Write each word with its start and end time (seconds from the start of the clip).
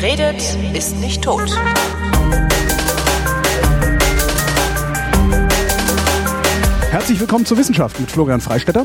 Wer 0.00 0.12
redet, 0.12 0.42
ist 0.74 0.96
nicht 1.00 1.22
tot. 1.22 1.50
Herzlich 6.90 7.20
willkommen 7.20 7.46
zur 7.46 7.56
Wissenschaft 7.56 8.00
mit 8.00 8.10
Florian 8.10 8.40
Freistetter. 8.40 8.84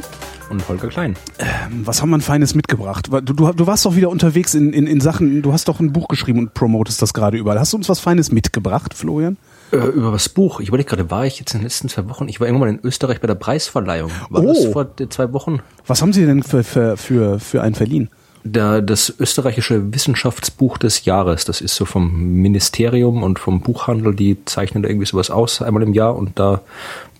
Und 0.49 0.67
Holger 0.69 0.89
Klein. 0.89 1.15
Ähm, 1.39 1.81
was 1.85 2.01
haben 2.01 2.11
wir 2.11 2.17
ein 2.17 2.21
Feines 2.21 2.53
mitgebracht? 2.53 3.07
Du, 3.11 3.19
du, 3.33 3.51
du 3.51 3.67
warst 3.67 3.85
doch 3.85 3.95
wieder 3.95 4.09
unterwegs 4.09 4.53
in, 4.53 4.73
in, 4.73 4.85
in 4.85 5.01
Sachen, 5.01 5.41
du 5.41 5.53
hast 5.53 5.67
doch 5.67 5.79
ein 5.79 5.91
Buch 5.91 6.07
geschrieben 6.07 6.37
und 6.39 6.53
promotest 6.53 7.01
das 7.01 7.13
gerade 7.15 7.37
überall. 7.37 7.59
Hast 7.59 7.73
du 7.73 7.77
uns 7.77 7.89
was 7.89 7.99
Feines 7.99 8.31
mitgebracht, 8.31 8.93
Florian? 8.93 9.37
Äh, 9.71 9.77
über 9.77 10.13
was 10.13 10.29
Buch? 10.29 10.59
Ich 10.59 10.67
überlege 10.67 10.87
gerade, 10.89 11.09
war 11.09 11.25
ich 11.25 11.39
jetzt 11.39 11.53
in 11.55 11.61
den 11.61 11.63
letzten 11.63 11.89
zwei 11.89 12.07
Wochen? 12.09 12.27
Ich 12.29 12.39
war 12.39 12.45
irgendwann 12.47 12.69
in 12.69 12.79
Österreich 12.83 13.19
bei 13.21 13.27
der 13.27 13.35
Preisverleihung. 13.35 14.11
War 14.29 14.43
Oh. 14.43 14.47
das 14.53 14.65
vor 14.71 14.87
zwei 15.09 15.33
Wochen? 15.33 15.61
Was 15.87 16.01
haben 16.03 16.13
Sie 16.13 16.25
denn 16.27 16.43
für, 16.43 16.63
für, 16.63 16.95
für, 16.97 17.39
für 17.39 17.63
einen 17.63 17.73
verliehen? 17.73 18.09
Der, 18.47 18.83
das 18.83 19.11
österreichische 19.19 19.91
Wissenschaftsbuch 19.91 20.77
des 20.77 21.05
Jahres, 21.05 21.45
das 21.45 21.61
ist 21.61 21.73
so 21.73 21.85
vom 21.85 22.41
Ministerium 22.41 23.23
und 23.23 23.39
vom 23.39 23.59
Buchhandel, 23.61 24.13
die 24.13 24.37
zeichnen 24.45 24.83
da 24.83 24.89
irgendwie 24.89 25.07
sowas 25.07 25.31
aus, 25.31 25.63
einmal 25.63 25.81
im 25.81 25.93
Jahr 25.93 26.15
und 26.15 26.37
da 26.37 26.61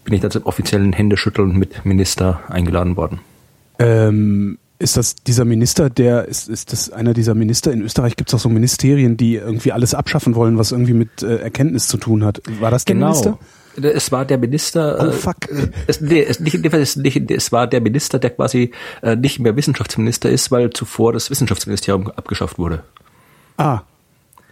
bin 0.04 0.14
ich 0.14 0.22
dann 0.22 0.30
zum 0.30 0.44
offiziellen 0.44 0.94
Händeschütteln 0.94 1.58
mit 1.58 1.84
Minister 1.84 2.42
eingeladen 2.48 2.96
worden. 2.96 3.22
Ähm, 3.80 4.60
ist 4.78 4.98
das 4.98 5.16
dieser 5.16 5.46
Minister, 5.46 5.90
der, 5.90 6.28
ist, 6.28 6.48
ist 6.48 6.72
das 6.72 6.92
einer 6.92 7.14
dieser 7.14 7.34
Minister? 7.34 7.72
In 7.72 7.82
Österreich 7.82 8.18
gibt 8.18 8.30
es 8.30 8.36
auch 8.36 8.40
so 8.40 8.50
Ministerien, 8.50 9.18
die 9.18 9.36
irgendwie 9.36 9.72
alles 9.72 9.96
abschaffen 9.96 10.36
wollen, 10.36 10.58
was 10.58 10.72
irgendwie 10.72 10.94
mit 10.94 11.23
äh, 11.23 11.38
Erkenntnis 11.38 11.88
zu 11.88 11.98
tun 11.98 12.23
hat. 12.23 12.42
War 12.60 12.72
das 12.72 12.86
der 12.86 12.96
Minister? 12.96 13.40
Es 13.82 14.12
war 14.12 14.26
der 14.26 14.38
Minister. 14.38 14.98
Oh, 15.00 15.06
äh, 15.08 15.12
fuck. 15.12 15.36
Es, 15.88 16.02
nee, 16.02 16.22
es, 16.22 16.40
nicht, 16.40 16.56
es, 16.66 16.96
nicht, 16.96 17.32
es 17.32 17.52
war 17.52 17.68
der 17.68 17.82
Minister, 17.82 18.20
der 18.20 18.32
quasi 18.32 18.72
äh, 19.02 19.16
nicht 19.16 19.40
mehr 19.40 19.56
Wissenschaftsminister 19.56 20.30
ist, 20.30 20.52
weil 20.52 20.70
zuvor 20.72 21.14
das 21.14 21.30
Wissenschaftsministerium 21.30 22.09
abgeschafft 22.12 22.58
wurde. 22.58 22.84
Ah. 23.58 23.82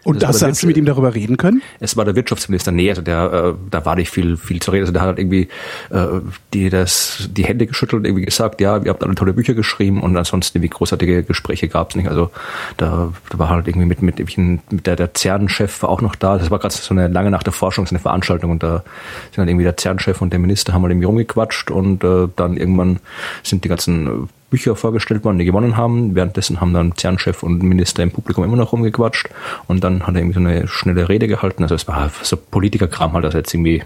Und 0.03 0.21
Das 0.21 0.41
hast 0.41 0.61
du 0.61 0.67
mit 0.67 0.75
ihm 0.75 0.85
darüber 0.85 1.15
reden 1.15 1.37
können? 1.37 1.61
Es 1.79 1.95
war 1.95 2.03
der 2.03 2.15
Wirtschaftsminister. 2.15 2.71
Nee, 2.71 2.89
also 2.89 3.01
der, 3.01 3.31
äh, 3.31 3.53
da 3.71 3.85
war 3.85 3.95
nicht 3.95 4.09
viel, 4.09 4.35
viel 4.35 4.61
zu 4.61 4.71
reden. 4.71 4.83
Also 4.83 4.93
der 4.93 5.01
hat 5.01 5.07
halt 5.09 5.19
irgendwie 5.19 5.47
äh, 5.91 6.19
die, 6.53 6.69
das, 6.69 7.29
die 7.31 7.45
Hände 7.45 7.67
geschüttelt 7.67 8.01
und 8.01 8.05
irgendwie 8.05 8.25
gesagt, 8.25 8.59
ja, 8.59 8.77
ihr 8.77 8.89
habt 8.89 9.03
alle 9.03 9.15
tolle 9.15 9.33
Bücher 9.33 9.53
geschrieben 9.53 10.01
und 10.01 10.15
ansonsten 10.17 10.57
irgendwie 10.57 10.69
großartige 10.69 11.23
Gespräche 11.23 11.69
gab's 11.69 11.95
nicht. 11.95 12.09
Also 12.09 12.31
da, 12.77 13.13
da 13.29 13.39
war 13.39 13.49
halt 13.49 13.67
irgendwie 13.67 13.85
mit, 13.85 14.01
mit, 14.01 14.37
mit 14.71 14.87
der, 14.87 14.95
der 14.97 15.11
CERN-Chef 15.15 15.83
war 15.83 15.89
auch 15.89 16.01
noch 16.01 16.15
da. 16.15 16.37
Das 16.37 16.51
war 16.51 16.59
gerade 16.59 16.73
so 16.73 16.93
eine 16.93 17.07
lange 17.07 17.31
nach 17.31 17.43
der 17.43 17.53
Forschung, 17.53 17.85
so 17.85 17.95
eine 17.95 17.99
Veranstaltung 17.99 18.51
und 18.51 18.61
da 18.61 18.83
sind 19.31 19.37
dann 19.37 19.47
irgendwie 19.47 19.65
der 19.65 19.77
CERN-Chef 19.77 20.21
und 20.21 20.33
der 20.33 20.39
Minister 20.39 20.73
haben 20.73 20.81
halt 20.81 20.91
irgendwie 20.91 21.05
rumgequatscht 21.05 21.71
und 21.71 22.03
äh, 22.03 22.27
dann 22.35 22.57
irgendwann 22.57 22.99
sind 23.43 23.63
die 23.63 23.69
ganzen 23.69 24.07
äh, 24.07 24.27
Bücher 24.53 24.75
vorgestellt 24.75 25.23
worden, 25.23 25.39
die 25.39 25.45
gewonnen 25.45 25.77
haben. 25.77 26.13
Währenddessen 26.13 26.61
haben 26.61 26.75
dann 26.75 26.93
CERN-Chef 26.95 27.41
und 27.41 27.63
Minister 27.63 28.03
im 28.03 28.11
Publikum 28.11 28.43
immer 28.43 28.55
noch 28.55 28.71
rumgequatscht 28.71 29.29
und 29.65 29.83
dann 29.83 30.05
hat 30.05 30.13
er 30.13 30.21
irgendwie 30.21 30.35
so 30.35 30.39
eine 30.39 30.67
schnelle 30.67 31.09
Rede 31.09 31.27
gehalten. 31.27 31.63
Also 31.63 31.73
es 31.73 31.87
war 31.87 32.11
so 32.21 32.37
Politikerkram 32.37 33.13
halt, 33.13 33.25
also 33.25 33.39
jetzt 33.39 33.51
irgendwie 33.51 33.81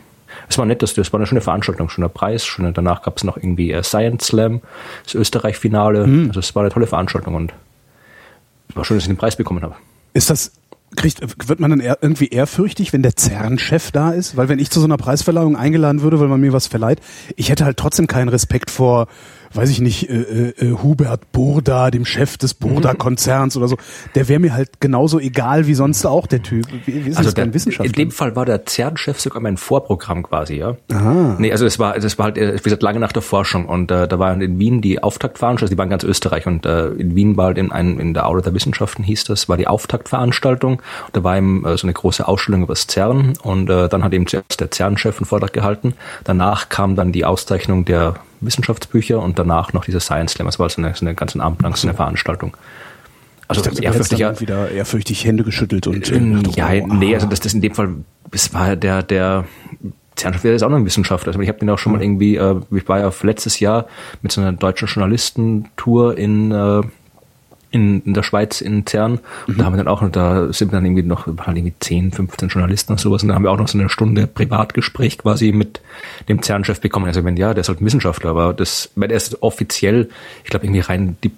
es 0.49 0.57
war 0.57 0.65
nett, 0.65 0.81
das, 0.81 0.93
das 0.93 1.13
war 1.13 1.21
eine 1.21 1.27
schöne 1.27 1.39
Veranstaltung, 1.39 1.87
schöner 1.87 2.09
Preis. 2.09 2.45
Schöne, 2.45 2.73
danach 2.73 3.01
gab 3.01 3.15
es 3.15 3.23
noch 3.23 3.37
irgendwie 3.37 3.71
äh, 3.71 3.81
Science 3.81 4.27
Slam, 4.27 4.61
das 5.05 5.15
Österreich-Finale. 5.15 6.05
Also 6.27 6.41
es 6.41 6.53
war 6.53 6.63
eine 6.63 6.71
tolle 6.71 6.87
Veranstaltung 6.87 7.35
und 7.35 7.53
es 8.69 8.75
war 8.75 8.83
schön, 8.83 8.97
dass 8.97 9.05
ich 9.05 9.09
den 9.09 9.17
Preis 9.17 9.37
bekommen 9.37 9.61
habe. 9.61 9.75
Ist 10.13 10.29
das, 10.29 10.51
kriegt, 10.95 11.21
wird 11.47 11.59
man 11.59 11.69
dann 11.69 11.79
eher, 11.79 11.99
irgendwie 12.01 12.27
ehrfürchtig, 12.27 12.91
wenn 12.91 13.03
der 13.03 13.13
CERN-Chef 13.17 13.91
da 13.91 14.11
ist? 14.11 14.35
Weil 14.35 14.49
wenn 14.49 14.59
ich 14.59 14.69
zu 14.69 14.79
so 14.79 14.85
einer 14.85 14.97
Preisverleihung 14.97 15.55
eingeladen 15.55 16.01
würde, 16.01 16.19
weil 16.19 16.27
man 16.27 16.41
mir 16.41 16.53
was 16.53 16.67
verleiht, 16.67 16.99
ich 17.35 17.49
hätte 17.49 17.65
halt 17.65 17.77
trotzdem 17.77 18.07
keinen 18.07 18.29
Respekt 18.29 18.69
vor, 18.69 19.07
weiß 19.53 19.69
ich 19.69 19.81
nicht, 19.81 20.09
äh, 20.09 20.49
äh, 20.49 20.77
Hubert 20.83 21.31
Burda, 21.31 21.91
dem 21.91 22.05
Chef 22.05 22.37
des 22.37 22.53
Burda-Konzerns 22.53 23.57
oder 23.57 23.67
so. 23.67 23.77
Der 24.15 24.27
wäre 24.27 24.39
mir 24.39 24.53
halt 24.53 24.79
genauso 24.79 25.19
egal 25.19 25.67
wie 25.67 25.73
sonst 25.73 26.05
auch 26.05 26.27
der 26.27 26.41
Typ. 26.43 26.67
Wie, 26.85 27.05
wie 27.05 27.09
ist 27.09 27.17
Also 27.17 27.29
das 27.29 27.33
der, 27.35 27.53
Wissenschaftler? 27.53 27.85
in 27.85 27.91
dem 27.93 28.11
Fall 28.11 28.35
war 28.35 28.45
der 28.45 28.65
CERN-Chef 28.65 29.19
sogar 29.19 29.41
mein 29.41 29.57
Vorprogramm 29.57 30.23
quasi, 30.23 30.55
ja. 30.55 30.75
Aha. 30.91 31.35
Nee, 31.39 31.51
also 31.51 31.65
es 31.65 31.79
war, 31.79 31.99
das 31.99 32.17
war 32.17 32.25
halt, 32.25 32.37
äh, 32.37 32.57
wie 32.57 32.63
gesagt, 32.63 32.83
lange 32.83 32.99
nach 32.99 33.11
der 33.11 33.21
Forschung 33.21 33.67
und 33.67 33.91
äh, 33.91 34.07
da 34.07 34.19
war 34.19 34.33
in 34.33 34.59
Wien 34.59 34.81
die 34.81 35.01
Auftaktveranstaltung, 35.01 35.65
also 35.65 35.73
die 35.73 35.77
waren 35.77 35.89
ganz 35.89 36.03
Österreich 36.03 36.47
und 36.47 36.65
äh, 36.65 36.89
in 36.89 37.15
Wien 37.15 37.37
war 37.37 37.47
halt 37.47 37.57
in, 37.57 37.71
einem, 37.71 37.99
in 37.99 38.13
der 38.13 38.27
Aula 38.27 38.41
der 38.41 38.53
Wissenschaften 38.53 39.03
hieß 39.03 39.25
das, 39.25 39.49
war 39.49 39.57
die 39.57 39.67
Auftaktveranstaltung 39.67 40.81
da 41.13 41.23
war 41.23 41.37
eben 41.37 41.65
äh, 41.65 41.77
so 41.77 41.87
eine 41.87 41.93
große 41.93 42.27
Ausstellung 42.27 42.63
über 42.63 42.73
das 42.73 42.87
CERN 42.87 43.33
und 43.41 43.69
äh, 43.69 43.89
dann 43.89 44.03
hat 44.03 44.13
eben 44.13 44.27
zuerst 44.27 44.59
der 44.59 44.69
CERN-Chef 44.71 45.17
einen 45.17 45.25
Vortrag 45.25 45.53
gehalten, 45.53 45.93
danach 46.23 46.69
kam 46.69 46.95
dann 46.95 47.11
die 47.11 47.25
Auszeichnung 47.25 47.85
der 47.85 48.15
Wissenschaftsbücher 48.41 49.21
und 49.21 49.39
danach 49.39 49.73
noch 49.73 49.85
diese 49.85 49.99
Science 49.99 50.33
Slam, 50.33 50.47
das 50.47 50.59
war 50.59 50.69
so 50.69 50.81
eine, 50.81 50.93
so 50.93 51.05
eine 51.05 51.15
ganzen 51.15 51.41
Abend 51.41 51.61
lang 51.61 51.75
so 51.75 51.87
eine 51.87 51.95
Veranstaltung. 51.95 52.55
Also 53.47 53.61
ich 53.61 53.67
dachte, 53.67 53.87
hättest 53.87 54.19
dann 54.19 54.39
wieder 54.39 54.69
ehrfürchtig 54.71 55.23
Hände 55.23 55.43
geschüttelt 55.43 55.87
und 55.87 56.11
äh, 56.11 56.15
ähm, 56.15 56.43
dachte, 56.43 56.59
ja, 56.59 56.69
oh, 56.83 56.87
nee, 56.87 57.15
also 57.15 57.27
das, 57.27 57.39
das 57.39 57.53
in 57.53 57.61
dem 57.61 57.73
Fall, 57.73 57.89
es 58.31 58.53
war 58.53 58.75
der, 58.75 59.03
der 59.03 59.45
Zahnarzt 60.17 60.43
ist 60.45 60.63
auch 60.63 60.69
noch 60.69 60.77
ein 60.77 60.85
Wissenschaftler. 60.85 61.29
Also 61.29 61.39
ich 61.39 61.47
habe 61.47 61.59
den 61.59 61.69
auch 61.69 61.77
schon 61.77 61.93
mal 61.93 62.01
irgendwie, 62.01 62.35
äh, 62.35 62.59
ich 62.71 62.87
war 62.89 62.99
ja 62.99 63.11
letztes 63.21 63.59
Jahr 63.59 63.87
mit 64.21 64.31
so 64.31 64.41
einer 64.41 64.51
deutschen 64.51 64.87
Journalistentour 64.87 66.17
in, 66.17 66.51
äh, 66.51 66.81
in, 67.71 68.01
in 68.01 68.13
der 68.13 68.23
Schweiz 68.23 68.61
in 68.61 68.85
CERN. 68.85 69.19
Und 69.47 69.59
da 69.59 69.65
haben 69.65 69.73
wir 69.73 69.77
dann 69.77 69.87
auch, 69.87 70.07
da 70.09 70.51
sind 70.53 70.73
dann 70.73 70.85
irgendwie 70.85 71.03
noch 71.03 71.27
waren 71.27 71.55
irgendwie 71.55 71.73
10, 71.79 72.11
15 72.11 72.49
Journalisten 72.49 72.93
und 72.93 72.99
sowas. 72.99 73.23
Und 73.23 73.29
da 73.29 73.35
haben 73.35 73.43
wir 73.43 73.51
auch 73.51 73.57
noch 73.57 73.67
so 73.67 73.77
eine 73.77 73.89
Stunde 73.89 74.27
Privatgespräch 74.27 75.17
quasi 75.17 75.51
mit 75.51 75.81
dem 76.29 76.41
CERN-Chef 76.41 76.79
bekommen. 76.79 77.07
Also 77.07 77.23
wenn 77.23 77.37
ja, 77.37 77.53
der 77.53 77.61
ist 77.61 77.69
halt 77.69 77.81
ein 77.81 77.85
Wissenschaftler, 77.85 78.31
aber 78.31 78.53
das, 78.53 78.89
weil 78.95 79.11
er 79.11 79.17
ist 79.17 79.41
offiziell, 79.41 80.09
ich 80.43 80.49
glaube 80.49 80.65
irgendwie 80.65 80.81
rein 80.81 81.17
die 81.23 81.31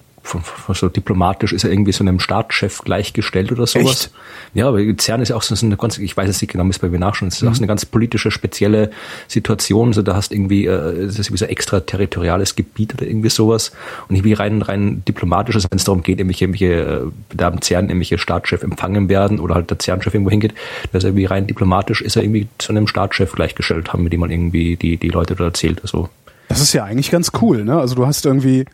so 0.73 0.90
diplomatisch 0.90 1.53
ist 1.53 1.63
er 1.63 1.72
irgendwie 1.72 1.91
so 1.91 2.03
einem 2.03 2.19
Staatschef 2.19 2.79
gleichgestellt 2.79 3.51
oder 3.51 3.67
sowas. 3.67 4.06
Echt? 4.06 4.12
Ja, 4.53 4.67
aber 4.67 4.79
CERN 4.97 5.22
ist 5.22 5.29
ja 5.29 5.35
auch 5.35 5.41
so 5.41 5.56
eine 5.66 5.78
ganz, 5.78 5.97
ich 5.97 6.16
weiß 6.16 6.29
es 6.29 6.41
nicht 6.41 6.51
genau, 6.51 6.63
müssen 6.63 6.91
wir 6.91 7.00
nachschauen, 7.00 7.29
es 7.29 7.41
ist 7.41 7.47
auch 7.47 7.53
so 7.53 7.59
eine 7.59 7.67
ganz 7.67 7.85
politische, 7.85 8.31
spezielle 8.31 8.91
Situation. 9.28 9.94
So, 9.94 10.01
da 10.01 10.16
hast 10.16 10.31
irgendwie, 10.31 10.66
äh, 10.66 10.72
es 10.72 11.19
ist 11.19 11.31
wie 11.31 11.38
so 11.38 11.45
extraterritoriales 11.45 12.56
Gebiet 12.56 12.94
oder 12.94 13.06
irgendwie 13.06 13.29
sowas. 13.29 13.72
Und 14.07 14.16
irgendwie 14.16 14.34
rein, 14.34 14.62
rein 14.62 15.03
diplomatisch, 15.07 15.56
also 15.56 15.67
wenn 15.69 15.78
es 15.78 15.84
darum 15.84 16.03
geht, 16.03 16.19
irgendwelche, 16.19 16.46
irgendwelche, 16.46 16.73
äh, 16.73 17.35
da 17.35 17.47
am 17.47 17.61
CERN 17.61 17.85
irgendwelche 17.85 18.17
Staatschef 18.17 18.63
empfangen 18.63 19.09
werden 19.09 19.40
oder 19.40 19.56
halt 19.56 19.69
der 19.69 19.79
CERN-Chef 19.79 20.13
irgendwo 20.13 20.31
hingeht, 20.31 20.53
dass 20.91 21.03
er 21.03 21.09
irgendwie 21.09 21.25
rein 21.25 21.47
diplomatisch 21.47 22.01
ist 22.01 22.16
er 22.16 22.23
irgendwie 22.23 22.47
zu 22.57 22.72
einem 22.72 22.88
Staatschef 22.88 23.31
gleichgestellt, 23.31 23.91
haben 23.94 24.03
mit 24.03 24.13
dem 24.13 24.19
man 24.19 24.31
irgendwie 24.31 24.75
die, 24.75 24.97
die 24.97 25.09
Leute 25.09 25.35
da 25.35 25.46
erzählt. 25.46 25.79
Also, 25.81 26.09
Das 26.47 26.61
ist 26.61 26.73
ja 26.73 26.84
eigentlich 26.84 27.11
ganz 27.11 27.31
cool, 27.41 27.63
ne? 27.63 27.79
Also 27.79 27.96
du 27.96 28.06
hast 28.06 28.25
irgendwie, 28.25 28.66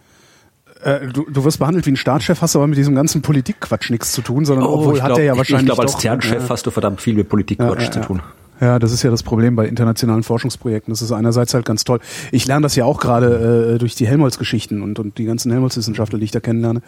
äh, 0.85 1.07
du, 1.07 1.25
du 1.29 1.43
wirst 1.43 1.59
behandelt 1.59 1.85
wie 1.85 1.91
ein 1.91 1.95
Staatschef, 1.97 2.41
hast 2.41 2.55
aber 2.55 2.67
mit 2.67 2.77
diesem 2.77 2.95
ganzen 2.95 3.21
Politikquatsch 3.21 3.89
nichts 3.91 4.11
zu 4.13 4.21
tun, 4.21 4.45
sondern 4.45 4.65
obwohl 4.67 4.95
ich 4.95 5.01
hat 5.01 5.09
glaub- 5.09 5.19
er 5.19 5.25
ja 5.25 5.31
ich- 5.33 5.37
wahrscheinlich 5.37 5.63
Ich 5.63 5.65
glaube, 5.67 5.81
als 5.81 5.91
doch, 5.93 5.99
CERN-Chef 5.99 6.43
ja. 6.43 6.49
hast 6.49 6.65
du 6.65 6.71
verdammt 6.71 7.01
viel 7.01 7.15
mit 7.15 7.27
Politikquatsch 7.27 7.79
Ja, 7.79 7.85
ja, 7.85 7.91
zu 7.91 7.99
tun. 8.01 8.21
Ja, 8.61 8.79
das 8.79 8.93
ist 8.93 9.03
ja 9.03 9.11
das 9.11 9.21
Problem 9.21 9.57
bei 9.57 9.67
internationalen 9.67 10.23
Forschungsprojekten. 10.23 10.93
Das 10.93 11.01
ist 11.01 11.11
einerseits 11.11 11.53
halt 11.53 11.65
ganz 11.65 11.83
toll. 11.83 11.99
Ich 12.31 12.47
lerne 12.47 12.63
das 12.63 12.75
ja 12.77 12.85
auch 12.85 13.01
gerade 13.01 13.73
äh, 13.75 13.77
durch 13.79 13.95
die 13.95 14.07
Helmholtz-Geschichten 14.07 14.81
und, 14.81 14.97
und 14.97 15.17
die 15.17 15.25
ganzen 15.25 15.51
Helmholtz-Wissenschaftler, 15.51 16.19
die 16.19 16.25
ich 16.25 16.31
da 16.31 16.39
kennenlerne. 16.39 16.81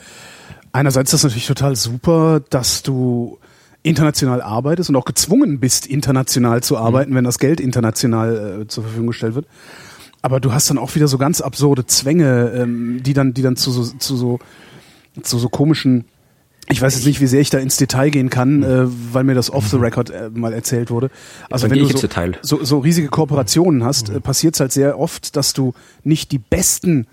Einerseits 0.71 1.11
ist 1.11 1.23
das 1.23 1.29
natürlich 1.31 1.47
total 1.47 1.75
super, 1.75 2.39
dass 2.49 2.83
du 2.83 3.37
international 3.83 4.41
arbeitest 4.41 4.89
und 4.89 4.95
auch 4.95 5.05
gezwungen 5.05 5.59
bist, 5.59 5.87
international 5.87 6.63
zu 6.63 6.77
arbeiten, 6.77 7.13
wenn 7.15 7.23
das 7.25 7.37
Geld 7.39 7.59
international 7.59 8.61
äh, 8.61 8.67
zur 8.67 8.83
Verfügung 8.83 9.07
gestellt 9.07 9.35
wird. 9.35 9.45
Aber 10.21 10.39
du 10.39 10.51
hast 10.51 10.69
dann 10.69 10.77
auch 10.77 10.95
wieder 10.95 11.07
so 11.07 11.17
ganz 11.17 11.41
absurde 11.41 11.85
Zwänge, 11.85 12.51
ähm, 12.55 13.01
die 13.03 13.13
dann, 13.13 13.33
die 13.33 13.41
dann 13.41 13.55
zu 13.55 13.71
so, 13.71 13.83
zu 13.83 14.17
so, 14.17 14.39
zu 15.21 15.39
so 15.39 15.49
komischen 15.49 16.05
ich 16.69 16.81
weiß 16.81 16.95
jetzt 16.95 17.05
nicht, 17.05 17.21
wie 17.21 17.27
sehr 17.27 17.39
ich 17.39 17.49
da 17.49 17.59
ins 17.59 17.77
Detail 17.77 18.09
gehen 18.09 18.29
kann, 18.29 18.61
äh, 18.61 18.85
weil 19.13 19.23
mir 19.23 19.35
das 19.35 19.49
off 19.49 19.67
the 19.69 19.77
record 19.77 20.09
äh, 20.09 20.29
mal 20.33 20.51
erzählt 20.51 20.91
wurde. 20.91 21.09
Also 21.49 21.67
Dann 21.67 21.77
wenn 21.77 21.87
du 21.87 21.97
so, 22.41 22.57
so, 22.57 22.63
so 22.63 22.79
riesige 22.79 23.07
Kooperationen 23.07 23.85
hast, 23.85 24.09
äh, 24.09 24.19
passiert 24.19 24.55
es 24.55 24.59
halt 24.59 24.73
sehr 24.73 24.99
oft, 24.99 25.37
dass 25.37 25.53
du 25.53 25.73
nicht 26.03 26.31
die 26.33 26.39
besten 26.39 27.07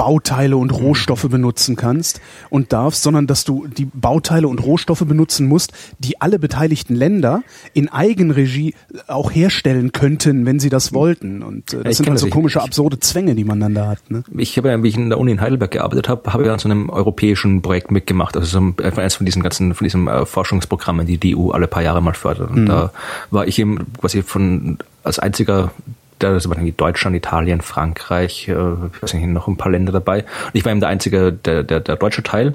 Bauteile 0.00 0.56
und 0.56 0.70
Rohstoffe 0.70 1.28
benutzen 1.28 1.76
kannst 1.76 2.22
und 2.48 2.72
darfst, 2.72 3.02
sondern 3.02 3.26
dass 3.26 3.44
du 3.44 3.66
die 3.66 3.84
Bauteile 3.84 4.48
und 4.48 4.64
Rohstoffe 4.64 5.04
benutzen 5.04 5.46
musst, 5.46 5.74
die 5.98 6.22
alle 6.22 6.38
beteiligten 6.38 6.94
Länder 6.94 7.42
in 7.74 7.90
Eigenregie 7.90 8.74
auch 9.08 9.30
herstellen 9.30 9.92
könnten, 9.92 10.46
wenn 10.46 10.58
sie 10.58 10.70
das 10.70 10.94
wollten. 10.94 11.42
Und 11.42 11.74
äh, 11.74 11.82
das 11.82 11.90
ich 11.90 11.96
sind 11.98 12.08
halt 12.08 12.18
so 12.18 12.28
komische, 12.28 12.62
absurde 12.62 12.98
Zwänge, 12.98 13.34
die 13.34 13.44
man 13.44 13.60
dann 13.60 13.74
da 13.74 13.88
hat. 13.88 14.10
Ne? 14.10 14.24
Ich 14.38 14.56
habe 14.56 14.70
ja, 14.70 14.82
wie 14.82 14.88
ich 14.88 14.96
in 14.96 15.10
der 15.10 15.18
Uni 15.18 15.32
in 15.32 15.40
Heidelberg 15.42 15.72
gearbeitet 15.72 16.08
habe, 16.08 16.32
habe 16.32 16.44
ich 16.44 16.50
an 16.50 16.58
so 16.58 16.70
einem 16.70 16.88
europäischen 16.88 17.60
Projekt 17.60 17.90
mitgemacht. 17.90 18.38
Also 18.38 18.58
so 18.58 18.74
eines 18.82 19.16
von 19.16 19.26
diesen 19.26 19.42
ganzen, 19.42 19.74
von 19.74 19.84
diesen 19.84 20.08
äh, 20.08 20.24
Forschungsprogrammen, 20.24 21.06
die 21.06 21.18
die 21.18 21.36
EU 21.36 21.50
alle 21.50 21.66
paar 21.66 21.82
Jahre 21.82 22.00
mal 22.00 22.14
fördert. 22.14 22.50
Und 22.50 22.64
da 22.64 22.90
war 23.30 23.46
ich 23.46 23.58
eben 23.58 23.92
quasi 23.98 24.22
von 24.22 24.78
als 25.04 25.18
einziger 25.18 25.72
da 26.20 26.32
waren 26.32 26.58
irgendwie 26.58 26.72
Deutschland, 26.72 27.16
Italien, 27.16 27.60
Frankreich, 27.60 28.48
äh, 28.48 28.52
ich 28.52 29.02
weiß 29.02 29.14
nicht, 29.14 29.26
noch 29.26 29.48
ein 29.48 29.56
paar 29.56 29.72
Länder 29.72 29.92
dabei. 29.92 30.20
Und 30.20 30.54
ich 30.54 30.64
war 30.64 30.72
eben 30.72 30.80
der 30.80 30.88
einzige, 30.88 31.32
der, 31.32 31.62
der, 31.62 31.80
der 31.80 31.96
deutsche 31.96 32.22
Teil. 32.22 32.54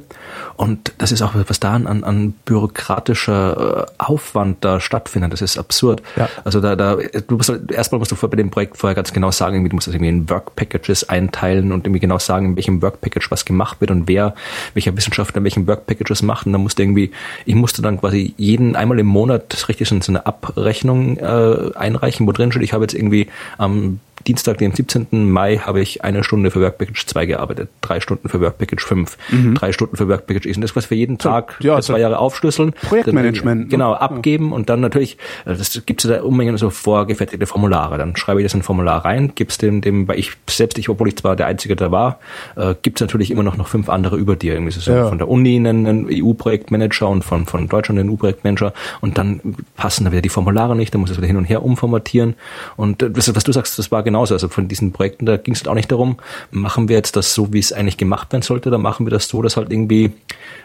Und 0.56 0.94
das 1.00 1.12
ist 1.12 1.22
auch, 1.22 1.34
was 1.48 1.60
da 1.60 1.74
an, 1.74 2.04
an 2.04 2.34
bürokratischer 2.46 3.88
äh, 3.88 3.92
Aufwand 3.98 4.64
da 4.64 4.80
stattfindet, 4.80 5.34
das 5.34 5.42
ist 5.42 5.58
absurd. 5.58 6.02
Ja. 6.16 6.30
Also 6.44 6.62
da, 6.62 6.76
da, 6.76 6.96
du 6.96 7.36
musst 7.36 7.50
halt, 7.50 7.72
erstmal 7.72 8.00
musst 8.00 8.12
du 8.12 8.16
vor 8.16 8.30
bei 8.30 8.38
dem 8.38 8.52
Projekt 8.52 8.78
vorher 8.78 8.96
ganz 8.96 9.12
genau 9.12 9.32
sagen, 9.32 9.56
irgendwie, 9.56 9.70
du 9.70 9.76
musst 9.76 9.88
das 9.88 9.96
irgendwie 9.96 10.10
in 10.10 10.30
Work 10.30 10.56
Packages 10.56 11.10
einteilen 11.10 11.72
und 11.72 11.86
irgendwie 11.86 12.00
genau 12.00 12.20
sagen, 12.20 12.46
in 12.48 12.56
welchem 12.56 12.82
Work 12.82 13.02
Package 13.02 13.32
was 13.32 13.46
gemacht 13.46 13.82
wird 13.82 13.92
und 13.92 14.08
wer, 14.08 14.36
welcher 14.74 14.96
Wissenschaftler 14.96 15.44
welchen 15.44 15.68
Work 15.68 15.88
Packages 15.88 16.22
macht. 16.22 16.46
Und 16.46 16.54
dann 16.54 16.62
musste 16.62 16.84
irgendwie, 16.84 17.12
ich 17.46 17.56
musste 17.56 17.82
dann 17.82 18.00
quasi 18.00 18.34
jeden 18.38 18.76
einmal 18.76 19.00
im 19.00 19.08
Monat 19.08 19.68
richtig 19.68 19.90
so 19.90 19.96
eine 20.08 20.26
Abrechnung 20.26 21.18
äh, 21.18 21.72
einreichen, 21.76 22.28
wo 22.28 22.32
drin 22.32 22.52
steht, 22.52 22.64
ich 22.64 22.74
habe 22.74 22.84
jetzt 22.84 22.94
irgendwie 22.94 23.28
am 23.58 24.00
Dienstag, 24.28 24.58
dem 24.58 24.74
17. 24.74 25.30
Mai, 25.30 25.58
habe 25.58 25.82
ich 25.82 26.04
eine 26.04 26.24
Stunde 26.24 26.50
für 26.50 26.60
Work 26.62 26.80
Package 26.80 27.06
2 27.06 27.26
gearbeitet, 27.28 27.70
drei 27.82 28.00
Stunden 28.00 28.28
für 28.28 28.42
Work 28.42 28.58
Package 28.58 28.84
5, 28.84 29.18
mhm. 29.30 29.56
drei 29.56 29.72
Stunden 29.72 29.96
für 29.98 30.08
Work 30.08 30.26
Package 30.26 30.48
ist. 30.48 30.58
Und 30.58 30.64
das 30.64 30.76
was 30.76 30.88
für 30.88 30.96
jeden 30.96 31.18
Tag 31.18 31.56
ja, 31.60 31.80
zwei 31.82 32.00
Jahre 32.00 32.18
aufschlüsseln. 32.18 32.74
Projektmanagement. 32.74 33.64
Dann, 33.64 33.70
genau, 33.70 33.94
abgeben 33.94 34.50
ja. 34.50 34.56
und 34.56 34.70
dann 34.70 34.80
natürlich, 34.82 35.18
äh, 35.46 35.56
das 35.56 35.82
gibt 35.86 36.04
es 36.04 36.10
da 36.10 36.24
Unmengen 36.24 36.58
so 36.58 36.70
vorgefertigte 36.70 37.46
Formulare. 37.46 37.98
Dann 37.98 38.16
schreibe 38.16 38.42
ich 38.42 38.46
das 38.46 38.54
in 38.54 38.62
ein 38.62 38.64
Formular 38.64 39.06
rein, 39.06 39.34
gib's 39.36 39.58
dem, 39.58 39.82
dem, 39.82 40.08
weil 40.08 40.18
ich 40.18 40.32
selbst, 40.50 40.78
ich, 40.80 40.90
obwohl 40.90 41.08
ich 41.08 41.18
zwar 41.18 41.36
der 41.36 41.46
Einzige 41.46 41.76
da 41.76 41.92
war, 41.92 42.20
äh, 42.56 42.74
gibt 42.82 43.00
es 43.00 43.02
natürlich 43.02 43.30
immer 43.30 43.44
noch, 43.44 43.58
noch 43.58 43.68
fünf 43.68 43.90
andere 43.90 44.18
über 44.18 44.36
dir. 44.36 44.54
Irgendwie 44.54 44.72
so 44.72 44.92
ja. 44.92 45.08
von 45.08 45.20
der 45.20 45.30
Uni 45.30 45.56
einen 45.56 46.08
EU-Projektmanager 46.10 47.08
und 47.08 47.24
von, 47.24 47.46
von 47.46 47.68
Deutschland 47.68 48.00
einen 48.00 48.10
EU-Projektmanager 48.10 48.74
und 49.02 49.18
dann 49.18 49.56
passen 49.76 50.06
da 50.06 50.12
wieder 50.12 50.22
die 50.22 50.30
Formulare 50.30 50.76
nicht, 50.76 50.94
dann 50.94 51.02
muss 51.02 51.12
es 51.12 51.18
wieder 51.18 51.28
hin 51.28 51.38
und 51.38 51.46
her 51.46 51.64
umformatieren. 51.64 52.34
Und 52.76 53.04
äh, 53.04 53.12
das, 53.12 53.34
was 53.36 53.44
du 53.48 53.52
sagst, 53.52 53.78
das 53.80 53.92
war 53.92 54.04
genauso. 54.04 54.34
Also 54.34 54.48
von 54.50 54.68
diesen 54.68 54.92
Projekten, 54.92 55.26
da 55.26 55.38
ging 55.38 55.54
es 55.54 55.62
halt 55.62 55.70
auch 55.70 55.76
nicht 55.76 55.92
darum, 55.92 56.18
machen 56.52 56.90
wir 56.90 56.96
jetzt 56.96 57.16
das 57.16 57.34
so, 57.34 57.54
wie 57.54 57.60
es 57.60 57.74
eigentlich 57.74 57.98
gemacht 57.98 58.32
werden 58.32 58.42
sollte, 58.42 58.70
dann 58.70 58.82
machen 58.82 59.06
wir 59.06 59.12
das 59.12 59.28
so, 59.28 59.42
dass 59.42 59.58
halt 59.58 59.72
irgendwie, 59.72 60.12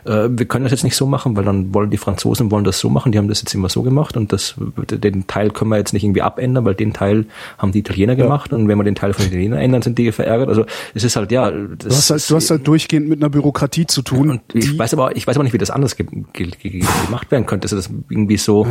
äh, 0.05 0.29
wir 0.31 0.47
können 0.47 0.65
das 0.65 0.73
jetzt 0.73 0.85
nicht 0.85 0.97
so 0.97 1.07
machen, 1.07 1.37
weil 1.37 1.45
dann 1.45 1.73
wollen 1.75 1.91
die 1.91 1.97
Franzosen 1.97 2.51
wollen 2.51 2.65
das 2.65 2.79
so 2.79 2.91
machen, 2.91 3.13
die 3.13 3.19
haben 3.19 3.29
das 3.29 3.43
jetzt 3.43 3.55
immer 3.55 3.69
so 3.69 3.83
gemacht 3.83 4.17
und 4.17 4.33
das, 4.33 4.55
den 4.59 5.27
Teil 5.27 5.51
können 5.51 5.71
wir 5.71 5.79
jetzt 5.79 5.93
nicht 5.93 6.05
irgendwie 6.05 6.23
abändern, 6.23 6.65
weil 6.65 6.75
den 6.75 6.93
Teil 6.93 7.27
haben 7.59 7.73
die 7.73 7.81
Italiener 7.81 8.15
ja. 8.15 8.25
gemacht 8.25 8.53
und 8.53 8.67
wenn 8.69 8.79
wir 8.79 8.85
den 8.85 8.95
Teil 8.95 9.13
von 9.13 9.25
den 9.25 9.33
Italienern 9.33 9.61
ändern, 9.61 9.83
sind 9.83 9.99
die 9.99 10.11
verärgert. 10.13 10.49
Also 10.49 10.65
es 10.95 11.05
ist 11.05 11.17
halt, 11.17 11.31
ja. 11.33 11.51
du, 11.51 11.77
hast 11.87 12.11
halt, 12.11 12.31
du 12.31 12.37
hast 12.37 12.51
halt 12.51 12.67
durchgehend 12.67 13.09
mit 13.09 13.21
einer 13.21 13.31
Bürokratie 13.31 13.87
zu 13.87 14.03
tun. 14.03 14.31
Und 14.31 14.41
ich 14.55 14.79
weiß 14.79 14.95
aber, 14.95 15.17
ich 15.17 15.27
weiß 15.27 15.37
aber 15.37 15.45
nicht, 15.45 15.53
wie 15.53 15.59
das 15.59 15.71
anders 15.71 15.97
ge 15.97 16.07
ge 16.33 16.51
ge 16.63 16.85
gemacht 17.07 17.31
werden 17.31 17.47
könnte. 17.47 17.67
Also 17.67 17.77
das 17.77 17.91
irgendwie 18.09 18.37
so, 18.37 18.67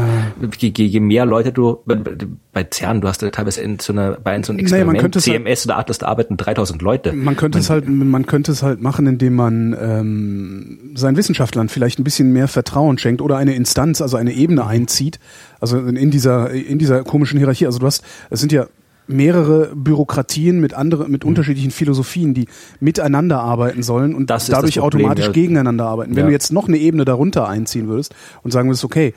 je, 0.60 0.70
je 0.70 1.00
mehr 1.00 1.26
Leute 1.26 1.52
du, 1.52 1.80
bei 1.86 2.68
CERN, 2.72 3.02
du 3.02 3.08
hast 3.08 3.22
ja 3.22 3.30
teilweise 3.30 3.62
in 3.62 3.80
so 3.80 3.94
einer, 4.00 4.18
bei 4.18 4.42
so 4.42 4.52
einem 4.52 4.60
Experiment, 4.60 5.00
könnte 5.00 5.20
CMS 5.20 5.62
halt, 5.62 5.66
oder 5.66 5.78
Atlas, 5.78 5.98
da 6.00 6.08
arbeiten 6.08 6.38
3000 6.38 6.82
Leute. 6.82 7.14
Man 7.14 7.36
könnte 7.36 7.58
man, 7.58 7.64
es 7.64 7.70
halt, 7.70 7.88
man 7.88 8.26
könnte 8.26 8.52
es 8.52 8.64
halt 8.64 8.82
machen, 8.82 9.08
indem 9.08 9.36
man 9.36 9.76
ähm, 9.80 10.92
seinen 10.96 11.18
Wissenschaftlern 11.18 11.70
vielleicht 11.70 12.00
ein 12.00 12.04
bisschen 12.04 12.32
mehr 12.32 12.48
Vertrauen 12.48 12.98
schenkt 12.98 13.22
oder 13.22 13.38
eine 13.38 13.56
Instanz, 13.56 14.02
also 14.02 14.18
eine 14.18 14.34
Ebene 14.34 14.66
einzieht, 14.66 15.20
also 15.60 15.78
in 15.78 16.12
dieser 16.12 16.52
in 16.52 16.80
dieser 16.80 17.04
komischen 17.04 17.38
Hierarchie. 17.38 17.66
Also 17.66 17.80
du 17.80 17.86
hast, 17.86 18.04
es 18.30 18.40
sind 18.40 18.52
ja 18.52 18.68
mehrere 19.10 19.72
Bürokratien 19.76 20.60
mit 20.62 20.74
andere, 20.74 21.10
mit 21.10 21.24
mhm. 21.24 21.30
unterschiedlichen 21.30 21.72
Philosophien, 21.72 22.34
die 22.34 22.48
miteinander 22.80 23.40
arbeiten 23.40 23.82
sollen 23.82 24.14
und 24.14 24.30
dadurch 24.30 24.76
Problem, 24.76 24.84
automatisch 24.84 25.26
ja. 25.26 25.32
gegeneinander 25.32 25.86
arbeiten. 25.86 26.12
Wenn 26.12 26.24
ja. 26.24 26.28
du 26.28 26.32
jetzt 26.32 26.54
noch 26.54 26.68
eine 26.68 26.78
Ebene 26.78 27.06
darunter 27.06 27.48
einziehen 27.48 27.88
würdest 27.88 28.14
und 28.44 28.52
sagen 28.52 28.70
würdest, 28.70 28.86
okay, 28.86 29.14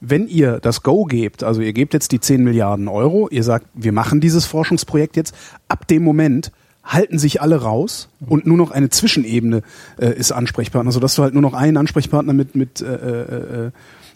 wenn 0.00 0.26
ihr 0.28 0.60
das 0.60 0.82
Go 0.82 1.04
gebt, 1.04 1.44
also 1.44 1.60
ihr 1.60 1.72
gebt 1.72 1.92
jetzt 1.92 2.12
die 2.12 2.20
10 2.20 2.42
Milliarden 2.42 2.88
Euro, 2.88 3.28
ihr 3.30 3.44
sagt, 3.44 3.66
wir 3.74 3.92
machen 3.92 4.20
dieses 4.20 4.46
Forschungsprojekt 4.46 5.16
jetzt, 5.16 5.34
ab 5.68 5.86
dem 5.86 6.02
Moment 6.02 6.52
halten 6.82 7.18
sich 7.18 7.42
alle 7.42 7.56
raus 7.56 8.08
und 8.26 8.46
nur 8.46 8.56
noch 8.56 8.70
eine 8.70 8.88
Zwischenebene 8.88 9.62
äh, 9.98 10.14
ist 10.14 10.32
Ansprechpartner, 10.32 10.92
sodass 10.92 11.14
du 11.14 11.22
halt 11.22 11.34
nur 11.34 11.42
noch 11.42 11.52
einen 11.52 11.76
Ansprechpartner 11.76 12.32
mit, 12.32 12.56
mit 12.56 12.80
äh, 12.80 12.94
äh, 12.94 13.66
äh 13.66 13.70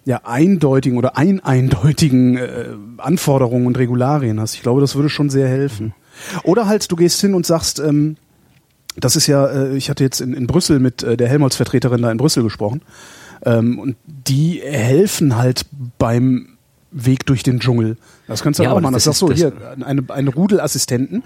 ja, 0.06 0.20
eindeutigen 0.24 0.98
oder 0.98 1.16
eineindeutigen 1.16 2.36
äh, 2.36 2.66
Anforderungen 2.98 3.66
und 3.66 3.78
Regularien 3.78 4.38
hast. 4.38 4.54
Ich 4.54 4.60
glaube, 4.60 4.82
das 4.82 4.96
würde 4.96 5.08
schon 5.08 5.30
sehr 5.30 5.48
helfen. 5.48 5.94
Oder 6.42 6.66
halt, 6.66 6.92
du 6.92 6.96
gehst 6.96 7.22
hin 7.22 7.32
und 7.32 7.46
sagst, 7.46 7.78
ähm, 7.78 8.16
das 8.96 9.16
ist 9.16 9.28
ja, 9.28 9.46
äh, 9.46 9.76
ich 9.76 9.88
hatte 9.88 10.04
jetzt 10.04 10.20
in, 10.20 10.34
in 10.34 10.46
Brüssel 10.46 10.78
mit 10.78 11.02
äh, 11.02 11.16
der 11.16 11.28
Helmholtz-Vertreterin 11.28 12.02
da 12.02 12.10
in 12.10 12.18
Brüssel 12.18 12.42
gesprochen 12.42 12.82
ähm, 13.44 13.78
und 13.78 13.96
die 14.06 14.60
helfen 14.64 15.36
halt 15.36 15.66
beim 15.98 16.48
Weg 16.90 17.26
durch 17.26 17.42
den 17.42 17.60
Dschungel. 17.60 17.96
Das 18.26 18.42
kannst 18.42 18.60
du 18.60 18.64
ja, 18.64 18.72
auch 18.72 18.80
machen. 18.80 18.94
Das, 18.94 19.04
das 19.04 19.18
sagst 19.18 19.20
so, 19.20 19.32
hier, 19.32 19.52
eine, 19.84 20.04
eine 20.08 20.30
Rudelassistenten, 20.30 21.24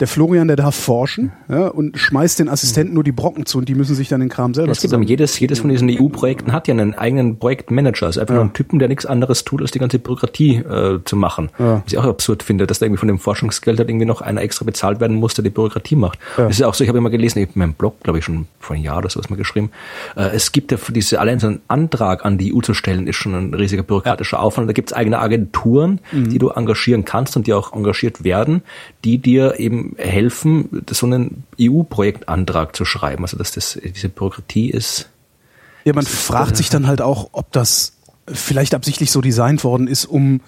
der 0.00 0.08
Florian, 0.08 0.48
der 0.48 0.56
darf 0.56 0.74
forschen 0.74 1.32
ja, 1.48 1.68
und 1.68 1.98
schmeißt 1.98 2.38
den 2.38 2.48
Assistenten 2.48 2.94
nur 2.94 3.04
die 3.04 3.12
Brocken 3.12 3.46
zu 3.46 3.58
und 3.58 3.68
die 3.68 3.74
müssen 3.74 3.94
sich 3.94 4.08
dann 4.08 4.20
den 4.20 4.28
Kram 4.28 4.54
selber 4.54 4.72
Es 4.72 4.80
gibt 4.80 4.94
jedes, 5.08 5.38
jedes 5.38 5.60
von 5.60 5.70
diesen 5.70 5.90
EU-Projekten 5.90 6.52
hat 6.52 6.68
ja 6.68 6.74
einen 6.74 6.94
eigenen 6.94 7.38
Projektmanager. 7.38 8.06
Also 8.06 8.20
einfach 8.20 8.34
ja. 8.34 8.36
nur 8.36 8.44
einen 8.44 8.52
Typen, 8.52 8.78
der 8.78 8.88
nichts 8.88 9.06
anderes 9.06 9.44
tut, 9.44 9.60
als 9.60 9.70
die 9.70 9.78
ganze 9.78 9.98
Bürokratie 9.98 10.56
äh, 10.56 11.00
zu 11.04 11.16
machen. 11.16 11.50
Ja. 11.58 11.82
Was 11.84 11.92
ich 11.92 11.98
auch 11.98 12.04
absurd 12.04 12.42
finde, 12.42 12.66
dass 12.66 12.78
da 12.78 12.86
irgendwie 12.86 13.00
von 13.00 13.08
dem 13.08 13.18
Forschungsgeld 13.18 13.78
halt 13.78 13.88
irgendwie 13.88 14.06
noch 14.06 14.20
einer 14.20 14.42
extra 14.42 14.64
bezahlt 14.64 15.00
werden 15.00 15.16
muss, 15.16 15.34
der 15.34 15.44
die 15.44 15.50
Bürokratie 15.50 15.96
macht. 15.96 16.18
Ja. 16.36 16.44
Das 16.44 16.52
ist 16.52 16.60
ja 16.60 16.68
auch 16.68 16.74
so, 16.74 16.84
ich 16.84 16.88
habe 16.88 16.98
immer 16.98 17.10
gelesen, 17.10 17.38
ich 17.38 17.46
habe 17.46 17.54
in 17.54 17.58
meinem 17.60 17.74
Blog, 17.74 18.00
glaube 18.02 18.18
ich, 18.18 18.24
schon 18.24 18.46
vor 18.60 18.76
einem 18.76 18.84
Jahr 18.84 18.98
oder 18.98 19.10
so 19.10 19.18
was 19.18 19.30
mal 19.30 19.36
geschrieben, 19.36 19.70
äh, 20.16 20.30
es 20.34 20.52
gibt 20.52 20.70
ja 20.72 20.78
für 20.78 20.92
diese, 20.92 21.20
allein 21.20 21.38
so 21.38 21.48
einen 21.48 21.60
Antrag 21.68 22.24
an 22.24 22.38
die 22.38 22.54
EU 22.54 22.60
zu 22.60 22.74
stellen, 22.74 23.06
ist 23.06 23.16
schon 23.16 23.34
ein 23.34 23.54
riesiger 23.54 23.82
bürokratischer 23.82 24.40
Aufwand. 24.40 24.68
Da 24.68 24.72
gibt 24.72 24.90
es 24.90 24.96
eigene 24.96 25.18
Agenturen, 25.18 26.00
mhm. 26.12 26.28
die 26.28 26.38
du 26.38 26.50
engagieren 26.50 27.04
kannst 27.04 27.36
und 27.36 27.46
die 27.46 27.54
auch 27.54 27.72
engagiert 27.72 28.24
werden, 28.24 28.62
die 29.04 29.18
dir 29.18 29.58
eben 29.58 29.87
helfen, 29.96 30.84
so 30.90 31.06
einen 31.06 31.44
EU-Projektantrag 31.60 32.74
zu 32.76 32.84
schreiben. 32.84 33.24
Also 33.24 33.36
dass 33.36 33.52
das 33.52 33.78
diese 33.82 34.08
Bürokratie 34.08 34.70
ist. 34.70 35.08
Ja, 35.84 35.94
man 35.94 36.04
fragt 36.04 36.56
sich 36.56 36.70
dann 36.70 36.86
halt 36.86 37.00
auch, 37.00 37.30
ob 37.32 37.52
das 37.52 37.94
vielleicht 38.26 38.74
absichtlich 38.74 39.10
so 39.10 39.20
designt 39.20 39.64
worden 39.64 39.88
ist, 39.88 40.04
um 40.04 40.40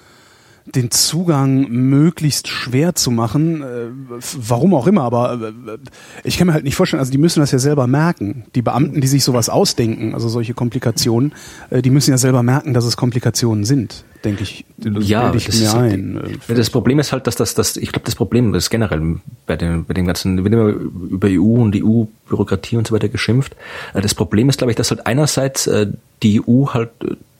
den 0.66 0.90
Zugang 0.90 1.68
möglichst 1.68 2.48
schwer 2.48 2.94
zu 2.94 3.10
machen, 3.10 3.62
äh, 3.62 3.88
warum 4.36 4.74
auch 4.74 4.86
immer, 4.86 5.02
aber 5.02 5.34
äh, 5.34 5.78
ich 6.22 6.36
kann 6.36 6.46
mir 6.46 6.52
halt 6.52 6.64
nicht 6.64 6.76
vorstellen, 6.76 7.00
also 7.00 7.10
die 7.10 7.18
müssen 7.18 7.40
das 7.40 7.50
ja 7.50 7.58
selber 7.58 7.86
merken. 7.86 8.44
Die 8.54 8.62
Beamten, 8.62 9.00
die 9.00 9.08
sich 9.08 9.24
sowas 9.24 9.48
ausdenken, 9.48 10.14
also 10.14 10.28
solche 10.28 10.54
Komplikationen, 10.54 11.34
äh, 11.70 11.82
die 11.82 11.90
müssen 11.90 12.10
ja 12.10 12.18
selber 12.18 12.42
merken, 12.42 12.74
dass 12.74 12.84
es 12.84 12.96
Komplikationen 12.96 13.64
sind, 13.64 14.04
denke 14.24 14.42
ich. 14.42 14.64
Ja, 14.78 15.32
ich 15.34 15.46
das, 15.46 15.60
mir 15.60 15.74
ein. 15.74 16.16
Ist, 16.48 16.58
das 16.58 16.70
Problem 16.70 16.98
ist 16.98 17.12
halt, 17.12 17.26
dass 17.26 17.36
das, 17.36 17.54
das 17.54 17.76
ich 17.76 17.92
glaube, 17.92 18.06
das 18.06 18.14
Problem 18.14 18.54
ist 18.54 18.70
generell 18.70 19.20
bei 19.46 19.56
dem, 19.56 19.84
bei 19.84 19.94
dem 19.94 20.06
ganzen, 20.06 20.44
wenn 20.44 20.52
immer 20.52 20.68
über 20.68 21.28
EU 21.28 21.62
und 21.62 21.76
EU-Bürokratie 21.76 22.76
und 22.76 22.86
so 22.86 22.94
weiter 22.94 23.08
geschimpft. 23.08 23.56
Das 23.94 24.14
Problem 24.14 24.48
ist, 24.48 24.58
glaube 24.58 24.72
ich, 24.72 24.76
dass 24.76 24.90
halt 24.90 25.06
einerseits 25.06 25.68
die 26.22 26.42
EU 26.46 26.66
halt 26.68 26.90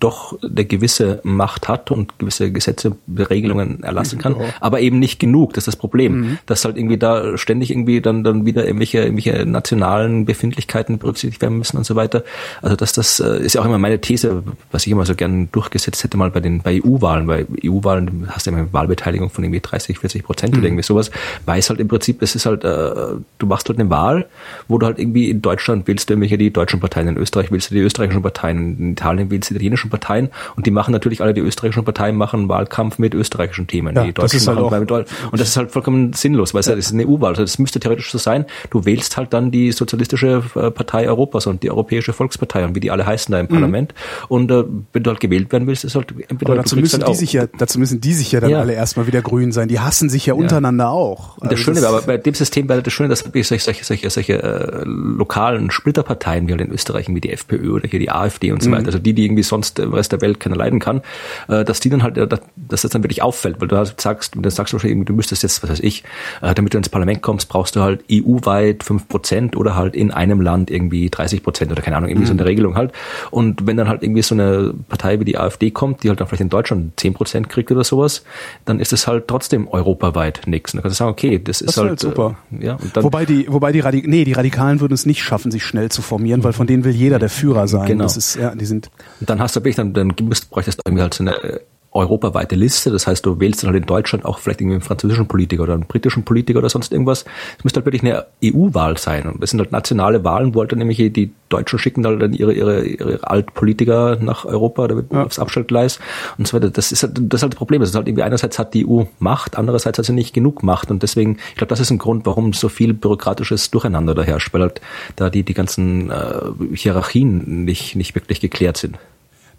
doch 0.01 0.39
eine 0.43 0.65
gewisse 0.65 1.21
Macht 1.23 1.69
hat 1.69 1.91
und 1.91 2.19
gewisse 2.19 2.51
Gesetze, 2.51 2.97
Regelungen 3.17 3.83
erlassen 3.83 4.19
kann, 4.19 4.41
ja. 4.41 4.47
aber 4.61 4.81
eben 4.81 4.99
nicht 4.99 5.21
genug. 5.21 5.53
Das 5.53 5.63
ist 5.63 5.67
das 5.69 5.77
Problem, 5.77 6.21
mhm. 6.21 6.39
dass 6.47 6.65
halt 6.65 6.77
irgendwie 6.77 6.97
da 6.97 7.37
ständig 7.37 7.71
irgendwie 7.71 8.01
dann 8.01 8.25
dann 8.25 8.47
wieder 8.47 8.65
irgendwelche, 8.67 9.03
irgendwelche 9.03 9.45
nationalen 9.45 10.25
Befindlichkeiten 10.25 10.99
berücksichtigt 10.99 11.43
werden 11.43 11.59
müssen 11.59 11.77
und 11.77 11.85
so 11.85 11.97
weiter. 11.97 12.25
Also 12.63 12.77
dass 12.77 12.95
das 12.95 13.21
äh, 13.21 13.45
ist 13.45 13.55
ja 13.55 13.61
auch 13.61 13.67
immer 13.67 13.79
meine 13.79 14.01
These, 14.01 14.43
was 14.73 14.87
ich 14.87 14.93
immer 14.93 15.05
so 15.05 15.15
gern 15.15 15.51
durchgesetzt 15.53 16.03
hätte 16.03 16.17
mal 16.17 16.31
bei 16.31 16.41
den 16.41 16.63
bei 16.63 16.70
EU-Wahlen, 16.75 17.27
bei 17.27 17.47
EU-Wahlen 17.65 18.29
hast 18.29 18.47
du 18.47 18.51
ja 18.51 18.57
eine 18.57 18.73
Wahlbeteiligung 18.73 19.31
von 19.31 19.45
irgendwie 19.45 19.61
30, 19.61 19.99
40 19.99 20.25
Prozent 20.25 20.53
mhm. 20.53 20.59
oder 20.59 20.69
irgendwie 20.69 20.83
sowas, 20.83 21.11
weil 21.47 21.59
es 21.59 21.71
halt 21.71 21.81
im 21.81 21.89
Prinzip, 21.89 22.23
es 22.23 22.35
ist 22.35 22.47
halt, 22.47 22.65
äh, 22.65 22.93
du 23.39 23.47
machst 23.47 23.69
halt 23.69 23.79
eine 23.79 23.91
Wahl, 23.91 24.27
wo 24.69 24.79
du 24.79 24.87
halt 24.87 24.99
irgendwie 24.99 25.31
in 25.31 25.43
Deutschland 25.43 25.87
willst 25.87 26.09
du 26.09 26.15
irgendwelche 26.15 26.39
die 26.39 26.53
deutschen 26.53 26.81
Parteien, 26.81 27.09
in 27.09 27.17
Österreich 27.17 27.51
willst 27.51 27.71
du 27.71 27.75
die 27.75 27.81
österreichischen 27.81 28.23
Parteien, 28.23 28.79
in 28.79 28.93
Italien 28.93 29.31
willst 29.31 29.51
du 29.51 29.55
die 29.55 29.59
italienischen 29.59 29.91
Parteien 29.91 30.29
und 30.57 30.67
die 30.67 30.71
machen 30.71 30.93
natürlich 30.93 31.23
alle 31.23 31.35
die 31.35 31.41
österreichischen 31.41 31.85
Parteien 31.85 32.17
machen 32.17 32.49
Wahlkampf 32.49 32.99
mit 32.99 33.15
österreichischen 33.15 33.67
Themen. 33.67 33.95
Ja, 33.95 34.05
die 34.05 34.13
Deutschen 34.13 34.39
das 34.39 34.47
machen 34.47 34.71
halt 34.71 34.81
mit 34.81 34.91
und 34.91 35.41
das 35.41 35.49
ist 35.49 35.57
halt 35.57 35.71
vollkommen 35.71 36.13
sinnlos, 36.13 36.55
weil 36.55 36.61
es 36.61 36.67
ja. 36.67 36.75
ist 36.75 36.93
eine 36.93 37.07
EU-Wahl. 37.07 37.31
Also 37.31 37.43
das 37.43 37.59
müsste 37.59 37.81
theoretisch 37.81 38.11
so 38.11 38.19
sein. 38.19 38.45
Du 38.71 38.85
wählst 38.85 39.17
halt 39.17 39.33
dann 39.33 39.51
die 39.51 39.73
sozialistische 39.73 40.43
äh, 40.55 40.71
Partei 40.71 41.09
Europas 41.09 41.47
und 41.47 41.63
die 41.63 41.71
Europäische 41.71 42.13
Volkspartei 42.13 42.65
und 42.65 42.75
wie 42.75 42.81
die 42.81 42.91
alle 42.91 43.07
heißen 43.07 43.33
da 43.33 43.41
im 43.41 43.47
mhm. 43.47 43.51
Parlament. 43.51 43.95
Und 44.29 44.51
äh, 44.51 44.65
wenn 44.93 45.03
du 45.03 45.11
halt 45.11 45.21
gewählt 45.21 45.53
werden 45.53 45.67
willst, 45.67 45.85
ist 45.85 45.95
halt 45.95 46.13
entweder 46.29 46.60
dazu 46.63 46.77
müssen 46.77 47.05
die 47.05 47.15
sich 47.15 47.33
ja, 47.33 47.47
dazu 47.47 47.79
müssen 47.79 48.01
die 48.01 48.13
sich 48.13 48.33
ja 48.33 48.41
dann 48.41 48.51
ja. 48.51 48.61
alle 48.61 48.73
erstmal 48.73 49.07
wieder 49.07 49.23
grün 49.23 49.53
sein. 49.53 49.69
Die 49.69 49.81
hassen 49.81 50.09
sich 50.09 50.27
ja, 50.27 50.35
ja. 50.35 50.41
untereinander 50.41 50.91
auch. 50.91 51.39
Also 51.39 51.51
das 51.51 51.61
Schöne, 51.61 51.87
aber 51.87 52.03
bei 52.03 52.17
dem 52.17 52.35
System 52.35 52.69
wäre 52.69 52.83
das 52.83 52.93
Schöne, 52.93 53.09
dass 53.09 53.25
wirklich 53.25 53.47
solche, 53.47 53.65
solche, 53.65 53.85
solche, 53.85 54.11
solche 54.11 54.43
äh, 54.43 54.83
lokalen 54.85 55.71
Splitterparteien 55.71 56.49
wie 56.49 56.53
halt 56.53 56.61
in 56.61 56.71
Österreich 56.71 57.09
wie 57.09 57.21
die 57.21 57.31
FPÖ 57.33 57.73
oder 57.73 57.89
hier 57.89 57.99
die 57.99 58.11
AfD 58.11 58.53
und 58.53 58.63
so 58.63 58.71
mhm. 58.71 58.75
weiter, 58.75 58.87
also 58.87 58.99
die, 58.99 59.15
die 59.15 59.25
irgendwie 59.25 59.43
sonst 59.43 59.79
im 59.79 59.93
Rest 59.93 60.13
der 60.13 60.21
Welt 60.21 60.41
keiner 60.41 60.57
leiden 60.57 60.79
kann, 60.79 61.03
äh, 61.49 61.65
dass 61.65 61.81
die 61.81 61.91
dann 61.91 62.03
halt, 62.03 62.17
äh, 62.19 62.27
dass 62.29 62.83
das 62.83 62.91
dann 62.91 63.03
wirklich 63.03 63.23
auffällt, 63.23 63.61
weil 63.61 63.69
du 63.69 63.77
halt 63.77 64.01
sagst, 64.01 64.35
du 64.37 64.51
sagst 64.51 64.73
wahrscheinlich, 64.73 65.07
du 65.07 65.13
müsstest 65.15 65.43
jetzt, 65.43 65.63
was 65.63 65.71
weiß 65.71 65.81
ich, 65.81 66.05
äh, 66.43 66.55
damit 66.55 66.75
du 66.75 66.79
ins 66.79 66.89
Parlament 66.89 67.23
kommst, 67.23 67.49
brauchst 67.49 67.77
du 67.77 67.81
halt 67.81 68.05
EU-weit 68.11 68.85
fünf 68.85 69.09
Prozent 69.09 69.57
oder 69.57 69.77
halt 69.77 69.95
in 69.95 70.11
einem 70.11 70.41
Land 70.41 70.71
irgendwie 70.71 71.11
30 71.11 71.43
Prozent 71.43 71.73
oder 71.73 71.83
keine 71.83 71.97
Ahnung, 71.97 72.11
irgendwie 72.11 72.27
mhm. 72.27 72.37
so 72.37 72.43
eine 72.43 72.45
Regelung 72.45 72.77
halt. 72.77 72.93
Und 73.31 73.67
wenn 73.67 73.77
dann 73.77 73.89
halt 73.89 74.03
irgendwie 74.03 74.23
so 74.23 74.35
eine 74.35 74.75
Partei 74.89 75.21
wie 75.21 75.25
die 75.25 75.39
AfD 75.39 75.71
kommt, 75.71 76.03
die 76.03 76.09
halt 76.09 76.21
dann 76.21 76.29
vielleicht 76.29 76.43
in 76.43 76.50
Deutschland 76.51 76.99
zehn 76.99 77.15
Prozent 77.15 77.49
kriegt 77.49 77.71
oder 77.71 77.85
sowas, 77.85 78.25
dann 78.65 78.81
ist 78.81 78.93
es 78.93 79.07
halt 79.07 79.29
trotzdem 79.29 79.69
europaweit 79.69 80.43
nichts. 80.47 80.73
Dann 80.73 80.83
kannst 80.83 80.99
du 80.99 81.05
sagen, 81.05 81.13
okay, 81.13 81.39
das, 81.39 81.61
das 81.61 81.69
ist 81.69 81.77
halt, 81.79 81.89
halt 81.91 82.01
super. 82.01 82.37
Äh, 82.53 82.67
ja, 82.67 82.79
dann, 82.93 83.05
wobei 83.05 83.25
die, 83.25 83.47
wobei 83.49 83.73
die 83.73 83.81
Radik 83.81 84.07
nee, 84.07 84.25
die 84.25 84.33
Radikalen 84.33 84.81
würden 84.81 84.95
es 84.95 85.07
nicht 85.07 85.23
schaffen, 85.23 85.51
sich 85.51 85.65
schnell 85.65 85.91
zu 85.91 86.03
formieren, 86.03 86.45
weil 86.45 86.53
von 86.53 86.67
denen 86.67 86.85
will 86.85 86.95
jeder 86.95 87.19
der 87.19 87.31
Führer 87.31 87.69
sein. 87.69 87.87
Genau. 87.87 88.05
Das 88.05 88.17
ist, 88.17 88.37
ja, 88.37 88.55
die 88.55 88.67
sind. 88.67 88.91
Und 89.21 89.31
dann 89.31 89.41
hast 89.41 89.57
du 89.57 89.61
wirklich, 89.61 89.77
dann, 89.77 89.93
dann 89.93 90.15
bräuchtest 90.51 90.79
du 90.79 90.83
irgendwie 90.85 91.03
halt 91.03 91.15
so 91.15 91.25
eine 91.25 91.43
äh, 91.43 91.61
europaweite 91.93 92.55
Liste. 92.55 92.91
Das 92.91 93.07
heißt, 93.07 93.27
du 93.27 93.41
wählst 93.41 93.63
dann 93.63 93.71
halt 93.71 93.83
in 93.83 93.87
Deutschland 93.87 94.25
auch 94.25 94.39
vielleicht 94.39 94.61
irgendwie 94.61 94.77
einen 94.77 94.83
französischen 94.83 95.27
Politiker 95.27 95.65
oder 95.65 95.75
einen 95.75 95.87
britischen 95.87 96.25
Politiker 96.25 96.61
oder 96.61 96.69
sonst 96.69 96.93
irgendwas. 96.93 97.25
Es 97.59 97.65
müsste 97.65 97.79
halt 97.79 97.87
wirklich 97.87 98.03
eine 98.03 98.27
EU-Wahl 98.45 98.97
sein. 98.97 99.27
Und 99.27 99.43
es 99.43 99.51
sind 99.51 99.59
halt 99.59 99.73
nationale 99.73 100.23
Wahlen, 100.23 100.55
wo 100.55 100.61
halt 100.61 100.71
dann 100.71 100.79
nämlich 100.79 100.99
die 100.99 101.33
Deutschen 101.49 101.81
schicken 101.81 102.07
halt 102.07 102.23
dann 102.23 102.33
ihre, 102.33 102.53
ihre, 102.53 102.85
ihre 102.85 103.25
Altpolitiker 103.25 104.17
nach 104.21 104.45
Europa 104.45 104.85
oder 104.85 105.03
ja. 105.11 105.25
aufs 105.25 105.41
Abstellgleis 105.41 105.99
und 106.39 106.47
so 106.47 106.57
weiter. 106.57 106.71
Das 106.71 106.93
ist 106.93 107.03
halt, 107.03 107.15
das 107.17 107.39
ist 107.39 107.43
halt 107.43 107.55
das 107.55 107.59
Problem. 107.59 107.81
Das 107.81 107.91
ist 107.91 107.97
halt 107.97 108.07
irgendwie 108.07 108.23
einerseits 108.23 108.59
hat 108.59 108.73
die 108.75 108.87
EU 108.87 109.05
Macht, 109.19 109.59
andererseits 109.59 109.99
hat 109.99 110.05
sie 110.05 110.13
nicht 110.13 110.33
genug 110.33 110.63
Macht. 110.63 110.93
Und 110.93 111.03
deswegen, 111.03 111.39
ich 111.51 111.57
glaube, 111.57 111.71
das 111.71 111.81
ist 111.81 111.91
ein 111.91 111.99
Grund, 111.99 112.25
warum 112.25 112.53
so 112.53 112.69
viel 112.69 112.95
bürokratisches 112.95 113.71
Durcheinander 113.73 114.15
da 114.15 114.23
herrscht, 114.23 114.55
weil 114.55 114.63
halt 114.63 114.81
da 115.17 115.29
die, 115.29 115.43
die 115.43 115.55
ganzen 115.55 116.11
äh, 116.11 116.75
Hierarchien 116.75 117.65
nicht, 117.65 117.97
nicht 117.97 118.15
wirklich 118.15 118.41
geklärt 118.41 118.77
sind. 118.77 118.97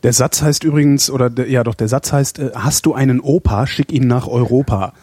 Der 0.03 0.13
Satz 0.13 0.41
heißt 0.41 0.63
übrigens, 0.63 1.09
oder 1.09 1.29
der, 1.29 1.49
ja 1.49 1.63
doch, 1.63 1.75
der 1.75 1.87
Satz 1.87 2.11
heißt, 2.11 2.39
äh, 2.39 2.51
hast 2.55 2.85
du 2.85 2.93
einen 2.93 3.19
Opa, 3.19 3.67
schick 3.67 3.91
ihn 3.91 4.07
nach 4.07 4.27
Europa. 4.27 4.93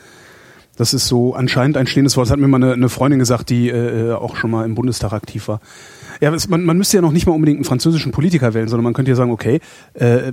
Das 0.76 0.95
ist 0.95 1.09
so 1.09 1.35
anscheinend 1.35 1.76
ein 1.76 1.87
stehendes 1.87 2.17
Wort. 2.17 2.26
Das 2.26 2.33
hat 2.33 2.38
mir 2.38 2.47
mal 2.47 2.62
eine, 2.62 2.73
eine 2.73 2.88
Freundin 2.88 3.19
gesagt, 3.19 3.50
die 3.50 3.69
äh, 3.69 4.12
auch 4.12 4.37
schon 4.37 4.50
mal 4.50 4.64
im 4.64 4.75
Bundestag 4.75 5.12
aktiv 5.12 5.49
war. 5.49 5.61
Ja, 6.21 6.33
man, 6.49 6.64
man 6.64 6.78
müsste 6.78 6.97
ja 6.97 7.00
noch 7.00 7.12
nicht 7.12 7.26
mal 7.26 7.33
unbedingt 7.33 7.59
einen 7.59 7.64
französischen 7.64 8.12
Politiker 8.12 8.55
wählen, 8.55 8.69
sondern 8.69 8.85
man 8.85 8.95
könnte 8.95 9.11
ja 9.11 9.17
sagen, 9.17 9.33
okay, 9.33 9.61
äh, 9.95 10.33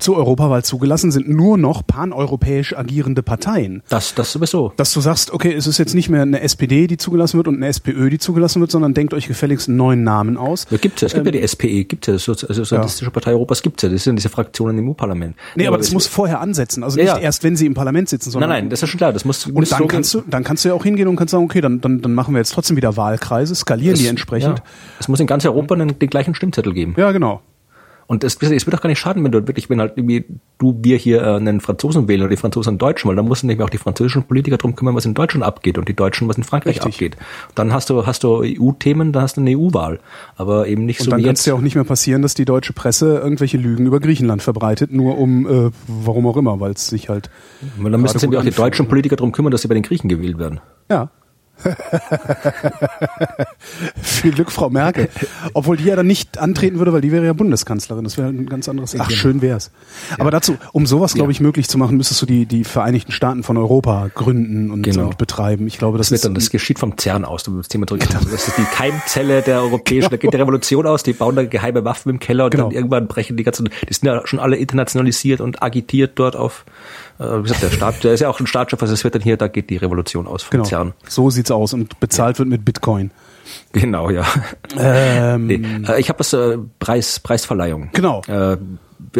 zur 0.00 0.16
Europawahl 0.16 0.64
zugelassen 0.64 1.10
sind 1.10 1.28
nur 1.28 1.58
noch 1.58 1.86
paneuropäisch 1.86 2.76
agierende 2.76 3.22
Parteien. 3.22 3.82
Das, 3.88 4.14
das 4.14 4.32
sowieso. 4.32 4.72
Dass 4.76 4.92
du 4.92 5.00
sagst, 5.00 5.32
okay, 5.32 5.52
es 5.52 5.66
ist 5.66 5.78
jetzt 5.78 5.94
nicht 5.94 6.08
mehr 6.08 6.22
eine 6.22 6.40
SPD, 6.40 6.86
die 6.86 6.96
zugelassen 6.96 7.36
wird 7.36 7.48
und 7.48 7.56
eine 7.56 7.68
SPÖ, 7.68 8.10
die 8.10 8.18
zugelassen 8.18 8.60
wird, 8.60 8.70
sondern 8.70 8.94
denkt 8.94 9.14
euch 9.14 9.26
gefälligst 9.26 9.68
einen 9.68 9.76
neuen 9.76 10.02
Namen 10.04 10.36
aus. 10.36 10.66
Ja, 10.70 10.78
gibt 10.78 11.02
es, 11.02 11.08
es 11.08 11.14
gibt 11.14 11.26
ähm, 11.26 11.34
ja 11.34 11.40
die 11.40 11.48
SPE, 11.48 11.84
gibt 11.84 12.08
es 12.08 12.26
ja, 12.26 12.32
also 12.32 12.64
Sozialistische 12.64 13.06
ja. 13.06 13.10
Partei 13.10 13.32
Europas 13.32 13.62
gibt 13.62 13.78
es 13.78 13.88
ja, 13.88 13.88
das 13.92 14.04
sind 14.04 14.16
diese 14.16 14.28
Fraktionen 14.28 14.78
im 14.78 14.88
EU-Parlament. 14.88 15.36
Nee, 15.54 15.66
aber, 15.66 15.76
aber 15.76 15.82
das 15.82 15.92
muss 15.92 16.06
vorher 16.06 16.40
ansetzen, 16.40 16.82
also 16.82 16.98
nicht 16.98 17.16
erst, 17.16 17.44
wenn 17.44 17.56
sie 17.56 17.66
im 17.66 17.74
Parlament 17.74 18.08
sitzen, 18.08 18.30
sondern. 18.30 18.50
Nein, 18.50 18.64
nein, 18.64 18.70
das 18.70 18.82
ist 18.82 18.88
schon 18.88 18.98
klar, 18.98 19.12
das 19.12 19.24
muss, 19.24 19.46
Und 19.46 19.70
dann 19.70 19.78
so 19.78 19.86
kannst 19.86 20.14
du, 20.14 20.22
dann 20.26 20.44
kannst 20.44 20.64
du 20.64 20.70
ja 20.70 20.74
auch 20.74 20.84
hingehen 20.84 21.08
und 21.08 21.16
kannst 21.16 21.32
sagen, 21.32 21.44
okay, 21.44 21.60
dann, 21.60 21.80
dann, 21.80 22.00
dann 22.00 22.14
machen 22.14 22.34
wir 22.34 22.38
jetzt 22.38 22.52
trotzdem 22.52 22.76
wieder 22.76 22.96
Wahlkreise, 22.96 23.54
skalieren 23.54 23.94
das, 23.94 24.00
die 24.00 24.08
entsprechend. 24.08 24.62
Es 24.98 25.08
muss 25.08 25.20
in 25.20 25.26
ganz 25.26 25.44
Europa 25.44 25.76
den, 25.76 25.98
den 25.98 26.10
gleichen 26.10 26.34
Stimmzettel 26.34 26.72
geben. 26.72 26.94
Ja, 26.96 27.12
genau. 27.12 27.42
Und 28.08 28.24
es, 28.24 28.36
es 28.40 28.66
wird 28.66 28.74
auch 28.74 28.80
gar 28.80 28.88
nicht 28.88 28.98
schaden, 28.98 29.22
wenn 29.22 29.32
du 29.32 29.46
wirklich, 29.46 29.68
wenn 29.68 29.82
halt 29.82 29.92
irgendwie 29.96 30.24
du, 30.56 30.74
wir 30.80 30.96
hier 30.96 31.20
äh, 31.22 31.36
einen 31.36 31.60
Franzosen 31.60 32.08
wählen 32.08 32.22
oder 32.22 32.30
die 32.30 32.38
Franzosen 32.38 32.70
einen 32.70 32.78
Deutschen, 32.78 33.06
weil 33.06 33.16
dann 33.16 33.26
nicht 33.26 33.44
mehr 33.44 33.64
auch 33.64 33.70
die 33.70 33.76
französischen 33.76 34.22
Politiker 34.22 34.56
drum 34.56 34.74
kümmern, 34.74 34.94
was 34.94 35.04
in 35.04 35.12
Deutschland 35.12 35.44
abgeht 35.44 35.76
und 35.76 35.90
die 35.90 35.94
Deutschen, 35.94 36.26
was 36.26 36.38
in 36.38 36.42
Frankreich 36.42 36.76
Richtig. 36.76 36.94
abgeht. 36.94 37.16
dann 37.54 37.70
hast 37.70 37.90
du, 37.90 38.06
hast 38.06 38.24
du 38.24 38.42
EU-Themen, 38.42 39.12
dann 39.12 39.22
hast 39.22 39.36
du 39.36 39.42
eine 39.42 39.58
EU-Wahl. 39.58 40.00
Aber 40.36 40.66
eben 40.68 40.86
nicht 40.86 41.00
und 41.00 41.04
so 41.04 41.10
dann 41.10 41.22
kann 41.22 41.34
es 41.34 41.44
ja 41.44 41.52
auch 41.52 41.60
nicht 41.60 41.74
mehr 41.74 41.84
passieren, 41.84 42.22
dass 42.22 42.32
die 42.32 42.46
deutsche 42.46 42.72
Presse 42.72 43.18
irgendwelche 43.18 43.58
Lügen 43.58 43.84
über 43.84 44.00
Griechenland 44.00 44.42
verbreitet, 44.42 44.90
nur 44.90 45.18
um, 45.18 45.46
äh, 45.46 45.70
warum 45.86 46.26
auch 46.28 46.38
immer, 46.38 46.60
weil 46.60 46.72
es 46.72 46.86
sich 46.86 47.10
halt. 47.10 47.28
Weil 47.76 47.92
dann 47.92 48.00
müssen 48.00 48.18
sich 48.18 48.34
auch 48.34 48.42
die 48.42 48.50
deutschen 48.52 48.88
Politiker 48.88 49.16
drum 49.16 49.32
kümmern, 49.32 49.52
dass 49.52 49.60
sie 49.60 49.68
bei 49.68 49.74
den 49.74 49.82
Griechen 49.82 50.08
gewählt 50.08 50.38
werden. 50.38 50.60
Ja. 50.90 51.10
Viel 54.00 54.32
Glück, 54.32 54.52
Frau 54.52 54.70
Merkel. 54.70 55.08
Obwohl 55.54 55.76
die 55.76 55.84
ja 55.84 55.96
dann 55.96 56.06
nicht 56.06 56.38
antreten 56.38 56.78
würde, 56.78 56.92
weil 56.92 57.00
die 57.00 57.12
wäre 57.12 57.26
ja 57.26 57.32
Bundeskanzlerin. 57.32 58.04
Das 58.04 58.16
wäre 58.16 58.28
ein 58.28 58.46
ganz 58.46 58.68
anderes. 58.68 58.96
Ach, 58.98 59.10
schön 59.10 59.42
wär's. 59.42 59.70
Aber 60.18 60.30
dazu, 60.30 60.56
um 60.72 60.86
sowas, 60.86 61.14
glaube 61.14 61.32
ich, 61.32 61.40
möglich 61.40 61.68
zu 61.68 61.78
machen, 61.78 61.96
müsstest 61.96 62.22
du 62.22 62.26
die, 62.26 62.46
die 62.46 62.64
Vereinigten 62.64 63.12
Staaten 63.12 63.42
von 63.42 63.56
Europa 63.56 64.10
gründen 64.14 64.70
und, 64.70 64.82
genau. 64.82 65.06
und 65.06 65.18
betreiben. 65.18 65.66
Ich 65.66 65.78
glaube, 65.78 65.98
das, 65.98 66.08
das, 66.08 66.16
ist 66.16 66.24
dann, 66.24 66.34
das 66.34 66.50
geschieht 66.50 66.78
vom 66.78 66.96
CERN 66.98 67.24
aus, 67.24 67.46
um 67.48 67.56
das 67.56 67.68
Thema 67.68 67.86
zurück. 67.86 68.06
Genau. 68.06 68.20
Das 68.30 68.48
ist 68.48 68.56
die 68.56 68.64
Keimzelle 68.64 69.42
der 69.42 69.62
europäischen, 69.62 70.08
genau. 70.08 70.10
da 70.10 70.16
geht 70.16 70.32
die 70.32 70.36
Revolution 70.36 70.86
aus, 70.86 71.02
die 71.02 71.12
bauen 71.12 71.36
da 71.36 71.44
geheime 71.44 71.84
Waffen 71.84 72.10
im 72.10 72.18
Keller 72.18 72.44
und 72.44 72.50
genau. 72.50 72.64
dann 72.64 72.72
irgendwann 72.72 73.08
brechen 73.08 73.36
die 73.36 73.44
ganzen, 73.44 73.68
die 73.88 73.92
sind 73.92 74.06
ja 74.06 74.26
schon 74.26 74.38
alle 74.38 74.56
internationalisiert 74.56 75.40
und 75.40 75.62
agitiert 75.62 76.12
dort 76.16 76.36
auf 76.36 76.64
wie 77.18 77.42
gesagt, 77.42 77.62
der 77.62 77.70
Staat, 77.70 78.04
der 78.04 78.14
ist 78.14 78.20
ja 78.20 78.28
auch 78.28 78.38
ein 78.40 78.46
Staatschef, 78.46 78.80
also 78.80 78.94
es 78.94 79.02
wird 79.04 79.14
dann 79.14 79.22
hier, 79.22 79.36
da 79.36 79.48
geht 79.48 79.70
die 79.70 79.76
Revolution 79.76 80.26
aus 80.26 80.42
vom 80.44 80.52
genau. 80.52 80.64
CERN. 80.64 80.94
So 81.08 81.30
sieht's 81.30 81.50
aus 81.50 81.72
und 81.72 81.98
bezahlt 82.00 82.36
ja. 82.36 82.38
wird 82.40 82.48
mit 82.48 82.64
Bitcoin. 82.64 83.10
Genau, 83.72 84.10
ja. 84.10 84.24
Ähm, 84.78 85.46
nee, 85.46 85.60
äh, 85.88 86.00
ich 86.00 86.08
habe 86.08 86.18
das 86.18 86.32
äh, 86.32 86.58
Preis, 86.78 87.20
Preisverleihung. 87.20 87.90
Genau. 87.92 88.22
Äh, 88.28 88.56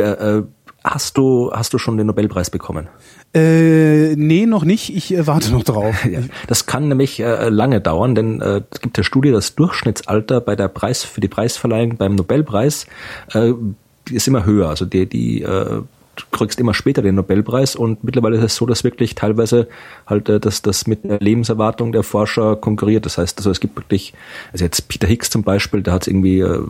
äh, 0.00 0.43
hast 0.85 1.17
du 1.17 1.50
hast 1.52 1.73
du 1.75 1.78
schon 1.78 1.97
den 1.97 2.07
Nobelpreis 2.07 2.50
bekommen? 2.50 2.88
Äh, 3.35 4.17
nee, 4.17 4.47
noch 4.47 4.64
nicht. 4.64 4.95
Ich 4.95 5.12
äh, 5.12 5.26
warte 5.26 5.52
noch 5.52 5.64
drauf. 5.64 6.05
ja, 6.11 6.21
das 6.47 6.67
kann 6.67 6.88
nämlich 6.88 7.21
äh, 7.21 7.49
lange 7.49 7.81
dauern, 7.81 8.14
denn 8.14 8.40
äh, 8.40 8.62
es 8.71 8.81
gibt 8.81 8.97
eine 8.97 9.05
Studie, 9.05 9.31
das 9.31 9.55
Durchschnittsalter 9.55 10.40
bei 10.40 10.57
der 10.57 10.69
Preis 10.69 11.05
für 11.05 11.21
die 11.21 11.28
Preisverleihung 11.28 11.97
beim 11.97 12.14
Nobelpreis 12.14 12.87
äh, 13.35 13.52
ist 14.11 14.28
immer 14.28 14.45
höher. 14.45 14.69
Also 14.69 14.87
die 14.87 15.07
die 15.07 15.43
äh, 15.43 15.83
kriegst 16.31 16.61
immer 16.61 16.75
später 16.75 17.03
den 17.03 17.15
Nobelpreis 17.15 17.77
und 17.77 18.05
mittlerweile 18.05 18.37
ist 18.37 18.45
es 18.45 18.57
so, 18.57 18.67
dass 18.67 18.85
wirklich 18.85 19.15
teilweise 19.15 19.69
halt 20.07 20.29
äh, 20.29 20.41
dass 20.41 20.63
das 20.63 20.87
mit 20.87 21.05
der 21.05 21.21
Lebenserwartung 21.21 21.93
der 21.93 22.03
Forscher 22.03 22.57
konkurriert. 22.57 23.07
Das 23.07 23.19
heißt, 23.19 23.39
also 23.39 23.51
es 23.51 23.61
gibt 23.61 23.77
wirklich, 23.77 24.15
also 24.53 24.65
jetzt 24.65 24.89
Peter 24.89 25.07
Higgs 25.07 25.31
zum 25.31 25.43
Beispiel, 25.43 25.83
der 25.83 25.95
hat 25.95 26.07
irgendwie 26.07 26.41
äh, 26.41 26.63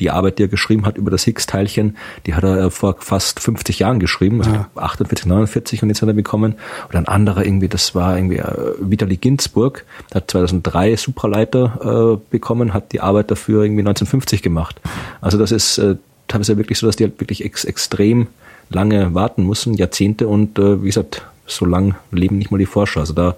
die 0.00 0.10
Arbeit, 0.10 0.38
die 0.38 0.44
er 0.44 0.48
geschrieben 0.48 0.86
hat 0.86 0.96
über 0.98 1.10
das 1.10 1.24
Higgs-Teilchen, 1.24 1.96
die 2.26 2.34
hat 2.34 2.42
er 2.42 2.64
äh, 2.64 2.70
vor 2.70 2.96
fast 2.98 3.40
50 3.40 3.78
Jahren 3.78 4.00
geschrieben, 4.00 4.40
also 4.40 4.50
ja. 4.50 4.68
48, 4.74 5.26
49 5.26 5.82
und 5.82 5.88
jetzt 5.88 6.02
hat 6.02 6.08
er 6.08 6.14
bekommen. 6.14 6.56
Oder 6.88 6.98
ein 6.98 7.08
anderer 7.08 7.44
irgendwie, 7.44 7.68
das 7.68 7.94
war 7.94 8.16
irgendwie 8.16 8.42
Vitali 8.80 9.16
Ginzburg, 9.16 9.84
der 10.10 10.22
hat 10.22 10.30
2003 10.30 10.96
Supraleiter 10.96 12.18
äh, 12.18 12.30
bekommen, 12.30 12.74
hat 12.74 12.92
die 12.92 13.00
Arbeit 13.00 13.30
dafür 13.30 13.62
irgendwie 13.62 13.82
1950 13.82 14.42
gemacht. 14.42 14.80
Also 15.20 15.38
das 15.38 15.52
ist 15.52 15.78
äh, 15.78 15.96
teilweise 16.28 16.56
wirklich 16.56 16.78
so, 16.78 16.86
dass 16.86 16.96
die 16.96 17.04
halt 17.04 17.20
wirklich 17.20 17.44
ex 17.44 17.64
extrem 17.64 18.28
lange 18.70 19.14
warten 19.14 19.46
müssen, 19.46 19.74
Jahrzehnte 19.74 20.28
und 20.28 20.58
äh, 20.58 20.82
wie 20.82 20.86
gesagt, 20.86 21.22
so 21.46 21.64
lang 21.64 21.94
leben 22.10 22.38
nicht 22.38 22.50
mal 22.50 22.58
die 22.58 22.66
Forscher. 22.66 23.00
Also 23.00 23.12
da 23.12 23.36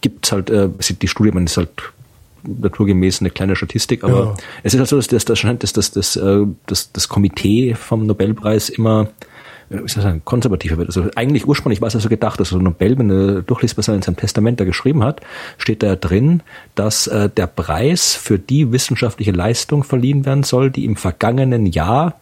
gibt's 0.00 0.32
halt, 0.32 0.50
äh, 0.50 0.68
die 0.78 1.08
Studie, 1.08 1.32
man 1.32 1.44
ist 1.44 1.56
halt 1.56 1.70
naturgemäß 2.44 3.20
eine 3.20 3.30
kleine 3.30 3.56
Statistik, 3.56 4.04
aber 4.04 4.18
ja. 4.18 4.34
es 4.62 4.72
ist 4.72 4.78
halt 4.78 4.88
so, 4.88 4.96
dass 4.96 5.08
das, 5.08 5.24
das 5.24 5.38
scheint, 5.38 5.62
dass 5.62 5.72
das, 5.72 5.90
das, 5.90 6.16
äh, 6.16 6.46
das, 6.66 6.92
das 6.92 7.08
Komitee 7.08 7.74
vom 7.74 8.06
Nobelpreis 8.06 8.68
immer 8.68 9.08
äh, 9.68 9.74
wie 9.74 9.88
soll 9.88 9.98
ich 9.98 10.04
sagen, 10.04 10.22
konservativer 10.24 10.78
wird. 10.78 10.88
Also 10.88 11.10
eigentlich 11.16 11.46
ursprünglich 11.48 11.80
war 11.80 11.88
es 11.88 11.94
ja 11.94 12.00
so 12.00 12.08
gedacht, 12.08 12.38
dass 12.38 12.50
so 12.50 12.58
Nobel, 12.58 12.98
wenn 12.98 13.10
er 13.10 13.42
durchliest, 13.42 13.76
was 13.76 13.88
er 13.88 13.94
in 13.94 14.02
seinem 14.02 14.16
Testament 14.16 14.60
da 14.60 14.64
geschrieben 14.64 15.02
hat, 15.02 15.20
steht 15.58 15.82
da 15.82 15.96
drin, 15.96 16.42
dass 16.76 17.08
äh, 17.08 17.28
der 17.28 17.48
Preis 17.48 18.14
für 18.14 18.38
die 18.38 18.70
wissenschaftliche 18.70 19.32
Leistung 19.32 19.82
verliehen 19.82 20.24
werden 20.24 20.44
soll, 20.44 20.70
die 20.70 20.84
im 20.84 20.96
vergangenen 20.96 21.66
Jahr 21.66 22.14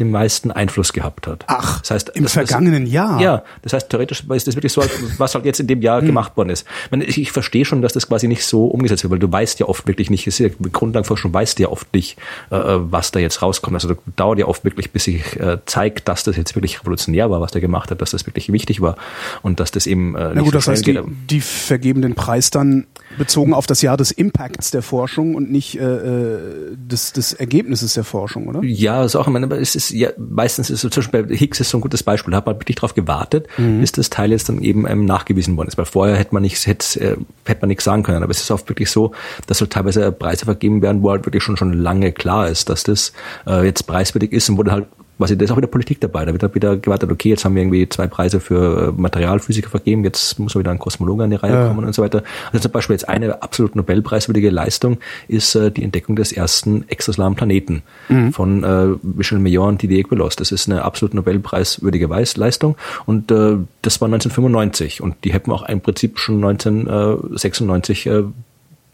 den 0.00 0.10
meisten 0.10 0.50
Einfluss 0.50 0.92
gehabt 0.92 1.26
hat. 1.26 1.44
Ach, 1.46 1.80
das 1.80 1.90
heißt, 1.90 2.08
im 2.10 2.24
das, 2.24 2.32
vergangenen 2.32 2.84
das, 2.84 2.92
Jahr? 2.92 3.20
Ja, 3.20 3.44
das 3.62 3.72
heißt, 3.72 3.88
theoretisch 3.88 4.24
ist 4.28 4.46
das 4.46 4.56
wirklich 4.56 4.72
so, 4.72 4.82
was 5.18 5.34
halt 5.34 5.44
jetzt 5.44 5.60
in 5.60 5.66
dem 5.66 5.82
Jahr 5.82 6.00
hm. 6.00 6.06
gemacht 6.06 6.36
worden 6.36 6.50
ist. 6.50 6.66
Ich, 6.86 6.90
meine, 6.90 7.04
ich, 7.04 7.20
ich, 7.20 7.32
verstehe 7.32 7.64
schon, 7.64 7.82
dass 7.82 7.92
das 7.92 8.08
quasi 8.08 8.26
nicht 8.26 8.44
so 8.44 8.66
umgesetzt 8.66 9.04
wird, 9.04 9.12
weil 9.12 9.18
du 9.18 9.30
weißt 9.30 9.60
ja 9.60 9.66
oft 9.66 9.86
wirklich 9.86 10.10
nicht, 10.10 10.26
ist 10.26 10.38
ja, 10.38 10.48
Grundlagenforschung 10.72 11.32
weißt 11.32 11.58
ja 11.58 11.68
oft 11.68 11.92
nicht, 11.94 12.18
äh, 12.50 12.56
was 12.58 13.12
da 13.12 13.20
jetzt 13.20 13.42
rauskommt. 13.42 13.74
Also 13.74 13.88
das 13.88 13.98
dauert 14.16 14.38
ja 14.38 14.46
oft 14.46 14.64
wirklich, 14.64 14.90
bis 14.90 15.04
sich 15.04 15.38
äh, 15.38 15.58
zeigt, 15.66 16.08
dass 16.08 16.24
das 16.24 16.36
jetzt 16.36 16.54
wirklich 16.56 16.80
revolutionär 16.80 17.30
war, 17.30 17.40
was 17.40 17.52
der 17.52 17.60
gemacht 17.60 17.90
hat, 17.90 18.00
dass 18.00 18.10
das 18.10 18.26
wirklich 18.26 18.50
wichtig 18.52 18.80
war 18.80 18.96
und 19.42 19.60
dass 19.60 19.70
das 19.70 19.86
eben 19.86 20.16
äh, 20.16 20.28
nicht 20.28 20.34
Na 20.34 20.40
gut, 20.42 20.52
so 20.52 20.58
das 20.58 20.68
heißt. 20.68 20.86
Die, 20.86 20.98
die 21.28 21.40
vergeben 21.40 22.02
den 22.02 22.14
Preis 22.14 22.50
dann 22.50 22.86
bezogen 23.18 23.54
auf 23.54 23.66
das 23.66 23.82
Jahr 23.82 23.96
des 23.96 24.10
Impacts 24.10 24.70
der 24.70 24.82
Forschung 24.82 25.34
und 25.34 25.50
nicht 25.50 25.78
äh, 25.78 25.84
äh 25.84 26.76
des, 26.76 27.12
des 27.12 27.32
Ergebnisses 27.32 27.94
der 27.94 28.04
Forschung, 28.04 28.48
oder? 28.48 28.62
Ja, 28.62 29.04
ist 29.04 29.16
auch, 29.16 29.26
ich 29.26 29.32
meine, 29.32 29.52
es 29.56 29.74
ist 29.74 29.89
ja 29.92 30.10
meistens 30.16 30.70
ist 30.70 30.80
so 30.80 30.88
zum 30.88 31.02
Beispiel 31.02 31.22
bei 31.24 31.36
Higgs 31.36 31.60
ist 31.60 31.70
so 31.70 31.78
ein 31.78 31.80
gutes 31.80 32.02
Beispiel, 32.02 32.30
da 32.30 32.38
hat 32.38 32.46
man 32.46 32.56
wirklich 32.56 32.76
darauf 32.76 32.94
gewartet, 32.94 33.46
mhm. 33.58 33.80
bis 33.80 33.92
das 33.92 34.10
Teil 34.10 34.30
jetzt 34.30 34.48
dann 34.48 34.62
eben 34.62 34.86
ähm, 34.86 35.04
nachgewiesen 35.04 35.56
worden 35.56 35.68
ist. 35.68 35.78
Weil 35.78 35.84
vorher 35.84 36.16
hätte 36.16 36.34
man 36.34 36.42
nichts, 36.42 36.66
hätte, 36.66 37.00
äh, 37.00 37.16
hätte 37.44 37.62
man 37.62 37.68
nichts 37.68 37.84
sagen 37.84 38.02
können. 38.02 38.22
Aber 38.22 38.30
es 38.30 38.40
ist 38.40 38.50
oft 38.50 38.68
wirklich 38.68 38.90
so, 38.90 39.12
dass 39.46 39.58
so 39.58 39.66
teilweise 39.66 40.12
Preise 40.12 40.44
vergeben 40.44 40.82
werden, 40.82 41.02
wo 41.02 41.10
halt 41.10 41.26
wirklich 41.26 41.42
schon 41.42 41.56
schon 41.56 41.72
lange 41.72 42.12
klar 42.12 42.48
ist, 42.48 42.68
dass 42.68 42.84
das 42.84 43.12
äh, 43.46 43.64
jetzt 43.64 43.86
preiswürdig 43.86 44.32
ist 44.32 44.48
und 44.48 44.58
wo 44.58 44.62
dann 44.62 44.74
halt 44.74 44.86
quasi, 45.20 45.36
da 45.36 45.44
ist 45.44 45.50
auch 45.50 45.58
wieder 45.58 45.66
Politik 45.66 46.00
dabei. 46.00 46.24
Da 46.24 46.32
wird 46.32 46.42
dann 46.42 46.54
wieder 46.54 46.78
gewartet, 46.78 47.10
okay, 47.10 47.28
jetzt 47.28 47.44
haben 47.44 47.54
wir 47.54 47.62
irgendwie 47.62 47.86
zwei 47.88 48.06
Preise 48.06 48.40
für 48.40 48.88
äh, 48.88 49.00
Materialphysiker 49.00 49.68
vergeben, 49.68 50.02
jetzt 50.02 50.38
muss 50.38 50.56
wieder 50.56 50.70
ein 50.70 50.78
Kosmologe 50.78 51.24
an 51.24 51.30
die 51.30 51.36
Reihe 51.36 51.52
ja. 51.52 51.68
kommen 51.68 51.84
und 51.84 51.94
so 51.94 52.02
weiter. 52.02 52.22
Also 52.46 52.60
zum 52.62 52.72
Beispiel 52.72 52.94
jetzt 52.94 53.08
eine 53.08 53.42
absolut 53.42 53.76
Nobelpreiswürdige 53.76 54.48
Leistung 54.48 54.98
ist 55.28 55.54
äh, 55.54 55.70
die 55.70 55.84
Entdeckung 55.84 56.16
des 56.16 56.32
ersten 56.32 56.88
extrasolaren 56.88 57.34
Planeten 57.34 57.82
mhm. 58.08 58.32
von 58.32 58.64
äh, 58.64 58.86
Michel 59.02 59.38
Mayor 59.38 59.68
und 59.68 59.82
Didier 59.82 60.04
Queloz. 60.04 60.36
Das 60.36 60.52
ist 60.52 60.70
eine 60.70 60.82
absolut 60.82 61.12
Nobelpreiswürdige 61.12 62.08
Leistung 62.36 62.76
und 63.04 63.30
äh, 63.30 63.56
das 63.82 64.00
war 64.00 64.06
1995 64.06 65.02
und 65.02 65.16
die 65.24 65.34
hätten 65.34 65.52
auch 65.52 65.68
im 65.68 65.82
Prinzip 65.82 66.18
schon 66.18 66.42
1996 66.42 68.06
äh, 68.06 68.22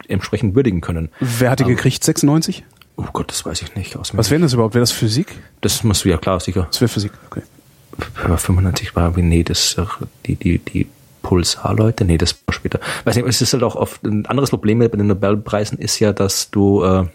entsprechend 0.08 0.54
würdigen 0.56 0.80
können. 0.80 1.08
Wer 1.20 1.50
hat 1.50 1.60
die 1.60 1.64
gekriegt? 1.64 2.02
96? 2.02 2.64
Oh 2.96 3.06
Gott, 3.12 3.30
das 3.30 3.44
weiß 3.44 3.62
ich 3.62 3.74
nicht. 3.74 3.96
Was 4.14 4.30
wäre 4.30 4.40
das 4.40 4.54
überhaupt? 4.54 4.74
Wäre 4.74 4.82
das 4.82 4.92
Physik? 4.92 5.38
Das 5.60 5.82
muss 5.84 6.02
ja 6.04 6.16
klar, 6.16 6.40
sicher. 6.40 6.66
Das 6.70 6.80
wäre 6.80 6.88
Physik, 6.88 7.12
okay. 7.26 7.42
95 8.14 8.94
war, 8.94 9.16
wie, 9.16 9.22
nee, 9.22 9.42
das 9.42 9.76
die, 10.26 10.36
die, 10.36 10.58
die 10.58 10.86
Pulsar-Leute, 11.22 12.04
nee, 12.04 12.18
das 12.18 12.36
war 12.46 12.54
später. 12.54 12.78
Weiß 13.04 13.16
nicht, 13.16 13.26
es 13.26 13.42
ist 13.42 13.52
halt 13.52 13.62
auch 13.62 13.74
oft 13.74 14.02
ein 14.04 14.26
anderes 14.26 14.50
Problem 14.50 14.78
bei 14.78 14.88
den 14.88 15.06
Nobelpreisen 15.06 15.78
ist 15.78 15.98
ja, 15.98 16.12
dass 16.12 16.50
du 16.50 16.84
äh, 16.84 17.06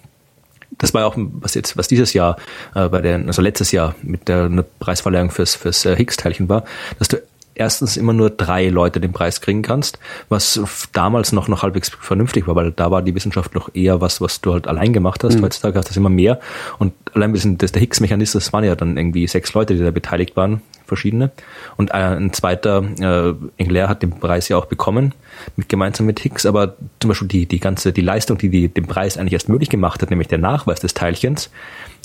das 0.77 0.93
war 0.93 1.01
ja 1.01 1.07
auch 1.07 1.15
was 1.15 1.53
jetzt 1.53 1.77
was 1.77 1.87
dieses 1.87 2.13
Jahr 2.13 2.37
äh, 2.75 2.87
bei 2.89 3.01
der 3.01 3.15
also 3.27 3.41
letztes 3.41 3.71
Jahr 3.71 3.95
mit 4.01 4.27
der 4.27 4.49
Preisverleihung 4.79 5.29
fürs 5.29 5.55
fürs 5.55 5.85
äh, 5.85 5.95
Higgs-Teilchen 5.95 6.49
war, 6.49 6.65
dass 6.99 7.07
du 7.07 7.21
erstens 7.55 7.97
immer 7.97 8.13
nur 8.13 8.29
drei 8.29 8.69
Leute 8.69 8.99
den 8.99 9.11
Preis 9.11 9.41
kriegen 9.41 9.61
kannst, 9.61 9.99
was 10.29 10.59
damals 10.93 11.31
noch, 11.31 11.47
noch 11.47 11.63
halbwegs 11.63 11.89
vernünftig 11.89 12.47
war, 12.47 12.55
weil 12.55 12.71
da 12.71 12.91
war 12.91 13.01
die 13.01 13.15
Wissenschaft 13.15 13.55
noch 13.55 13.69
eher 13.73 14.01
was, 14.01 14.21
was 14.21 14.41
du 14.41 14.53
halt 14.53 14.67
allein 14.67 14.93
gemacht 14.93 15.23
hast. 15.23 15.37
Mhm. 15.37 15.43
Heutzutage 15.43 15.77
hast 15.77 15.85
du 15.85 15.89
das 15.89 15.97
immer 15.97 16.09
mehr. 16.09 16.39
Und 16.79 16.93
allein 17.13 17.31
bisschen 17.31 17.57
das, 17.57 17.71
der 17.71 17.81
Higgs-Mechanismus, 17.81 18.45
das 18.45 18.53
waren 18.53 18.63
ja 18.63 18.75
dann 18.75 18.97
irgendwie 18.97 19.27
sechs 19.27 19.53
Leute, 19.53 19.75
die 19.75 19.83
da 19.83 19.91
beteiligt 19.91 20.35
waren, 20.35 20.61
verschiedene. 20.91 21.31
Und 21.77 21.93
ein 21.93 22.33
zweiter, 22.33 22.83
äh, 22.99 23.33
Engler 23.55 23.87
hat 23.87 24.03
den 24.03 24.11
Preis 24.11 24.49
ja 24.49 24.57
auch 24.57 24.65
bekommen, 24.65 25.13
mit, 25.55 25.69
gemeinsam 25.69 26.05
mit 26.05 26.19
Higgs, 26.19 26.45
aber 26.45 26.75
zum 26.99 27.07
Beispiel 27.07 27.29
die, 27.29 27.45
die 27.45 27.61
ganze, 27.61 27.93
die 27.93 28.01
Leistung, 28.01 28.37
die, 28.37 28.49
die 28.49 28.67
den 28.67 28.87
Preis 28.87 29.17
eigentlich 29.17 29.33
erst 29.33 29.47
möglich 29.47 29.69
gemacht 29.69 30.01
hat, 30.01 30.09
nämlich 30.09 30.27
der 30.27 30.37
Nachweis 30.37 30.81
des 30.81 30.93
Teilchens, 30.93 31.49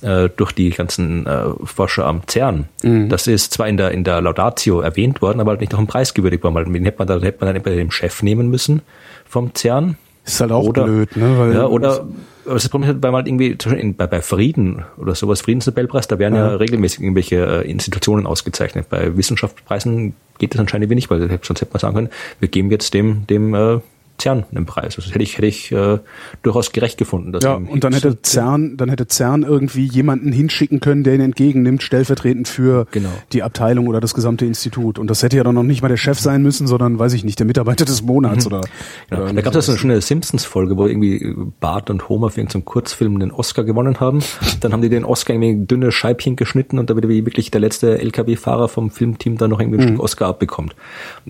äh, 0.02 0.28
durch 0.36 0.52
die 0.52 0.70
ganzen 0.70 1.26
äh, 1.26 1.46
Forscher 1.64 2.06
am 2.06 2.22
CERN. 2.28 2.68
Mhm. 2.84 3.08
Das 3.08 3.26
ist 3.26 3.52
zwar 3.52 3.66
in 3.66 3.76
der, 3.76 3.90
in 3.90 4.04
der 4.04 4.20
Laudatio 4.20 4.80
erwähnt 4.80 5.20
worden, 5.20 5.40
aber 5.40 5.50
halt 5.50 5.60
nicht 5.60 5.72
noch 5.72 5.80
ein 5.80 5.88
Preis 5.88 6.14
gewürdigt 6.14 6.44
worden, 6.44 6.54
weil 6.54 6.64
den 6.64 6.84
hätte 6.84 6.98
man, 6.98 7.08
da 7.08 7.14
hätte 7.14 7.38
man 7.40 7.48
dann 7.48 7.56
entweder 7.56 7.76
den 7.76 7.90
Chef 7.90 8.22
nehmen 8.22 8.48
müssen 8.48 8.82
vom 9.28 9.52
CERN. 9.52 9.96
Ist 10.26 10.40
halt 10.40 10.52
auch 10.52 10.64
oder, 10.64 10.84
blöd, 10.84 11.16
ne? 11.16 11.38
Weil 11.38 11.54
ja, 11.54 11.66
oder 11.66 12.04
das 12.44 12.68
Problem 12.68 12.88
ist 12.88 12.94
halt, 12.94 13.02
weil 13.02 13.12
man 13.12 13.24
halt 13.24 13.28
irgendwie 13.28 13.92
bei, 13.92 14.06
bei 14.06 14.20
Frieden 14.22 14.84
oder 14.98 15.14
sowas, 15.14 15.40
Friedensnobelpreis, 15.40 16.08
da 16.08 16.18
werden 16.18 16.34
ja, 16.34 16.50
ja 16.50 16.56
regelmäßig 16.56 17.00
irgendwelche 17.00 17.64
äh, 17.64 17.70
Institutionen 17.70 18.26
ausgezeichnet. 18.26 18.88
Bei 18.88 19.16
Wissenschaftspreisen 19.16 20.14
geht 20.38 20.54
das 20.54 20.60
anscheinend 20.60 20.90
nicht, 20.90 21.10
weil 21.10 21.28
sonst 21.42 21.60
hätte 21.60 21.72
man 21.72 21.80
sagen 21.80 21.94
können, 21.94 22.10
wir 22.40 22.48
geben 22.48 22.70
jetzt 22.70 22.94
dem, 22.94 23.26
dem 23.26 23.54
äh, 23.54 23.80
CERN 24.20 24.44
einen 24.50 24.66
Preis. 24.66 24.96
Also 24.96 25.02
das 25.02 25.14
hätte 25.14 25.22
ich, 25.22 25.36
hätte 25.36 25.46
ich 25.46 25.72
äh, 25.72 25.98
durchaus 26.42 26.72
gerecht 26.72 26.98
gefunden. 26.98 27.32
Dass 27.32 27.44
ja, 27.44 27.54
und 27.54 27.84
dann 27.84 27.92
hätte 27.92 28.18
CERN, 28.22 28.76
dann 28.76 28.88
hätte 28.88 29.06
CERN 29.06 29.42
irgendwie 29.42 29.86
jemanden 29.86 30.32
hinschicken 30.32 30.80
können, 30.80 31.04
der 31.04 31.14
ihn 31.14 31.20
entgegennimmt, 31.20 31.82
stellvertretend 31.82 32.48
für 32.48 32.86
genau. 32.90 33.10
die 33.32 33.42
Abteilung 33.42 33.86
oder 33.88 34.00
das 34.00 34.14
gesamte 34.14 34.46
Institut. 34.46 34.98
Und 34.98 35.10
das 35.10 35.22
hätte 35.22 35.36
ja 35.36 35.44
dann 35.44 35.54
noch 35.54 35.62
nicht 35.62 35.82
mal 35.82 35.88
der 35.88 35.96
Chef 35.96 36.18
sein 36.18 36.42
müssen, 36.42 36.66
sondern, 36.66 36.98
weiß 36.98 37.12
ich 37.12 37.24
nicht, 37.24 37.38
der 37.38 37.46
Mitarbeiter 37.46 37.84
des 37.84 38.02
Monats 38.02 38.48
mhm. 38.48 38.54
oder, 38.54 38.68
ja, 39.10 39.18
oder 39.22 39.32
Da 39.32 39.40
gab 39.40 39.54
es 39.54 39.66
so 39.66 39.72
eine 39.72 39.78
schöne 39.78 40.00
Simpsons-Folge, 40.00 40.76
wo 40.76 40.86
irgendwie 40.86 41.34
Bart 41.60 41.90
und 41.90 42.08
Homer 42.08 42.30
für 42.30 42.40
irgendeinen 42.40 42.64
Kurzfilm 42.64 43.18
den 43.18 43.32
Oscar 43.32 43.64
gewonnen 43.64 44.00
haben. 44.00 44.20
Dann 44.60 44.72
haben 44.72 44.82
die 44.82 44.88
den 44.88 45.04
Oscar 45.04 45.34
irgendwie 45.34 45.66
dünne 45.66 45.92
Scheibchen 45.92 46.36
geschnitten 46.36 46.78
und 46.78 46.90
da 46.90 46.94
wird 46.94 47.08
wie 47.08 47.24
wirklich 47.26 47.50
der 47.50 47.60
letzte 47.60 47.98
LKW-Fahrer 47.98 48.68
vom 48.68 48.90
Filmteam 48.90 49.36
dann 49.36 49.50
noch 49.50 49.60
irgendwie 49.60 49.78
ein 49.78 49.84
mhm. 49.84 49.88
Stück 49.88 50.02
Oscar 50.02 50.28
abbekommt. 50.28 50.74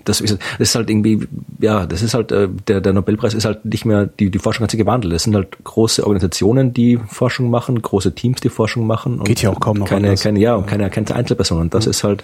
Das 0.05 0.21
ist, 0.21 0.37
das 0.59 0.69
ist 0.69 0.75
halt 0.75 0.89
irgendwie, 0.89 1.27
ja, 1.59 1.85
das 1.85 2.01
ist 2.01 2.13
halt 2.13 2.31
äh, 2.31 2.47
der 2.67 2.76
der, 2.77 2.81
der 2.81 2.93
Nobelpreis 2.93 3.33
ist 3.33 3.45
halt 3.45 3.65
nicht 3.65 3.85
mehr, 3.85 4.05
die, 4.05 4.29
die 4.29 4.39
Forschung 4.39 4.63
hat 4.63 4.71
sich 4.71 4.77
gewandelt. 4.77 5.13
Es 5.13 5.23
sind 5.23 5.35
halt 5.35 5.63
große 5.63 6.03
Organisationen, 6.03 6.73
die 6.73 6.97
Forschung 7.07 7.49
machen, 7.49 7.81
große 7.81 8.13
Teams, 8.13 8.41
die 8.41 8.49
Forschung 8.49 8.85
machen. 8.87 9.23
Geht 9.23 9.41
ja 9.41 9.49
auch 9.49 9.59
kaum 9.59 9.77
noch 9.77 9.87
keine, 9.87 10.15
keine, 10.15 10.39
ja, 10.39 10.55
und 10.55 10.67
keine 10.67 10.83
erkannte 10.83 11.15
Einzelperson. 11.15 11.61
Und 11.61 11.73
das 11.73 11.85
mhm. 11.85 11.91
ist 11.91 12.03
halt, 12.03 12.23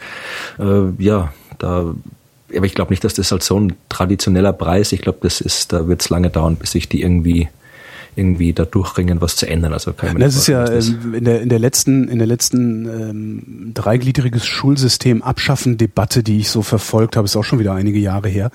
äh, 0.60 0.89
ja, 1.00 1.33
da, 1.57 1.93
aber 2.55 2.65
ich 2.65 2.75
glaube 2.75 2.91
nicht, 2.91 3.03
dass 3.03 3.13
das 3.13 3.31
halt 3.31 3.43
so 3.43 3.60
ein 3.60 3.74
traditioneller 3.89 4.53
Preis, 4.53 4.91
ich 4.91 5.01
glaube, 5.01 5.19
das 5.22 5.41
ist, 5.41 5.74
da 5.74 5.88
wird 5.88 6.01
es 6.01 6.10
lange 6.10 6.29
dauern, 6.29 6.55
bis 6.55 6.72
sich 6.72 6.88
die 6.88 7.01
irgendwie 7.01 7.50
irgendwie 8.15 8.53
da 8.53 8.65
durchringen, 8.65 9.22
was 9.22 9.36
zu 9.36 9.48
ändern. 9.48 9.74
Also 9.74 9.93
kann 9.93 10.20
das 10.20 10.36
ist 10.36 10.48
ja 10.48 10.70
ähm, 10.70 11.13
in 11.13 11.24
der 11.25 11.41
in 11.41 11.50
der 11.50 11.60
letzten 11.60 12.08
in 12.08 12.17
der 12.17 12.27
letzten 12.27 12.86
ähm, 12.86 13.72
dreigliedriges 13.74 14.46
Schulsystem 14.46 15.22
Abschaffen 15.22 15.77
Debatte, 15.77 16.24
die 16.24 16.39
ich 16.39 16.50
so 16.50 16.62
verfolgt 16.62 17.15
habe, 17.15 17.25
ist 17.25 17.36
auch 17.36 17.43
schon 17.43 17.60
wieder 17.60 17.74
einige 17.74 18.00
Jahre 18.00 18.29
her, 18.29 18.51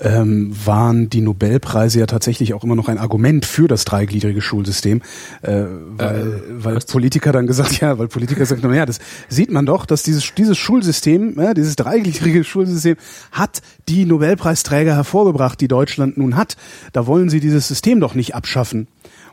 ähm, 0.00 0.54
waren 0.64 1.10
die 1.10 1.20
Nobelpreise 1.20 2.00
ja 2.00 2.06
tatsächlich 2.06 2.54
auch 2.54 2.64
immer 2.64 2.76
noch 2.76 2.88
ein 2.88 2.98
Argument 2.98 3.44
für 3.44 3.68
das 3.68 3.84
dreigliedrige 3.84 4.40
Schulsystem, 4.40 5.02
äh, 5.42 5.64
weil 5.96 6.20
äh, 6.20 6.64
weil 6.64 6.78
Politiker 6.80 7.32
dann 7.32 7.46
gesagt 7.46 7.80
ja, 7.80 7.98
weil 7.98 8.08
Politiker 8.08 8.44
sagen, 8.46 8.62
naja, 8.62 8.86
das 8.86 8.98
sieht 9.28 9.50
man 9.50 9.66
doch, 9.66 9.86
dass 9.86 10.02
dieses 10.02 10.34
dieses 10.34 10.58
Schulsystem, 10.58 11.34
ja, 11.40 11.54
dieses 11.54 11.76
dreigliedrige 11.76 12.44
Schulsystem 12.44 12.96
hat 13.32 13.60
die 13.88 14.04
Nobelpreisträger 14.04 14.94
hervorgebracht, 14.94 15.60
die 15.60 15.68
Deutschland 15.68 16.16
nun 16.16 16.36
hat. 16.36 16.56
Da 16.92 17.06
wollen 17.06 17.28
sie 17.28 17.40
dieses 17.40 17.68
System 17.68 18.00
doch 18.00 18.14
nicht 18.14 18.34
abschaffen. 18.34 18.86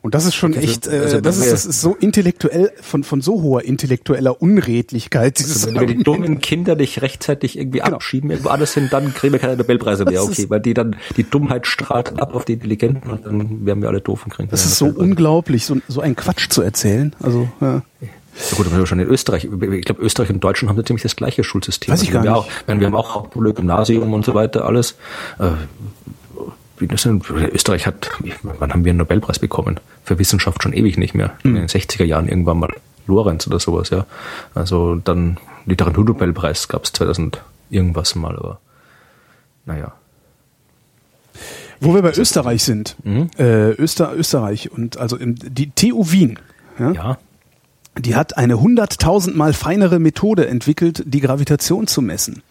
Und 0.08 0.15
das 0.15 0.24
ist 0.24 0.36
schon 0.36 0.54
also, 0.56 0.65
echt, 0.65 0.88
äh, 0.88 1.00
also, 1.00 1.20
das, 1.20 1.38
ist, 1.38 1.52
das 1.52 1.65
ist 1.65 1.82
so 1.82 1.93
intellektuell, 1.93 2.72
von, 2.82 3.04
von 3.04 3.20
so 3.20 3.41
hoher 3.41 3.65
intellektueller 3.65 4.41
Unredlichkeit. 4.41 5.38
Also, 5.38 5.76
wenn 5.76 5.86
die 5.86 6.02
dummen 6.02 6.39
Kinder 6.39 6.78
dich 6.78 7.02
rechtzeitig 7.02 7.58
irgendwie 7.58 7.80
genau. 7.80 7.98
abschieben, 7.98 8.32
irgendwo 8.32 8.48
anders 8.48 8.74
hin, 8.74 8.88
dann 8.89 9.13
kriegen 9.13 9.34
wir 9.34 9.41
keine 9.41 9.58
Nobelpreise 9.58 10.06
mehr, 10.06 10.24
okay, 10.24 10.46
weil 10.48 10.62
die 10.62 10.74
dann, 10.74 10.96
die 11.17 11.30
Dummheit 11.30 11.67
strahlt 11.67 12.22
ab 12.22 12.34
auf 12.34 12.46
die 12.46 12.54
Intelligenten 12.54 13.12
und 13.12 13.26
dann 13.26 13.65
werden 13.65 13.82
wir 13.82 13.89
alle 13.89 14.00
doof 14.00 14.24
und 14.24 14.32
kriegen 14.32 14.48
Das 14.48 14.63
ist 14.63 14.78
so 14.78 14.86
unglaublich, 14.86 15.65
so, 15.65 15.76
so 15.89 16.00
ein 16.00 16.15
Quatsch 16.15 16.48
zu 16.48 16.62
erzählen. 16.62 17.13
Also, 17.22 17.50
ja. 17.60 17.82
Ja 18.00 18.56
gut, 18.56 18.67
aber 18.72 18.88
schon 18.88 19.00
in 19.00 19.10
Österreich. 19.10 19.43
Ich 19.43 19.86
glaube, 19.86 20.02
Österreich 20.02 20.30
und 20.30 20.41
Deutschland 20.41 20.70
haben 20.74 20.86
ziemlich 20.86 21.04
das 21.04 21.17
gleiche 21.17 21.43
Schulsystem. 21.43 21.91
Weiß 21.91 22.02
ich 22.02 22.15
also 22.15 22.24
gar 22.24 22.46
nicht. 22.46 22.50
Auch, 22.65 22.80
wir 22.80 22.88
haben 22.88 22.96
auch 22.96 23.13
Hauptschule, 23.13 23.54
Gymnasium 23.54 24.13
und 24.13 24.24
so 24.24 24.36
weiter, 24.36 24.63
alles. 24.63 24.96
Äh, 25.38 25.50
wie 26.80 26.88
das 26.88 27.04
denn? 27.04 27.22
Österreich 27.54 27.88
hat, 27.88 28.10
wann 28.43 28.72
haben 28.72 28.86
wir 28.86 28.91
einen 28.91 29.00
Nobelpreis 29.00 29.39
bekommen? 29.39 29.80
Für 30.08 30.17
Wissenschaft 30.20 30.63
schon 30.63 30.72
ewig 30.72 30.98
nicht 30.98 31.13
mehr. 31.13 31.34
Mhm. 31.43 31.58
In 31.58 31.62
den 31.63 31.67
60er 31.67 32.06
Jahren 32.06 32.30
irgendwann 32.30 32.60
mal. 32.60 32.74
Lorenz 33.08 33.46
oder 33.46 33.60
sowas, 33.60 33.89
ja. 33.89 34.06
Also 34.56 34.96
dann 34.96 35.38
Literaturnobelpreis 35.65 36.70
gab 36.70 36.86
es 36.86 36.93
2000 36.93 37.41
irgendwas 37.70 38.15
mal, 38.15 38.38
aber 38.38 38.62
naja. 39.65 39.91
Wo 41.82 41.93
wir 41.93 42.02
bei 42.02 42.13
Österreich 42.15 42.63
sind, 42.63 42.96
mhm. 43.04 43.30
äh, 43.38 43.72
Öster, 43.72 44.13
Österreich 44.15 44.72
und 44.72 44.96
also 44.98 45.17
im, 45.17 45.36
die 45.36 45.72
TU 45.72 46.10
Wien, 46.10 46.39
ja, 46.80 46.91
ja. 46.91 47.17
die 48.00 48.15
hat 48.15 48.38
eine 48.38 48.62
hunderttausendmal 48.62 49.52
feinere 49.52 50.00
Methode 50.00 50.48
entwickelt, 50.48 51.04
die 51.06 51.20
Gravitation 51.20 51.86
zu 51.86 52.02
messen. 52.02 52.43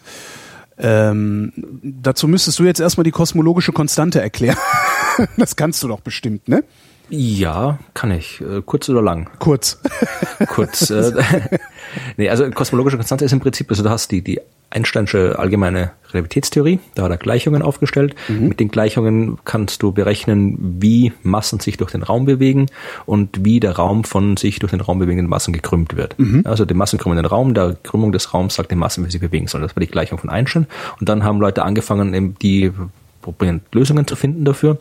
Ähm, 0.77 1.55
dazu 1.83 2.29
müsstest 2.29 2.59
du 2.59 2.65
jetzt 2.65 2.81
erstmal 2.81 3.05
die 3.05 3.13
kosmologische 3.13 3.73
Konstante 3.73 4.21
erklären. 4.21 4.59
das 5.39 5.57
kannst 5.57 5.83
du 5.83 5.89
doch 5.89 6.01
bestimmt, 6.01 6.49
ne? 6.49 6.65
Ja, 7.09 7.79
kann 7.95 8.11
ich. 8.11 8.41
Äh, 8.41 8.63
kurz 8.65 8.89
oder 8.89 9.03
lang? 9.03 9.31
Kurz. 9.39 9.81
Kurz. 10.49 10.91
Äh, 10.91 11.13
nee, 12.17 12.29
also 12.29 12.51
kosmologische 12.51 12.97
Konstante 12.97 13.25
ist 13.25 13.33
im 13.33 13.41
Prinzip, 13.41 13.71
also 13.71 13.83
du 13.83 13.91
hast 13.91 14.11
die, 14.11 14.23
die 14.23 14.41
Einsteinsche 14.71 15.39
allgemeine 15.39 15.93
Relativitätstheorie, 16.11 16.81
da 16.97 17.05
hat 17.05 17.13
er 17.13 17.17
Gleichungen 17.17 17.63
aufgestellt. 17.63 18.15
Mhm. 18.29 18.49
Mit 18.49 18.61
den 18.61 18.69
Gleichungen 18.69 19.39
kannst 19.45 19.83
du 19.83 19.93
berechnen, 19.93 20.77
wie 20.81 21.13
Massen 21.23 21.61
sich 21.61 21.77
durch 21.77 21.93
den 21.93 22.03
Raum 22.03 22.25
bewegen 22.25 22.67
und 23.07 23.45
wie 23.45 23.61
der 23.61 23.77
Raum 23.77 24.03
von 24.05 24.37
sich 24.37 24.59
durch 24.59 24.73
den 24.73 24.81
Raum 24.81 24.99
bewegenden 24.99 25.29
Massen 25.29 25.53
gekrümmt 25.53 25.97
wird. 25.97 26.19
Mhm. 26.19 26.43
Also 26.45 26.65
die 26.65 26.75
Massen 26.75 26.99
krümmen 26.99 27.17
den 27.17 27.27
Raum, 27.27 27.55
der 27.55 27.77
Krümmung 27.83 28.11
des 28.11 28.35
Raums 28.35 28.57
sagt 28.57 28.73
den 28.73 28.79
Massen, 28.79 29.07
wie 29.07 29.11
sie 29.11 29.19
bewegen 29.19 29.47
sollen. 29.47 29.63
Das 29.63 29.77
war 29.77 29.81
die 29.81 29.87
Gleichung 29.87 30.19
von 30.19 30.31
Einstein. 30.31 30.67
Und 30.99 31.09
dann 31.09 31.23
haben 31.23 31.41
Leute 31.41 31.63
angefangen, 31.63 32.35
die 32.43 32.73
probieren 33.33 33.61
Lösungen 33.73 34.07
zu 34.07 34.17
finden 34.17 34.45
dafür 34.45 34.79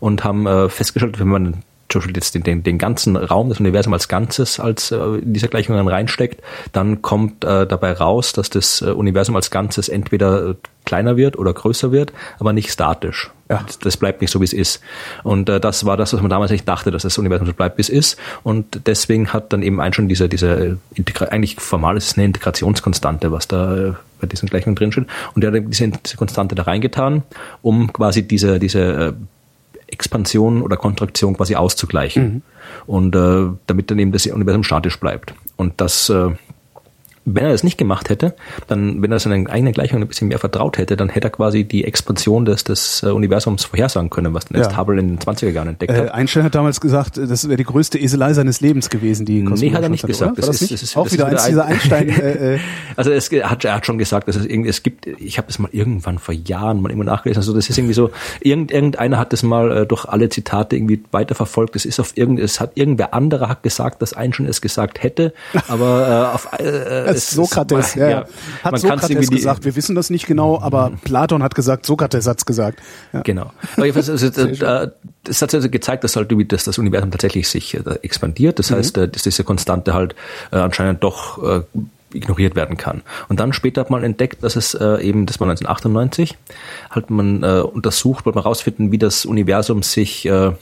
und 0.00 0.24
haben 0.24 0.46
äh, 0.46 0.68
festgestellt, 0.68 1.18
wenn 1.20 1.28
man 1.28 1.62
zum 1.88 2.00
Beispiel 2.00 2.16
jetzt 2.16 2.34
den, 2.34 2.42
den, 2.42 2.62
den 2.62 2.78
ganzen 2.78 3.16
Raum, 3.16 3.48
das 3.48 3.60
Universum 3.60 3.92
als 3.92 4.08
Ganzes 4.08 4.58
als 4.58 4.90
äh, 4.90 4.96
in 4.96 5.32
dieser 5.32 5.48
Gleichung 5.48 5.76
reinsteckt, 5.86 6.42
dann 6.72 7.02
kommt 7.02 7.44
äh, 7.44 7.66
dabei 7.66 7.92
raus, 7.92 8.32
dass 8.32 8.50
das 8.50 8.82
äh, 8.82 8.86
Universum 8.86 9.36
als 9.36 9.50
Ganzes 9.50 9.88
entweder 9.88 10.50
äh, 10.50 10.54
kleiner 10.84 11.16
wird 11.16 11.38
oder 11.38 11.52
größer 11.52 11.92
wird, 11.92 12.12
aber 12.38 12.52
nicht 12.52 12.70
statisch. 12.70 13.30
Ja. 13.50 13.64
Das, 13.82 13.96
bleibt 13.98 14.22
nicht 14.22 14.30
so, 14.30 14.40
wie 14.40 14.44
es 14.44 14.54
ist. 14.54 14.80
Und 15.22 15.48
äh, 15.48 15.60
das 15.60 15.84
war 15.84 15.96
das, 15.96 16.14
was 16.14 16.20
man 16.20 16.30
damals 16.30 16.50
nicht 16.50 16.66
dachte, 16.66 16.90
dass 16.90 17.02
das 17.02 17.18
Universum 17.18 17.46
so 17.46 17.52
bleibt, 17.52 17.76
wie 17.76 17.82
es 17.82 17.90
ist. 17.90 18.18
Und 18.42 18.86
deswegen 18.86 19.32
hat 19.32 19.52
dann 19.52 19.62
eben 19.62 19.80
ein 19.80 19.92
schon 19.92 20.08
diese, 20.08 20.28
diese 20.28 20.78
Integra 20.94 21.26
eigentlich 21.26 21.56
formal 21.56 21.96
ist 21.96 22.08
es 22.08 22.16
eine 22.16 22.24
Integrationskonstante, 22.24 23.32
was 23.32 23.46
da 23.46 23.76
äh, 23.76 23.92
bei 24.20 24.26
diesen 24.26 24.48
Gleichungen 24.48 24.76
drinsteht. 24.76 25.06
Und 25.34 25.44
der 25.44 25.52
hat 25.52 25.62
diese, 25.66 25.88
diese 25.88 26.16
Konstante 26.16 26.54
da 26.54 26.62
reingetan, 26.62 27.22
um 27.60 27.92
quasi 27.92 28.26
diese, 28.26 28.58
diese 28.58 28.80
äh, 28.80 29.12
Expansion 29.88 30.62
oder 30.62 30.76
Kontraktion 30.76 31.36
quasi 31.36 31.54
auszugleichen. 31.54 32.24
Mhm. 32.24 32.42
Und 32.86 33.14
äh, 33.14 33.46
damit 33.66 33.90
dann 33.90 33.98
eben 33.98 34.12
das 34.12 34.26
Universum 34.26 34.64
statisch 34.64 34.98
bleibt. 34.98 35.34
Und 35.56 35.80
das 35.80 36.08
äh, 36.08 36.30
wenn 37.26 37.44
er 37.44 37.52
das 37.52 37.64
nicht 37.64 37.78
gemacht 37.78 38.10
hätte, 38.10 38.34
dann, 38.66 39.00
wenn 39.02 39.10
er 39.10 39.18
seine 39.18 39.48
eigene 39.48 39.72
Gleichung 39.72 40.00
ein 40.02 40.06
bisschen 40.08 40.28
mehr 40.28 40.38
vertraut 40.38 40.76
hätte, 40.78 40.96
dann 40.96 41.08
hätte 41.08 41.28
er 41.28 41.30
quasi 41.30 41.64
die 41.64 41.84
Expansion 41.84 42.44
des, 42.44 42.64
des 42.64 43.02
äh, 43.02 43.06
Universums 43.06 43.64
vorhersagen 43.64 44.10
können, 44.10 44.34
was 44.34 44.44
dann 44.46 44.58
erst 44.58 44.72
Ja. 44.72 44.76
Hubble 44.78 45.00
in 45.00 45.08
den 45.08 45.18
20er 45.18 45.48
Jahren 45.50 45.68
entdeckt 45.68 45.92
Äh, 45.92 45.96
hat. 46.02 46.10
Einstein 46.14 46.42
hat 46.44 46.54
damals 46.54 46.80
gesagt, 46.80 47.16
das 47.16 47.48
wäre 47.48 47.56
die 47.56 47.64
größte 47.64 47.98
Eselei 47.98 48.34
seines 48.34 48.60
Lebens 48.60 48.90
gewesen, 48.90 49.24
die 49.24 49.42
Nee, 49.42 49.72
hat 49.72 49.82
er 49.82 49.88
nicht 49.88 50.02
Kosmologie 50.06 50.06
gesagt. 50.06 50.38
Das 50.38 50.46
Das 50.46 50.56
ist- 50.56 50.60
nicht? 50.62 50.72
das 50.74 50.82
ist- 50.82 50.96
Auch 50.96 51.04
das 51.04 51.12
wieder 51.14 51.28
ist 51.28 51.34
eins 51.34 51.46
dieser 51.46 51.64
ein- 51.64 51.72
Einstein. 51.72 52.08
äh, 52.10 52.54
äh, 52.56 52.58
Also 52.96 53.10
es, 53.10 53.30
hat, 53.30 53.64
er 53.64 53.74
hat 53.74 53.86
schon 53.86 53.98
gesagt, 53.98 54.28
dass 54.28 54.36
es 54.36 54.44
irgendwie, 54.46 54.68
es 54.70 54.82
gibt, 54.82 55.06
ich 55.06 55.38
habe 55.38 55.46
das 55.48 55.58
mal 55.58 55.70
irgendwann 55.72 56.18
vor 56.18 56.34
Jahren 56.34 56.82
mal 56.82 56.92
immer 56.92 57.04
nachgelesen, 57.04 57.40
also 57.40 57.54
das 57.54 57.68
ist 57.70 57.78
irgendwie 57.78 57.94
so, 57.94 58.10
irgend, 58.40 58.70
irgendeiner 58.70 59.18
hat 59.18 59.32
das 59.32 59.42
mal 59.42 59.70
äh, 59.82 59.86
durch 59.86 60.04
alle 60.04 60.28
Zitate 60.28 60.76
irgendwie 60.76 61.02
weiterverfolgt, 61.10 61.74
es 61.76 61.84
ist 61.86 62.00
auf 62.00 62.12
irgend, 62.16 62.38
es 62.40 62.60
hat 62.60 62.72
irgendwer 62.74 63.14
anderer 63.14 63.48
hat 63.48 63.62
gesagt, 63.62 64.02
dass 64.02 64.12
Einstein 64.12 64.46
es 64.46 64.60
gesagt 64.60 65.02
hätte, 65.02 65.32
aber 65.68 66.28
äh, 66.30 66.34
auf 66.34 66.48
äh, 66.58 67.13
ist 67.14 67.30
Sokrates, 67.30 67.78
es- 67.88 67.94
ja. 67.94 68.08
ja, 68.08 68.24
Hat 68.62 68.72
man 68.72 68.80
Sokrates 68.80 69.30
gesagt, 69.30 69.64
wir 69.64 69.76
wissen 69.76 69.94
das 69.94 70.10
nicht 70.10 70.26
genau, 70.26 70.60
aber 70.60 70.92
Platon 71.04 71.42
hat 71.42 71.54
gesagt, 71.54 71.86
Sokrates 71.86 72.26
hat's 72.26 72.46
gesagt. 72.46 72.80
Ja. 73.12 73.22
Genau. 73.22 73.52
Aber 73.76 73.86
jedenfalls, 73.86 74.10
also, 74.10 74.28
das 75.24 75.42
hat 75.42 75.54
also 75.54 75.70
gezeigt, 75.70 76.04
dass 76.04 76.16
halt 76.16 76.30
irgendwie 76.30 76.46
das, 76.46 76.64
Universum 76.78 77.10
tatsächlich 77.10 77.48
sich 77.48 77.74
äh, 77.74 77.82
expandiert. 78.02 78.58
Das 78.58 78.70
heißt, 78.70 78.98
äh, 78.98 79.08
dass 79.08 79.22
diese 79.22 79.44
Konstante 79.44 79.94
halt 79.94 80.14
äh, 80.52 80.56
anscheinend 80.56 81.02
doch 81.02 81.42
äh, 81.42 81.62
ignoriert 82.12 82.54
werden 82.54 82.76
kann. 82.76 83.02
Und 83.28 83.40
dann 83.40 83.52
später 83.52 83.80
hat 83.80 83.90
man 83.90 84.04
entdeckt, 84.04 84.42
dass 84.44 84.56
es 84.56 84.74
äh, 84.74 85.00
eben, 85.02 85.26
das 85.26 85.40
war 85.40 85.48
1998, 85.48 86.36
halt 86.90 87.10
man 87.10 87.42
äh, 87.42 87.60
untersucht, 87.60 88.24
wollte 88.24 88.36
man 88.38 88.44
rausfinden, 88.44 88.92
wie 88.92 88.98
das 88.98 89.24
Universum 89.24 89.82
sich 89.82 90.26
äh, 90.26 90.52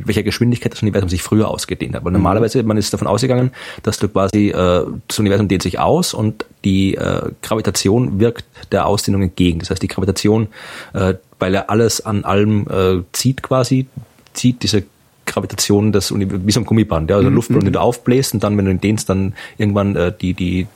mit 0.00 0.08
welcher 0.08 0.22
Geschwindigkeit 0.22 0.72
das 0.72 0.82
Universum 0.82 1.08
sich 1.08 1.22
früher 1.22 1.48
ausgedehnt 1.48 1.94
hat. 1.94 2.04
Weil 2.04 2.12
normalerweise, 2.12 2.62
man 2.62 2.78
ist 2.78 2.92
davon 2.92 3.06
ausgegangen, 3.06 3.50
dass 3.82 3.98
du 3.98 4.08
quasi, 4.08 4.48
äh, 4.48 4.84
das 5.06 5.18
Universum 5.18 5.46
dehnt 5.46 5.62
sich 5.62 5.78
aus 5.78 6.14
und 6.14 6.46
die 6.64 6.94
äh, 6.94 7.30
Gravitation 7.42 8.18
wirkt 8.18 8.44
der 8.72 8.86
Ausdehnung 8.86 9.22
entgegen. 9.22 9.60
Das 9.60 9.70
heißt, 9.70 9.82
die 9.82 9.88
Gravitation, 9.88 10.48
äh, 10.94 11.14
weil 11.38 11.54
er 11.54 11.68
alles 11.68 12.04
an 12.04 12.24
allem 12.24 12.66
äh, 12.68 13.02
zieht 13.12 13.42
quasi, 13.42 13.86
zieht 14.32 14.62
diese 14.62 14.84
Gravitation 15.26 15.92
das 15.92 16.10
Universum, 16.10 16.46
wie 16.46 16.52
so 16.52 16.60
ein 16.60 16.66
Gummiband, 16.66 17.10
ja, 17.10 17.16
also 17.16 17.28
Luftballon, 17.28 17.64
den 17.64 17.74
du 17.74 17.80
aufbläst 17.80 18.34
und 18.34 18.42
dann, 18.42 18.56
wenn 18.56 18.64
du 18.64 18.70
ihn 18.70 18.80
dehnst, 18.80 19.08
dann 19.08 19.34
irgendwann 19.58 19.94
äh, 19.96 20.12
die, 20.18 20.34
die 20.34 20.66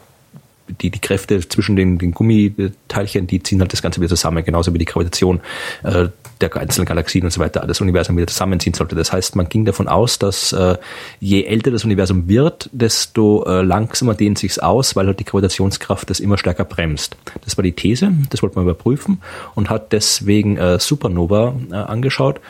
die, 0.81 0.91
die 0.91 0.99
Kräfte 0.99 1.47
zwischen 1.47 1.77
den, 1.77 1.99
den 1.99 2.13
Gummiteilchen, 2.13 3.27
die 3.27 3.43
ziehen 3.43 3.61
halt 3.61 3.73
das 3.73 3.83
Ganze 3.83 4.01
wieder 4.01 4.09
zusammen, 4.09 4.43
genauso 4.45 4.73
wie 4.73 4.79
die 4.79 4.87
Gravitation 4.87 5.41
äh, 5.83 6.09
der 6.49 6.61
einzelnen 6.61 6.87
Galaxien 6.87 7.25
und 7.25 7.31
so 7.31 7.41
weiter, 7.41 7.67
das 7.67 7.81
Universum 7.81 8.17
wieder 8.17 8.27
zusammenziehen 8.27 8.75
sollte. 8.75 8.95
Das 8.95 9.13
heißt, 9.13 9.37
man 9.37 9.49
ging 9.49 9.65
davon 9.65 9.89
aus, 9.89 10.19
dass 10.19 10.53
äh, 10.53 10.77
je 11.21 11.45
älter 11.45 11.71
das 11.71 11.85
Universum 11.85 12.29
wird, 12.29 12.69
desto 12.73 13.45
äh, 13.45 13.63
langsamer 13.63 14.15
dehnt 14.15 14.39
sich's 14.39 14.59
aus, 14.59 14.97
weil 14.97 15.07
halt 15.07 15.21
die 15.21 15.25
Gravitationskraft 15.25 16.09
das 16.11 16.21
immer 16.21 16.39
stärker 16.39 16.65
bremst. 16.65 17.17
Das 17.45 17.57
war 17.57 17.63
die 17.63 17.73
These, 17.73 18.13
das 18.31 18.43
wollte 18.43 18.57
man 18.57 18.65
überprüfen 18.65 19.21
und 19.55 19.71
hat 19.71 19.93
deswegen 19.93 20.57
äh, 20.57 20.79
Supernova 20.79 21.55
äh, 21.71 21.75
angeschaut. 21.75 22.41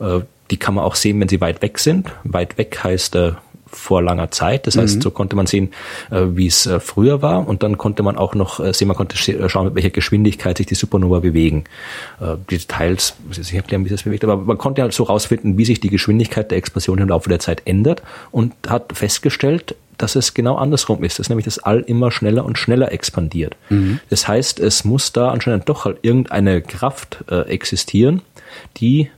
Äh, 0.00 0.20
die 0.50 0.56
kann 0.58 0.74
man 0.74 0.84
auch 0.84 0.94
sehen, 0.94 1.20
wenn 1.20 1.28
sie 1.28 1.40
weit 1.40 1.62
weg 1.62 1.78
sind. 1.78 2.10
Weit 2.24 2.58
weg 2.58 2.78
heißt 2.82 3.16
äh, 3.16 3.32
vor 3.76 4.02
langer 4.02 4.30
Zeit. 4.30 4.66
Das 4.66 4.76
heißt, 4.76 5.02
so 5.02 5.10
konnte 5.10 5.36
man 5.36 5.46
sehen, 5.46 5.72
äh, 6.10 6.22
wie 6.30 6.46
es 6.46 6.66
äh, 6.66 6.80
früher 6.80 7.22
war 7.22 7.46
und 7.46 7.62
dann 7.62 7.76
konnte 7.78 8.02
man 8.02 8.16
auch 8.16 8.34
noch 8.34 8.60
äh, 8.60 8.72
sehen, 8.72 8.88
man 8.88 8.96
konnte 8.96 9.16
sch- 9.16 9.48
schauen, 9.48 9.66
mit 9.66 9.74
welcher 9.74 9.90
Geschwindigkeit 9.90 10.56
sich 10.58 10.66
die 10.66 10.74
Supernova 10.74 11.20
bewegen. 11.20 11.64
Die 12.50 12.58
Details 12.58 13.14
muss 13.26 13.38
ich 13.38 13.44
nicht 13.44 13.54
erklären, 13.54 13.84
wie 13.84 13.88
sich 13.88 13.98
das 13.98 14.04
bewegt, 14.04 14.24
aber 14.24 14.36
man 14.36 14.58
konnte 14.58 14.82
halt 14.82 14.92
so 14.92 15.04
rausfinden, 15.04 15.58
wie 15.58 15.64
sich 15.64 15.80
die 15.80 15.90
Geschwindigkeit 15.90 16.50
der 16.50 16.58
Explosion 16.58 16.98
im 16.98 17.08
Laufe 17.08 17.28
der 17.28 17.38
Zeit 17.40 17.62
ändert 17.64 18.02
und 18.30 18.52
hat 18.68 18.92
festgestellt, 18.96 19.74
dass 19.98 20.16
es 20.16 20.34
genau 20.34 20.56
andersrum 20.56 21.04
ist, 21.04 21.18
dass 21.18 21.28
nämlich 21.28 21.44
das 21.44 21.58
All 21.58 21.80
immer 21.80 22.10
schneller 22.10 22.44
und 22.44 22.58
schneller 22.58 22.90
expandiert. 22.92 23.56
Das 24.10 24.26
heißt, 24.26 24.58
es 24.60 24.84
muss 24.84 25.12
da 25.12 25.30
anscheinend 25.30 25.68
doch 25.68 25.84
halt 25.84 25.98
irgendeine 26.02 26.62
Kraft 26.62 27.24
äh, 27.30 27.42
existieren, 27.42 28.22
die 28.78 29.10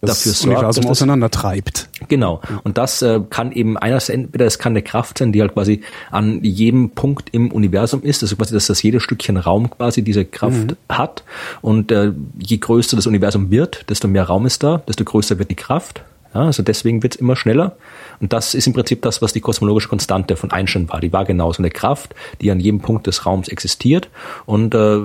Das 0.00 0.18
dafür 0.18 0.32
sorgt, 0.32 0.56
Universum 0.58 0.68
dass 0.68 0.76
das 0.76 0.90
auseinandertreibt. 0.90 1.88
Genau. 2.08 2.40
Und 2.64 2.78
das 2.78 3.02
äh, 3.02 3.20
kann 3.30 3.52
eben 3.52 3.76
einerseits 3.76 4.08
entweder 4.08 4.46
es 4.46 4.58
kann 4.58 4.72
eine 4.72 4.82
Kraft 4.82 5.18
sein, 5.18 5.32
die 5.32 5.40
halt 5.40 5.54
quasi 5.54 5.82
an 6.10 6.42
jedem 6.42 6.90
Punkt 6.90 7.30
im 7.32 7.52
Universum 7.52 8.02
ist, 8.02 8.22
also 8.22 8.36
quasi, 8.36 8.54
dass 8.54 8.66
das 8.66 8.82
jedes 8.82 9.02
Stückchen 9.02 9.36
Raum 9.36 9.70
quasi 9.70 10.02
diese 10.02 10.24
Kraft 10.24 10.76
hat. 10.88 11.24
Und 11.60 11.92
äh, 11.92 12.12
je 12.38 12.58
größer 12.58 12.96
das 12.96 13.06
Universum 13.06 13.50
wird, 13.50 13.88
desto 13.90 14.08
mehr 14.08 14.24
Raum 14.24 14.46
ist 14.46 14.62
da, 14.62 14.82
desto 14.88 15.04
größer 15.04 15.38
wird 15.38 15.50
die 15.50 15.56
Kraft. 15.56 16.02
Ja, 16.34 16.46
also 16.46 16.62
deswegen 16.62 17.02
wird 17.02 17.14
es 17.14 17.20
immer 17.20 17.36
schneller. 17.36 17.76
Und 18.20 18.32
das 18.32 18.54
ist 18.54 18.66
im 18.66 18.72
Prinzip 18.72 19.02
das, 19.02 19.20
was 19.20 19.32
die 19.32 19.40
kosmologische 19.40 19.88
Konstante 19.88 20.36
von 20.36 20.50
Einstein 20.50 20.88
war. 20.88 21.00
Die 21.00 21.12
war 21.12 21.24
genauso 21.24 21.58
eine 21.58 21.70
Kraft, 21.70 22.14
die 22.40 22.50
an 22.50 22.60
jedem 22.60 22.80
Punkt 22.80 23.06
des 23.06 23.26
Raums 23.26 23.48
existiert. 23.48 24.08
Und 24.46 24.74
äh, 24.74 25.00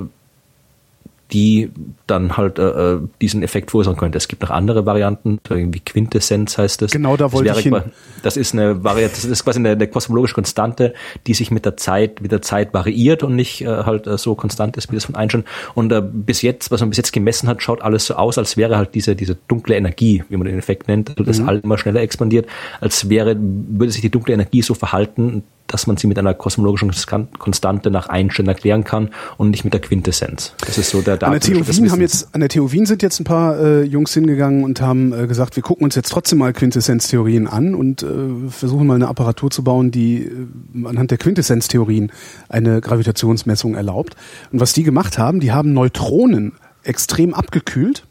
die 1.32 1.72
dann 2.06 2.38
halt 2.38 2.58
äh, 2.58 2.94
äh, 2.94 3.00
diesen 3.22 3.44
Effekt 3.44 3.72
verursachen 3.72 3.98
könnte. 3.98 4.18
Es 4.18 4.28
gibt 4.28 4.42
noch 4.42 4.50
andere 4.50 4.86
Varianten, 4.86 5.40
irgendwie 5.50 5.82
Quintessenz 5.82 6.58
heißt 6.58 6.82
das. 6.82 6.92
Genau, 6.92 7.18
da 7.18 7.32
wollte 7.34 7.52
ich 7.52 7.60
hin. 7.60 7.82
Das 8.24 8.38
ist 8.38 8.54
eine 8.54 8.84
Variante, 8.84 9.16
das 9.16 9.26
ist 9.26 9.44
quasi 9.44 9.60
eine, 9.60 9.72
eine 9.72 9.88
kosmologische 9.88 10.36
Konstante, 10.36 10.94
die 11.28 11.34
sich 11.34 11.52
mit 11.52 11.66
der 11.66 11.76
Zeit, 11.76 12.22
mit 12.22 12.32
der 12.32 12.42
Zeit 12.42 12.74
variiert 12.74 13.24
und 13.24 13.36
nicht 13.36 13.62
äh, 13.62 13.68
halt 13.68 14.08
äh, 14.08 14.18
so 14.18 14.36
konstant 14.36 14.78
ist 14.78 14.90
wie 14.90 14.96
das 14.96 15.06
von 15.06 15.16
Einstein. 15.16 15.44
Und 15.76 15.92
äh, 15.92 16.02
bis 16.02 16.42
jetzt, 16.42 16.72
was 16.72 16.80
man 16.80 16.90
bis 16.90 16.98
jetzt 16.98 17.12
gemessen 17.12 17.50
hat, 17.50 17.62
schaut 17.62 17.82
alles 17.82 18.06
so 18.06 18.16
aus, 18.16 18.38
als 18.38 18.56
wäre 18.56 18.78
halt 18.78 18.96
diese 18.96 19.16
diese 19.16 19.38
dunkle 19.48 19.76
Energie, 19.76 20.24
wie 20.30 20.38
man 20.38 20.48
den 20.48 20.58
Effekt 20.58 20.88
nennt, 20.88 21.10
also 21.10 21.24
das 21.24 21.42
All 21.42 21.60
immer 21.60 21.78
schneller 21.78 22.02
expandiert, 22.02 22.48
als 22.80 23.10
wäre 23.10 23.36
würde 23.38 23.92
sich 23.92 24.02
die 24.02 24.10
dunkle 24.10 24.34
Energie 24.34 24.62
so 24.62 24.74
verhalten, 24.74 25.44
dass 25.68 25.88
man 25.88 25.98
sie 25.98 26.08
mit 26.08 26.18
einer 26.18 26.34
kosmologischen 26.34 26.92
Konstante 27.38 27.92
nach 27.92 28.10
Einstein 28.10 28.48
erklären 28.48 28.84
kann 28.84 29.10
und 29.38 29.52
nicht 29.52 29.64
mit 29.64 29.74
der 29.74 29.82
Quintessenz. 29.82 30.54
Das 30.66 30.78
ist 30.78 30.90
so 30.90 31.02
der 31.02 31.22
An 31.22 31.32
der 31.32 31.42
TU 31.42 31.68
Wien 31.68 31.92
haben 31.92 32.02
jetzt, 32.02 32.34
an 32.34 32.40
der 32.40 32.50
TU 32.50 32.72
Wien 32.72 32.86
sind 32.86 33.02
jetzt 33.02 33.20
ein 33.20 33.26
paar 33.26 33.60
äh, 33.60 33.84
Jungs 33.84 34.14
hingegangen 34.14 34.64
und 34.64 34.82
haben 34.82 35.14
äh, 35.14 35.28
gesagt, 35.28 35.56
wir 35.56 35.64
gucken 35.64 35.84
uns 35.84 35.96
jetzt 35.96 36.12
trotzdem 36.12 36.40
mal 36.40 36.54
Quintessenztheorien 36.54 37.48
an 37.48 37.76
und 37.76 38.04
äh, 38.04 38.08
versuchen 38.50 38.88
mal 38.88 38.96
eine 38.96 39.08
Apparatur 39.08 39.52
zu 39.52 39.64
bauen, 39.64 39.92
die 39.92 40.24
äh, 40.24 40.88
anhand 40.88 41.12
der 41.12 41.18
Quintessenztheorien 41.18 42.12
eine 42.50 42.82
Gravitationsmessung 42.82 43.76
erlaubt. 43.76 44.16
Und 44.52 44.60
was 44.60 44.74
die 44.74 44.84
gemacht 44.84 45.18
haben, 45.18 45.40
die 45.40 45.52
haben 45.52 45.74
Neutronen 45.74 46.54
extrem 46.84 47.34
abgekühlt 47.34 48.07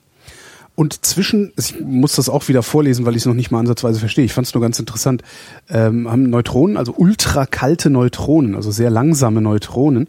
und 0.77 1.05
zwischen, 1.07 1.53
ich 1.57 1.81
muss 1.81 2.17
das 2.17 2.29
auch 2.29 2.49
wieder 2.49 2.63
vorlesen, 2.63 3.07
weil 3.07 3.15
ich 3.15 3.23
es 3.23 3.27
noch 3.27 3.35
nicht 3.35 3.51
mal 3.51 3.61
ansatzweise 3.61 3.99
verstehe. 3.99 4.27
Ich 4.27 4.35
fand 4.35 4.47
es 4.47 4.55
nur 4.55 4.61
ganz 4.61 4.79
interessant. 4.79 5.23
Ähm, 5.71 6.09
haben 6.09 6.29
Neutronen, 6.29 6.77
also 6.77 6.95
ultrakalte 6.95 7.89
Neutronen, 7.89 8.55
also 8.55 8.71
sehr 8.71 8.91
langsame 8.91 9.41
Neutronen, 9.41 10.09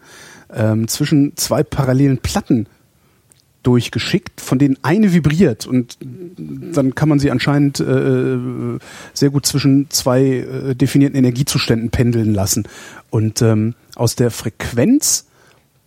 ähm, 0.54 0.90
zwischen 0.90 1.38
zwei 1.38 1.64
parallelen 1.64 2.18
Platten 2.18 2.68
durchgeschickt, 3.64 4.40
von 4.42 4.60
denen 4.60 4.78
eine 4.82 5.14
vibriert 5.14 5.68
und 5.68 5.98
dann 6.00 6.96
kann 6.96 7.10
man 7.10 7.20
sie 7.20 7.32
anscheinend 7.32 7.80
äh, 7.80 8.38
sehr 9.14 9.30
gut 9.30 9.46
zwischen 9.46 9.90
zwei 9.90 10.22
äh, 10.24 10.76
definierten 10.76 11.18
Energiezuständen 11.18 11.90
pendeln 11.90 12.34
lassen. 12.34 12.66
Und 13.10 13.42
ähm, 13.42 13.74
aus 13.96 14.16
der 14.16 14.32
Frequenz, 14.32 15.26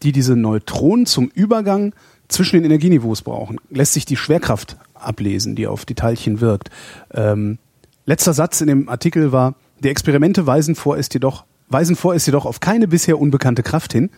die 0.02 0.12
diese 0.12 0.36
Neutronen 0.36 1.06
zum 1.06 1.30
Übergang 1.32 1.94
zwischen 2.30 2.56
den 2.56 2.64
Energieniveaus 2.64 3.22
brauchen, 3.22 3.58
lässt 3.70 3.92
sich 3.92 4.04
die 4.04 4.16
Schwerkraft 4.16 4.76
ablesen, 4.94 5.56
die 5.56 5.66
auf 5.66 5.84
die 5.84 5.94
Teilchen 5.94 6.40
wirkt. 6.40 6.70
Ähm, 7.12 7.58
letzter 8.06 8.32
Satz 8.32 8.60
in 8.60 8.68
dem 8.68 8.88
Artikel 8.88 9.32
war, 9.32 9.54
die 9.82 9.88
Experimente 9.88 10.46
weisen 10.46 10.74
vor, 10.74 10.96
ist 10.96 11.14
jedoch 11.14 11.44
weisen 11.70 11.96
vor, 11.96 12.14
ist 12.14 12.26
jedoch 12.26 12.46
auf 12.46 12.60
keine 12.60 12.88
bisher 12.88 13.18
unbekannte 13.18 13.62
Kraft 13.62 13.92
hin. 13.92 14.10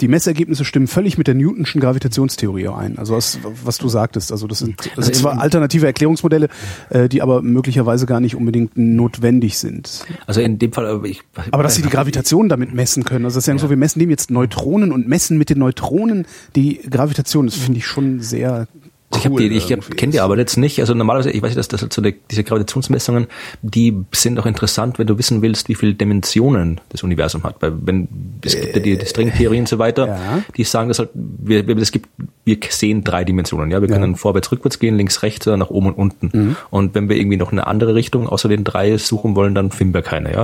Die 0.00 0.08
Messergebnisse 0.08 0.64
stimmen 0.64 0.88
völlig 0.88 1.16
mit 1.16 1.28
der 1.28 1.34
Newtonschen 1.34 1.80
Gravitationstheorie 1.80 2.68
ein. 2.68 2.98
Also 2.98 3.14
was, 3.14 3.38
was 3.64 3.78
du 3.78 3.88
sagtest. 3.88 4.32
Also 4.32 4.48
das 4.48 4.58
sind, 4.58 4.90
das 4.96 5.06
sind 5.06 5.14
zwar 5.14 5.40
alternative 5.40 5.86
Erklärungsmodelle, 5.86 6.48
äh, 6.90 7.08
die 7.08 7.22
aber 7.22 7.40
möglicherweise 7.40 8.04
gar 8.06 8.18
nicht 8.18 8.34
unbedingt 8.34 8.76
notwendig 8.76 9.58
sind. 9.58 10.04
Also 10.26 10.40
in 10.40 10.58
dem 10.58 10.72
Fall, 10.72 11.02
äh, 11.04 11.08
ich, 11.08 11.22
Aber 11.52 11.62
dass 11.62 11.76
sie 11.76 11.82
die 11.82 11.88
Gravitation 11.88 12.48
damit 12.48 12.74
messen 12.74 13.04
können, 13.04 13.24
also 13.24 13.36
das 13.36 13.44
ist 13.44 13.52
ja, 13.52 13.58
so, 13.58 13.70
wir 13.70 13.76
messen 13.76 14.00
dem 14.00 14.10
jetzt 14.10 14.30
Neutronen 14.30 14.90
und 14.90 15.06
messen 15.06 15.38
mit 15.38 15.50
den 15.50 15.58
Neutronen 15.58 16.26
die 16.56 16.80
Gravitation, 16.90 17.46
das 17.46 17.54
finde 17.54 17.78
ich 17.78 17.86
schon 17.86 18.20
sehr. 18.20 18.66
Ich, 19.14 19.26
hab 19.26 19.36
die, 19.36 19.48
ich 19.48 19.66
kenne 19.96 20.12
die 20.12 20.20
aber 20.20 20.38
jetzt 20.38 20.56
nicht. 20.56 20.80
Also 20.80 20.94
normalerweise, 20.94 21.30
ich 21.30 21.42
weiß 21.42 21.50
nicht, 21.50 21.58
dass 21.58 21.68
das 21.68 21.82
halt 21.82 21.92
so 21.92 22.00
eine, 22.02 22.12
diese 22.30 22.44
Gravitationsmessungen, 22.44 23.26
die 23.62 23.94
sind 24.12 24.38
auch 24.38 24.46
interessant, 24.46 24.98
wenn 24.98 25.06
du 25.06 25.18
wissen 25.18 25.42
willst, 25.42 25.68
wie 25.68 25.74
viele 25.74 25.94
Dimensionen 25.94 26.80
das 26.88 27.02
Universum 27.02 27.42
hat. 27.44 27.56
Weil 27.60 27.72
wenn 27.82 28.08
es 28.44 28.58
gibt 28.58 28.74
ja 28.76 28.82
die, 28.82 28.96
die 28.98 29.06
Stringtheorie 29.06 29.58
und 29.60 29.68
so 29.68 29.78
weiter, 29.78 30.06
Ja. 30.06 30.42
die 30.56 30.64
sagen, 30.64 30.88
dass 30.88 30.98
halt 30.98 31.10
wir, 31.14 31.68
es 31.78 31.92
gibt, 31.92 32.08
wir 32.44 32.56
sehen 32.68 33.04
drei 33.04 33.24
Dimensionen. 33.24 33.70
Ja, 33.70 33.80
wir 33.82 33.88
Ja. 33.88 33.96
können 33.98 34.16
vorwärts, 34.16 34.50
rückwärts 34.50 34.78
gehen, 34.78 34.96
links, 34.96 35.22
rechts 35.22 35.46
oder 35.46 35.56
nach 35.56 35.70
oben 35.70 35.88
und 35.88 35.98
unten. 35.98 36.56
Und 36.70 36.94
wenn 36.94 37.08
wir 37.08 37.16
irgendwie 37.16 37.36
noch 37.36 37.52
eine 37.52 37.66
andere 37.66 37.94
Richtung 37.94 38.28
außer 38.28 38.48
den 38.48 38.64
drei 38.64 38.96
suchen 38.96 39.36
wollen, 39.36 39.54
dann 39.54 39.70
finden 39.70 39.94
wir 39.94 40.02
keine. 40.02 40.32
Ja, 40.32 40.42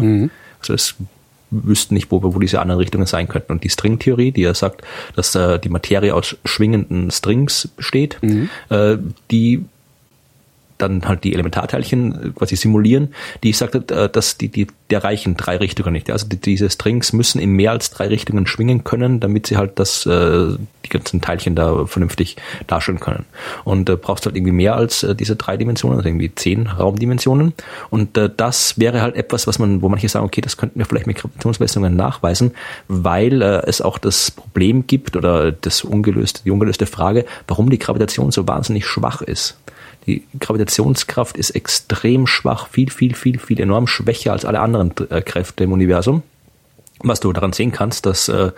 also 0.60 0.74
es 0.74 0.94
wüssten 1.50 1.94
nicht, 1.94 2.10
wo, 2.10 2.22
wo 2.22 2.38
diese 2.38 2.60
anderen 2.60 2.80
Richtungen 2.80 3.06
sein 3.06 3.28
könnten. 3.28 3.52
Und 3.52 3.64
die 3.64 3.70
Stringtheorie, 3.70 4.32
die 4.32 4.42
ja 4.42 4.54
sagt, 4.54 4.82
dass 5.16 5.34
äh, 5.34 5.58
die 5.58 5.68
Materie 5.68 6.14
aus 6.14 6.36
schwingenden 6.44 7.10
Strings 7.10 7.68
besteht, 7.68 8.18
äh, 8.68 8.98
die 9.30 9.64
dann 10.78 11.06
halt 11.06 11.24
die 11.24 11.34
Elementarteilchen 11.34 12.34
quasi 12.34 12.56
simulieren, 12.56 13.14
die 13.42 13.50
ich 13.50 13.58
sagte, 13.58 13.84
äh, 13.94 14.08
dass 14.08 14.38
die, 14.38 14.48
die, 14.48 14.68
der 14.90 15.04
reichen 15.04 15.36
drei 15.36 15.56
Richtungen 15.56 15.92
nicht. 15.92 16.10
Also 16.10 16.26
die, 16.26 16.36
diese 16.36 16.70
Strings 16.70 17.12
müssen 17.12 17.40
in 17.40 17.50
mehr 17.50 17.72
als 17.72 17.90
drei 17.90 18.06
Richtungen 18.06 18.46
schwingen 18.46 18.84
können, 18.84 19.20
damit 19.20 19.46
sie 19.46 19.56
halt 19.56 19.78
das, 19.78 20.06
äh, 20.06 20.56
die 20.84 20.88
ganzen 20.88 21.20
Teilchen 21.20 21.54
da 21.54 21.86
vernünftig 21.86 22.36
darstellen 22.66 23.00
können. 23.00 23.26
Und 23.64 23.90
äh, 23.90 23.96
brauchst 23.96 24.24
halt 24.26 24.36
irgendwie 24.36 24.52
mehr 24.52 24.76
als 24.76 25.02
äh, 25.02 25.14
diese 25.14 25.36
drei 25.36 25.56
Dimensionen, 25.56 25.98
also 25.98 26.08
irgendwie 26.08 26.34
zehn 26.34 26.66
Raumdimensionen. 26.66 27.52
Und 27.90 28.16
äh, 28.16 28.30
das 28.34 28.78
wäre 28.78 29.02
halt 29.02 29.16
etwas, 29.16 29.46
was 29.46 29.58
man, 29.58 29.82
wo 29.82 29.88
manche 29.88 30.08
sagen, 30.08 30.24
okay, 30.24 30.40
das 30.40 30.56
könnten 30.56 30.78
wir 30.78 30.86
vielleicht 30.86 31.06
mit 31.06 31.16
Gravitationsmessungen 31.16 31.96
nachweisen, 31.96 32.52
weil 32.86 33.42
äh, 33.42 33.62
es 33.66 33.80
auch 33.80 33.98
das 33.98 34.30
Problem 34.30 34.86
gibt 34.86 35.16
oder 35.16 35.52
das 35.52 35.82
ungelöste, 35.82 36.42
die 36.44 36.50
ungelöste 36.50 36.86
Frage, 36.86 37.24
warum 37.46 37.68
die 37.70 37.78
Gravitation 37.78 38.30
so 38.30 38.46
wahnsinnig 38.46 38.86
schwach 38.86 39.22
ist. 39.22 39.58
Die 40.08 40.24
Gravitationskraft 40.40 41.36
ist 41.36 41.50
extrem 41.50 42.26
schwach, 42.26 42.68
viel, 42.68 42.90
viel, 42.90 43.14
viel, 43.14 43.38
viel 43.38 43.60
enorm 43.60 43.86
schwächer 43.86 44.32
als 44.32 44.46
alle 44.46 44.60
anderen 44.60 44.94
äh, 45.10 45.20
Kräfte 45.20 45.64
im 45.64 45.72
Universum. 45.72 46.22
Was 47.00 47.20
du 47.20 47.30
daran 47.30 47.52
sehen 47.52 47.72
kannst, 47.72 48.06
dass 48.06 48.28
äh, 48.30 48.52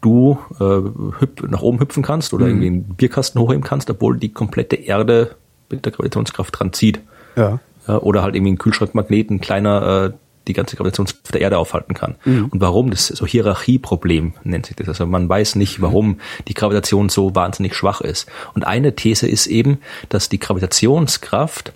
du 0.00 0.38
äh, 0.60 1.44
nach 1.48 1.60
oben 1.60 1.80
hüpfen 1.80 2.04
kannst 2.04 2.32
oder 2.32 2.44
mhm. 2.44 2.50
irgendwie 2.50 2.66
einen 2.68 2.82
Bierkasten 2.94 3.40
hochheben 3.40 3.64
kannst, 3.64 3.90
obwohl 3.90 4.16
die 4.16 4.28
komplette 4.28 4.76
Erde 4.76 5.34
mit 5.70 5.84
der 5.84 5.90
Gravitationskraft 5.90 6.60
dran 6.60 6.72
zieht. 6.72 7.00
Ja. 7.34 7.58
ja 7.88 7.98
oder 7.98 8.22
halt 8.22 8.36
irgendwie 8.36 8.52
ein 8.52 8.58
Kühlschrankmagnet, 8.58 9.28
ein 9.28 9.40
kleiner 9.40 10.04
äh, 10.04 10.12
die 10.48 10.52
ganze 10.52 10.76
Gravitationskraft 10.76 11.34
der 11.34 11.40
Erde 11.40 11.58
aufhalten 11.58 11.94
kann. 11.94 12.16
Mhm. 12.24 12.46
Und 12.46 12.60
warum? 12.60 12.90
Das 12.90 13.10
ist 13.10 13.18
so 13.18 13.26
Hierarchieproblem 13.26 14.34
nennt 14.44 14.66
sich 14.66 14.76
das. 14.76 14.88
Also 14.88 15.06
man 15.06 15.28
weiß 15.28 15.56
nicht, 15.56 15.80
warum 15.80 16.18
die 16.48 16.54
Gravitation 16.54 17.08
so 17.08 17.34
wahnsinnig 17.34 17.74
schwach 17.74 18.00
ist. 18.00 18.26
Und 18.54 18.66
eine 18.66 18.94
These 18.94 19.28
ist 19.28 19.46
eben, 19.46 19.78
dass 20.08 20.28
die 20.28 20.38
Gravitationskraft 20.38 21.72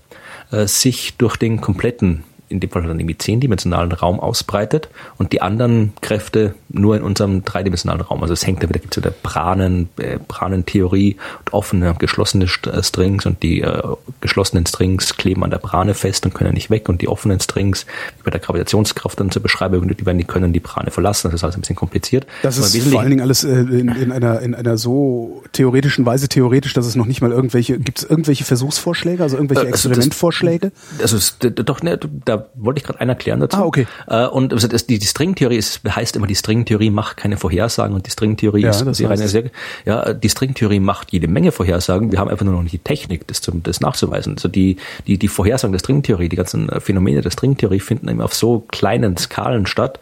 äh, 0.50 0.66
sich 0.66 1.16
durch 1.16 1.36
den 1.36 1.60
kompletten 1.60 2.24
in 2.48 2.60
dem 2.60 2.70
Fall 2.70 2.82
dann 2.82 2.98
irgendwie 2.98 3.18
zehndimensionalen 3.18 3.92
Raum 3.92 4.20
ausbreitet 4.20 4.88
und 5.18 5.32
die 5.32 5.42
anderen 5.42 5.92
Kräfte 6.00 6.54
nur 6.68 6.96
in 6.96 7.02
unserem 7.02 7.44
dreidimensionalen 7.44 8.02
Raum. 8.02 8.22
Also 8.22 8.34
es 8.34 8.46
hängt 8.46 8.62
da 8.62 8.68
wieder, 8.68 8.78
gibt 8.78 8.96
es 8.96 9.02
wieder 9.02 9.14
Branen, 9.22 9.88
äh, 9.98 10.18
Branentheorie 10.26 11.16
und 11.40 11.52
offene, 11.52 11.94
geschlossene 11.98 12.44
äh, 12.44 12.82
Strings 12.82 13.26
und 13.26 13.42
die 13.42 13.62
äh, 13.62 13.82
geschlossenen 14.20 14.64
Strings 14.66 15.16
kleben 15.16 15.42
an 15.42 15.50
der 15.50 15.58
Brane 15.58 15.94
fest 15.94 16.24
und 16.24 16.34
können 16.34 16.54
nicht 16.54 16.70
weg 16.70 16.88
und 16.88 17.02
die 17.02 17.08
offenen 17.08 17.40
Strings, 17.40 17.86
wie 18.18 18.22
bei 18.24 18.30
der 18.30 18.40
Gravitationskraft 18.40 19.18
dann 19.18 19.30
zur 19.30 19.42
Beschreibung, 19.42 19.88
die 19.88 20.06
werden, 20.06 20.18
die 20.18 20.24
können 20.24 20.52
die 20.52 20.60
Brane 20.60 20.90
verlassen. 20.90 21.28
Das 21.28 21.34
ist 21.34 21.44
alles 21.44 21.56
ein 21.56 21.62
bisschen 21.62 21.76
kompliziert. 21.76 22.26
Das 22.42 22.58
ist 22.58 22.76
vor 22.88 23.00
allen 23.00 23.10
Dingen 23.10 23.22
alles 23.22 23.42
äh, 23.42 23.50
in, 23.50 23.88
in, 23.88 24.12
einer, 24.12 24.40
in 24.40 24.54
einer 24.54 24.78
so 24.78 25.42
theoretischen 25.52 26.06
Weise 26.06 26.28
theoretisch, 26.28 26.74
dass 26.74 26.86
es 26.86 26.94
noch 26.94 27.06
nicht 27.06 27.22
mal 27.22 27.32
irgendwelche, 27.32 27.78
gibt 27.78 27.98
es 27.98 28.04
irgendwelche 28.04 28.44
Versuchsvorschläge, 28.44 29.22
also 29.22 29.36
irgendwelche 29.36 29.62
also 29.62 29.88
Experimentvorschläge? 29.88 30.70
Das, 30.98 31.12
also 31.12 31.16
ist, 31.16 31.38
doch, 31.40 31.82
ne, 31.82 31.98
da 32.24 32.35
wollte 32.54 32.78
ich 32.78 32.84
gerade 32.84 33.00
einen 33.00 33.10
erklären 33.10 33.40
dazu. 33.40 33.56
Ah, 33.58 33.64
okay. 33.64 33.86
Äh, 34.06 34.26
und 34.26 34.52
also 34.52 34.68
das, 34.68 34.86
die, 34.86 34.98
die 34.98 35.06
Stringtheorie 35.06 35.56
ist, 35.56 35.80
heißt 35.84 36.16
immer, 36.16 36.26
die 36.26 36.34
Stringtheorie 36.34 36.90
macht 36.90 37.16
keine 37.16 37.36
Vorhersagen 37.36 37.94
und 37.94 38.06
die 38.06 38.10
Stringtheorie 38.10 38.62
ja, 38.62 38.70
ist 38.70 38.78
sehr, 38.96 39.10
eine 39.10 39.28
sehr, 39.28 39.44
ja, 39.84 40.12
die 40.12 40.28
Stringtheorie 40.28 40.80
macht 40.80 41.12
jede 41.12 41.28
Menge 41.28 41.52
Vorhersagen. 41.52 42.12
Wir 42.12 42.18
haben 42.18 42.28
einfach 42.28 42.44
nur 42.44 42.54
noch 42.54 42.62
nicht 42.62 42.72
die 42.72 42.78
Technik, 42.78 43.26
das, 43.26 43.40
zum, 43.40 43.62
das 43.62 43.80
nachzuweisen. 43.80 44.34
Also 44.34 44.48
die, 44.48 44.76
die, 45.06 45.18
die 45.18 45.28
Vorhersagen 45.28 45.72
der 45.72 45.78
Stringtheorie, 45.78 46.28
die 46.28 46.36
ganzen 46.36 46.68
Phänomene 46.80 47.20
der 47.20 47.30
Stringtheorie 47.30 47.80
finden 47.80 48.08
immer 48.08 48.24
auf 48.24 48.34
so 48.34 48.64
kleinen 48.68 49.16
Skalen 49.16 49.66
statt, 49.66 49.98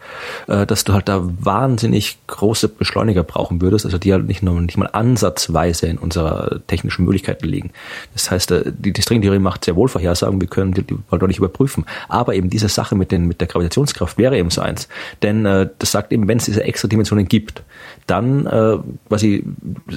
äh, 0.47 0.65
dass 0.65 0.83
du 0.83 0.93
halt 0.93 1.07
da 1.07 1.21
wahnsinnig 1.23 2.17
große 2.27 2.69
Beschleuniger 2.69 3.23
brauchen 3.23 3.61
würdest, 3.61 3.85
also 3.85 3.97
die 3.97 4.13
halt 4.13 4.27
nicht 4.27 4.43
nur, 4.43 4.59
nicht 4.61 4.77
mal 4.77 4.89
ansatzweise 4.91 5.87
in 5.87 5.97
unserer 5.97 6.59
technischen 6.67 7.05
Möglichkeiten 7.05 7.47
liegen. 7.47 7.71
Das 8.13 8.31
heißt, 8.31 8.51
äh, 8.51 8.71
die, 8.71 8.93
die 8.93 9.01
Stringtheorie 9.01 9.39
macht 9.39 9.65
sehr 9.65 9.75
wohl 9.75 9.87
Vorhersagen, 9.87 10.41
wir 10.41 10.47
können 10.47 10.73
die, 10.73 10.83
die 10.83 10.95
wollen 11.09 11.21
wir 11.21 11.27
nicht 11.27 11.39
überprüfen. 11.39 11.85
Aber 12.07 12.24
eben 12.33 12.49
diese 12.49 12.69
Sache 12.69 12.95
mit, 12.95 13.11
den, 13.11 13.27
mit 13.27 13.41
der 13.41 13.47
Gravitationskraft 13.47 14.17
wäre 14.17 14.37
eben 14.37 14.49
so 14.49 14.61
eins. 14.61 14.87
Denn 15.21 15.45
äh, 15.45 15.69
das 15.79 15.91
sagt 15.91 16.11
eben, 16.11 16.27
wenn 16.27 16.37
es 16.37 16.45
diese 16.45 16.63
extra 16.63 16.87
Dimensionen 16.87 17.27
gibt, 17.27 17.63
dann 18.07 18.45
äh, 18.45 18.77
quasi 19.07 19.43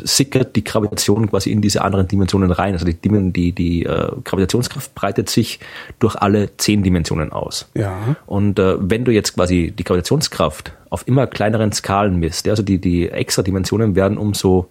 sickert 0.04 0.56
die 0.56 0.64
Gravitation 0.64 1.28
quasi 1.28 1.50
in 1.50 1.60
diese 1.60 1.82
anderen 1.82 2.08
Dimensionen 2.08 2.50
rein. 2.50 2.72
Also 2.74 2.86
die, 2.86 2.96
die, 3.32 3.52
die 3.52 3.84
äh, 3.84 4.12
Gravitationskraft 4.24 4.94
breitet 4.94 5.30
sich 5.30 5.60
durch 5.98 6.16
alle 6.16 6.56
zehn 6.56 6.82
Dimensionen 6.82 7.32
aus. 7.32 7.68
Ja. 7.74 8.16
Und 8.26 8.58
äh, 8.58 8.76
wenn 8.78 9.04
du 9.04 9.12
jetzt 9.12 9.34
quasi 9.34 9.72
die 9.76 9.84
Gravitationskraft 9.84 10.72
auf 10.90 11.06
immer 11.06 11.26
kleineren 11.26 11.72
Skalen 11.72 12.18
misst, 12.18 12.48
also 12.48 12.62
die, 12.62 12.78
die 12.78 13.08
extra 13.08 13.42
Dimensionen 13.42 13.94
werden 13.94 14.18
umso 14.18 14.68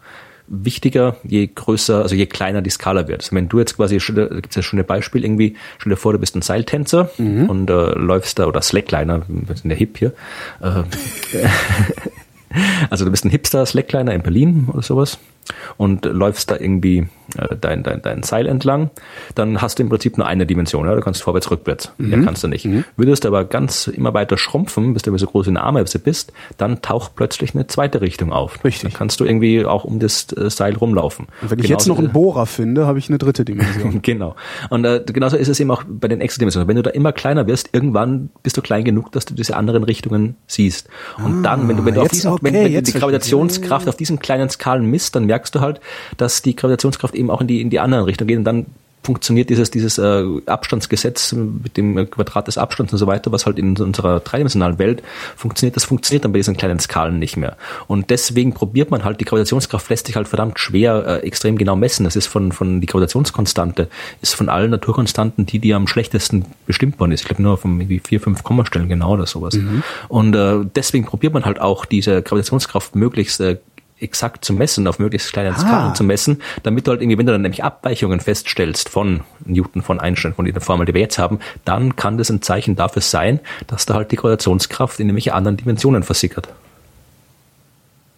wichtiger, 0.47 1.17
je 1.23 1.47
größer, 1.53 2.01
also 2.01 2.15
je 2.15 2.25
kleiner 2.25 2.61
die 2.61 2.69
Skala 2.69 3.07
wird. 3.07 3.21
Also 3.21 3.35
wenn 3.35 3.49
du 3.49 3.59
jetzt 3.59 3.75
quasi, 3.75 3.99
da 4.13 4.25
gibt 4.25 4.49
es 4.49 4.55
ja 4.55 4.61
schon 4.61 4.79
ein 4.79 4.85
Beispiel 4.85 5.23
irgendwie, 5.23 5.55
stell 5.77 5.91
dir 5.91 5.97
vor, 5.97 6.13
du 6.13 6.19
bist 6.19 6.35
ein 6.35 6.41
Seiltänzer 6.41 7.09
mhm. 7.17 7.49
und 7.49 7.69
äh, 7.69 7.73
läufst 7.73 8.39
da, 8.39 8.47
oder 8.47 8.61
Slackliner, 8.61 9.23
wir 9.27 9.55
sind 9.55 9.69
der 9.69 9.77
Hip 9.77 9.97
hier, 9.97 10.13
äh, 10.61 10.83
also 12.89 13.05
du 13.05 13.11
bist 13.11 13.25
ein 13.25 13.29
Hipster 13.29 13.65
Slackliner 13.65 14.13
in 14.13 14.21
Berlin 14.21 14.67
oder 14.71 14.81
sowas 14.81 15.19
und 15.77 16.05
läufst 16.05 16.51
da 16.51 16.57
irgendwie 16.57 17.07
dein, 17.59 17.83
dein, 17.83 18.01
dein 18.01 18.23
Seil 18.23 18.47
entlang, 18.47 18.89
dann 19.35 19.61
hast 19.61 19.79
du 19.79 19.83
im 19.83 19.89
Prinzip 19.89 20.17
nur 20.17 20.27
eine 20.27 20.45
Dimension. 20.45 20.85
Ja? 20.87 20.95
Du 20.95 21.01
kannst 21.01 21.21
vorwärts, 21.21 21.51
rückwärts. 21.51 21.91
Mhm. 21.97 22.11
Ja, 22.11 22.21
kannst 22.21 22.43
du 22.43 22.47
nicht. 22.47 22.65
Mhm. 22.65 22.83
Würdest 22.95 23.23
du 23.23 23.27
aber 23.27 23.45
ganz 23.45 23.87
immer 23.87 24.13
weiter 24.13 24.37
schrumpfen, 24.37 24.93
bis 24.93 25.03
du 25.03 25.17
so 25.17 25.27
groß 25.27 25.47
in 25.47 25.55
der 25.55 25.63
Ameise 25.63 25.99
bist, 25.99 26.33
dann 26.57 26.81
taucht 26.81 27.15
plötzlich 27.15 27.53
eine 27.53 27.67
zweite 27.67 28.01
Richtung 28.01 28.31
auf. 28.31 28.63
Richtig. 28.63 28.83
Dann 28.83 28.93
kannst 28.93 29.19
du 29.19 29.25
irgendwie 29.25 29.65
auch 29.65 29.83
um 29.83 29.99
das 29.99 30.27
äh, 30.33 30.49
Seil 30.49 30.75
rumlaufen. 30.75 31.27
Und 31.41 31.51
wenn 31.51 31.59
ich 31.59 31.65
genauso, 31.65 31.73
jetzt 31.73 31.87
noch 31.87 31.99
einen 31.99 32.11
Bohrer 32.11 32.45
finde, 32.45 32.85
habe 32.85 32.99
ich 32.99 33.09
eine 33.09 33.17
dritte 33.17 33.45
Dimension. 33.45 34.01
genau. 34.01 34.35
Und 34.69 34.85
äh, 34.85 35.03
genauso 35.05 35.37
ist 35.37 35.47
es 35.47 35.59
eben 35.59 35.71
auch 35.71 35.83
bei 35.87 36.07
den 36.07 36.21
extra 36.21 36.39
Dimensionen. 36.39 36.67
Wenn 36.67 36.75
du 36.75 36.83
da 36.83 36.91
immer 36.91 37.11
kleiner 37.11 37.47
wirst, 37.47 37.69
irgendwann 37.73 38.29
bist 38.43 38.57
du 38.57 38.61
klein 38.61 38.83
genug, 38.83 39.11
dass 39.11 39.25
du 39.25 39.33
diese 39.33 39.55
anderen 39.55 39.83
Richtungen 39.83 40.35
siehst. 40.47 40.89
Und 41.17 41.39
ah, 41.39 41.55
dann, 41.55 41.67
wenn 41.67 41.77
du, 41.77 41.85
wenn 41.85 41.95
du, 41.95 42.01
auf 42.01 42.09
diesen, 42.09 42.31
okay, 42.31 42.39
wenn, 42.43 42.53
wenn 42.53 42.73
du 42.73 42.81
die 42.81 42.93
Gravitationskraft 42.93 43.89
auf 43.89 43.95
diesen 43.95 44.19
kleinen 44.19 44.49
Skalen 44.49 44.85
misst, 44.89 45.15
dann 45.15 45.25
merkst 45.25 45.55
du 45.55 45.61
halt, 45.61 45.79
dass 46.17 46.41
die 46.41 46.55
Gravitationskraft 46.55 47.15
eben 47.17 47.29
auch 47.29 47.41
in 47.41 47.47
die, 47.47 47.61
in 47.61 47.69
die 47.69 47.79
anderen 47.79 48.05
Richtung 48.05 48.27
geht 48.27 48.37
und 48.37 48.43
dann 48.43 48.65
funktioniert 49.07 49.49
dieses, 49.49 49.71
dieses 49.71 49.97
äh, 49.97 50.25
Abstandsgesetz 50.47 51.31
mit 51.31 51.77
dem 51.77 52.09
Quadrat 52.11 52.47
des 52.47 52.57
Abstands 52.57 52.91
und 52.91 52.99
so 52.99 53.07
weiter, 53.07 53.31
was 53.31 53.45
halt 53.45 53.57
in 53.57 53.77
unserer 53.77 54.19
dreidimensionalen 54.19 54.79
Welt 54.79 55.01
funktioniert, 55.37 55.77
das 55.77 55.85
funktioniert 55.85 56.25
dann 56.25 56.33
bei 56.33 56.39
diesen 56.39 56.57
kleinen 56.57 56.81
Skalen 56.81 57.17
nicht 57.17 57.37
mehr. 57.37 57.55
Und 57.87 58.09
deswegen 58.09 58.53
probiert 58.53 58.91
man 58.91 59.05
halt, 59.05 59.21
die 59.21 59.23
Gravitationskraft 59.23 59.89
lässt 59.89 60.07
sich 60.07 60.17
halt 60.17 60.27
verdammt 60.27 60.59
schwer 60.59 61.05
äh, 61.07 61.25
extrem 61.25 61.57
genau 61.57 61.77
messen. 61.77 62.03
Das 62.03 62.17
ist 62.17 62.27
von, 62.27 62.51
von 62.51 62.81
die 62.81 62.87
Gravitationskonstante, 62.87 63.87
ist 64.21 64.35
von 64.35 64.49
allen 64.49 64.71
Naturkonstanten 64.71 65.45
die, 65.45 65.59
die 65.59 65.73
am 65.73 65.87
schlechtesten 65.87 66.43
bestimmt 66.65 66.99
worden 66.99 67.13
ist. 67.13 67.21
Ich 67.21 67.27
glaube 67.27 67.41
nur 67.41 67.57
von 67.57 67.79
irgendwie 67.79 67.99
vier, 67.99 68.19
fünf 68.19 68.43
Kommastellen 68.43 68.89
genau 68.89 69.13
oder 69.13 69.25
sowas. 69.25 69.53
Mhm. 69.53 69.83
Und 70.09 70.35
äh, 70.35 70.65
deswegen 70.75 71.05
probiert 71.05 71.33
man 71.33 71.45
halt 71.45 71.61
auch 71.61 71.85
diese 71.85 72.21
Gravitationskraft 72.21 72.93
möglichst 72.93 73.39
äh, 73.39 73.55
exakt 73.99 74.45
zu 74.45 74.53
messen, 74.53 74.87
auf 74.87 74.99
möglichst 74.99 75.33
kleinen 75.33 75.55
ah. 75.55 75.59
Skalen 75.59 75.95
zu 75.95 76.03
messen, 76.03 76.41
damit 76.63 76.87
du 76.87 76.91
halt 76.91 77.01
irgendwie, 77.01 77.17
wenn 77.17 77.25
du 77.25 77.31
dann 77.31 77.41
nämlich 77.41 77.63
Abweichungen 77.63 78.19
feststellst 78.19 78.89
von 78.89 79.21
Newton, 79.45 79.81
von 79.81 79.99
Einstein, 79.99 80.33
von 80.33 80.45
dieser 80.45 80.61
Formel, 80.61 80.85
die 80.85 80.93
wir 80.93 81.01
jetzt 81.01 81.17
haben, 81.17 81.39
dann 81.65 81.95
kann 81.95 82.17
das 82.17 82.29
ein 82.29 82.41
Zeichen 82.41 82.75
dafür 82.75 83.01
sein, 83.01 83.39
dass 83.67 83.85
da 83.85 83.95
halt 83.95 84.11
die 84.11 84.15
Gravitationskraft 84.15 84.99
in 84.99 85.07
irgendwelche 85.07 85.33
anderen 85.33 85.57
Dimensionen 85.57 86.03
versickert. 86.03 86.47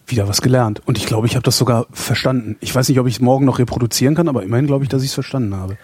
Wieder 0.07 0.27
was 0.27 0.41
gelernt. 0.41 0.81
Und 0.85 0.97
ich 0.97 1.05
glaube, 1.05 1.27
ich 1.27 1.35
habe 1.35 1.43
das 1.43 1.57
sogar 1.57 1.85
verstanden. 1.91 2.57
Ich 2.61 2.73
weiß 2.73 2.89
nicht, 2.89 2.99
ob 2.99 3.07
ich 3.07 3.15
es 3.15 3.21
morgen 3.21 3.45
noch 3.45 3.59
reproduzieren 3.59 4.15
kann, 4.15 4.27
aber 4.27 4.43
immerhin 4.43 4.65
glaube 4.65 4.83
ich, 4.83 4.89
dass 4.89 5.03
ich 5.03 5.09
es 5.09 5.13
verstanden 5.13 5.55
habe. 5.55 5.77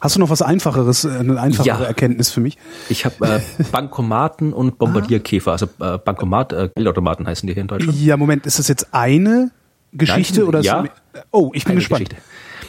Hast 0.00 0.16
du 0.16 0.20
noch 0.20 0.30
was 0.30 0.42
Einfacheres, 0.42 1.04
äh, 1.04 1.10
eine 1.10 1.40
einfachere 1.40 1.82
ja. 1.82 1.86
Erkenntnis 1.86 2.30
für 2.30 2.40
mich? 2.40 2.58
Ich 2.88 3.04
habe 3.04 3.26
äh, 3.26 3.40
Bankomaten 3.72 4.52
und 4.52 4.78
Bombardierkäfer, 4.78 5.52
also 5.52 5.66
äh, 5.80 5.98
Bankomat, 5.98 6.52
äh, 6.52 6.70
Geldautomaten 6.74 7.26
heißen 7.26 7.46
die 7.46 7.54
hier 7.54 7.62
in 7.62 7.68
Deutschland. 7.68 7.98
Ja, 8.00 8.16
Moment, 8.16 8.46
ist 8.46 8.58
das 8.58 8.68
jetzt 8.68 8.88
eine 8.92 9.50
Geschichte 9.92 10.40
Nein, 10.40 10.48
oder? 10.48 10.60
Ja. 10.60 10.84
oh, 11.30 11.50
ich 11.54 11.64
bin 11.64 11.72
eine 11.72 11.80
gespannt. 11.80 12.10
Geschichte. 12.10 12.22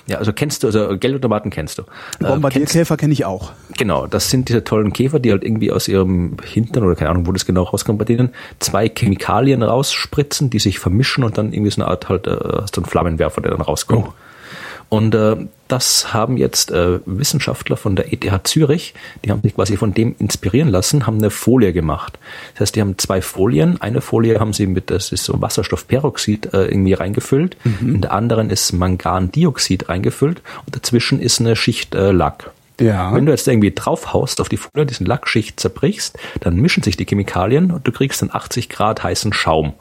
Ja, 0.07 0.19
also 0.19 0.31
kennst 0.31 0.63
du, 0.63 0.67
also 0.67 0.97
Geldautomaten 0.97 1.51
kennst 1.51 1.79
du. 1.79 1.81
Äh, 2.21 2.25
Bombardierkäfer 2.25 2.95
kenne 2.95 3.11
ich 3.11 3.25
auch. 3.25 3.51
Genau, 3.77 4.07
das 4.07 4.29
sind 4.29 4.47
diese 4.47 4.63
tollen 4.63 4.93
Käfer, 4.93 5.19
die 5.19 5.31
halt 5.31 5.43
irgendwie 5.43 5.71
aus 5.71 5.89
ihrem 5.89 6.37
Hintern 6.43 6.85
oder 6.85 6.95
keine 6.95 7.09
Ahnung, 7.09 7.27
wo 7.27 7.33
das 7.33 7.45
genau 7.45 7.63
rauskommt 7.63 7.99
bei 7.99 8.05
denen, 8.05 8.29
zwei 8.59 8.87
Chemikalien 8.87 9.63
rausspritzen, 9.63 10.49
die 10.49 10.59
sich 10.59 10.79
vermischen 10.79 11.25
und 11.25 11.37
dann 11.37 11.51
irgendwie 11.51 11.71
so 11.71 11.81
eine 11.81 11.91
Art 11.91 12.07
halt, 12.07 12.25
äh, 12.25 12.37
hast 12.61 12.77
du 12.77 12.81
einen 12.81 12.89
Flammenwerfer, 12.89 13.41
der 13.41 13.51
dann 13.51 13.61
rauskommt. 13.61 14.07
Oh. 14.07 14.13
Und 14.89 15.15
äh, 15.15 15.35
das 15.67 16.13
haben 16.13 16.37
jetzt 16.37 16.71
äh, 16.71 16.99
Wissenschaftler 17.05 17.75
von 17.75 17.95
der 17.95 18.13
ETH 18.13 18.47
Zürich, 18.47 18.93
die 19.23 19.31
haben 19.31 19.41
sich 19.41 19.55
quasi 19.55 19.75
von 19.75 19.93
dem 19.93 20.15
inspirieren 20.17 20.69
lassen, 20.69 21.05
haben 21.05 21.17
eine 21.17 21.29
Folie 21.29 21.73
gemacht. 21.73 22.17
Das 22.53 22.61
heißt, 22.61 22.75
die 22.75 22.81
haben 22.81 22.97
zwei 22.97 23.21
Folien. 23.21 23.81
Eine 23.81 23.99
Folie 23.99 24.39
haben 24.39 24.53
sie 24.53 24.65
mit, 24.65 24.89
das 24.89 25.11
ist 25.11 25.25
so 25.25 25.41
Wasserstoffperoxid 25.41 26.53
äh, 26.53 26.67
irgendwie 26.67 26.93
reingefüllt. 26.93 27.57
Mhm. 27.65 27.95
In 27.95 28.01
der 28.01 28.13
anderen 28.13 28.49
ist 28.49 28.71
Mangandioxid 28.71 29.89
reingefüllt 29.89 30.41
und 30.65 30.75
dazwischen 30.75 31.19
ist 31.19 31.41
eine 31.41 31.55
Schicht 31.57 31.93
äh, 31.93 32.11
Lack. 32.11 32.51
Ja. 32.79 33.13
Wenn 33.13 33.25
du 33.25 33.31
jetzt 33.31 33.47
irgendwie 33.47 33.73
draufhaust 33.73 34.39
auf 34.39 34.49
die 34.49 34.57
Folie, 34.57 34.85
diesen 34.85 35.05
Lackschicht 35.05 35.59
zerbrichst, 35.59 36.17
dann 36.41 36.55
mischen 36.57 36.83
sich 36.83 36.95
die 36.95 37.05
Chemikalien 37.05 37.71
und 37.71 37.87
du 37.87 37.91
kriegst 37.91 38.21
einen 38.21 38.33
80 38.33 38.69
Grad 38.69 39.03
heißen 39.03 39.33
Schaum. 39.33 39.73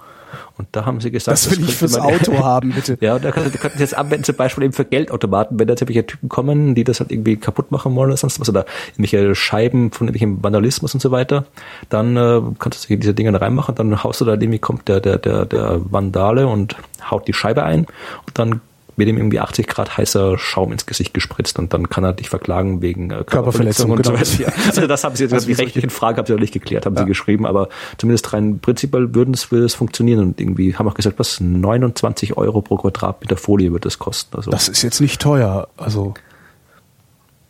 Und 0.59 0.69
da 0.73 0.87
haben 0.87 1.01
sie 1.01 1.11
gesagt, 1.11 1.33
das 1.33 1.51
will 1.51 1.59
das 1.59 1.69
ich 1.69 1.77
fürs 1.77 1.93
man- 1.99 2.03
Auto 2.15 2.39
haben, 2.43 2.71
bitte. 2.73 2.97
Ja, 3.01 3.19
da 3.19 3.31
könnten 3.31 3.51
sie 3.77 3.83
jetzt 3.83 3.97
anwenden, 3.97 4.25
zum 4.25 4.37
Beispiel 4.37 4.65
eben 4.65 4.73
für 4.73 4.85
Geldautomaten, 4.87 5.59
wenn 5.59 5.67
da 5.67 5.73
jetzt 5.73 5.83
irgendwelche 5.83 6.07
Typen 6.07 6.29
kommen, 6.31 6.75
die 6.75 6.85
das 6.85 7.01
halt 7.01 7.13
irgendwie 7.13 7.37
kaputt 7.37 7.71
machen 7.71 7.95
wollen 7.95 8.09
oder 8.11 8.17
sonst 8.17 8.41
was, 8.41 8.49
oder 8.49 8.65
irgendwelche 8.93 9.35
Scheiben 9.35 9.91
von 9.93 10.09
irgendwelchem 10.09 10.43
Vandalismus 10.43 10.95
und 10.95 11.01
so 11.01 11.11
weiter, 11.11 11.45
dann 11.91 12.17
äh, 12.17 12.41
kannst 12.59 12.89
du 12.89 12.97
diese 12.97 13.13
Dinge 13.15 13.39
reinmachen, 13.39 13.75
dann 13.75 14.03
haust 14.03 14.21
du 14.21 14.25
da 14.25 14.33
irgendwie 14.33 14.59
kommt 14.59 14.89
der, 14.89 15.01
der, 15.01 15.19
der, 15.19 15.45
der 15.45 15.81
Vandale 15.93 16.47
und 16.47 16.77
haut 17.11 17.29
die 17.29 17.35
Scheibe 17.35 17.63
ein 17.63 17.81
und 18.27 18.39
dann 18.39 18.61
wird 18.97 19.09
ihm 19.09 19.19
irgendwie 19.19 19.41
80 19.41 19.67
Grad 19.67 19.97
heißer 19.97 20.39
Schaum 20.39 20.73
ins 20.73 20.87
Gesicht 20.87 21.13
gespritzt 21.13 21.59
und 21.59 21.73
dann 21.75 21.89
kann 21.89 22.05
er 22.05 22.13
dich 22.13 22.29
verklagen 22.29 22.81
wegen 22.83 23.11
äh, 23.11 23.25
Körperverletzung, 23.25 23.91
und 23.91 24.05
so 24.05 24.13
genau. 24.13 24.21
weiter. 24.21 24.53
Also 24.67 24.87
das 24.87 25.05
haben 25.05 25.17
sie 25.17 25.25
jetzt, 25.25 25.33
Also 25.33 25.47
die 25.47 25.53
rechtlichen 25.53 25.91
Fragen 25.91 26.19
haben 26.19 26.27
sie 26.27 26.33
noch 26.33 26.41
nicht 26.41 26.53
geklärt, 26.53 26.87
haben 26.87 26.97
sie 26.97 27.05
geschrieben, 27.05 27.47
aber 27.47 27.69
zumindest 27.99 28.33
rein 28.33 28.59
prinzipiell 28.59 29.15
würden 29.15 29.35
es, 29.35 29.51
würde 29.51 29.67
es 29.67 29.75
funktionieren 29.75 30.21
und 30.21 30.41
irgendwie 30.41 30.75
haben 30.77 30.89
auch 30.89 30.95
gesagt, 30.95 31.19
was 31.19 31.41
29 31.41 32.37
Euro 32.37 32.63
pro 32.63 32.77
Quadratmeter 32.77 33.37
Folie 33.37 33.73
wird 33.73 33.85
das 33.85 33.99
kosten. 33.99 34.37
Also 34.37 34.51
Das 34.51 34.69
ist 34.69 34.83
jetzt 34.83 35.01
nicht 35.01 35.21
teuer. 35.21 35.69
Also 35.77 36.15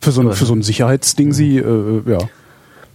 für 0.01 0.11
so 0.11 0.21
ein, 0.21 0.31
für 0.33 0.45
so 0.45 0.53
ein 0.53 0.61
Sicherheitsding 0.61 1.31
sie, 1.33 1.57
äh, 1.57 2.01
ja. 2.05 2.19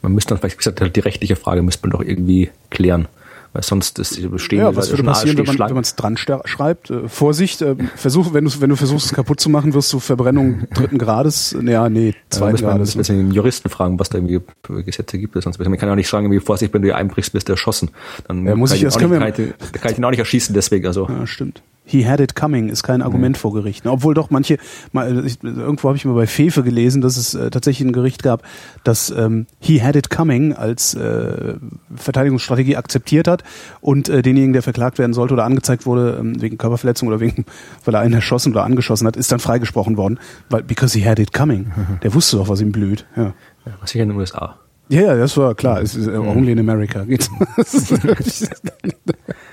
man 0.03 0.13
müsste 0.13 0.31
dann 0.31 0.39
vielleicht, 0.39 0.57
wie 0.57 0.65
gesagt, 0.65 0.97
die 0.97 1.01
rechtliche 1.01 1.37
Frage 1.37 1.63
müsste 1.63 1.87
man 1.89 1.99
doch 1.99 2.05
irgendwie 2.05 2.51
klären. 2.71 3.09
Weil 3.55 3.63
sonst 3.63 3.99
ist 3.99 4.15
stehen 4.39 4.59
Ja, 4.61 4.71
die 4.71 4.77
was 4.77 4.91
würde 4.91 5.03
passieren, 5.05 5.37
wenn 5.37 5.45
man 5.45 5.75
man 5.75 5.83
es 5.83 5.95
dran 5.95 6.17
schreibt? 6.17 6.91
Äh, 6.91 7.07
Vorsicht, 7.09 7.61
äh, 7.61 7.77
versuch, 7.97 8.33
wenn 8.33 8.45
du 8.47 8.51
wenn 8.61 8.71
du 8.71 8.77
versuchst 8.77 9.07
es 9.07 9.13
kaputt 9.13 9.41
zu 9.41 9.51
machen, 9.51 9.75
wirst 9.75 9.93
du 9.93 9.99
Verbrennung 10.01 10.63
dritten 10.73 10.97
Grades, 10.97 11.55
ja, 11.63 11.89
nee, 11.91 12.15
zweiten 12.31 12.53
müssen 12.53 12.65
wir 12.67 12.71
Grades. 12.73 12.95
müssen 12.95 13.17
wir 13.17 13.23
den 13.25 13.31
Juristen 13.33 13.69
fragen, 13.69 13.99
was 13.99 14.09
da 14.09 14.19
irgendwie 14.19 14.41
Gesetze 14.85 15.19
gibt. 15.19 15.35
Sonst 15.43 15.59
man 15.59 15.77
kann 15.77 15.89
ja 15.89 15.93
auch 15.93 15.97
nicht 15.97 16.09
sagen, 16.09 16.25
irgendwie 16.27 16.41
Vorsicht, 16.45 16.73
wenn 16.73 16.81
du 16.83 16.89
hier 16.89 16.97
einbrichst, 16.97 17.35
wirst 17.35 17.49
du 17.49 17.53
erschossen. 17.53 17.91
Dann 18.27 18.47
Ja, 18.47 18.55
muss 18.57 18.71
kann 18.71 18.77
ich- 18.79 18.85
das 18.85 18.97
auch 18.97 19.01
können 19.01 19.19
nicht, 19.19 19.39
wir- 19.39 19.47
kann, 19.53 19.55
ich, 19.75 19.81
kann 19.83 19.93
ich 19.93 19.99
ihn 19.99 20.05
auch 20.05 20.11
nicht 20.11 20.19
erschießen, 20.21 20.55
deswegen. 20.55 20.87
Also 20.87 21.07
Ja, 21.09 21.27
stimmt. 21.27 21.63
He 21.85 22.07
had 22.07 22.21
it 22.21 22.37
coming 22.37 22.69
ist 22.69 22.85
kein 22.85 23.03
Argument 23.03 23.37
vor 23.37 23.53
Gericht. 23.53 23.85
ne? 23.85 23.91
Obwohl 23.91 24.15
doch 24.15 24.31
manche, 24.31 24.59
mal, 24.93 25.27
ich, 25.27 25.43
irgendwo 25.43 25.89
habe 25.89 25.97
ich 25.97 26.05
mal 26.05 26.15
bei 26.15 26.27
Fefe 26.27 26.63
gelesen, 26.63 27.03
dass 27.03 27.17
es 27.17 27.35
äh, 27.35 27.51
tatsächlich 27.51 27.89
ein 27.89 27.93
Gericht 27.93 28.23
gab, 28.23 28.43
das 28.85 29.11
ähm, 29.11 29.47
he 29.59 29.83
had 29.83 29.97
it 29.97 30.09
coming 30.09 30.53
als 30.53 30.95
äh, 30.95 31.55
Verteidigungsstrategie 31.95 32.77
akzeptiert 32.77 33.27
hat 33.27 33.43
und 33.81 34.09
äh, 34.09 34.23
denjenigen, 34.23 34.53
der 34.53 34.63
verklagt 34.63 34.99
werden 34.99 35.13
sollte 35.13 35.35
oder 35.35 35.45
angezeigt 35.45 35.85
wurde 35.85 36.19
ähm, 36.21 36.41
wegen 36.41 36.57
Körperverletzung 36.57 37.09
oder 37.09 37.19
wegen, 37.19 37.45
weil 37.85 37.95
er 37.95 38.01
einen 38.01 38.15
erschossen 38.15 38.53
oder 38.53 38.65
angeschossen 38.65 39.07
hat, 39.07 39.17
ist 39.17 39.33
dann 39.33 39.41
freigesprochen 39.41 39.97
worden, 39.97 40.21
weil 40.51 40.63
because 40.63 40.97
he 40.97 41.05
had 41.05 41.19
it 41.19 41.33
coming. 41.33 41.73
Der 42.03 42.15
wusste 42.15 42.37
doch, 42.37 42.49
was 42.49 42.61
ihm 42.61 42.71
blüht. 42.71 43.07
Ja. 43.17 43.35
ja, 43.67 43.73
was 43.81 43.91
sicher 43.91 44.05
in 44.05 44.11
den 44.11 44.19
USA. 44.19 44.57
Ja, 44.89 45.01
ja, 45.01 45.17
das 45.17 45.37
war 45.37 45.55
klar. 45.55 45.81
Es 45.81 45.95
ist, 45.95 46.07
äh, 46.07 46.17
only 46.17 46.53
in 46.53 46.59
America 46.59 47.05
geht's. 47.05 47.31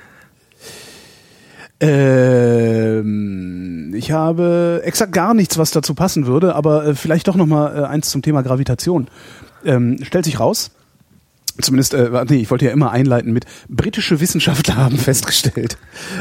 ähm, 1.81 3.69
ich 3.95 4.11
habe 4.11 4.81
exakt 4.83 5.13
gar 5.13 5.33
nichts, 5.33 5.57
was 5.57 5.71
dazu 5.71 5.93
passen 5.93 6.27
würde, 6.27 6.55
aber 6.55 6.85
äh, 6.85 6.95
vielleicht 6.95 7.27
doch 7.27 7.35
noch 7.35 7.45
mal 7.45 7.75
äh, 7.75 7.85
eins 7.85 8.09
zum 8.09 8.21
Thema 8.21 8.41
Gravitation. 8.41 9.07
Ähm, 9.65 9.97
stellt 10.03 10.25
sich 10.25 10.39
raus, 10.39 10.71
zumindest, 11.61 11.93
äh, 11.93 12.09
nee, 12.29 12.37
ich 12.37 12.51
wollte 12.51 12.65
ja 12.65 12.71
immer 12.71 12.91
einleiten 12.91 13.31
mit, 13.31 13.45
britische 13.67 14.19
Wissenschaftler 14.19 14.75
haben 14.77 14.97
festgestellt, 14.97 15.77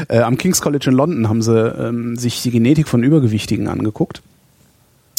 äh, 0.07 0.19
am 0.19 0.37
King's 0.37 0.61
College 0.61 0.89
in 0.89 0.95
London 0.95 1.27
haben 1.29 1.41
sie 1.41 1.57
ähm, 1.57 2.15
sich 2.15 2.41
die 2.41 2.51
Genetik 2.51 2.87
von 2.87 3.03
Übergewichtigen 3.03 3.67
angeguckt 3.67 4.21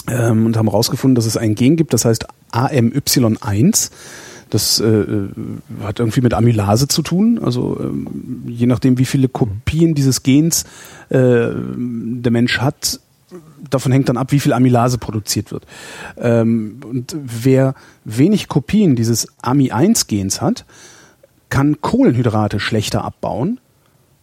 ähm, 0.08 0.46
und 0.46 0.56
haben 0.56 0.68
herausgefunden, 0.68 1.14
dass 1.14 1.26
es 1.26 1.36
ein 1.36 1.54
Gen 1.54 1.76
gibt, 1.76 1.92
das 1.92 2.04
heißt 2.04 2.26
AMY1. 2.52 3.90
Das 4.50 4.80
äh, 4.80 4.86
äh, 4.86 5.28
hat 5.82 6.00
irgendwie 6.00 6.20
mit 6.20 6.34
Amylase 6.34 6.88
zu 6.88 7.02
tun. 7.02 7.40
Also 7.42 7.78
ähm, 7.80 8.44
je 8.46 8.66
nachdem, 8.66 8.98
wie 8.98 9.04
viele 9.04 9.28
Kopien 9.28 9.94
dieses 9.94 10.22
Gens 10.22 10.64
äh, 11.08 11.48
der 11.50 12.32
Mensch 12.32 12.58
hat, 12.58 13.00
davon 13.70 13.92
hängt 13.92 14.08
dann 14.08 14.16
ab, 14.16 14.32
wie 14.32 14.40
viel 14.40 14.52
Amylase 14.52 14.98
produziert 14.98 15.52
wird. 15.52 15.66
Ähm, 16.18 16.80
und 16.84 17.16
wer 17.22 17.74
wenig 18.04 18.48
Kopien 18.48 18.96
dieses 18.96 19.28
AMI1-Gens 19.42 20.40
hat, 20.40 20.64
kann 21.48 21.80
Kohlenhydrate 21.80 22.60
schlechter 22.60 23.04
abbauen, 23.04 23.60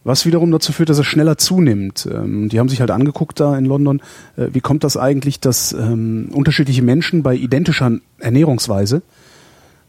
was 0.04 0.24
wiederum 0.24 0.50
dazu 0.50 0.72
führt, 0.72 0.88
dass 0.88 0.98
er 0.98 1.04
schneller 1.04 1.36
zunimmt. 1.38 2.08
Ähm, 2.10 2.48
die 2.48 2.58
haben 2.58 2.68
sich 2.68 2.80
halt 2.80 2.90
angeguckt 2.90 3.40
da 3.40 3.56
in 3.56 3.64
London, 3.64 4.00
äh, 4.36 4.48
wie 4.52 4.60
kommt 4.60 4.84
das 4.84 4.96
eigentlich, 4.96 5.40
dass 5.40 5.72
ähm, 5.72 6.30
unterschiedliche 6.32 6.82
Menschen 6.82 7.22
bei 7.22 7.34
identischer 7.34 7.98
Ernährungsweise 8.18 9.02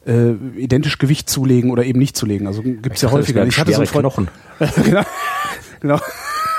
äh, 0.10 0.32
identisch 0.58 0.98
Gewicht 0.98 1.30
zulegen 1.30 1.72
oder 1.72 1.86
eben 1.86 2.00
nicht 2.00 2.18
zulegen. 2.18 2.48
Also 2.48 2.62
gibt's 2.64 3.02
ja 3.02 3.10
dachte, 3.10 3.20
das 3.20 3.28
häufiger. 3.28 3.46
Ich 3.46 3.60
hatte 3.60 3.72
so 3.72 3.78
einen 3.78 3.88
Freund, 3.88 4.04
Knochen. 4.04 4.28
genau. 4.84 5.04
genau. 5.80 6.00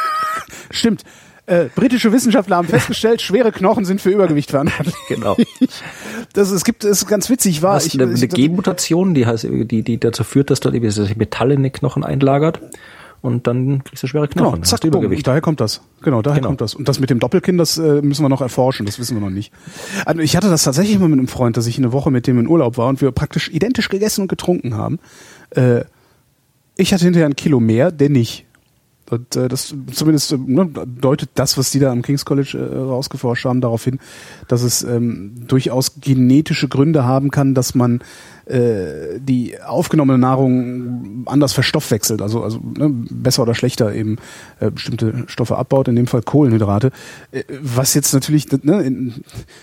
Stimmt. 0.71 1.03
Äh, 1.47 1.65
britische 1.75 2.13
Wissenschaftler 2.13 2.57
haben 2.57 2.69
festgestellt, 2.69 3.21
schwere 3.21 3.51
Knochen 3.51 3.85
sind 3.85 4.01
für 4.01 4.11
Übergewicht 4.11 4.51
verantwortlich. 4.51 4.95
Genau. 5.09 5.37
Das, 6.33 6.53
es 6.53 6.63
gibt, 6.63 6.85
es 6.85 7.03
ist 7.03 7.09
ganz 7.09 7.29
witzig, 7.29 7.61
war. 7.61 7.75
Das 7.75 7.87
ist 7.87 8.01
eine, 8.01 8.15
eine 8.15 8.29
Genmutation, 8.29 9.15
die, 9.15 9.27
heißt, 9.27 9.49
die, 9.51 9.83
die 9.83 9.99
dazu 9.99 10.23
führt, 10.23 10.51
dass 10.51 10.61
dort 10.61 10.77
sich 10.93 11.17
Metalle 11.17 11.55
in 11.55 11.65
den 11.65 11.73
Knochen 11.73 12.05
einlagert 12.05 12.61
und 13.23 13.47
dann 13.47 13.85
kriegst 13.85 14.03
du 14.03 14.07
schwere 14.07 14.29
Knochen. 14.29 14.55
Genau, 14.63 14.65
zack, 14.67 14.85
Übergewicht. 14.85 15.27
daher 15.27 15.41
kommt 15.41 15.61
das. 15.61 15.83
Genau, 16.03 16.23
daher 16.23 16.37
Genau. 16.39 16.49
kommt 16.49 16.61
das. 16.61 16.75
Und 16.75 16.89
das 16.89 17.01
mit 17.01 17.11
dem 17.11 17.19
Doppelkinn, 17.19 17.59
das 17.59 17.77
äh, 17.79 18.01
müssen 18.03 18.23
wir 18.25 18.29
noch 18.29 18.41
erforschen, 18.41 18.87
das 18.87 18.99
wissen 18.99 19.17
wir 19.17 19.21
noch 19.21 19.31
nicht. 19.31 19.53
Also 20.07 20.21
ich 20.23 20.37
hatte 20.37 20.49
das 20.49 20.65
tatsächlich 20.65 20.99
mal 20.99 21.09
mit 21.09 21.19
einem 21.19 21.29
Freund, 21.29 21.57
dass 21.57 21.67
ich 21.67 21.77
eine 21.79 21.93
Woche 21.93 22.11
mit 22.11 22.27
dem 22.27 22.39
in 22.39 22.49
Urlaub 22.49 22.77
war 22.79 22.89
und 22.89 23.01
wir 23.01 23.11
praktisch 23.13 23.49
identisch 23.51 23.89
gegessen 23.89 24.23
und 24.23 24.29
getrunken 24.29 24.75
haben. 24.75 24.99
Äh, 25.51 25.83
ich 26.77 26.93
hatte 26.95 27.05
hinterher 27.05 27.27
ein 27.27 27.37
Kilo 27.37 27.61
mehr, 27.61 27.91
der 27.93 28.09
nicht. 28.09 28.47
Und 29.11 29.35
äh, 29.35 29.49
das 29.49 29.75
zumindest 29.93 30.33
äh, 30.33 30.39
ne, 30.39 30.71
deutet 30.87 31.31
das, 31.35 31.59
was 31.59 31.71
die 31.71 31.81
da 31.81 31.91
am 31.91 32.03
King's 32.03 32.25
College 32.25 32.57
äh, 32.57 32.77
rausgeforscht 32.79 33.45
haben, 33.45 33.61
darauf 33.61 33.85
hin, 33.85 33.99
dass 34.47 34.63
es 34.63 34.83
ähm, 34.85 35.33
durchaus 35.47 36.01
genetische 36.01 36.69
Gründe 36.69 37.05
haben 37.05 37.31
kann, 37.31 37.55
dass 37.55 37.75
man 37.75 38.01
äh, 38.47 39.19
die 39.19 39.61
aufgenommene 39.61 40.19
Nahrung 40.19 41.25
anders 41.27 41.53
verstoffwechselt, 41.53 42.23
also 42.23 42.43
also 42.43 42.61
ne, 42.79 42.89
besser 43.11 43.43
oder 43.43 43.55
schlechter 43.55 43.93
eben 43.95 44.17
äh, 44.61 44.71
bestimmte 44.71 45.25
Stoffe 45.27 45.57
abbaut, 45.57 45.89
in 45.89 45.97
dem 45.97 46.07
Fall 46.07 46.23
Kohlenhydrate. 46.23 46.93
Äh, 47.33 47.43
was 47.61 47.95
jetzt 47.95 48.15
natürlich 48.15 48.47
ne, 48.63 48.83
in, 48.83 49.15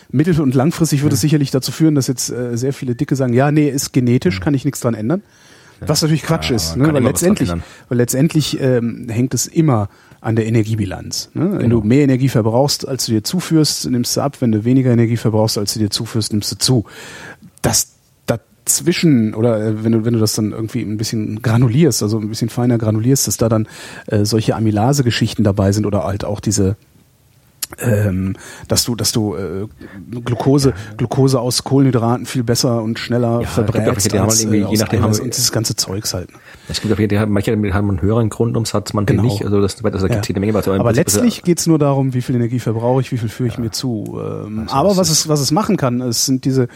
mittel- 0.10 0.42
und 0.42 0.56
langfristig 0.56 1.04
wird 1.04 1.14
es 1.14 1.22
sicherlich 1.22 1.52
dazu 1.52 1.72
führen, 1.72 1.96
dass 1.96 2.08
jetzt 2.08 2.30
äh, 2.30 2.58
sehr 2.58 2.74
viele 2.74 2.96
Dicke 2.96 3.16
sagen, 3.16 3.34
ja, 3.34 3.52
nee, 3.52 3.70
ist 3.70 3.94
genetisch, 3.94 4.42
kann 4.42 4.54
ich 4.54 4.66
nichts 4.66 4.82
dran 4.82 4.94
ändern. 4.94 5.24
Was 5.86 6.02
natürlich 6.02 6.24
Quatsch 6.24 6.50
Ja, 6.50 6.56
ist, 6.56 6.76
ne? 6.78 6.92
weil 6.94 7.04
letztendlich, 7.04 7.52
weil 7.90 7.98
letztendlich 7.98 8.60
ähm, 8.62 9.08
hängt 9.10 9.34
es 9.34 9.48
immer 9.48 9.90
an 10.22 10.36
der 10.36 10.46
Energiebilanz. 10.48 11.30
Ne? 11.34 11.52
Wenn 11.54 11.60
Genau. 11.70 11.82
du 11.82 11.88
mehr 11.88 12.04
Energie 12.04 12.30
verbrauchst, 12.30 12.88
als 12.88 13.06
du 13.06 13.12
dir 13.12 13.24
zuführst, 13.24 13.90
nimmst 13.90 14.18
du 14.18 14.22
ab. 14.22 14.38
Wenn 14.42 14.52
du 14.52 14.66
weniger 14.66 14.92
Energie 14.92 15.18
verbrauchst, 15.18 15.58
als 15.58 15.74
du 15.74 15.80
dir 15.80 15.90
zuführst, 15.90 16.32
nimmst 16.34 16.52
du 16.52 16.58
zu. 16.58 16.86
Das 17.62 17.94
dazwischen 18.26 19.34
oder 19.34 19.64
äh, 19.66 19.84
wenn 19.84 19.92
du 19.94 20.04
wenn 20.06 20.14
du 20.14 20.20
das 20.20 20.34
dann 20.34 20.52
irgendwie 20.52 20.82
ein 20.82 20.98
bisschen 20.98 21.42
granulierst, 21.42 22.04
also 22.04 22.20
ein 22.20 22.28
bisschen 22.30 22.50
feiner 22.50 22.78
granulierst, 22.78 23.28
dass 23.28 23.38
da 23.38 23.48
dann 23.48 23.68
äh, 24.08 24.26
solche 24.26 24.56
Amylase-Geschichten 24.56 25.44
dabei 25.44 25.72
sind 25.72 25.86
oder 25.86 26.04
halt 26.04 26.26
auch 26.26 26.40
diese 26.42 26.76
ähm, 27.80 28.36
dass 28.68 28.84
du, 28.86 28.96
dass 28.96 29.12
du 29.12 29.36
äh, 29.36 29.68
Glucose, 30.24 30.74
Glucose 30.98 31.40
aus 31.40 31.64
Kohlenhydraten 31.64 32.26
viel 32.26 32.44
besser 32.44 32.82
und 32.82 32.98
schneller 33.00 33.42
Ja, 33.42 33.48
verbrätst 33.48 34.14
haben 34.14 34.22
als, 34.30 34.40
irgendwie, 34.42 34.58
äh, 34.58 34.62
je 34.62 34.66
aus 34.68 34.80
nachdem 34.80 35.04
Eiweiß 35.04 35.20
und 35.20 35.36
dieses 35.36 35.52
ganze 35.52 35.76
Zeugs 35.76 36.14
halt. 36.14 36.32
ne? 36.32 36.38
Es 36.70 36.82
gibt 36.82 36.98
welche, 36.98 37.08
die 37.08 37.20
haben, 37.20 37.32
manche 37.32 37.52
haben 37.74 37.90
einen 37.90 38.02
höheren 38.02 38.30
Grundumsatz, 38.30 38.94
manche 38.94 39.14
Genau. 39.14 39.24
nicht. 39.24 39.44
Also 39.44 39.62
das, 39.62 39.76
das 39.76 39.84
Ja. 40.02 40.08
es 40.20 40.28
jede 40.28 40.40
Menge. 40.40 40.52
im 40.52 40.56
Aber 40.58 40.92
ja- 40.92 40.96
letztlich 40.96 41.44
geht's 41.44 41.68
nur 41.68 41.80
darum, 41.80 42.14
wie 42.14 42.22
viel 42.22 42.36
Energie 42.36 42.60
verbrauche 42.60 43.02
ich, 43.02 43.12
wie 43.12 43.18
viel 43.18 43.30
führe 43.30 43.50
ich 43.50 43.58
mir 43.58 43.72
zu. 43.72 44.18
Ähm, 44.20 44.60
Also 44.60 44.76
aber 44.76 44.98
was 44.98 45.10
es, 45.10 45.28
was 45.28 45.40
es 45.42 45.52
machen 45.52 45.78
kann, 45.78 46.02
es 46.02 46.26
sind 46.26 46.46
diese, 46.46 46.68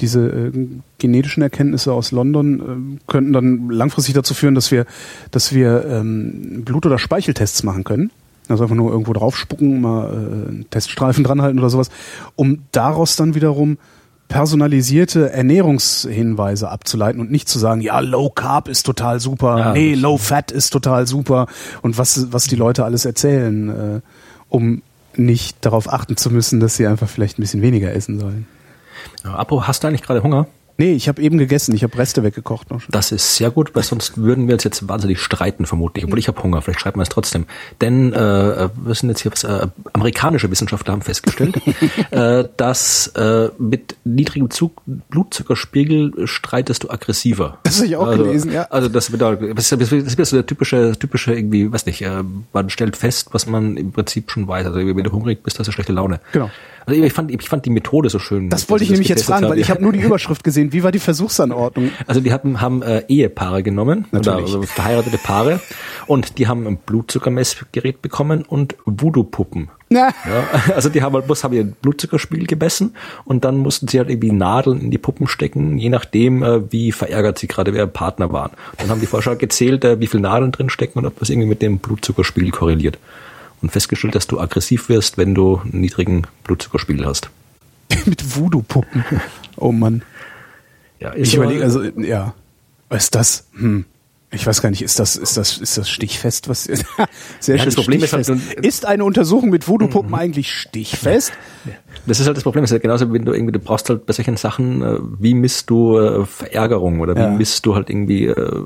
diese 0.00 0.26
äh, 0.28 0.52
genetischen 0.98 1.42
Erkenntnisse 1.42 1.92
aus 1.92 2.12
London, 2.12 2.60
ähm, 2.66 2.98
könnten 3.06 3.32
dann 3.32 3.68
langfristig 3.70 4.14
dazu 4.14 4.34
führen, 4.34 4.54
dass 4.54 4.70
wir, 4.70 4.86
dass 5.30 5.52
wir 5.54 5.84
ähm, 5.86 6.62
Blut- 6.64 6.86
oder 6.86 6.98
Speicheltests 6.98 7.62
machen 7.64 7.84
können. 7.84 8.10
Also 8.48 8.64
einfach 8.64 8.76
nur 8.76 8.90
irgendwo 8.90 9.12
draufspucken, 9.12 9.80
mal 9.80 10.04
äh, 10.04 10.48
einen 10.48 10.66
Teststreifen 10.70 11.24
dranhalten 11.24 11.58
oder 11.58 11.70
sowas, 11.70 11.90
um 12.36 12.64
daraus 12.72 13.16
dann 13.16 13.34
wiederum 13.34 13.78
personalisierte 14.28 15.32
Ernährungshinweise 15.32 16.68
abzuleiten 16.68 17.20
und 17.20 17.30
nicht 17.30 17.48
zu 17.48 17.58
sagen, 17.58 17.80
ja, 17.80 18.00
Low 18.00 18.30
Carb 18.30 18.68
ist 18.68 18.84
total 18.84 19.20
super, 19.20 19.58
Ja, 19.58 19.72
nee, 19.72 19.94
Low 19.94 20.16
Fat 20.16 20.50
ist 20.50 20.70
total 20.70 21.06
super 21.06 21.46
und 21.82 21.98
was, 21.98 22.32
was 22.32 22.44
die 22.44 22.56
Leute 22.56 22.84
alles 22.84 23.04
erzählen, 23.04 23.68
äh, 23.68 24.00
um 24.48 24.82
nicht 25.16 25.64
darauf 25.64 25.92
achten 25.92 26.16
zu 26.16 26.30
müssen, 26.30 26.58
dass 26.58 26.76
sie 26.76 26.86
einfach 26.86 27.08
vielleicht 27.08 27.38
ein 27.38 27.42
bisschen 27.42 27.62
weniger 27.62 27.92
essen 27.92 28.18
sollen. 28.18 28.46
Ja, 29.22 29.34
Apo, 29.34 29.66
hast 29.66 29.84
du 29.84 29.88
eigentlich 29.88 30.02
gerade 30.02 30.22
Hunger? 30.22 30.46
Nee, 30.76 30.92
ich 30.92 31.08
habe 31.08 31.22
eben 31.22 31.38
gegessen. 31.38 31.74
Ich 31.74 31.84
habe 31.84 31.96
Reste 31.96 32.22
weggekocht 32.24 32.70
noch. 32.70 32.82
Das 32.90 33.12
ist 33.12 33.36
sehr 33.36 33.50
gut, 33.50 33.74
weil 33.74 33.84
sonst 33.84 34.18
würden 34.18 34.48
wir 34.48 34.54
uns 34.54 34.64
jetzt 34.64 34.88
wahnsinnig 34.88 35.20
streiten, 35.20 35.66
vermutlich. 35.66 36.04
Obwohl 36.04 36.18
ich 36.18 36.26
habe 36.26 36.42
Hunger, 36.42 36.62
vielleicht 36.62 36.80
schreiben 36.80 36.98
wir 36.98 37.04
es 37.04 37.08
trotzdem. 37.08 37.46
Denn 37.80 38.12
äh, 38.12 38.68
wir 38.74 38.94
sind 38.94 39.08
jetzt 39.08 39.20
hier 39.20 39.30
was, 39.30 39.44
äh, 39.44 39.68
amerikanische 39.92 40.50
Wissenschaftler 40.50 40.92
haben 40.92 41.02
festgestellt, 41.02 41.60
äh, 42.10 42.44
dass 42.56 43.08
äh, 43.08 43.50
mit 43.58 43.96
niedrigem 44.04 44.50
Zug 44.50 44.82
Blutzuckerspiegel 44.86 46.26
streitest 46.26 46.84
du 46.84 46.90
aggressiver. 46.90 47.58
Das 47.62 47.76
habe 47.76 47.86
ich 47.86 47.96
auch 47.96 48.08
also, 48.08 48.24
gelesen, 48.24 48.52
ja. 48.52 48.62
Also 48.64 48.88
das 48.88 49.12
da, 49.16 49.36
das 49.36 49.70
ist, 49.70 50.18
ist 50.18 50.30
so 50.30 50.36
der 50.36 50.46
typische, 50.46 50.98
typische 50.98 51.34
irgendwie, 51.34 51.72
weiß 51.72 51.86
nicht, 51.86 52.02
äh, 52.02 52.24
man 52.52 52.68
stellt 52.70 52.96
fest, 52.96 53.28
was 53.32 53.46
man 53.46 53.76
im 53.76 53.92
Prinzip 53.92 54.30
schon 54.30 54.48
weiß. 54.48 54.66
Also 54.66 54.78
wenn 54.78 55.04
du 55.04 55.12
hungrig 55.12 55.42
bist, 55.44 55.58
hast 55.58 55.68
du 55.68 55.72
schlechte 55.72 55.92
Laune. 55.92 56.20
Genau. 56.32 56.50
Also 56.86 57.02
ich 57.02 57.12
fand, 57.12 57.30
ich 57.30 57.48
fand 57.48 57.64
die 57.64 57.70
Methode 57.70 58.10
so 58.10 58.18
schön. 58.18 58.50
Das 58.50 58.68
wollte 58.68 58.84
ich 58.84 58.90
nämlich 58.90 59.08
jetzt 59.08 59.24
fragen, 59.24 59.48
weil 59.48 59.58
ich 59.58 59.70
habe 59.70 59.82
nur 59.82 59.92
die 59.92 60.00
Überschrift 60.00 60.44
gesehen. 60.44 60.72
Wie 60.72 60.82
war 60.82 60.92
die 60.92 60.98
Versuchsanordnung? 60.98 61.90
Also 62.06 62.20
die 62.20 62.32
haben, 62.32 62.60
haben 62.60 62.82
äh, 62.82 63.04
Ehepaare 63.08 63.62
genommen, 63.62 64.06
oder 64.12 64.32
Natürlich. 64.32 64.54
also 64.54 64.62
verheiratete 64.62 65.18
Paare, 65.18 65.60
und 66.06 66.38
die 66.38 66.48
haben 66.48 66.66
ein 66.66 66.76
Blutzuckermessgerät 66.76 68.02
bekommen 68.02 68.42
und 68.42 68.76
Voodoo-Puppen. 68.84 69.70
Na, 69.90 70.08
Ja, 70.08 70.72
also 70.74 70.88
die 70.88 71.02
haben 71.02 71.14
halt 71.14 71.26
bloß 71.26 71.44
haben 71.44 71.54
ihren 71.54 71.72
Blutzuckerspiegel 71.72 72.46
gemessen 72.46 72.94
und 73.24 73.44
dann 73.44 73.58
mussten 73.58 73.86
sie 73.86 73.98
halt 73.98 74.10
irgendwie 74.10 74.32
Nadeln 74.32 74.80
in 74.80 74.90
die 74.90 74.98
Puppen 74.98 75.26
stecken, 75.26 75.78
je 75.78 75.88
nachdem, 75.88 76.42
äh, 76.42 76.72
wie 76.72 76.90
verärgert 76.90 77.38
sie 77.38 77.46
gerade 77.46 77.74
wer 77.74 77.86
Partner 77.86 78.32
waren. 78.32 78.50
Dann 78.78 78.88
haben 78.88 79.00
die 79.00 79.06
Forscher 79.06 79.36
gezählt, 79.36 79.84
äh, 79.84 80.00
wie 80.00 80.06
viel 80.06 80.20
Nadeln 80.20 80.52
drin 80.52 80.70
stecken 80.70 80.98
und 80.98 81.06
ob 81.06 81.18
das 81.18 81.30
irgendwie 81.30 81.48
mit 81.48 81.62
dem 81.62 81.78
Blutzuckerspiegel 81.78 82.50
korreliert. 82.50 82.98
Und 83.64 83.70
festgestellt, 83.70 84.14
dass 84.14 84.26
du 84.26 84.38
aggressiv 84.38 84.90
wirst, 84.90 85.16
wenn 85.16 85.34
du 85.34 85.58
einen 85.64 85.80
niedrigen 85.80 86.26
Blutzuckerspiegel 86.44 87.06
hast. 87.06 87.30
mit 88.04 88.36
Voodoo-Puppen. 88.36 89.02
Oh 89.56 89.72
Mann. 89.72 90.02
Ja, 91.00 91.14
Ich 91.14 91.34
überlege, 91.34 91.62
also 91.64 91.82
ja, 91.82 92.34
ist 92.90 93.14
das? 93.14 93.46
Hm. 93.56 93.86
Ich 94.30 94.46
weiß 94.46 94.60
gar 94.60 94.68
nicht, 94.68 94.82
ist 94.82 94.98
das, 94.98 95.16
ist 95.16 95.38
das, 95.38 95.56
ist 95.56 95.78
das 95.78 95.88
stichfest? 95.88 96.48
Was? 96.50 96.64
Sehr 96.64 96.76
Ja, 96.76 97.08
schön. 97.40 97.64
das 97.64 97.74
Problem 97.76 98.02
ist 98.02 98.12
halt 98.12 98.28
nun- 98.28 98.42
ist 98.60 98.84
eine 98.84 99.02
Untersuchung 99.04 99.48
mit 99.48 99.66
Voodoo-Puppen 99.66 100.14
eigentlich 100.14 100.52
stichfest? 100.52 101.32
Das 102.06 102.20
ist 102.20 102.26
halt 102.26 102.36
das 102.36 102.44
Problem, 102.44 102.64
das 102.64 102.70
ist 102.70 102.74
halt 102.74 102.82
genauso, 102.82 103.10
wenn 103.14 103.24
du 103.24 103.32
irgendwie, 103.32 103.52
du 103.52 103.60
brauchst 103.60 103.88
halt 103.88 104.04
bei 104.04 104.12
solchen 104.12 104.36
Sachen, 104.36 104.82
äh, 104.82 104.98
wie 105.20 105.32
misst 105.32 105.70
du 105.70 105.96
äh, 105.98 106.26
Verärgerung 106.26 107.00
oder 107.00 107.14
wie 107.16 107.20
Ja. 107.20 107.30
misst 107.30 107.64
du 107.64 107.74
halt 107.76 107.88
irgendwie 107.88 108.26
äh, 108.26 108.62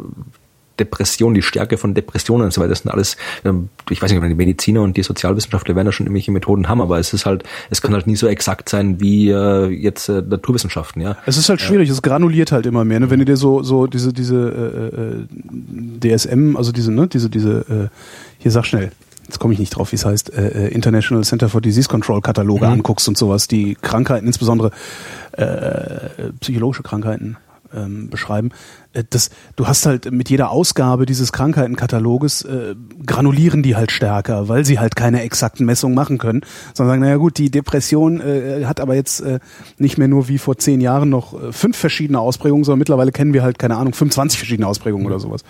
Depression, 0.78 1.34
die 1.34 1.42
Stärke 1.42 1.76
von 1.78 1.94
Depressionen 1.94 2.44
und 2.46 2.52
so 2.52 2.60
weiter. 2.60 2.70
Das 2.70 2.80
sind 2.80 2.90
alles, 2.90 3.16
ähm, 3.44 3.68
ich 3.90 4.00
weiß 4.00 4.10
nicht, 4.10 4.22
ob 4.22 4.28
die 4.28 4.34
Mediziner 4.34 4.82
und 4.82 4.96
die 4.96 5.02
Sozialwissenschaftler 5.02 5.74
werden 5.76 5.86
da 5.86 5.92
schon 5.92 6.06
irgendwelche 6.06 6.30
Methoden 6.32 6.68
haben, 6.68 6.80
aber 6.80 6.98
es 6.98 7.12
ist 7.12 7.26
halt, 7.26 7.44
es 7.70 7.82
kann 7.82 7.92
halt 7.92 8.06
nie 8.06 8.16
so 8.16 8.26
exakt 8.26 8.68
sein 8.68 9.00
wie 9.00 9.30
äh, 9.30 9.66
jetzt 9.68 10.08
äh, 10.08 10.22
Naturwissenschaften, 10.22 11.02
ja. 11.02 11.16
Es 11.26 11.36
ist 11.36 11.48
halt 11.48 11.60
schwierig, 11.60 11.88
es 11.90 12.02
granuliert 12.02 12.52
halt 12.52 12.66
immer 12.66 12.84
mehr. 12.84 13.00
Ne? 13.00 13.10
Wenn 13.10 13.18
du 13.18 13.24
dir 13.24 13.36
so 13.36 13.62
so 13.62 13.86
diese 13.86 14.12
diese 14.12 15.26
äh, 16.02 16.08
äh, 16.10 16.16
DSM, 16.16 16.56
also 16.56 16.72
diese 16.72 16.92
ne 16.92 17.06
diese 17.08 17.30
diese 17.30 17.58
äh, 17.68 17.88
hier 18.38 18.50
sag 18.50 18.64
schnell, 18.66 18.92
jetzt 19.24 19.38
komme 19.38 19.52
ich 19.52 19.58
nicht 19.60 19.70
drauf, 19.70 19.92
wie 19.92 19.96
es 19.96 20.04
heißt, 20.04 20.32
äh, 20.32 20.66
äh, 20.66 20.68
International 20.68 21.24
Center 21.24 21.48
for 21.48 21.60
Disease 21.60 21.88
Control 21.88 22.20
Kataloge 22.20 22.66
Mhm. 22.66 22.72
anguckst 22.72 23.08
und 23.08 23.18
sowas, 23.18 23.48
die 23.48 23.76
Krankheiten, 23.80 24.26
insbesondere 24.26 24.70
äh, 25.32 26.30
psychologische 26.40 26.82
Krankheiten 26.82 27.36
ähm, 27.74 28.08
beschreiben. 28.08 28.50
Äh, 28.98 29.04
Das, 29.08 29.30
du 29.56 29.66
hast 29.66 29.86
halt 29.86 30.10
mit 30.10 30.30
jeder 30.30 30.50
Ausgabe 30.50 31.06
dieses 31.06 31.32
Krankheitenkataloges 31.32 32.42
äh, 32.42 32.74
granulieren 33.04 33.62
die 33.62 33.76
halt 33.76 33.92
stärker, 33.92 34.48
weil 34.48 34.64
sie 34.64 34.78
halt 34.78 34.96
keine 34.96 35.22
exakten 35.22 35.64
Messungen 35.66 35.94
machen 35.94 36.18
können, 36.18 36.42
sondern 36.74 36.94
sagen, 36.94 37.02
naja 37.02 37.16
gut, 37.16 37.38
die 37.38 37.50
Depression 37.50 38.20
äh, 38.20 38.64
hat 38.64 38.80
aber 38.80 38.94
jetzt 38.94 39.20
äh, 39.20 39.38
nicht 39.78 39.98
mehr 39.98 40.08
nur 40.08 40.28
wie 40.28 40.38
vor 40.38 40.56
zehn 40.58 40.80
Jahren 40.80 41.08
noch 41.08 41.34
äh, 41.34 41.52
fünf 41.52 41.76
verschiedene 41.76 42.20
Ausprägungen, 42.20 42.64
sondern 42.64 42.78
mittlerweile 42.78 43.12
kennen 43.12 43.32
wir 43.32 43.42
halt, 43.42 43.58
keine 43.58 43.76
Ahnung, 43.76 43.94
25 43.94 44.38
verschiedene 44.38 44.66
Ausprägungen 44.66 45.06
oder 45.06 45.20
sowas. 45.20 45.42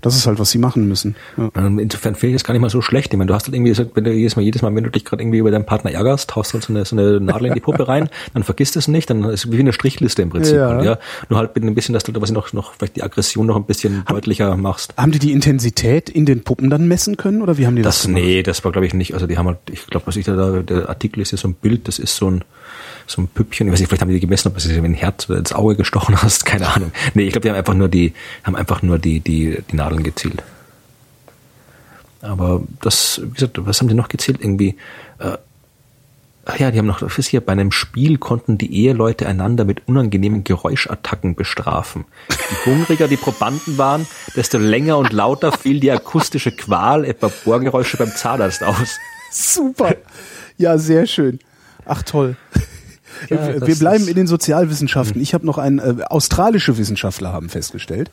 Das 0.00 0.16
ist 0.16 0.26
halt, 0.26 0.38
was 0.38 0.50
sie 0.50 0.58
machen 0.58 0.88
müssen. 0.88 1.16
Ja. 1.36 1.50
Ähm, 1.56 1.78
Insofern 1.78 2.14
finde 2.14 2.34
ich 2.34 2.40
das 2.40 2.44
gar 2.44 2.52
nicht 2.52 2.62
mal 2.62 2.70
so 2.70 2.82
schlecht. 2.82 3.12
Ich 3.12 3.18
meine, 3.18 3.28
du 3.28 3.34
hast 3.34 3.46
halt 3.46 3.54
irgendwie 3.54 3.76
wenn 3.94 4.04
du 4.04 4.12
jedes 4.12 4.36
Mal, 4.36 4.42
jedes 4.42 4.62
Mal, 4.62 4.74
wenn 4.74 4.84
du 4.84 4.90
dich 4.90 5.04
gerade 5.04 5.22
irgendwie 5.22 5.38
über 5.38 5.50
deinen 5.50 5.66
Partner 5.66 5.92
ärgerst, 5.92 6.34
haust 6.34 6.52
halt 6.52 6.64
so 6.64 6.72
eine, 6.72 6.84
so 6.84 6.96
eine 6.96 7.20
Nadel 7.20 7.46
in 7.46 7.54
die 7.54 7.60
Puppe 7.60 7.86
rein, 7.88 8.08
dann 8.34 8.42
vergisst 8.42 8.76
es 8.76 8.88
nicht, 8.88 9.08
dann 9.10 9.22
ist 9.24 9.44
es 9.44 9.52
wie 9.52 9.58
eine 9.58 9.72
Strichliste 9.72 10.22
im 10.22 10.30
Prinzip. 10.30 10.56
Ja. 10.56 10.68
Halt, 10.68 10.84
ja. 10.84 10.98
Nur 11.28 11.38
halt 11.38 11.54
mit 11.54 11.64
ein 11.64 11.74
bisschen, 11.74 11.92
dass 11.92 12.04
du 12.04 12.12
da 12.12 12.20
was 12.20 12.30
noch, 12.30 12.52
noch 12.52 12.74
vielleicht 12.74 12.95
die 12.96 13.02
Aggression 13.02 13.46
noch 13.46 13.56
ein 13.56 13.64
bisschen 13.64 14.04
deutlicher 14.06 14.56
machst. 14.56 14.94
Haben 14.96 15.12
die 15.12 15.18
die 15.18 15.32
Intensität 15.32 16.08
in 16.10 16.26
den 16.26 16.42
Puppen 16.42 16.70
dann 16.70 16.88
messen 16.88 17.16
können 17.16 17.42
oder 17.42 17.58
wie 17.58 17.66
haben 17.66 17.76
die 17.76 17.82
das, 17.82 17.98
Das, 17.98 18.06
gemacht? 18.06 18.22
nee, 18.24 18.42
das 18.42 18.64
war 18.64 18.72
glaube 18.72 18.86
ich 18.86 18.94
nicht. 18.94 19.14
Also 19.14 19.26
die 19.26 19.38
haben 19.38 19.46
halt, 19.46 19.58
ich 19.70 19.86
glaube, 19.86 20.06
was 20.06 20.16
ich 20.16 20.24
da, 20.24 20.34
da, 20.34 20.62
der 20.62 20.88
Artikel 20.88 21.20
ist 21.20 21.30
ja 21.30 21.38
so 21.38 21.48
ein 21.48 21.54
Bild, 21.54 21.86
das 21.88 21.98
ist 21.98 22.16
so 22.16 22.30
ein, 22.30 22.42
so 23.06 23.22
ein 23.22 23.28
Püppchen. 23.28 23.68
Ich 23.68 23.72
weiß 23.72 23.80
nicht, 23.80 23.88
vielleicht 23.88 24.02
haben 24.02 24.10
die 24.10 24.18
gemessen, 24.18 24.48
ob 24.48 24.54
du 24.54 24.60
sie 24.60 24.74
in 24.74 24.84
ein 24.84 24.94
Herz 24.94 25.28
oder 25.30 25.38
ins 25.38 25.52
Auge 25.52 25.76
gestochen 25.76 26.20
hast, 26.20 26.44
keine 26.46 26.68
Ahnung. 26.68 26.90
Nee, 27.14 27.24
ich 27.24 27.32
glaube, 27.32 27.42
die 27.42 27.50
haben 27.50 27.56
einfach 27.56 27.74
nur 27.74 27.88
die, 27.88 28.14
haben 28.42 28.56
einfach 28.56 28.82
nur 28.82 28.98
die, 28.98 29.20
die, 29.20 29.58
die 29.70 29.76
Nadeln 29.76 30.02
gezielt. 30.02 30.42
Aber 32.22 32.62
das, 32.80 33.20
wie 33.22 33.30
gesagt, 33.34 33.64
was 33.64 33.80
haben 33.80 33.88
die 33.88 33.94
noch 33.94 34.08
gezählt? 34.08 34.38
Irgendwie, 34.40 34.76
äh, 35.18 35.36
ach 36.46 36.58
ja, 36.58 36.70
die 36.70 36.78
haben 36.78 36.86
noch, 36.86 37.00
das 37.00 37.18
ist 37.18 37.26
hier, 37.26 37.40
bei 37.40 37.52
einem 37.52 37.72
Spiel 37.72 38.18
konnten 38.18 38.56
die 38.56 38.72
Eheleute 38.72 39.26
einander 39.26 39.64
mit 39.64 39.86
unangenehmen 39.86 40.44
Geräuschattacken 40.44 41.34
bestrafen. 41.34 42.04
Je 42.30 42.72
hungriger 42.72 43.08
die 43.08 43.16
Probanden 43.16 43.76
waren, 43.76 44.06
desto 44.34 44.58
länger 44.58 44.96
und 44.96 45.12
lauter 45.12 45.52
fiel 45.52 45.80
die 45.80 45.90
akustische 45.90 46.52
Qual, 46.52 47.04
etwa 47.04 47.30
Bohrgeräusche 47.44 47.96
beim 47.96 48.14
Zahnarzt 48.14 48.62
aus. 48.62 48.96
Super. 49.30 49.96
Ja, 50.56 50.78
sehr 50.78 51.06
schön. 51.06 51.40
Ach 51.84 52.02
toll. 52.02 52.36
Ja, 53.30 53.66
wir 53.66 53.76
bleiben 53.76 54.08
in 54.08 54.14
den 54.14 54.26
Sozialwissenschaften. 54.26 55.20
Ich 55.20 55.34
habe 55.34 55.46
noch 55.46 55.58
einen, 55.58 55.78
äh, 55.78 56.04
australische 56.04 56.76
Wissenschaftler 56.78 57.32
haben 57.32 57.48
festgestellt. 57.48 58.10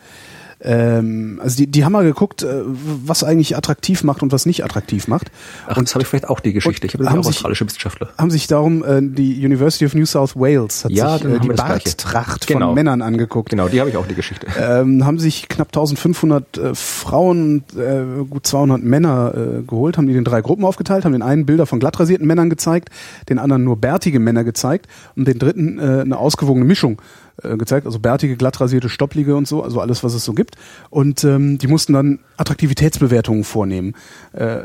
Ähm, 0.63 1.39
also 1.43 1.57
die, 1.57 1.67
die 1.67 1.83
haben 1.85 1.91
mal 1.91 2.03
geguckt, 2.03 2.43
äh, 2.43 2.61
was 3.05 3.23
eigentlich 3.23 3.57
attraktiv 3.57 4.03
macht 4.03 4.23
und 4.23 4.31
was 4.31 4.45
nicht 4.45 4.63
attraktiv 4.63 5.07
macht. 5.07 5.31
Ach, 5.67 5.75
das 5.75 5.93
habe 5.93 6.03
ich 6.03 6.07
vielleicht 6.07 6.29
auch 6.29 6.39
die 6.39 6.53
Geschichte. 6.53 6.87
Ich 6.87 6.93
habe 6.93 7.05
haben 7.09 7.19
auch 7.19 7.23
sich- 7.23 7.35
australische 7.35 7.65
Wissenschaftler. 7.65 8.09
Haben 8.17 8.31
sich 8.31 8.47
darum 8.47 8.83
äh, 8.83 9.01
die 9.01 9.45
University 9.45 9.85
of 9.85 9.93
New 9.93 10.05
South 10.05 10.35
Wales 10.35 10.85
hat 10.85 10.91
Ja, 10.91 11.17
sich 11.17 11.25
äh, 11.27 11.39
die. 11.39 11.49
Barttracht 11.49 12.47
Genau. 12.47 12.67
von 12.67 12.75
Männern 12.75 13.01
angeguckt. 13.01 13.49
Genau, 13.49 13.67
die 13.67 13.79
habe 13.79 13.89
ich 13.89 13.97
auch 13.97 14.07
die 14.07 14.15
Geschichte. 14.15 14.47
ähm, 14.59 15.05
haben 15.05 15.19
sich 15.19 15.49
knapp 15.49 15.67
1500 15.67 16.57
äh, 16.57 16.75
Frauen 16.75 17.43
und 17.73 17.77
äh, 17.79 18.03
gut 18.29 18.45
200 18.47 18.81
Männer 18.83 19.33
äh, 19.35 19.61
geholt, 19.63 19.97
haben 19.97 20.07
die 20.07 20.15
in 20.15 20.23
drei 20.23 20.41
Gruppen 20.41 20.63
aufgeteilt, 20.65 21.03
haben 21.05 21.11
den 21.13 21.21
einen 21.21 21.45
Bilder 21.45 21.65
von 21.65 21.79
glatt 21.79 21.99
rasierten 21.99 22.25
Männern 22.27 22.49
gezeigt, 22.49 22.89
den 23.29 23.39
anderen 23.39 23.63
nur 23.63 23.77
bärtige 23.77 24.19
Männer 24.19 24.43
gezeigt 24.43 24.87
und 25.15 25.27
den 25.27 25.39
dritten 25.39 25.79
äh, 25.79 26.01
eine 26.01 26.17
ausgewogene 26.17 26.65
Mischung 26.65 27.01
äh, 27.41 27.57
gezeigt, 27.57 27.85
also 27.85 27.99
bärtige, 27.99 28.35
glatt 28.35 28.59
rasierte, 28.61 28.89
stopplige 28.89 29.35
und 29.35 29.47
so, 29.47 29.63
also 29.63 29.81
alles, 29.81 30.03
was 30.03 30.13
es 30.13 30.23
so 30.25 30.33
gibt. 30.33 30.55
Und 30.89 31.23
ähm, 31.23 31.57
die 31.57 31.67
mussten 31.67 31.93
dann 31.93 32.19
Attraktivitätsbewertungen 32.37 33.43
vornehmen. 33.43 33.95
Äh, 34.33 34.59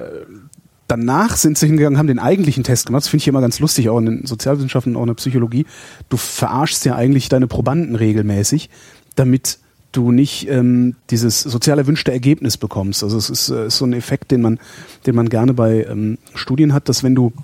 Danach 0.89 1.37
sind 1.37 1.59
sie 1.59 1.67
hingegangen, 1.67 1.99
haben 1.99 2.07
den 2.07 2.19
eigentlichen 2.19 2.65
Test 2.65 2.87
gemacht. 2.87 3.03
Das 3.03 3.09
finde 3.09 3.21
ich 3.21 3.29
immer 3.29 3.43
ganz 3.43 3.61
lustig, 3.61 3.91
auch 3.91 3.99
in 3.99 4.07
den 4.07 4.27
Sozialwissenschaften, 4.27 4.97
auch 4.97 5.03
in 5.03 5.09
der 5.09 5.15
Psychologie. 5.15 5.67
Du 6.09 6.17
verarschst 6.17 6.87
ja 6.87 6.97
eigentlich 6.97 7.29
deine 7.29 7.47
Probanden 7.47 7.95
regelmäßig, 7.95 8.71
damit 9.15 9.59
du 9.93 10.13
nicht 10.13 10.49
ähm, 10.49 10.97
dieses 11.11 11.43
sozial 11.43 11.79
erwünschte 11.79 12.11
Ergebnis 12.11 12.57
bekommst. 12.57 13.03
Also 13.03 13.19
es 13.19 13.29
ist, 13.29 13.51
äh, 13.51 13.67
ist 13.67 13.77
so 13.77 13.85
ein 13.85 13.93
Effekt, 13.93 14.31
den 14.31 14.41
man, 14.41 14.59
den 15.07 15.15
man 15.15 15.29
gerne 15.29 15.53
bei 15.53 15.85
ähm, 15.85 16.17
Studien 16.35 16.73
hat, 16.73 16.89
dass 16.89 17.03
wenn 17.03 17.15
du 17.15 17.35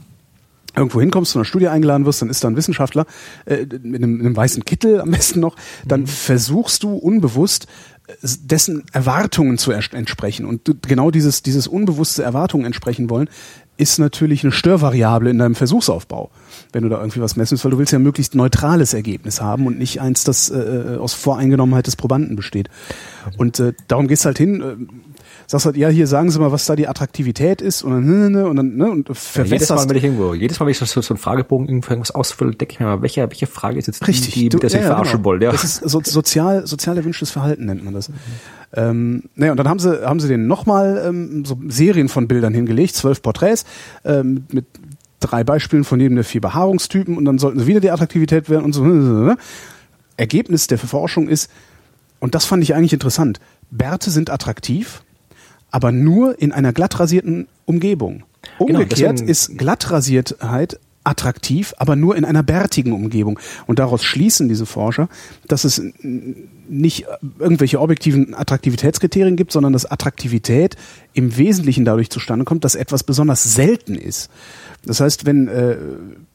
irgendwo 0.77 1.01
hinkommst, 1.01 1.33
zu 1.33 1.39
einer 1.39 1.45
Studie 1.45 1.69
eingeladen 1.69 2.07
wirst, 2.07 2.23
dann 2.23 2.31
ist 2.31 2.43
da 2.43 2.49
ein 2.49 2.57
Wissenschaftler 2.57 3.07
äh, 3.47 3.67
mit, 3.83 4.03
einem, 4.03 4.21
einem 4.21 4.37
weißen 4.37 4.65
Kittel 4.65 5.01
am 5.01 5.11
besten 5.11 5.41
noch, 5.41 5.57
dann 5.85 6.07
versuchst 6.07 6.83
du 6.83 6.97
unbewusst 6.97 7.67
äh, 8.07 8.13
dessen 8.41 8.85
Erwartungen 8.93 9.59
zu 9.59 9.73
entsprechen. 9.73 10.47
Und 10.47 10.83
genau 10.83 11.11
dieses, 11.11 11.43
dieses 11.43 11.67
unbewusste 11.67 12.23
Erwartungen 12.23 12.67
entsprechen 12.67 13.11
wollen, 13.11 13.29
ist 13.77 13.99
natürlich 13.99 14.45
eine 14.45 14.53
Störvariable 14.53 15.31
in 15.31 15.39
deinem 15.39 15.55
Versuchsaufbau, 15.55 16.31
wenn 16.73 16.83
du 16.85 16.89
da 16.89 16.99
irgendwie 16.99 17.21
was 17.21 17.37
messen 17.37 17.53
willst, 17.53 17.65
weil 17.65 17.73
du 17.73 17.79
willst 17.79 17.93
ja 17.93 17.99
ein 17.99 18.03
möglichst 18.03 18.35
neutrales 18.35 18.95
Ergebnis 18.95 19.41
haben 19.41 19.67
und 19.67 19.79
nicht 19.79 20.01
eins, 20.01 20.25
das 20.25 20.51
äh, 20.51 20.97
aus 21.01 21.13
Voreingenommenheit 21.15 21.87
des 21.87 21.97
Probanden 21.97 22.37
besteht. 22.37 22.69
Und 23.37 23.59
äh, 23.61 23.73
darum 23.89 24.07
gehst 24.07 24.25
halt 24.27 24.39
hin, 24.39 24.61
äh, 24.61 24.77
sagst 25.47 25.67
halt, 25.67 25.77
ja, 25.77 25.89
hier 25.89 26.07
sagen 26.07 26.31
Sie 26.31 26.39
mal, 26.39 26.53
was 26.53 26.67
da 26.67 26.77
die 26.77 26.87
Attraktivität 26.89 27.61
ist 27.61 27.83
und 27.83 27.91
dann, 27.93 28.05
ne, 28.05 28.31
ne, 28.31 28.47
und 28.47 28.57
dann, 28.57 28.77
ne, 28.77 28.91
und 28.91 29.09
Ja, 29.35 29.43
jedes 29.45 29.69
Mal, 29.69 29.89
wenn 29.89 29.97
ich 29.97 30.05
irgendwo, 30.05 30.35
jedes 30.35 30.61
Mal, 30.61 30.67
wenn 30.67 30.71
ich 30.73 30.79
so, 30.79 31.01
so 31.01 31.15
einen 31.15 31.19
Fragebogen 31.19 31.67
irgendwo 31.69 31.91
irgendwas 31.91 32.13
ausfülle, 32.13 32.55
denke 32.55 32.75
ich 32.75 32.81
mir 32.81 32.87
mal, 32.87 33.03
welche, 33.03 33.23
welche 33.23 33.47
Frage 33.47 33.79
ist 33.79 33.87
jetzt 33.87 34.07
Richtig, 34.07 34.35
die, 34.35 34.41
die 34.41 34.49
du- 34.51 34.57
mit 34.57 34.63
der 34.63 34.71
sich 34.71 34.81
ja, 34.81 34.85
ja, 34.87 34.91
verarschen 34.93 35.17
genau. 35.19 35.25
wollen? 35.25 35.43
Ja. 35.43 35.51
Das 35.53 35.65
ist 35.65 35.89
so, 35.89 36.01
sozial, 36.05 36.67
sozial 36.67 36.97
erwünschtes 36.97 37.31
Verhalten 37.31 37.67
nennt 37.67 37.85
man 37.85 37.95
das. 37.95 38.11
Ähm, 38.77 39.25
naja, 39.37 39.53
und 39.53 39.59
dann 39.59 39.69
haben 39.69 39.79
sie, 39.79 40.05
haben 40.05 40.19
sie 40.19 40.27
den 40.29 40.47
nochmal 40.49 41.03
ähm, 41.07 41.45
so 41.45 41.57
Serien 41.69 42.09
von 42.09 42.27
Bildern 42.27 42.55
hingelegt, 42.55 42.97
zwölf 42.97 43.23
Porträts 43.23 43.64
ähm, 44.05 44.45
mit 44.51 44.67
drei 45.21 45.45
Beispielen 45.45 45.85
von 45.85 46.01
jedem 46.01 46.17
der 46.17 46.25
vier 46.25 46.41
Behaarungstypen 46.41 47.17
und 47.17 47.25
dann 47.25 47.39
sollten 47.39 47.61
sie 47.61 47.67
wieder 47.67 47.81
die 47.81 47.91
Attraktivität 47.91 48.51
werden 48.51 48.65
und 48.65 48.73
so. 48.73 48.85
Ergebnis 50.17 50.67
der 50.69 50.79
Forschung 50.79 51.29
ist, 51.29 51.51
und 52.21 52.35
das 52.35 52.45
fand 52.45 52.63
ich 52.63 52.75
eigentlich 52.75 52.93
interessant, 52.93 53.41
Bärte 53.71 54.11
sind 54.11 54.31
attraktiv, 54.31 55.03
aber 55.71 55.91
nur 55.91 56.41
in 56.41 56.53
einer 56.53 56.73
glatt 56.73 57.01
rasierten 57.01 57.49
Umgebung. 57.65 58.23
Genau, 58.59 58.81
Umgekehrt 58.81 59.13
deswegen- 59.15 59.29
ist 59.29 59.59
Glattrasiertheit 59.59 60.79
attraktiv, 61.05 61.75
aber 61.77 61.97
nur 61.97 62.17
in 62.17 62.25
einer 62.25 62.43
bärtigen 62.43 62.93
Umgebung. 62.93 63.39
Und 63.67 63.79
daraus 63.79 64.03
schließen 64.03 64.49
diese 64.49 64.67
Forscher, 64.67 65.09
dass 65.49 65.65
es 65.65 65.83
nicht 66.03 67.07
irgendwelche 67.39 67.81
objektiven 67.81 68.35
Attraktivitätskriterien 68.35 69.37
gibt, 69.37 69.53
sondern 69.53 69.73
dass 69.75 69.85
Attraktivität 69.85 70.77
im 71.15 71.37
Wesentlichen 71.37 71.85
dadurch 71.85 72.11
zustande 72.11 72.45
kommt, 72.45 72.65
dass 72.65 72.75
etwas 72.75 73.03
besonders 73.05 73.43
selten 73.55 73.95
ist. 73.95 74.31
Das 74.87 75.01
heißt, 75.01 75.25
wenn 75.25 75.49
äh, 75.49 75.77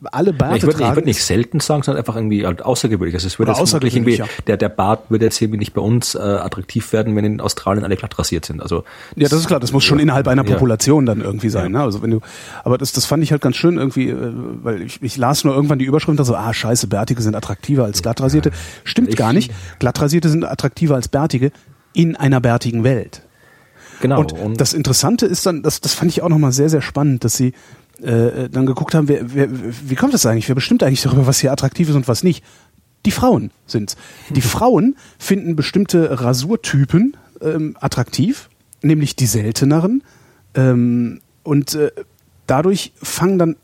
alle 0.06 0.34
Bärte 0.34 0.58
ich 0.58 0.64
würde, 0.64 0.78
tragen, 0.78 0.90
ich 0.92 0.96
würde 0.96 1.08
nicht 1.08 1.24
selten 1.24 1.60
sagen, 1.60 1.84
sondern 1.84 2.00
einfach 2.00 2.16
irgendwie 2.16 2.48
halt 2.48 2.64
außergewöhnlich. 2.64 3.14
Also 3.14 3.28
es 3.28 3.38
würde 3.38 3.52
jetzt 3.52 3.60
wirklich 3.60 3.74
außergewöhnlich, 3.76 4.20
irgendwie, 4.20 4.44
der, 4.48 4.58
der 4.58 4.70
Bart 4.70 5.12
würde 5.12 5.26
jetzt 5.26 5.40
irgendwie 5.40 5.60
nicht 5.60 5.74
bei 5.74 5.82
uns 5.82 6.16
äh, 6.16 6.20
attraktiv 6.20 6.92
werden, 6.94 7.16
wenn 7.16 7.26
in 7.26 7.42
Australien 7.42 7.84
alle 7.84 7.96
glatt 7.96 8.18
rasiert 8.18 8.46
sind. 8.46 8.62
Also 8.62 8.86
Ja, 9.16 9.28
das 9.30 9.40
ist 9.42 9.48
klar, 9.48 9.60
das 9.60 9.72
muss 9.72 9.84
schon 9.84 10.00
innerhalb 10.00 10.28
einer 10.28 10.44
Ja. 10.46 10.54
Population 10.54 11.06
dann 11.06 11.22
irgendwie 11.22 11.50
sein. 11.50 11.74
Ne? 11.74 11.82
Also 11.82 12.02
wenn 12.02 12.10
du, 12.10 12.22
aber 12.64 12.80
das, 12.80 12.92
das 12.92 13.06
fand 13.06 13.22
ich 13.22 13.32
halt 13.32 13.42
ganz 13.42 13.56
schön 13.58 13.78
irgendwie, 13.78 14.10
äh, 14.10 14.18
weil 14.64 14.82
ich, 14.82 15.00
ich 15.04 15.18
las 15.18 15.44
nur 15.44 15.54
irgendwann 15.54 15.78
die 15.78 15.86
Überschrift 15.86 16.26
so, 16.26 16.36
ah 16.36 16.54
scheiße, 16.54 16.88
Bärtige 16.88 17.22
sind 17.22 17.36
attraktiver 17.36 17.84
als 17.84 18.02
Glattrasierte. 18.02 18.50
Stimmt 18.84 19.10
Ich- 19.10 19.16
gar 19.18 19.34
nicht. 19.34 19.52
Glattrasierte 19.78 20.30
sind 20.30 20.44
attraktiver 20.44 20.96
als 20.96 21.08
Bärtige 21.08 21.52
in 21.94 22.16
einer 22.16 22.40
bärtigen 22.42 22.84
Welt. 22.84 23.22
Genau. 24.00 24.22
Und, 24.22 24.60
das 24.60 24.74
Interessante 24.74 25.26
ist 25.26 25.46
dann, 25.46 25.64
das, 25.64 25.82
das 25.82 25.94
fand 25.94 26.12
ich 26.12 26.22
auch 26.22 26.30
nochmal 26.30 26.52
sehr, 26.52 26.70
sehr 26.70 26.82
spannend, 26.82 27.24
dass 27.24 27.36
sie 27.36 27.54
äh, 28.02 28.50
dann 28.50 28.66
geguckt 28.66 28.96
haben, 28.96 29.08
wer, 29.08 29.34
wer, 29.34 29.50
wie 29.52 29.96
kommt 29.96 30.14
das 30.14 30.26
eigentlich? 30.26 30.48
Wer 30.48 30.56
bestimmt 30.56 30.84
eigentlich 30.84 31.02
darüber, 31.02 31.28
was 31.28 31.40
hier 31.40 31.52
attraktiv 31.52 31.90
ist 31.90 31.96
und 31.96 32.08
was 32.08 32.24
nicht? 32.24 32.44
Die 33.06 33.12
Frauen 33.12 33.52
sind's. 33.66 33.96
Die 34.30 34.42
Frauen 34.42 34.96
finden 35.18 35.56
bestimmte 35.56 36.22
Rasurtypen 36.22 37.18
ähm, 37.42 37.78
attraktiv, 37.80 38.50
nämlich 38.82 39.16
die 39.16 39.26
selteneren. 39.26 40.04
Ähm, 40.56 41.22
und 41.44 41.76
äh, 41.76 41.92
dadurch 42.48 42.94
fangen 43.02 43.40
dann 43.40 43.56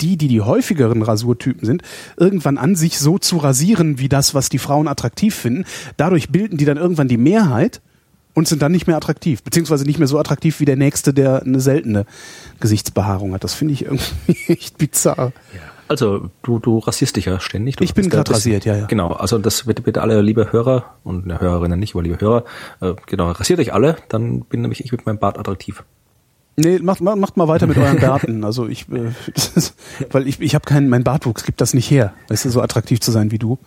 die, 0.00 0.16
die 0.16 0.28
die 0.28 0.40
häufigeren 0.40 1.02
Rasurtypen 1.02 1.64
sind, 1.64 1.82
irgendwann 2.16 2.58
an, 2.58 2.74
sich 2.74 2.98
so 2.98 3.18
zu 3.18 3.38
rasieren, 3.38 3.98
wie 3.98 4.08
das, 4.08 4.34
was 4.34 4.48
die 4.48 4.58
Frauen 4.58 4.88
attraktiv 4.88 5.34
finden. 5.34 5.64
Dadurch 5.96 6.30
bilden 6.30 6.56
die 6.56 6.64
dann 6.64 6.76
irgendwann 6.76 7.08
die 7.08 7.16
Mehrheit 7.16 7.80
und 8.34 8.48
sind 8.48 8.62
dann 8.62 8.72
nicht 8.72 8.86
mehr 8.86 8.96
attraktiv, 8.96 9.42
beziehungsweise 9.42 9.84
nicht 9.84 9.98
mehr 9.98 10.08
so 10.08 10.18
attraktiv 10.18 10.60
wie 10.60 10.64
der 10.64 10.76
nächste, 10.76 11.14
der 11.14 11.42
eine 11.42 11.60
seltene 11.60 12.04
Gesichtsbehaarung 12.60 13.32
hat. 13.34 13.44
Das 13.44 13.54
finde 13.54 13.74
ich 13.74 13.84
irgendwie 13.84 14.36
echt 14.52 14.78
bizarr. 14.78 15.32
Also 15.86 16.30
du, 16.42 16.58
du 16.58 16.78
rasierst 16.78 17.16
dich 17.16 17.26
ja 17.26 17.38
ständig. 17.40 17.76
Du 17.76 17.84
Ich 17.84 17.94
bin 17.94 18.08
bist- 18.08 18.30
rasiert, 18.30 18.64
ja, 18.64 18.74
ja. 18.74 18.86
Genau, 18.86 19.12
also 19.12 19.38
das 19.38 19.64
bitte, 19.64 19.82
bitte 19.82 20.00
alle 20.02 20.22
liebe 20.22 20.50
Hörer 20.52 20.94
und 21.04 21.26
ne, 21.26 21.40
Hörerinnen 21.40 21.78
nicht, 21.78 21.94
aber 21.94 22.02
liebe 22.02 22.18
Hörer, 22.20 22.44
äh, 22.80 22.94
genau, 23.06 23.30
rasiert 23.30 23.60
euch 23.60 23.72
alle, 23.74 23.96
dann 24.08 24.40
bin 24.40 24.62
nämlich 24.62 24.82
ich 24.84 24.92
mit 24.92 25.04
meinem 25.04 25.18
Bart 25.18 25.38
attraktiv. 25.38 25.84
Nee, 26.56 26.78
macht, 26.78 27.00
macht 27.00 27.36
mal 27.36 27.48
weiter 27.48 27.66
mit 27.66 27.76
euren 27.76 27.98
Bärten. 27.98 28.44
Also 28.44 28.66
ich, 28.68 28.86
äh, 28.90 29.10
ist, 29.34 29.74
weil 30.12 30.26
ich, 30.26 30.40
ich 30.40 30.54
habe 30.54 30.64
keinen, 30.64 30.88
mein 30.88 31.04
Bartwuchs 31.04 31.44
gibt 31.44 31.60
das 31.60 31.74
nicht 31.74 31.90
her, 31.90 32.14
weißt 32.28 32.46
du, 32.46 32.50
so 32.50 32.62
attraktiv 32.62 33.00
zu 33.00 33.10
sein 33.10 33.30
wie 33.30 33.38
du. 33.38 33.58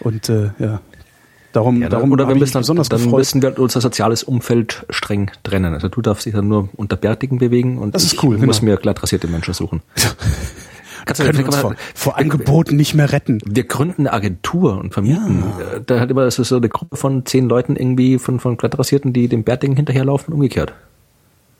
Und 0.00 0.28
äh, 0.30 0.52
ja, 0.58 0.80
darum, 1.52 1.82
Ja, 1.82 1.88
darum 1.88 2.12
oder 2.12 2.26
wir 2.28 2.34
ich 2.34 2.40
müssen 2.40 2.52
dann, 2.54 2.62
besonders 2.62 2.88
dann 2.88 3.00
gefreut. 3.02 3.18
müssen 3.18 3.42
wir 3.42 3.58
unser 3.58 3.80
soziales 3.80 4.22
Umfeld 4.22 4.84
streng 4.90 5.30
trennen. 5.42 5.74
Also 5.74 5.88
du 5.88 6.00
darfst 6.02 6.26
dich 6.26 6.34
dann 6.34 6.48
nur 6.48 6.68
unter 6.76 6.96
Bärtigen 6.96 7.38
bewegen 7.38 7.78
und 7.78 7.94
Das 7.94 8.04
ist 8.04 8.14
ich 8.14 8.22
cool, 8.22 8.38
muss 8.38 8.60
genau. 8.60 8.72
mir 8.72 8.76
glatt 8.78 9.02
rasierte 9.02 9.28
Menschen 9.28 9.54
suchen. 9.54 9.80
Kannst 11.06 11.22
Können 11.22 11.38
wir 11.38 11.46
uns 11.46 11.56
vor, 11.56 11.74
vor 11.94 12.18
Angeboten 12.18 12.76
nicht 12.76 12.94
mehr 12.94 13.10
retten. 13.10 13.38
wir 13.46 13.64
gründen 13.64 14.02
eine 14.06 14.12
Agentur 14.12 14.78
und 14.78 14.92
vermieten. 14.92 15.42
Äh, 15.74 15.80
Da 15.86 15.98
hat 15.98 16.10
immer 16.10 16.30
so 16.30 16.42
so 16.42 16.56
eine 16.56 16.68
Gruppe 16.68 16.96
von 16.96 17.24
zehn 17.24 17.48
Leuten 17.48 17.74
irgendwie 17.76 18.18
von, 18.18 18.38
von 18.38 18.56
Glattrasierten, 18.58 19.12
die 19.14 19.26
dem 19.26 19.42
Bärtigen 19.42 19.74
hinterherlaufen 19.76 20.28
und 20.28 20.34
umgekehrt. 20.34 20.74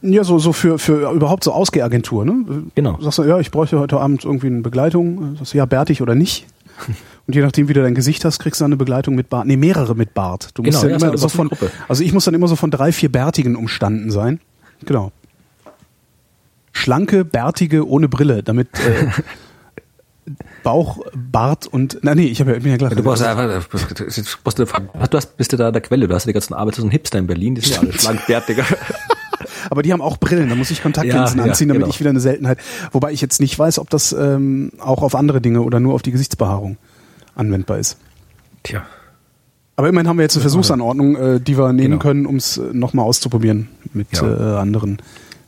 Ja, 0.03 0.25
so, 0.25 0.39
so 0.39 0.53
für, 0.53 0.79
für 0.79 1.11
überhaupt 1.13 1.45
so 1.45 1.53
Ausgehagentur, 1.53 2.25
ne? 2.25 2.65
Genau. 2.75 2.99
Sagst 3.01 3.19
du, 3.19 3.23
ja, 3.25 3.39
ich 3.41 3.51
bräuchte 3.51 3.79
heute 3.79 3.99
Abend 3.99 4.25
irgendwie 4.25 4.47
eine 4.49 4.61
Begleitung. 4.61 5.37
Sagst 5.37 5.55
du, 5.55 5.59
ja, 5.59 5.65
bärtig 5.67 6.01
oder 6.03 6.15
nicht? 6.15 6.47
Und 7.31 7.37
je 7.37 7.43
nachdem, 7.43 7.69
wie 7.69 7.75
du 7.75 7.81
dein 7.81 7.95
Gesicht 7.95 8.25
hast, 8.25 8.41
kriegst 8.41 8.61
du 8.61 8.65
eine 8.65 8.77
Begleitung 8.77 9.15
mit 9.15 9.29
Bart. 9.29 9.47
Nee, 9.47 9.57
mehrere 9.57 9.95
mit 9.95 10.15
Bart. 10.15 10.49
Du 10.55 10.65
musst 10.65 10.81
Genau, 10.81 10.95
ja 10.95 10.99
ja, 10.99 11.11
immer 11.11 11.17
so 11.17 11.29
von, 11.29 11.49
also 11.87 12.03
ich 12.03 12.13
muss 12.13 12.25
dann 12.25 12.35
immer 12.35 12.49
so 12.49 12.57
von 12.57 12.73
drei, 12.73 12.91
vier 12.91 13.09
Bärtigen 13.13 13.55
umstanden 13.55 14.11
sein. 14.11 14.41
Genau. 14.85 15.13
Schlanke, 16.73 17.25
bärtige, 17.25 17.87
ohne 17.87 18.09
Brille, 18.09 18.43
damit 18.43 18.67
äh, 18.81 19.07
Bauch, 20.65 20.99
Bart 21.15 21.69
und, 21.69 21.99
na 22.03 22.17
nee, 22.17 22.27
ich 22.27 22.41
habe 22.41 22.51
ja, 22.51 22.57
ich 22.57 22.65
bin 22.65 22.73
ja 22.73 22.79
klar. 22.79 22.91
Du 22.91 23.01
brauchst 23.05 23.23
einfach, 23.23 23.65
du, 23.65 23.79
du, 23.79 25.17
hast, 25.17 25.37
bist 25.37 25.53
du 25.53 25.57
da 25.57 25.69
an 25.69 25.73
der 25.73 25.83
Quelle, 25.83 26.09
du 26.09 26.15
hast 26.17 26.27
die 26.27 26.33
ganzen 26.33 26.55
arbeitslosen 26.55 26.91
Hipster 26.91 27.21
in 27.21 27.29
Berlin, 27.29 27.55
die 27.55 27.61
sind 27.61 27.75
ja 27.75 27.81
alle 27.81 27.93
schlank, 27.93 28.27
bärtiger. 28.27 28.65
Aber 29.71 29.83
die 29.83 29.93
haben 29.93 30.03
auch 30.03 30.17
Brillen, 30.17 30.49
da 30.49 30.57
muss 30.57 30.73
ich 30.73 30.83
Kontaktlinsen 30.83 31.39
Ja, 31.39 31.45
ja, 31.45 31.51
anziehen, 31.53 31.69
damit 31.69 31.83
genau. 31.83 31.95
ich 31.95 32.01
wieder 32.01 32.11
eine 32.11 32.19
Seltenheit. 32.19 32.59
Wobei 32.91 33.13
ich 33.13 33.21
jetzt 33.21 33.41
nicht 33.41 33.57
weiß, 33.57 33.79
ob 33.79 33.89
das 33.89 34.13
ähm, 34.13 34.73
auch 34.81 35.05
auf 35.05 35.15
andere 35.15 35.41
Dinge 35.41 35.63
oder 35.63 35.79
nur 35.79 35.95
auf 35.95 36.03
die 36.03 36.11
Gesichtsbehaarung 36.11 36.77
anwendbar 37.35 37.79
ist. 37.79 37.97
Tja. 38.63 38.83
Aber 39.77 39.89
immerhin 39.89 40.09
haben 40.09 40.19
wir 40.19 40.23
jetzt 40.25 40.37
eine 40.37 40.43
Versuchsanordnung, 40.43 41.17
äh, 41.17 41.41
die 41.41 41.57
wir 41.57 41.73
nehmen 41.73 41.93
Genau. 41.93 42.03
können, 42.03 42.27
um 42.27 42.37
es 42.37 42.61
nochmal 42.73 43.07
auszuprobieren 43.07 43.69
mit 43.95 44.09
Ja. 44.13 44.57
äh, 44.57 44.59
anderen 44.61 44.99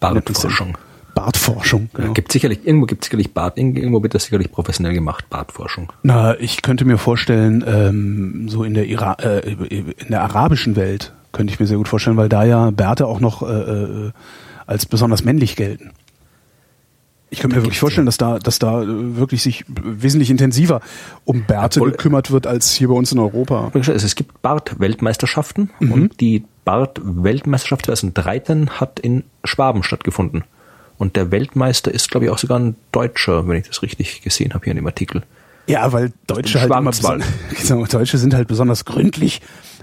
Bartforschung. 0.01 0.79
Bartforschung. 1.15 1.91
Genau. 1.93 2.15
Gibt 2.15 2.33
sicherlich, 2.33 2.67
irgendwo 2.67 2.87
gibt 2.87 3.05
es 3.05 3.07
sicherlich 3.09 3.35
Bart, 3.35 3.59
irgendwo 3.59 4.03
wird 4.03 4.15
das 4.15 4.25
sicherlich 4.25 4.51
professionell 4.51 4.95
gemacht, 4.95 5.29
Bartforschung. 5.29 5.93
Na, 6.03 6.39
ich 6.41 6.63
könnte 6.63 6.87
mir 6.87 6.97
vorstellen, 6.97 7.63
ähm, 7.67 8.49
so 8.49 8.65
in 8.65 8.73
der, 8.73 8.87
Ira 8.87 9.15
äh, 9.21 9.41
in 9.53 10.09
der 10.09 10.23
arabischen 10.23 10.75
Welt 10.77 11.13
könnte 11.33 11.53
ich 11.53 11.61
mir 11.61 11.67
sehr 11.67 11.77
gut 11.77 11.89
vorstellen, 11.89 12.17
weil 12.17 12.31
da 12.31 12.45
ja 12.45 12.71
Bärte 12.71 13.07
auch 13.07 13.21
noch 13.21 13.43
äh, 13.43 13.53
äh, 13.53 14.11
als 14.67 14.87
besonders 14.87 15.23
männlich 15.25 15.55
gelten. 15.57 15.91
Ich 17.33 17.41
könnte 17.41 17.57
mir 17.57 17.63
wirklich 17.63 17.81
vorstellen, 17.81 18.05
dass 18.05 18.19
da, 18.19 18.39
dass 18.39 18.59
da 18.59 18.83
äh, 18.83 18.87
wirklich 19.17 19.43
sich 19.43 19.65
wesentlich 19.69 20.29
intensiver 20.31 20.83
um 21.25 21.45
Bärte 21.45 21.81
Obwohl- 21.81 21.93
gekümmert 21.93 22.31
wird 22.31 22.47
als 22.47 22.73
hier 22.73 22.89
bei 22.89 22.95
uns 22.95 23.11
in 23.11 23.19
Europa. 23.19 23.71
Also 23.75 23.91
Es 23.93 24.15
gibt 24.15 24.43
Bart-Weltmeisterschaften 24.43 25.71
und 25.81 26.21
die 26.21 26.45
Bart-Weltmeisterschaft 26.67 27.87
2013 27.87 28.71
hat 28.81 29.01
in 29.01 29.25
Schwaben 29.45 29.83
stattgefunden. 29.83 30.45
Und 30.99 31.17
der 31.17 31.31
Weltmeister 31.31 31.91
ist, 31.93 32.11
glaube 32.11 32.27
ich, 32.27 32.31
auch 32.31 32.39
sogar 32.39 32.59
ein 32.59 32.77
Deutscher, 32.93 33.49
wenn 33.49 33.57
ich 33.57 33.67
das 33.67 33.83
richtig 33.83 34.21
gesehen 34.23 34.53
habe 34.55 34.65
hier 34.65 34.73
in 34.73 34.77
dem 34.77 34.87
Artikel. 34.87 35.23
Ja, 35.67 35.93
weil 35.93 36.13
Deutsche 36.27 36.61
halt 36.61 36.71
immer 36.71 36.93
genau, 37.63 37.87
Deutsche 37.87 38.19
sind 38.19 38.35
halt 38.35 38.47
besonders 38.49 38.85
gründlich, 38.85 39.41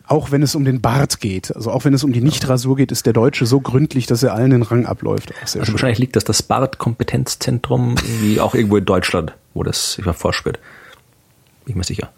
auch 0.10 0.32
wenn 0.32 0.42
es 0.42 0.56
um 0.56 0.66
den 0.66 0.82
Bart 0.82 1.20
geht. 1.20 1.56
Also 1.56 1.72
auch 1.72 1.86
wenn 1.86 1.94
es 1.94 2.04
um 2.04 2.12
die 2.12 2.22
Nicht-Rasur 2.22 2.76
geht, 2.76 2.92
ist 2.92 3.06
der 3.06 3.14
Deutsche 3.14 3.46
so 3.46 3.62
gründlich, 3.62 4.08
dass 4.08 4.24
er 4.24 4.34
allen 4.34 4.50
den 4.50 4.64
Rang 4.64 4.86
abläuft. 4.86 5.34
Also 5.42 5.64
schön. 5.64 5.74
wahrscheinlich 5.74 6.00
liegt 6.00 6.16
das 6.16 6.24
das 6.24 6.42
Bart-Kompetenzzentrum 6.42 7.96
irgendwie 8.04 8.40
auch 8.40 8.56
irgendwo 8.56 8.78
in 8.78 8.86
Deutschland, 8.86 9.34
wo 9.54 9.64
das 9.64 10.00
erforscht 10.04 10.46
wird. 10.46 10.58
Bin 11.66 11.74
ich 11.74 11.76
mir 11.76 11.84
sicher. 11.84 12.10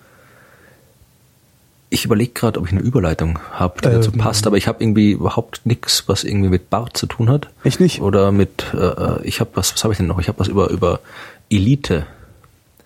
Ich 1.89 2.05
überlege 2.05 2.31
gerade, 2.31 2.57
ob 2.57 2.67
ich 2.67 2.71
eine 2.71 2.79
Überleitung 2.79 3.39
habe, 3.51 3.81
die 3.81 3.89
dazu 3.89 4.11
Ähm. 4.13 4.19
passt, 4.19 4.47
aber 4.47 4.55
ich 4.55 4.69
habe 4.69 4.81
irgendwie 4.81 5.11
überhaupt 5.11 5.65
nichts, 5.65 6.05
was 6.07 6.23
irgendwie 6.23 6.47
mit 6.47 6.69
Bart 6.69 6.95
zu 6.95 7.05
tun 7.05 7.29
hat. 7.29 7.49
Echt 7.65 7.81
nicht? 7.81 8.01
Oder 8.01 8.31
mit, 8.31 8.73
äh, 8.73 9.21
ich 9.23 9.41
habe 9.41 9.49
was, 9.55 9.73
was 9.73 9.83
habe 9.83 9.93
ich 9.93 9.97
denn 9.97 10.07
noch? 10.07 10.19
Ich 10.19 10.29
habe 10.29 10.39
was 10.39 10.47
über, 10.47 10.69
über 10.69 11.01
Elite. 11.49 12.05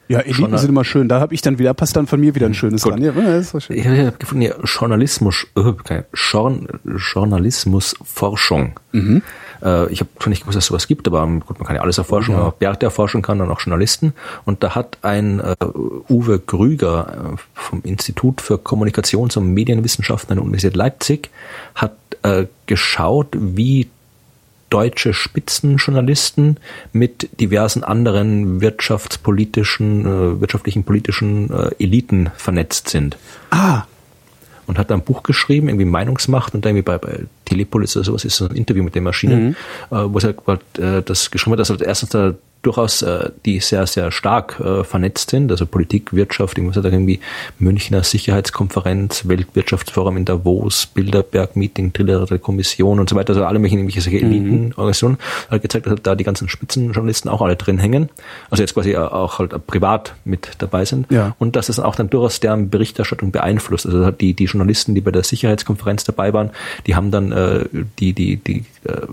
Ja, 0.07 0.19
Eliten 0.19 0.57
sind 0.57 0.69
immer 0.69 0.85
schön. 0.85 1.09
Da 1.09 1.19
habe 1.19 1.33
ich 1.33 1.41
dann 1.41 1.57
wieder, 1.57 1.73
passt 1.73 1.95
dann 1.95 2.07
von 2.07 2.19
mir 2.19 2.35
wieder 2.35 2.45
ein 2.45 2.53
schönes 2.53 2.83
Gut. 2.83 2.93
ran. 2.93 3.01
Ja, 3.01 3.11
das 3.11 3.49
so 3.49 3.59
schön. 3.59 3.77
Ich 3.77 3.87
habe 3.87 4.13
gefunden, 4.17 4.43
ja, 4.43 4.53
Journalismus, 4.63 5.47
äh, 5.55 6.03
Journalismusforschung. 6.95 8.79
Mhm. 8.91 9.23
Äh, 9.63 9.91
ich 9.91 10.01
habe 10.01 10.09
schon 10.19 10.29
nicht 10.29 10.41
gewusst, 10.41 10.57
dass 10.57 10.65
es 10.65 10.67
sowas 10.67 10.87
gibt, 10.87 11.07
aber 11.07 11.25
gut, 11.25 11.57
man 11.57 11.65
kann 11.65 11.75
ja 11.75 11.81
alles 11.81 11.97
erforschen, 11.97 12.35
auch 12.35 12.53
Bärte 12.53 12.85
erforschen 12.85 13.21
kann 13.21 13.41
und 13.41 13.49
auch 13.49 13.59
Journalisten. 13.59 14.13
Und 14.45 14.63
da 14.63 14.75
hat 14.75 14.97
ein 15.01 15.39
äh, 15.39 15.55
Uwe 16.09 16.39
Grüger 16.39 17.33
äh, 17.33 17.37
vom 17.53 17.81
Institut 17.83 18.41
für 18.41 18.55
Kommunikations- 18.55 19.37
und 19.37 19.53
Medienwissenschaften 19.53 20.31
an 20.31 20.37
der 20.37 20.43
Universität 20.43 20.75
Leipzig 20.75 21.29
hat 21.73 21.95
äh, 22.23 22.45
geschaut, 22.65 23.29
wie 23.33 23.89
deutsche 24.69 25.13
Spitzenjournalisten 25.13 26.57
mit 26.91 27.39
diversen 27.39 27.83
anderen 27.83 28.61
wirtschaftspolitischen, 28.61 30.05
äh, 30.05 30.41
wirtschaftlichen, 30.41 30.83
politischen 30.83 31.51
äh, 31.51 31.69
Eliten 31.79 32.31
vernetzt 32.35 32.89
sind. 32.89 33.17
Ah, 33.51 33.83
Und 34.67 34.79
hat 34.79 34.89
da 34.89 34.95
ein 34.95 35.03
Buch 35.03 35.21
geschrieben, 35.23 35.69
irgendwie 35.69 35.85
Meinungsmacht 35.85 36.55
und 36.55 36.65
dann 36.65 36.71
irgendwie 36.71 36.85
bei, 36.85 36.97
bei 36.97 37.19
Telepolis 37.45 37.95
oder 37.95 38.05
sowas 38.05 38.25
ist 38.25 38.37
so 38.37 38.47
ein 38.47 38.55
Interview 38.55 38.83
mit 38.83 38.95
den 38.95 39.03
Maschinen, 39.03 39.55
äh, 39.91 39.95
wo 39.95 40.17
er 40.17 40.33
halt, 40.47 40.79
äh, 40.79 41.03
das 41.03 41.29
geschrieben 41.29 41.53
hat, 41.53 41.59
dass 41.59 41.69
halt 41.69 41.81
erstens 41.81 42.09
da 42.09 42.33
durchaus 42.65 43.01
äh, 43.01 43.29
die 43.45 43.59
sehr, 43.59 43.85
sehr 43.87 44.11
stark 44.11 44.59
äh, 44.59 44.83
vernetzt 44.83 45.29
sind, 45.29 45.51
also 45.51 45.65
Politik, 45.65 46.13
Wirtschaft, 46.13 46.57
irgendwas 46.57 46.77
hat 46.77 46.91
irgendwie 46.91 47.19
Münchner 47.59 48.03
Sicherheitskonferenz, 48.03 49.27
Weltwirtschaftsforum 49.27 50.17
in 50.17 50.25
Davos, 50.25 50.87
Bilderberg-Meeting, 50.87 51.93
Trilaterale 51.93 52.39
Kommission 52.39 52.99
und 52.99 53.09
so 53.09 53.15
weiter, 53.15 53.29
also 53.29 53.45
alle 53.45 53.59
möglichen 53.59 53.79
irgendwelche 53.79 54.01
solche 54.01 54.25
Elitenorganisationen, 54.25 55.17
hat 55.49 55.61
gezeigt, 55.61 55.85
dass 55.85 56.01
da 56.01 56.15
die 56.15 56.23
ganzen 56.23 56.49
Spitzenjournalisten 56.49 57.29
auch 57.29 57.41
alle 57.41 57.55
drin 57.55 57.77
hängen, 57.77 58.09
also 58.49 58.63
jetzt 58.63 58.73
quasi 58.73 58.95
auch 58.97 59.39
halt 59.39 59.67
privat 59.67 60.15
mit 60.25 60.49
dabei 60.57 60.85
sind. 60.85 61.05
Ja. 61.11 61.35
und 61.39 61.55
dass 61.55 61.69
es 61.69 61.79
auch 61.79 61.95
dann 61.95 62.09
durchaus 62.09 62.39
deren 62.39 62.69
Berichterstattung 62.69 63.31
beeinflusst. 63.31 63.85
Also 63.85 64.11
die, 64.11 64.33
die 64.33 64.45
Journalisten, 64.45 64.95
die 64.95 65.01
bei 65.01 65.11
der 65.11 65.23
Sicherheitskonferenz 65.23 66.03
dabei 66.03 66.33
waren, 66.33 66.49
die 66.87 66.95
haben 66.95 67.11
dann 67.11 67.31
äh, 67.31 67.65
die, 67.99 68.13
die, 68.13 68.37
die, 68.37 68.65
äh, 68.85 69.07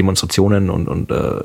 Demonstrationen 0.00 0.70
und, 0.70 0.88
und 0.88 1.10
äh, 1.10 1.40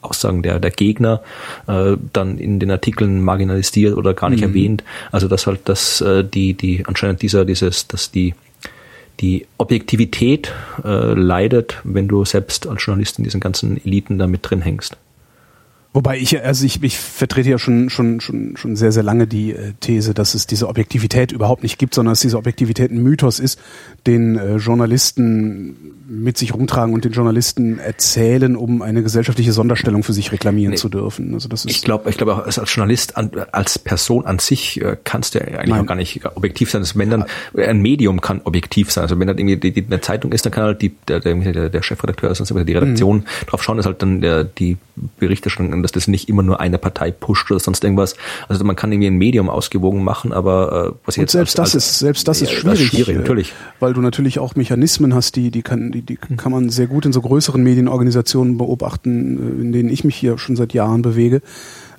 Aussagen 0.00 0.42
der, 0.42 0.58
der 0.58 0.72
Gegner 0.72 1.22
äh, 1.68 1.96
dann 2.12 2.38
in 2.38 2.58
den 2.58 2.72
Artikeln 2.72 3.22
marginalisiert 3.22 3.96
oder 3.96 4.14
gar 4.14 4.30
nicht 4.30 4.40
mhm. 4.40 4.48
erwähnt. 4.48 4.84
Also 5.12 5.28
dass 5.28 5.46
halt 5.46 5.60
das 5.66 6.00
äh, 6.00 6.24
die, 6.24 6.54
die 6.54 6.84
anscheinend 6.86 7.22
dieser, 7.22 7.44
dieses, 7.44 7.86
dass 7.86 8.10
die 8.10 8.34
die 9.20 9.46
Objektivität 9.58 10.50
äh, 10.82 11.12
leidet, 11.12 11.76
wenn 11.84 12.08
du 12.08 12.24
selbst 12.24 12.66
als 12.66 12.84
Journalist 12.84 13.18
in 13.18 13.24
diesen 13.24 13.40
ganzen 13.40 13.76
Eliten 13.84 14.18
da 14.18 14.26
mit 14.26 14.48
drin 14.48 14.62
hängst. 14.62 14.96
Wobei 15.92 16.18
ich, 16.18 16.40
also 16.44 16.64
ich, 16.64 16.80
ich 16.84 16.98
vertrete 16.98 17.50
ja 17.50 17.58
schon, 17.58 17.90
schon, 17.90 18.20
schon, 18.20 18.56
schon 18.56 18.76
sehr, 18.76 18.92
sehr 18.92 19.02
lange 19.02 19.26
die 19.26 19.52
äh, 19.52 19.72
These, 19.80 20.14
dass 20.14 20.34
es 20.34 20.46
diese 20.46 20.68
Objektivität 20.68 21.32
überhaupt 21.32 21.64
nicht 21.64 21.78
gibt, 21.78 21.94
sondern 21.94 22.12
dass 22.12 22.20
diese 22.20 22.38
Objektivität 22.38 22.92
ein 22.92 23.02
Mythos 23.02 23.40
ist, 23.40 23.58
den 24.06 24.38
äh, 24.38 24.56
Journalisten 24.56 25.96
mit 26.10 26.38
sich 26.38 26.54
rumtragen 26.54 26.92
und 26.92 27.04
den 27.04 27.12
Journalisten 27.12 27.78
erzählen, 27.78 28.56
um 28.56 28.82
eine 28.82 29.02
gesellschaftliche 29.02 29.52
Sonderstellung 29.52 30.02
für 30.02 30.12
sich 30.12 30.32
reklamieren 30.32 30.72
nee. 30.72 30.76
zu 30.76 30.88
dürfen. 30.88 31.34
Also 31.34 31.48
das 31.48 31.64
ist 31.64 31.70
ich 31.70 31.82
glaube, 31.82 32.10
ich 32.10 32.16
glaube 32.16 32.34
auch 32.34 32.44
als 32.44 32.60
Journalist, 32.72 33.16
an, 33.16 33.30
als 33.52 33.78
Person 33.78 34.26
an 34.26 34.38
sich 34.38 34.80
äh, 34.80 34.96
kannst 35.02 35.34
du 35.34 35.38
ja 35.38 35.46
eigentlich 35.46 35.70
Nein. 35.70 35.80
auch 35.80 35.86
gar 35.86 35.94
nicht 35.94 36.24
objektiv 36.36 36.70
sein. 36.70 36.82
Also 36.82 36.98
wenn 36.98 37.10
dann 37.10 37.24
ein 37.56 37.80
Medium 37.80 38.20
kann 38.20 38.40
objektiv 38.44 38.90
sein. 38.90 39.02
Also 39.02 39.18
wenn 39.18 39.28
dann 39.28 39.38
irgendwie 39.38 39.56
die, 39.56 39.72
die, 39.72 39.86
eine 39.86 40.00
Zeitung 40.00 40.32
ist, 40.32 40.44
dann 40.44 40.52
kann 40.52 40.64
halt 40.64 40.82
die, 40.82 40.94
der, 41.08 41.20
der, 41.20 41.68
der 41.68 41.82
Chefredakteur, 41.82 42.28
also 42.28 42.44
die 42.44 42.72
Redaktion 42.72 43.18
mhm. 43.18 43.46
drauf 43.46 43.62
schauen, 43.62 43.76
dass 43.76 43.86
halt 43.86 44.02
dann 44.02 44.20
der, 44.20 44.44
die 44.44 44.78
Berichterstattung, 45.80 45.82
dass 45.82 45.92
das 45.92 46.08
nicht 46.08 46.28
immer 46.28 46.42
nur 46.42 46.60
eine 46.60 46.78
Partei 46.78 47.10
pusht 47.10 47.50
oder 47.50 47.60
sonst 47.60 47.82
irgendwas. 47.84 48.16
Also 48.48 48.64
man 48.64 48.76
kann 48.76 48.92
irgendwie 48.92 49.08
ein 49.08 49.16
Medium 49.16 49.48
ausgewogen 49.48 50.04
machen, 50.04 50.32
aber 50.32 50.92
äh, 50.92 50.98
was 51.04 51.16
jetzt 51.16 51.34
und 51.34 51.38
selbst 51.38 51.58
als, 51.58 51.72
das 51.72 51.74
ist 51.74 51.98
selbst 51.98 52.28
das 52.28 52.42
ist 52.42 52.52
schwierig, 52.52 52.88
schwierig 52.88 53.16
natürlich, 53.16 53.52
weil 53.80 53.92
du 53.92 54.00
natürlich 54.00 54.38
auch 54.38 54.54
Mechanismen 54.56 55.14
hast, 55.14 55.36
die 55.36 55.50
die 55.50 55.62
kann 55.62 55.92
die 55.92 56.02
die, 56.02 56.18
die 56.28 56.36
kann 56.36 56.52
man 56.52 56.70
sehr 56.70 56.86
gut 56.86 57.06
in 57.06 57.12
so 57.12 57.20
größeren 57.20 57.62
Medienorganisationen 57.62 58.58
beobachten, 58.58 59.58
äh, 59.58 59.62
in 59.62 59.72
denen 59.72 59.88
ich 59.88 60.04
mich 60.04 60.16
hier 60.16 60.38
schon 60.38 60.56
seit 60.56 60.72
Jahren 60.72 61.02
bewege. 61.02 61.42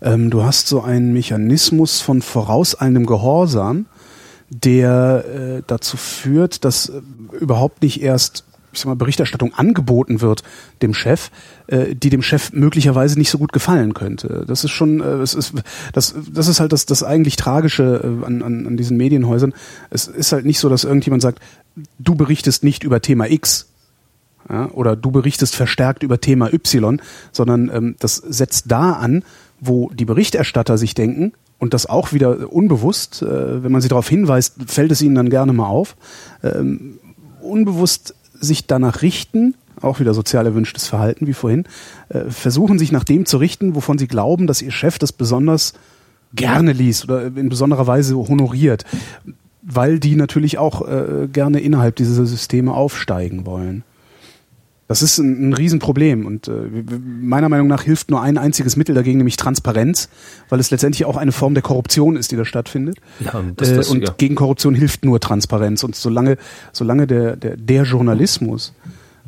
Ähm, 0.01 0.29
du 0.29 0.43
hast 0.43 0.67
so 0.67 0.81
einen 0.81 1.13
Mechanismus 1.13 2.01
von 2.01 2.21
vorauseilendem 2.21 3.05
Gehorsam, 3.05 3.85
der 4.49 5.25
äh, 5.25 5.63
dazu 5.65 5.97
führt, 5.97 6.65
dass 6.65 6.89
äh, 6.89 7.01
überhaupt 7.39 7.81
nicht 7.83 8.01
erst 8.01 8.45
ich 8.71 8.79
sag 8.79 8.87
mal, 8.87 8.95
Berichterstattung 8.95 9.53
angeboten 9.53 10.21
wird 10.21 10.43
dem 10.81 10.93
Chef, 10.93 11.29
äh, 11.67 11.95
die 11.95 12.09
dem 12.09 12.21
Chef 12.21 12.51
möglicherweise 12.53 13.17
nicht 13.17 13.29
so 13.29 13.37
gut 13.37 13.53
gefallen 13.53 13.93
könnte. 13.93 14.45
Das 14.47 14.63
ist 14.63 14.71
schon, 14.71 15.01
äh, 15.01 15.15
es 15.17 15.33
ist, 15.33 15.53
das, 15.93 16.15
das 16.31 16.47
ist 16.47 16.59
halt 16.59 16.71
das, 16.71 16.85
das 16.85 17.03
eigentlich 17.03 17.35
Tragische 17.35 18.01
äh, 18.03 18.25
an, 18.25 18.41
an, 18.41 18.67
an 18.67 18.77
diesen 18.77 18.97
Medienhäusern. 18.97 19.53
Es 19.89 20.07
ist 20.07 20.31
halt 20.31 20.45
nicht 20.45 20.59
so, 20.59 20.69
dass 20.69 20.83
irgendjemand 20.83 21.21
sagt, 21.21 21.39
du 21.99 22.15
berichtest 22.15 22.63
nicht 22.63 22.83
über 22.83 23.01
Thema 23.01 23.29
X, 23.29 23.67
ja, 24.49 24.69
oder 24.71 24.95
du 24.95 25.11
berichtest 25.11 25.55
verstärkt 25.55 26.03
über 26.03 26.19
Thema 26.19 26.51
Y, 26.53 27.01
sondern 27.31 27.69
ähm, 27.73 27.95
das 27.99 28.15
setzt 28.15 28.71
da 28.71 28.93
an, 28.93 29.23
wo 29.59 29.91
die 29.91 30.05
Berichterstatter 30.05 30.77
sich 30.77 30.95
denken, 30.95 31.33
und 31.61 31.75
das 31.75 31.85
auch 31.85 32.11
wieder 32.11 32.51
unbewusst, 32.51 33.21
äh, 33.21 33.63
wenn 33.63 33.71
man 33.71 33.81
sie 33.81 33.87
darauf 33.87 34.09
hinweist, 34.09 34.55
fällt 34.65 34.91
es 34.91 35.01
ihnen 35.03 35.13
dann 35.13 35.29
gerne 35.29 35.53
mal 35.53 35.67
auf, 35.67 35.95
ähm, 36.41 36.97
unbewusst 37.39 38.15
sich 38.41 38.67
danach 38.67 39.01
richten, 39.01 39.55
auch 39.81 39.99
wieder 39.99 40.13
sozial 40.13 40.45
erwünschtes 40.45 40.87
Verhalten 40.87 41.27
wie 41.27 41.33
vorhin, 41.33 41.65
äh, 42.09 42.29
versuchen 42.29 42.77
sich 42.77 42.91
nach 42.91 43.03
dem 43.03 43.25
zu 43.25 43.37
richten, 43.37 43.75
wovon 43.75 43.97
sie 43.97 44.07
glauben, 44.07 44.47
dass 44.47 44.61
ihr 44.61 44.71
Chef 44.71 44.99
das 44.99 45.11
besonders 45.11 45.73
gerne 46.33 46.73
liest 46.73 47.05
oder 47.05 47.25
in 47.25 47.49
besonderer 47.49 47.87
Weise 47.87 48.15
honoriert, 48.17 48.85
weil 49.61 49.99
die 49.99 50.15
natürlich 50.15 50.57
auch 50.57 50.87
äh, 50.87 51.27
gerne 51.31 51.59
innerhalb 51.59 51.95
dieser 51.95 52.25
Systeme 52.25 52.73
aufsteigen 52.73 53.45
wollen. 53.45 53.83
Das 54.91 55.01
ist 55.01 55.19
ein, 55.19 55.47
ein 55.49 55.53
Riesenproblem 55.53 56.25
und 56.25 56.49
äh, 56.49 56.51
meiner 56.99 57.47
Meinung 57.47 57.67
nach 57.67 57.83
hilft 57.83 58.11
nur 58.11 58.21
ein 58.21 58.37
einziges 58.37 58.75
Mittel 58.75 58.93
dagegen, 58.93 59.19
nämlich 59.19 59.37
Transparenz, 59.37 60.09
weil 60.49 60.59
es 60.59 60.69
letztendlich 60.69 61.05
auch 61.05 61.15
eine 61.15 61.31
Form 61.31 61.53
der 61.53 61.63
Korruption 61.63 62.17
ist, 62.17 62.33
die 62.33 62.35
da 62.35 62.43
stattfindet. 62.43 62.97
Ja, 63.21 63.41
das, 63.55 63.73
das, 63.73 63.87
äh, 63.87 63.91
und 63.91 64.01
ja. 64.03 64.13
gegen 64.17 64.35
Korruption 64.35 64.75
hilft 64.75 65.05
nur 65.05 65.21
Transparenz 65.21 65.85
und 65.85 65.95
solange 65.95 66.35
solange 66.73 67.07
der 67.07 67.37
der, 67.37 67.55
der 67.55 67.83
Journalismus 67.83 68.73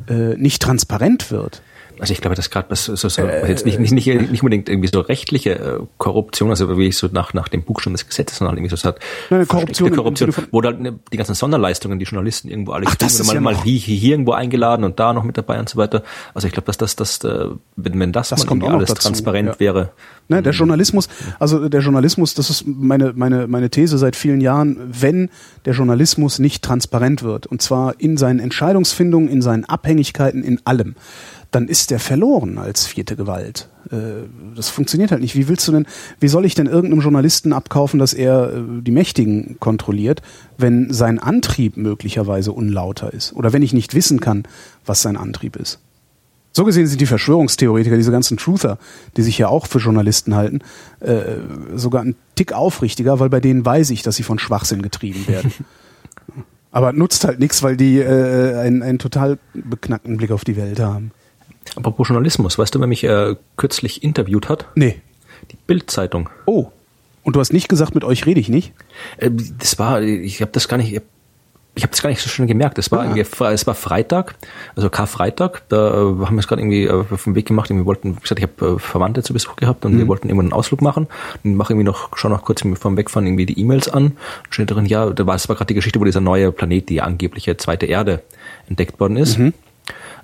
äh, 0.09 0.35
nicht 0.35 0.61
transparent 0.61 1.31
wird, 1.31 1.61
also 1.99 2.13
ich 2.13 2.21
glaube, 2.21 2.35
dass 2.35 2.49
gerade 2.49 2.69
was 2.69 2.85
so, 2.85 2.95
so 2.95 3.21
äh, 3.21 3.47
jetzt 3.47 3.65
nicht, 3.65 3.79
nicht, 3.79 3.91
nicht, 3.91 4.07
nicht 4.07 4.41
unbedingt 4.41 4.69
irgendwie 4.69 4.89
so 4.91 4.99
rechtliche 5.01 5.51
äh, 5.51 5.79
Korruption, 5.97 6.49
also 6.49 6.77
wie 6.77 6.87
ich 6.87 6.97
so 6.97 7.07
nach, 7.11 7.33
nach 7.33 7.47
dem 7.47 7.63
Buchstaben 7.63 7.93
des 7.93 8.07
Gesetzes, 8.07 8.39
sondern 8.39 8.57
irgendwie 8.57 8.75
so 8.75 8.87
hat 8.87 8.99
Nein, 9.29 9.47
Korruption, 9.47 9.95
Korruption 9.95 10.33
wo 10.51 10.61
da 10.61 10.69
halt 10.69 10.93
die 11.11 11.17
ganzen 11.17 11.35
Sonderleistungen, 11.35 11.99
die 11.99 12.05
Journalisten 12.05 12.49
irgendwo 12.49 12.71
alle 12.71 12.87
Ach, 12.87 12.97
kriegen, 12.97 13.25
mal, 13.25 13.35
ja 13.35 13.41
mal 13.41 13.63
hier, 13.63 13.77
hier 13.79 14.11
irgendwo 14.11 14.33
eingeladen 14.33 14.83
und 14.83 14.99
da 14.99 15.13
noch 15.13 15.23
mit 15.23 15.37
dabei 15.37 15.59
und 15.59 15.69
so 15.69 15.77
weiter. 15.77 16.03
Also 16.33 16.47
ich 16.47 16.53
glaube, 16.53 16.65
dass 16.65 16.77
das, 16.77 16.95
das, 16.95 17.23
äh, 17.23 17.47
wenn, 17.75 17.99
wenn 17.99 18.11
das, 18.11 18.29
das 18.29 18.45
kommt 18.45 18.63
alles 18.63 18.89
dazu, 18.89 19.07
transparent 19.07 19.49
ja. 19.49 19.59
wäre. 19.59 19.91
Ne, 20.29 20.41
der 20.41 20.53
Journalismus, 20.53 21.09
also 21.37 21.67
der 21.67 21.81
Journalismus, 21.81 22.33
das 22.33 22.49
ist 22.49 22.65
meine, 22.65 23.13
meine, 23.13 23.47
meine 23.47 23.69
These 23.69 23.97
seit 23.97 24.15
vielen 24.15 24.39
Jahren, 24.39 24.77
wenn 24.79 25.29
der 25.65 25.73
Journalismus 25.73 26.39
nicht 26.39 26.63
transparent 26.63 27.23
wird, 27.23 27.45
und 27.45 27.61
zwar 27.61 27.99
in 27.99 28.15
seinen 28.15 28.39
Entscheidungsfindungen, 28.39 29.29
in 29.29 29.41
seinen 29.41 29.65
Abhängigkeiten, 29.65 30.43
in 30.43 30.61
allem, 30.65 30.95
dann 31.53 31.67
ist 31.67 31.91
der 31.91 31.99
verloren 31.99 32.57
als 32.57 32.85
vierte 32.85 33.15
Gewalt. 33.15 33.69
Äh, 33.91 34.27
das 34.55 34.69
funktioniert 34.69 35.11
halt 35.11 35.21
nicht. 35.21 35.35
Wie 35.35 35.47
willst 35.47 35.67
du 35.67 35.71
denn, 35.71 35.85
wie 36.19 36.27
soll 36.27 36.45
ich 36.45 36.55
denn 36.55 36.65
irgendeinem 36.65 37.01
Journalisten 37.01 37.53
abkaufen, 37.53 37.99
dass 37.99 38.13
er 38.13 38.53
äh, 38.53 38.61
die 38.81 38.91
Mächtigen 38.91 39.57
kontrolliert, 39.59 40.21
wenn 40.57 40.91
sein 40.91 41.19
Antrieb 41.19 41.77
möglicherweise 41.77 42.51
unlauter 42.51 43.13
ist? 43.13 43.33
Oder 43.33 43.53
wenn 43.53 43.61
ich 43.61 43.73
nicht 43.73 43.93
wissen 43.93 44.19
kann, 44.19 44.43
was 44.85 45.01
sein 45.01 45.15
Antrieb 45.15 45.55
ist? 45.55 45.79
So 46.55 46.65
gesehen 46.65 46.85
sind 46.85 47.01
die 47.01 47.07
Verschwörungstheoretiker, 47.07 47.97
diese 47.97 48.11
ganzen 48.11 48.37
Truther, 48.37 48.77
die 49.17 49.23
sich 49.23 49.37
ja 49.39 49.47
auch 49.47 49.65
für 49.65 49.79
Journalisten 49.79 50.35
halten, 50.35 50.59
äh, 50.99 51.37
sogar 51.75 52.03
ein 52.03 52.15
Tick 52.35 52.53
aufrichtiger, 52.53 53.19
weil 53.19 53.29
bei 53.29 53.39
denen 53.39 53.65
weiß 53.65 53.89
ich, 53.91 54.03
dass 54.03 54.15
sie 54.15 54.23
von 54.23 54.37
Schwachsinn 54.37 54.81
getrieben 54.81 55.27
werden. 55.27 55.51
Aber 56.71 56.93
nutzt 56.93 57.25
halt 57.25 57.39
nichts, 57.39 57.61
weil 57.61 57.77
die 57.77 57.99
äh, 57.99 58.57
einen, 58.57 58.81
einen 58.81 58.99
total 58.99 59.37
beknackten 59.53 60.17
Blick 60.17 60.31
auf 60.31 60.43
die 60.43 60.57
Welt 60.57 60.79
haben. 60.79 61.11
Apropos 61.75 62.07
Journalismus, 62.07 62.57
weißt 62.57 62.75
du, 62.75 62.79
wer 62.79 62.87
mich 62.87 63.03
äh, 63.03 63.35
kürzlich 63.57 64.03
interviewt 64.03 64.49
hat? 64.49 64.67
Nee. 64.75 65.01
Die 65.51 65.57
Bild-Zeitung. 65.67 66.29
Oh. 66.45 66.67
Und 67.23 67.35
du 67.35 67.39
hast 67.39 67.53
nicht 67.53 67.69
gesagt, 67.69 67.95
mit 67.95 68.03
euch 68.03 68.25
rede 68.25 68.39
ich 68.39 68.49
nicht? 68.49 68.73
Äh, 69.17 69.31
das 69.31 69.79
war, 69.79 70.01
ich 70.01 70.41
habe 70.41 70.51
das 70.51 70.67
gar 70.67 70.77
nicht, 70.77 71.01
ich 71.75 71.83
habe 71.83 71.91
das 71.91 72.01
gar 72.01 72.09
nicht 72.09 72.21
so 72.21 72.29
schön 72.29 72.45
gemerkt. 72.45 72.77
Es 72.77 72.91
war 72.91 72.99
ah. 73.01 73.49
es 73.49 73.65
war 73.65 73.73
Freitag, 73.73 74.35
also 74.75 74.89
Karfreitag. 74.89 75.63
Da 75.69 75.89
äh, 75.89 76.25
haben 76.25 76.35
wir 76.35 76.39
es 76.39 76.47
gerade 76.47 76.61
irgendwie 76.61 76.83
äh, 76.83 76.91
auf 76.91 77.23
den 77.23 77.35
Weg 77.35 77.47
gemacht. 77.47 77.69
Wir 77.69 77.85
wollten, 77.85 78.17
wie 78.17 78.21
gesagt, 78.21 78.39
ich 78.39 78.47
habe 78.47 78.75
äh, 78.75 78.79
Verwandte 78.79 79.23
zu 79.23 79.33
Besuch 79.33 79.55
gehabt 79.55 79.83
und 79.85 79.93
mhm. 79.93 79.99
wir 79.99 80.07
wollten 80.07 80.27
irgendwann 80.27 80.47
einen 80.47 80.53
Ausflug 80.53 80.81
machen. 80.81 81.07
Und 81.43 81.55
mache 81.55 81.73
irgendwie 81.73 81.85
noch, 81.85 82.09
schau 82.15 82.29
noch 82.29 82.43
kurz 82.43 82.61
vom 82.61 82.97
Wegfahren 82.97 83.25
irgendwie 83.25 83.47
die 83.47 83.59
E-Mails 83.59 83.89
an. 83.89 84.17
Steht 84.49 84.69
drin, 84.69 84.85
ja, 84.85 85.09
da 85.09 85.25
war, 85.25 85.35
es 85.35 85.49
war 85.49 85.55
gerade 85.55 85.67
die 85.67 85.73
Geschichte, 85.73 85.99
wo 85.99 86.05
dieser 86.05 86.21
neue 86.21 86.51
Planet, 86.51 86.89
die 86.89 87.01
angebliche 87.01 87.57
zweite 87.57 87.87
Erde, 87.87 88.21
entdeckt 88.67 88.99
worden 88.99 89.17
ist. 89.17 89.39
Mhm. 89.39 89.53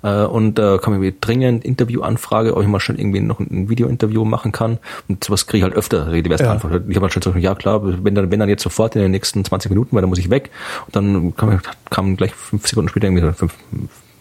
Äh, 0.02 0.24
und 0.24 0.58
äh, 0.58 0.78
kam 0.78 0.94
irgendwie 0.94 1.14
dringend 1.20 1.64
Interviewanfrage, 1.64 2.56
ob 2.56 2.62
ich 2.62 2.68
mal 2.68 2.80
schon 2.80 2.98
irgendwie 2.98 3.20
noch 3.20 3.40
ein 3.40 3.68
Videointerview 3.68 4.24
machen 4.24 4.52
kann. 4.52 4.78
Und 5.08 5.22
sowas 5.22 5.46
kriege 5.46 5.58
ich 5.58 5.64
halt 5.64 5.74
öfter 5.74 6.10
diverse 6.10 6.44
ja. 6.44 6.52
Antworten. 6.52 6.90
Ich 6.90 6.96
habe 6.96 7.04
halt 7.04 7.12
schon 7.12 7.20
gesagt, 7.20 7.42
ja 7.42 7.54
klar, 7.54 7.80
wenn 8.04 8.14
dann, 8.14 8.30
wenn 8.30 8.40
dann 8.40 8.48
jetzt 8.48 8.62
sofort 8.62 8.96
in 8.96 9.02
den 9.02 9.10
nächsten 9.10 9.44
20 9.44 9.70
Minuten, 9.70 9.94
weil 9.94 10.00
dann 10.00 10.10
muss 10.10 10.18
ich 10.18 10.30
weg. 10.30 10.50
Und 10.86 10.96
dann 10.96 11.36
kam, 11.36 11.60
kam 11.90 12.16
gleich 12.16 12.32
fünf 12.32 12.66
Sekunden 12.66 12.88
später 12.88 13.06
irgendwie 13.06 13.32
fünf, 13.32 13.54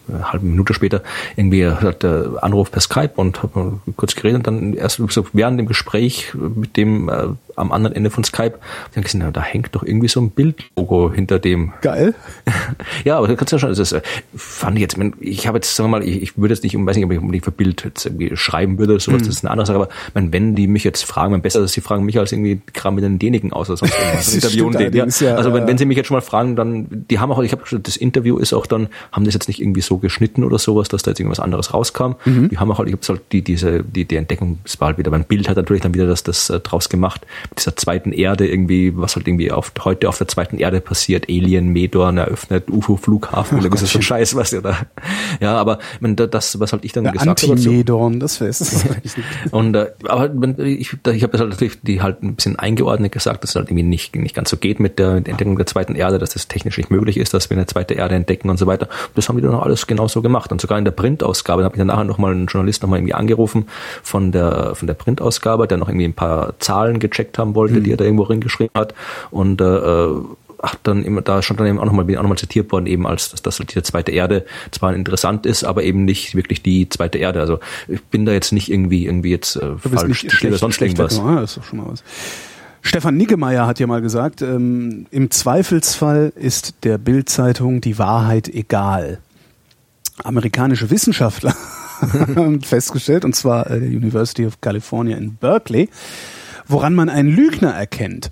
eine 0.09 0.31
halbe 0.31 0.45
Minute 0.45 0.73
später 0.73 1.03
irgendwie 1.35 1.67
hat 1.67 2.03
der 2.03 2.39
Anruf 2.41 2.71
per 2.71 2.81
Skype 2.81 3.11
und 3.15 3.43
habe 3.43 3.79
kurz 3.95 4.15
geredet 4.15 4.37
und 4.37 4.47
dann 4.47 4.73
erst 4.73 5.01
so 5.09 5.25
während 5.33 5.59
dem 5.59 5.67
Gespräch 5.67 6.33
mit 6.33 6.77
dem 6.77 7.09
äh, 7.09 7.27
am 7.55 7.71
anderen 7.71 7.95
Ende 7.95 8.09
von 8.09 8.23
Skype 8.23 8.53
dann 8.93 9.03
gesehen, 9.03 9.21
na, 9.23 9.31
da 9.31 9.41
hängt 9.41 9.75
doch 9.75 9.83
irgendwie 9.83 10.07
so 10.07 10.21
ein 10.21 10.31
Bildlogo 10.31 11.11
hinter 11.11 11.39
dem. 11.39 11.73
Geil. 11.81 12.13
ja, 13.03 13.17
aber 13.17 13.27
das 13.27 13.37
kannst 13.37 13.51
du 13.51 13.55
ja 13.57 13.59
schon, 13.59 13.75
das 13.75 13.91
äh, 13.91 14.01
fand 14.35 14.77
ich 14.77 14.81
jetzt, 14.81 14.97
ich 15.19 15.47
habe 15.47 15.57
jetzt, 15.57 15.75
sagen 15.75 15.89
wir 15.89 15.99
mal, 15.99 16.07
ich, 16.07 16.21
ich 16.21 16.37
würde 16.37 16.53
jetzt 16.53 16.63
nicht, 16.63 16.75
weiß 16.75 16.95
nicht, 16.95 17.05
ob 17.05 17.11
ich 17.11 17.19
unbedingt 17.19 17.45
für 17.45 17.51
Bild 17.51 17.83
jetzt 17.83 18.05
irgendwie 18.05 18.35
schreiben 18.35 18.77
würde 18.77 18.93
oder 18.93 18.99
sowas, 18.99 19.21
mhm. 19.21 19.25
das 19.25 19.35
ist 19.35 19.45
eine 19.45 19.51
andere 19.51 19.65
Sache, 19.65 19.75
aber 19.77 19.89
mein, 20.13 20.31
wenn 20.33 20.55
die 20.55 20.67
mich 20.67 20.83
jetzt 20.83 21.03
fragen, 21.03 21.31
mein 21.31 21.41
besser, 21.41 21.61
dass 21.61 21.73
sie 21.73 21.81
fragen 21.81 22.05
mich 22.05 22.17
als 22.17 22.31
irgendwie 22.31 22.61
Kram 22.73 22.95
mit 22.95 23.03
den 23.03 23.19
Denigen 23.19 23.53
aus 23.53 23.69
oder 23.69 23.77
sonst 23.77 23.93
irgendwas. 23.99 24.33
Interviewen 24.33 24.71
den, 24.71 24.93
ja. 24.93 25.05
ja. 25.05 25.35
Also 25.35 25.53
wenn, 25.53 25.67
wenn 25.67 25.77
sie 25.77 25.85
mich 25.85 25.97
jetzt 25.97 26.07
schon 26.07 26.15
mal 26.15 26.21
fragen, 26.21 26.55
dann, 26.55 26.87
die 27.09 27.19
haben 27.19 27.31
auch, 27.31 27.41
ich 27.41 27.51
habe 27.51 27.63
das 27.81 27.97
Interview 27.97 28.37
ist 28.37 28.53
auch 28.53 28.65
dann, 28.65 28.87
haben 29.11 29.25
das 29.25 29.33
jetzt 29.33 29.47
nicht 29.47 29.61
irgendwie 29.61 29.81
so 29.81 29.97
geschnitten 29.97 30.43
oder 30.43 30.57
sowas, 30.57 30.87
dass 30.87 31.03
da 31.03 31.11
jetzt 31.11 31.19
irgendwas 31.19 31.39
anderes 31.39 31.73
rauskam. 31.73 32.13
Mhm. 32.25 32.49
Die 32.49 32.57
haben 32.57 32.71
auch 32.71 32.79
halt, 32.79 32.89
ich 32.89 32.93
habe 32.93 33.05
halt 33.07 33.21
die, 33.31 33.41
diese, 33.41 33.83
die, 33.83 34.05
die 34.05 34.15
Entdeckung, 34.15 34.59
das 34.63 34.79
war 34.79 34.87
halt 34.87 34.97
wieder, 34.97 35.11
mein 35.11 35.25
Bild 35.25 35.49
hat 35.49 35.57
natürlich 35.57 35.81
dann 35.81 35.93
wieder 35.93 36.07
das, 36.07 36.23
das 36.23 36.49
äh, 36.49 36.59
draus 36.59 36.89
gemacht, 36.89 37.25
dieser 37.57 37.75
zweiten 37.75 38.11
Erde 38.11 38.47
irgendwie, 38.47 38.95
was 38.95 39.15
halt 39.15 39.27
irgendwie 39.27 39.51
auf, 39.51 39.71
heute 39.83 40.09
auf 40.09 40.17
der 40.17 40.27
zweiten 40.27 40.57
Erde 40.57 40.81
passiert, 40.81 41.29
Alien, 41.29 41.69
Medorn 41.69 42.17
eröffnet, 42.17 42.69
UFO-Flughafen 42.69 43.59
oder 43.59 43.75
so 43.77 44.01
Scheiß, 44.01 44.35
was 44.35 44.53
oder, 44.53 44.77
ja, 45.39 45.55
aber, 45.57 45.79
meine, 45.99 46.15
das, 46.15 46.59
was 46.59 46.73
halt 46.73 46.85
ich 46.85 46.91
dann 46.91 47.05
ja, 47.05 47.11
gesagt 47.11 47.43
habe. 47.43 47.53
Anti-Medorn, 47.53 48.19
das 48.19 48.39
wäre 48.39 48.49
es. 48.49 48.85
Und, 49.51 49.75
äh, 49.75 49.91
aber 50.07 50.29
ich, 50.59 50.93
ich 50.93 51.23
habe 51.23 51.31
das 51.31 51.41
halt 51.41 51.49
natürlich, 51.51 51.81
die 51.81 52.01
halt 52.01 52.23
ein 52.23 52.35
bisschen 52.35 52.57
eingeordnet 52.57 53.11
gesagt, 53.11 53.43
dass 53.43 53.51
es 53.51 53.55
halt 53.55 53.69
irgendwie 53.69 53.83
nicht, 53.83 54.15
nicht 54.15 54.35
ganz 54.35 54.49
so 54.49 54.57
geht 54.57 54.79
mit 54.79 54.99
der, 54.99 55.15
mit 55.15 55.27
der 55.27 55.31
Entdeckung 55.31 55.57
der 55.57 55.65
zweiten 55.65 55.95
Erde, 55.95 56.19
dass 56.19 56.31
das 56.31 56.47
technisch 56.47 56.77
nicht 56.77 56.91
möglich 56.91 57.17
ist, 57.17 57.33
dass 57.33 57.49
wir 57.49 57.57
eine 57.57 57.65
zweite 57.65 57.93
Erde 57.93 58.15
entdecken 58.15 58.49
und 58.49 58.57
so 58.57 58.67
weiter. 58.67 58.89
Das 59.15 59.29
haben 59.29 59.37
die 59.37 59.41
dann 59.41 59.55
auch 59.55 59.63
alles 59.63 59.87
genauso 59.87 60.21
gemacht. 60.21 60.51
Und 60.51 60.61
sogar 60.61 60.77
in 60.77 60.85
der 60.85 60.91
Printausgabe, 60.91 61.61
da 61.61 61.65
habe 61.65 61.75
ich 61.75 61.79
dann 61.79 61.87
nachher 61.87 62.03
nochmal 62.03 62.31
einen 62.31 62.47
Journalist 62.47 62.81
nochmal 62.81 62.99
irgendwie 62.99 63.13
angerufen 63.13 63.67
von 64.03 64.31
der, 64.31 64.75
von 64.75 64.87
der 64.87 64.93
Printausgabe, 64.93 65.67
der 65.67 65.77
noch 65.77 65.89
irgendwie 65.89 66.05
ein 66.05 66.13
paar 66.13 66.59
Zahlen 66.59 66.99
gecheckt 66.99 67.28
haben 67.37 67.55
wollte, 67.55 67.75
mhm. 67.75 67.83
die 67.83 67.91
er 67.91 67.97
da 67.97 68.05
irgendwo 68.05 68.23
reingeschrieben 68.23 68.73
hat. 68.75 68.93
Und 69.31 69.61
äh, 69.61 70.09
ach, 70.61 70.75
dann 70.83 71.03
immer, 71.03 71.21
da 71.21 71.41
schon 71.41 71.57
dann 71.57 71.67
eben 71.67 71.79
auch 71.79 71.85
nochmal, 71.85 72.05
nochmal 72.05 72.37
zitiert 72.37 72.71
worden, 72.71 72.85
eben 72.85 73.07
als, 73.07 73.31
dass, 73.31 73.41
dass 73.41 73.57
diese 73.57 73.83
zweite 73.83 74.11
Erde 74.11 74.45
zwar 74.71 74.93
interessant 74.93 75.45
ist, 75.45 75.63
aber 75.63 75.83
eben 75.83 76.05
nicht 76.05 76.35
wirklich 76.35 76.61
die 76.61 76.89
zweite 76.89 77.17
Erde. 77.17 77.39
Also 77.39 77.59
ich 77.87 78.03
bin 78.03 78.25
da 78.25 78.31
jetzt 78.31 78.51
nicht 78.51 78.71
irgendwie, 78.71 79.05
irgendwie 79.05 79.31
jetzt 79.31 79.55
äh, 79.55 79.77
falsch 79.77 80.23
nicht 80.23 80.31
schlecht, 80.31 80.45
oder 80.45 80.57
sonst 80.57 80.81
irgendwas. 80.81 81.19
Ah, 81.19 81.41
das 81.41 81.51
ist 81.51 81.57
doch 81.57 81.63
schon 81.63 81.79
mal 81.79 81.87
was. 81.89 82.03
Stefan 82.81 83.17
Niggemeier 83.17 83.67
hat 83.67 83.79
ja 83.79 83.87
mal 83.87 84.01
gesagt, 84.01 84.41
ähm, 84.41 85.05
im 85.11 85.31
Zweifelsfall 85.31 86.31
ist 86.35 86.75
der 86.83 86.97
Bildzeitung 86.97 87.81
die 87.81 87.97
Wahrheit 87.97 88.47
egal. 88.47 89.19
Amerikanische 90.23 90.89
Wissenschaftler 90.89 91.55
haben 92.35 92.61
festgestellt, 92.61 93.25
und 93.25 93.35
zwar 93.35 93.69
äh, 93.69 93.79
der 93.79 93.89
University 93.89 94.45
of 94.45 94.61
California 94.61 95.17
in 95.17 95.35
Berkeley, 95.35 95.89
woran 96.69 96.95
man 96.95 97.09
einen 97.09 97.29
Lügner 97.29 97.71
erkennt. 97.71 98.31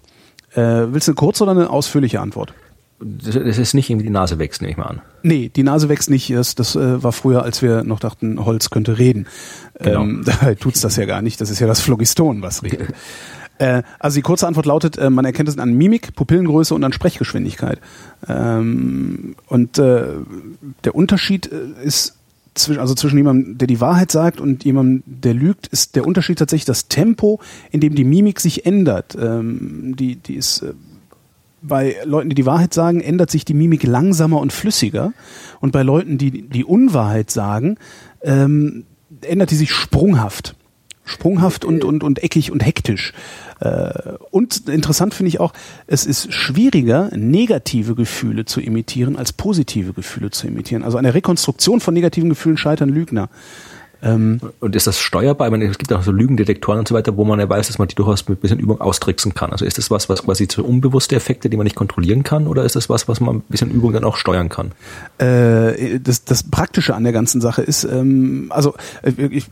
Äh, 0.54 0.62
willst 0.62 1.08
du 1.08 1.12
eine 1.12 1.16
kurze 1.16 1.44
oder 1.44 1.52
eine 1.52 1.70
ausführliche 1.70 2.22
Antwort? 2.22 2.54
Das 3.00 3.36
ist 3.36 3.76
nicht 3.76 3.92
irgendwie 3.92 4.08
die 4.08 4.12
Nase 4.12 4.40
wächst, 4.40 4.62
nehme 4.62 4.72
ich 4.72 4.78
mal 4.78 4.86
an. 4.86 5.02
Nee, 5.22 5.52
die 5.56 5.62
Nase 5.62 5.88
wächst 5.88 6.10
nicht. 6.10 6.32
Das, 6.32 6.56
das 6.56 6.76
äh, 6.76 7.04
war 7.04 7.12
früher, 7.12 7.44
als 7.44 7.62
wir 7.62 7.84
noch 7.84 8.00
dachten, 8.00 8.44
Holz 8.44 8.72
könnte 8.72 8.98
reden. 8.98 9.28
Genau. 9.80 10.02
Ähm, 10.02 10.24
da 10.42 10.56
tut's 10.56 10.82
das 10.82 10.96
ja 10.96 11.06
gar 11.06 11.22
nicht. 11.22 11.40
Das 11.40 11.52
ist 11.52 11.60
ja 11.60 11.68
das 11.68 11.80
Phlogiston, 11.80 12.42
was 12.42 12.64
redet. 12.64 12.94
äh, 13.60 13.84
also 14.00 14.16
die 14.16 14.24
kurze 14.24 14.48
Antwort 14.48 14.66
lautet, 14.66 14.98
äh, 14.98 15.12
man 15.12 15.26
erkennt 15.26 15.48
es 15.48 15.60
an 15.60 15.74
Mimik, 15.74 16.16
Pupillengröße 16.16 16.74
und 16.74 16.84
an 16.84 16.92
Sprechgeschwindigkeit. 16.92 17.80
Ähm, 18.28 19.36
und 19.46 19.78
äh, 19.78 20.06
der 20.84 20.96
Unterschied 20.96 21.52
äh, 21.52 21.86
ist 21.86 22.16
zwischen, 22.60 22.80
also 22.80 22.93
zwischen 22.95 23.18
jemandem, 23.18 23.58
der 23.58 23.68
die 23.68 23.82
Wahrheit 23.82 24.12
sagt 24.12 24.39
und 24.39 24.64
jemandem, 24.64 25.03
der 25.05 25.34
lügt, 25.34 25.68
ist 25.68 25.95
der 25.95 26.05
Unterschied 26.05 26.39
tatsächlich 26.39 26.66
das 26.66 26.88
Tempo, 26.88 27.39
in 27.72 27.80
dem 27.80 27.95
die 27.95 28.03
Mimik 28.03 28.39
sich 28.39 28.66
ändert. 28.66 29.18
Ähm, 29.20 29.95
die, 29.97 30.16
die 30.16 30.36
ist 30.36 30.62
äh, 30.62 30.74
bei 31.62 31.95
Leuten, 32.03 32.30
die 32.30 32.36
die 32.36 32.45
Wahrheit 32.45 32.74
sagen, 32.74 33.01
ändert 33.01 33.32
sich 33.32 33.45
die 33.45 33.53
Mimik 33.53 33.84
langsamer 33.84 34.39
und 34.39 34.53
flüssiger. 34.53 35.14
Und 35.60 35.72
bei 35.72 35.84
Leuten, 35.84 36.18
die 36.18 36.47
die 36.47 36.64
Unwahrheit 36.64 37.32
sagen, 37.32 37.78
ähm, 38.22 38.86
ändert 39.22 39.51
die 39.51 39.55
sich 39.55 39.72
sprunghaft. 39.72 40.55
Sprunghaft 41.03 41.66
und, 41.66 41.84
und, 41.84 42.03
und 42.03 42.22
eckig 42.24 42.51
und 42.51 42.66
hektisch. 42.66 43.14
Äh, 43.60 43.89
und 44.32 44.70
interessant 44.70 45.14
finde 45.14 45.30
ich 45.30 45.39
auch, 45.39 45.53
es 45.88 46.05
ist 46.05 46.34
schwieriger, 46.34 47.10
negative 47.16 47.95
Gefühle 47.95 48.45
zu 48.45 48.62
imitieren, 48.62 49.16
als 49.16 49.34
positive 49.34 49.93
Gefühle 49.93 50.32
zu 50.32 50.47
imitieren. 50.47 50.84
Also 50.84 50.97
an 50.97 51.03
der 51.03 51.14
Rekonstruktion 51.14 51.80
von 51.80 51.93
negativen 51.93 52.30
Gefühlen 52.30 52.58
scheitern 52.58 52.89
Lügner. 52.89 53.30
Ähm, 54.01 54.39
und 54.60 54.76
ist 54.76 54.86
das 54.86 54.99
steuerbar? 54.99 55.47
Ich 55.47 55.51
meine, 55.51 55.66
es 55.66 55.78
gibt 55.78 55.91
auch 55.91 56.03
so 56.03 56.12
Lügendetektoren 56.12 56.80
und 56.80 56.88
so 56.88 56.93
weiter, 56.93 57.18
wo 57.18 57.26
man 57.26 57.39
ja 57.39 57.49
weiß, 57.49 57.68
dass 57.68 57.80
man 57.80 57.88
die 57.88 57.95
durchaus 57.95 58.28
mit 58.28 58.38
ein 58.38 58.41
bisschen 58.41 58.60
Übung 58.60 58.80
austricksen 58.80 59.34
kann. 59.34 59.51
Also 59.51 59.66
ist 59.66 59.78
das 59.78 59.89
was, 59.89 60.08
was 60.10 60.24
quasi 60.24 60.47
zu 60.47 60.64
unbewusste 60.64 61.16
Effekte, 61.16 61.49
die 61.49 61.58
man 61.58 61.64
nicht 61.64 61.76
kontrollieren 61.76 62.24
kann, 62.24 62.47
oder 62.47 62.64
ist 62.64 62.76
das 62.76 62.89
was, 62.89 63.08
was 63.08 63.20
man 63.20 63.38
ein 63.38 63.41
bisschen 63.49 63.72
Übung 63.72 63.93
dann 63.93 64.03
auch 64.03 64.18
steuern 64.18 64.49
kann? 64.49 64.72
Äh, 65.18 65.99
das, 65.99 66.26
das 66.26 66.43
Praktische 66.43 66.93
an 66.93 67.03
der 67.03 67.14
ganzen 67.14 67.41
Sache 67.41 67.64
ist, 67.64 67.86
ähm, 67.86 68.47
also 68.49 68.76
äh, 69.01 69.12
ich 69.32 69.47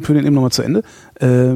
führe 0.00 0.18
den 0.18 0.26
eben 0.26 0.34
nochmal 0.34 0.52
zu 0.52 0.62
Ende. 0.62 0.84
Äh, 1.20 1.54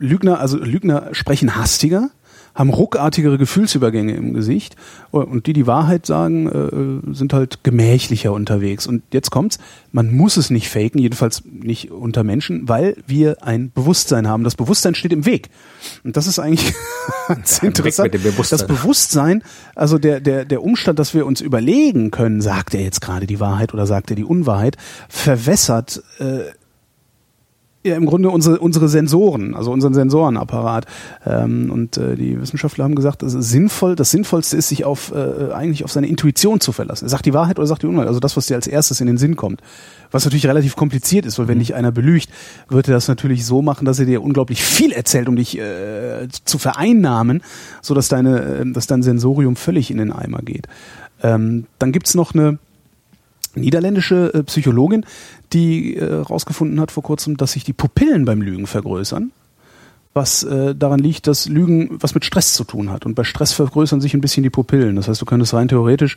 Lügner, 0.00 0.40
also 0.40 0.58
Lügner 0.58 1.10
sprechen 1.12 1.54
hastiger, 1.56 2.10
haben 2.54 2.70
ruckartigere 2.70 3.38
Gefühlsübergänge 3.38 4.14
im 4.14 4.34
Gesicht 4.34 4.74
und 5.10 5.46
die 5.46 5.52
die 5.52 5.66
Wahrheit 5.66 6.04
sagen, 6.04 6.48
äh, 6.48 7.14
sind 7.14 7.32
halt 7.32 7.62
gemächlicher 7.62 8.32
unterwegs. 8.32 8.86
Und 8.86 9.02
jetzt 9.12 9.30
kommt's, 9.30 9.58
man 9.92 10.12
muss 10.12 10.36
es 10.36 10.50
nicht 10.50 10.68
faken, 10.68 10.98
jedenfalls 11.00 11.42
nicht 11.44 11.90
unter 11.90 12.24
Menschen, 12.24 12.68
weil 12.68 12.96
wir 13.06 13.44
ein 13.44 13.70
Bewusstsein 13.72 14.26
haben. 14.26 14.42
Das 14.42 14.56
Bewusstsein 14.56 14.94
steht 14.94 15.12
im 15.12 15.26
Weg. 15.26 15.48
Und 16.02 16.16
das 16.16 16.26
ist 16.26 16.38
eigentlich 16.38 16.74
ganz 17.28 17.60
ja, 17.60 17.68
interessant. 17.68 18.12
Bewusstsein. 18.12 18.58
Das 18.58 18.66
Bewusstsein, 18.66 19.44
also 19.76 19.98
der, 19.98 20.20
der, 20.20 20.44
der 20.44 20.62
Umstand, 20.62 20.98
dass 20.98 21.14
wir 21.14 21.26
uns 21.26 21.40
überlegen 21.40 22.10
können, 22.10 22.40
sagt 22.40 22.74
er 22.74 22.82
jetzt 22.82 23.00
gerade 23.00 23.26
die 23.26 23.38
Wahrheit 23.38 23.74
oder 23.74 23.86
sagt 23.86 24.10
er 24.10 24.16
die 24.16 24.24
Unwahrheit, 24.24 24.76
verwässert 25.08 26.02
äh, 26.18 26.40
ja 27.82 27.96
im 27.96 28.04
Grunde 28.04 28.28
unsere, 28.28 28.58
unsere 28.58 28.88
Sensoren, 28.88 29.54
also 29.54 29.70
unseren 29.72 29.94
Sensorenapparat. 29.94 30.86
Ähm, 31.24 31.70
und 31.70 31.96
äh, 31.96 32.14
die 32.14 32.40
Wissenschaftler 32.40 32.84
haben 32.84 32.94
gesagt, 32.94 33.22
das 33.22 33.34
ist 33.34 33.48
sinnvoll, 33.48 33.96
das 33.96 34.10
Sinnvollste 34.10 34.56
ist, 34.56 34.68
sich 34.68 34.84
auf 34.84 35.12
äh, 35.14 35.52
eigentlich 35.52 35.84
auf 35.84 35.92
seine 35.92 36.06
Intuition 36.06 36.60
zu 36.60 36.72
verlassen. 36.72 37.06
Er 37.06 37.08
sagt 37.08 37.24
die 37.24 37.32
Wahrheit 37.32 37.58
oder 37.58 37.66
sagt 37.66 37.82
die 37.82 37.86
Unwahrheit, 37.86 38.08
also 38.08 38.20
das, 38.20 38.36
was 38.36 38.46
dir 38.46 38.56
als 38.56 38.66
erstes 38.66 39.00
in 39.00 39.06
den 39.06 39.16
Sinn 39.16 39.36
kommt. 39.36 39.62
Was 40.10 40.24
natürlich 40.24 40.46
relativ 40.46 40.76
kompliziert 40.76 41.24
ist, 41.24 41.38
weil 41.38 41.48
wenn 41.48 41.56
mhm. 41.56 41.60
dich 41.60 41.74
einer 41.74 41.92
belügt, 41.92 42.28
wird 42.68 42.88
er 42.88 42.94
das 42.94 43.08
natürlich 43.08 43.46
so 43.46 43.62
machen, 43.62 43.86
dass 43.86 43.98
er 43.98 44.06
dir 44.06 44.22
unglaublich 44.22 44.62
viel 44.62 44.92
erzählt, 44.92 45.28
um 45.28 45.36
dich 45.36 45.58
äh, 45.58 46.28
zu 46.44 46.58
vereinnahmen, 46.58 47.42
so 47.80 47.94
dass 47.94 48.08
deine, 48.08 48.40
äh, 48.40 48.72
dass 48.72 48.88
dein 48.88 49.02
Sensorium 49.02 49.56
völlig 49.56 49.90
in 49.90 49.98
den 49.98 50.12
Eimer 50.12 50.40
geht. 50.42 50.66
Ähm, 51.22 51.66
dann 51.78 51.92
gibt's 51.92 52.14
noch 52.14 52.34
eine 52.34 52.58
niederländische 53.54 54.32
äh, 54.34 54.42
Psychologin, 54.44 55.04
die 55.52 55.96
äh, 55.96 56.24
hat 56.24 56.90
vor 56.90 57.02
kurzem, 57.02 57.36
dass 57.36 57.52
sich 57.52 57.64
die 57.64 57.72
Pupillen 57.72 58.24
beim 58.24 58.42
Lügen 58.42 58.66
vergrößern, 58.66 59.32
was 60.14 60.42
äh, 60.42 60.74
daran 60.74 61.00
liegt, 61.00 61.26
dass 61.26 61.48
Lügen 61.48 61.96
was 62.00 62.14
mit 62.14 62.24
Stress 62.24 62.54
zu 62.54 62.64
tun 62.64 62.90
hat. 62.90 63.06
Und 63.06 63.14
bei 63.14 63.24
Stress 63.24 63.52
vergrößern 63.52 64.00
sich 64.00 64.14
ein 64.14 64.20
bisschen 64.20 64.42
die 64.42 64.50
Pupillen. 64.50 64.96
Das 64.96 65.08
heißt, 65.08 65.20
du 65.20 65.26
könntest 65.26 65.54
rein 65.54 65.68
theoretisch, 65.68 66.16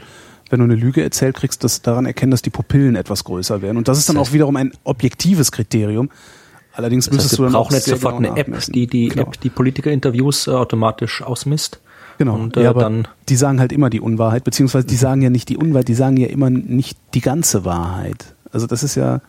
wenn 0.50 0.60
du 0.60 0.66
eine 0.66 0.76
Lüge 0.76 1.04
erzählt 1.04 1.36
kriegst, 1.36 1.64
das 1.64 1.82
daran 1.82 2.06
erkennen, 2.06 2.32
dass 2.32 2.42
die 2.42 2.50
Pupillen 2.50 2.96
etwas 2.96 3.24
größer 3.24 3.62
werden. 3.62 3.78
Und 3.78 3.88
das 3.88 3.98
ist 3.98 4.10
dann 4.10 4.18
auch 4.18 4.34
wiederum 4.34 4.56
ein 4.56 4.72
objektives 4.84 5.52
Kriterium. 5.52 6.10
Allerdings 6.74 7.06
das 7.06 7.14
müsstest 7.14 7.34
heißt, 7.34 7.40
du 7.40 7.44
dann 7.44 7.56
auch 7.56 7.72
jetzt 7.72 7.86
sofort 7.86 8.18
genau 8.18 8.34
eine 8.34 8.40
App, 8.40 8.60
die 8.68 8.88
die 8.88 9.10
genau. 9.10 9.24
App 9.24 9.40
die 9.40 9.50
Politikerinterviews 9.50 10.48
äh, 10.48 10.52
automatisch 10.52 11.22
ausmisst. 11.22 11.80
Genau. 12.18 12.36
Und, 12.36 12.58
äh, 12.58 12.64
ja, 12.64 12.72
aber 12.72 12.82
dann 12.82 13.08
die 13.30 13.36
sagen 13.36 13.60
halt 13.60 13.72
immer 13.72 13.90
die 13.90 14.00
Unwahrheit, 14.00 14.44
beziehungsweise 14.44 14.86
die 14.88 14.96
sagen 14.96 15.22
ja 15.22 15.30
nicht 15.30 15.50
die 15.50 15.58
Unwahrheit, 15.58 15.88
die 15.88 15.94
sagen 15.94 16.18
ja 16.18 16.28
immer 16.28 16.50
nicht 16.50 16.98
die 17.14 17.22
ganze 17.22 17.66
Wahrheit. 17.66 18.34
Also 18.54 18.68
das 18.68 18.84
ist 18.84 18.96
ja 18.96 19.20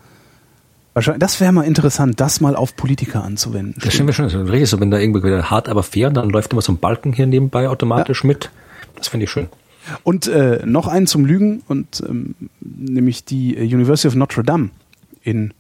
wahrscheinlich, 0.93 1.21
das 1.21 1.41
wäre 1.41 1.53
mal 1.53 1.63
interessant, 1.63 2.21
das 2.21 2.41
mal 2.41 2.55
auf 2.55 2.77
Politiker 2.77 3.25
anzuwenden. 3.25 3.81
Das 3.83 3.95
stimmt 3.95 4.15
schon, 4.15 4.27
das 4.27 4.35
ist 4.35 4.49
richtig 4.49 4.71
so, 4.71 4.81
wenn 4.81 4.91
da 4.91 4.99
irgendwie 4.99 5.23
wieder 5.23 5.51
hart, 5.51 5.69
aber 5.69 5.83
fair, 5.83 6.11
dann 6.11 6.31
läuft 6.31 6.53
immer 6.53 6.63
so 6.63 6.73
ein 6.73 6.79
Balken 6.79 7.13
hier 7.13 7.27
nebenbei 7.27 7.69
automatisch 7.69 8.23
ja. 8.23 8.29
mit. 8.29 8.51
Das 8.97 9.09
finde 9.09 9.25
ich 9.25 9.31
schön. 9.31 9.49
Und 10.03 10.29
äh, 10.29 10.63
noch 10.65 10.87
einen 10.87 11.07
zum 11.07 11.25
Lügen 11.25 11.63
und 11.67 12.03
ähm, 12.09 12.35
nämlich 12.61 13.25
die 13.25 13.57
University 13.57 14.09
of 14.09 14.15
Notre 14.15 14.43
Dame 14.43 14.71
in 15.23 15.53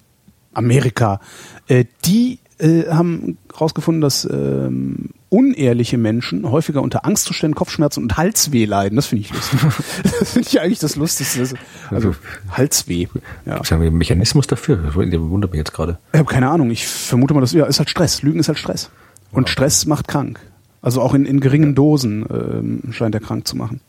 Amerika. 0.54 1.20
Äh, 1.68 1.84
die 2.04 2.38
äh, 2.58 2.88
haben 2.88 3.38
herausgefunden, 3.52 4.00
dass 4.00 4.28
ähm, 4.30 5.10
unehrliche 5.28 5.98
Menschen 5.98 6.50
häufiger 6.50 6.82
unter 6.82 7.04
Angstzuständen, 7.04 7.56
Kopfschmerzen 7.56 8.02
und 8.02 8.16
Halsweh 8.16 8.64
leiden. 8.66 8.96
Das 8.96 9.06
finde 9.06 9.22
ich 9.22 9.32
lustig. 9.32 9.60
das 10.20 10.32
finde 10.32 10.48
ich 10.48 10.60
eigentlich 10.60 10.78
das 10.78 10.96
Lustigste. 10.96 11.40
Also, 11.40 11.56
also 11.90 12.14
Halsweh. 12.50 13.08
Ja. 13.44 13.54
Gibt 13.54 13.66
es 13.66 13.72
einen 13.72 13.98
Mechanismus 13.98 14.46
dafür? 14.46 14.76
Das 14.76 14.94
wundert 14.94 15.50
mich 15.50 15.58
jetzt 15.58 15.72
gerade. 15.72 15.98
Ich 16.12 16.18
habe 16.18 16.30
keine 16.30 16.48
Ahnung. 16.48 16.70
Ich 16.70 16.86
vermute 16.86 17.34
mal, 17.34 17.40
das 17.40 17.52
ja, 17.52 17.66
ist 17.66 17.78
halt 17.78 17.90
Stress. 17.90 18.22
Lügen 18.22 18.38
ist 18.38 18.48
halt 18.48 18.58
Stress. 18.58 18.90
Und 19.32 19.48
Stress 19.48 19.86
macht 19.86 20.06
krank. 20.06 20.38
Also 20.80 21.00
auch 21.00 21.14
in, 21.14 21.24
in 21.24 21.40
geringen 21.40 21.74
Dosen 21.74 22.26
ähm, 22.30 22.92
scheint 22.92 23.14
er 23.14 23.20
krank 23.20 23.48
zu 23.48 23.56
machen. 23.56 23.80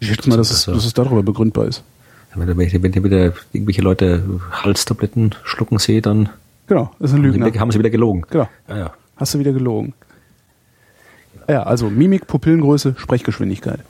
Ich 0.00 0.08
schätze 0.08 0.28
mal, 0.28 0.36
dass 0.36 0.50
es, 0.50 0.64
dass 0.64 0.84
es 0.84 0.94
darüber 0.94 1.22
begründbar 1.22 1.66
ist. 1.66 1.82
Wenn, 2.34 2.48
ihr 2.48 3.04
wieder 3.04 3.32
irgendwelche 3.52 3.82
Leute 3.82 4.40
Halstabletten 4.50 5.36
schlucken 5.44 5.78
sehe, 5.78 6.02
dann 6.02 6.30
genau, 6.66 6.90
das 6.98 7.10
ist 7.10 7.16
ein 7.16 7.22
Lügner. 7.22 7.52
haben 7.60 7.70
sie 7.70 7.78
wieder 7.78 7.90
gelogen. 7.90 8.24
Genau. 8.30 8.48
Ja, 8.68 8.76
ja. 8.76 8.92
Hast 9.16 9.34
du 9.34 9.38
wieder 9.38 9.52
gelogen. 9.52 9.94
Ja, 11.48 11.64
also 11.64 11.90
Mimik, 11.90 12.26
Pupillengröße, 12.26 12.94
Sprechgeschwindigkeit. 12.96 13.80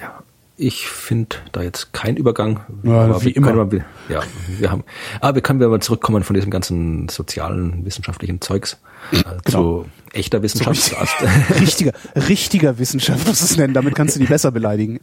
Ja, 0.00 0.22
ich 0.56 0.88
finde 0.88 1.36
da 1.52 1.62
jetzt 1.62 1.92
kein 1.92 2.16
Übergang. 2.16 2.60
Ja, 2.82 3.04
aber 3.04 3.24
wie 3.24 3.30
immer. 3.30 3.70
Wir, 3.70 3.84
ja, 4.08 4.22
wir 4.48 4.70
haben, 4.70 4.84
aber 5.20 5.36
wir 5.36 5.42
können 5.42 5.62
aber 5.62 5.80
zurückkommen 5.80 6.22
von 6.22 6.34
diesem 6.34 6.50
ganzen 6.50 7.08
sozialen, 7.08 7.84
wissenschaftlichen 7.84 8.40
Zeugs 8.40 8.78
äh, 9.12 9.22
genau. 9.44 9.84
zu 9.84 9.86
echter 10.12 10.42
Wissenschaft. 10.42 10.78
So 10.88 11.26
richtig, 11.26 11.60
richtiger, 11.60 11.92
richtiger 12.28 12.78
Wissenschaft, 12.78 13.26
was 13.28 13.40
es 13.40 13.56
nennen. 13.56 13.74
Damit 13.74 13.94
kannst 13.94 14.16
du 14.16 14.20
die 14.20 14.26
besser 14.26 14.50
beleidigen. 14.50 15.00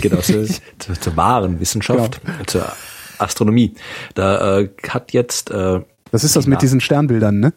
Genau, 0.00 0.20
zu, 0.20 0.46
zu, 0.46 0.92
zur 1.00 1.16
wahren 1.16 1.60
Wissenschaft, 1.60 2.20
genau. 2.24 2.44
zur 2.46 2.72
Astronomie. 3.18 3.74
Da 4.14 4.60
äh, 4.60 4.70
hat 4.88 5.12
jetzt 5.12 5.50
äh, 5.50 5.80
Das 6.10 6.24
ist 6.24 6.36
das 6.36 6.46
mit 6.46 6.62
diesen 6.62 6.80
Sternbildern, 6.80 7.38
ne? 7.40 7.52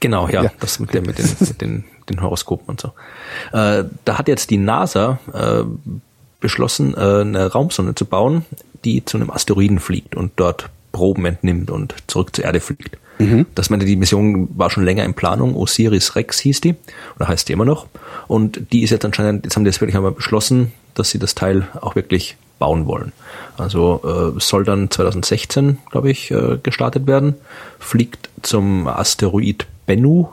Genau, 0.00 0.28
ja, 0.28 0.44
ja. 0.44 0.50
das 0.60 0.78
mit, 0.78 0.94
der, 0.94 1.02
mit, 1.02 1.18
den, 1.18 1.26
mit 1.40 1.60
den, 1.60 1.84
den 2.08 2.22
Horoskopen 2.22 2.68
und 2.68 2.80
so. 2.80 2.92
Äh, 3.52 3.84
da 4.04 4.18
hat 4.18 4.28
jetzt 4.28 4.50
die 4.50 4.56
NASA 4.56 5.18
äh, 5.32 5.64
beschlossen, 6.40 6.94
äh, 6.94 7.20
eine 7.20 7.50
Raumsonde 7.50 7.94
zu 7.94 8.04
bauen, 8.04 8.44
die 8.84 9.04
zu 9.04 9.16
einem 9.16 9.30
Asteroiden 9.30 9.80
fliegt 9.80 10.14
und 10.14 10.32
dort 10.36 10.70
Proben 10.92 11.26
entnimmt 11.26 11.70
und 11.70 11.94
zurück 12.06 12.34
zur 12.34 12.44
Erde 12.44 12.60
fliegt. 12.60 12.96
Mhm. 13.18 13.46
Das 13.54 13.70
meinte, 13.70 13.86
die 13.86 13.96
Mission 13.96 14.48
war 14.56 14.70
schon 14.70 14.84
länger 14.84 15.04
in 15.04 15.14
Planung. 15.14 15.54
Osiris 15.54 16.16
Rex 16.16 16.38
hieß 16.38 16.60
die, 16.60 16.76
oder 17.16 17.28
heißt 17.28 17.48
die 17.48 17.52
immer 17.52 17.64
noch. 17.64 17.86
Und 18.26 18.72
die 18.72 18.82
ist 18.82 18.90
jetzt 18.90 19.04
anscheinend, 19.04 19.44
jetzt 19.44 19.56
haben 19.56 19.64
die 19.64 19.70
jetzt 19.70 19.80
wirklich 19.80 19.96
einmal 19.96 20.12
beschlossen, 20.12 20.72
dass 20.94 21.10
sie 21.10 21.18
das 21.18 21.34
Teil 21.34 21.68
auch 21.80 21.96
wirklich 21.96 22.36
bauen 22.58 22.86
wollen. 22.86 23.12
Also 23.56 24.34
äh, 24.36 24.40
soll 24.40 24.64
dann 24.64 24.90
2016, 24.90 25.78
glaube 25.90 26.10
ich, 26.10 26.30
äh, 26.30 26.58
gestartet 26.62 27.06
werden. 27.06 27.34
Fliegt 27.78 28.28
zum 28.42 28.86
Asteroid 28.86 29.66
Bennu. 29.86 30.28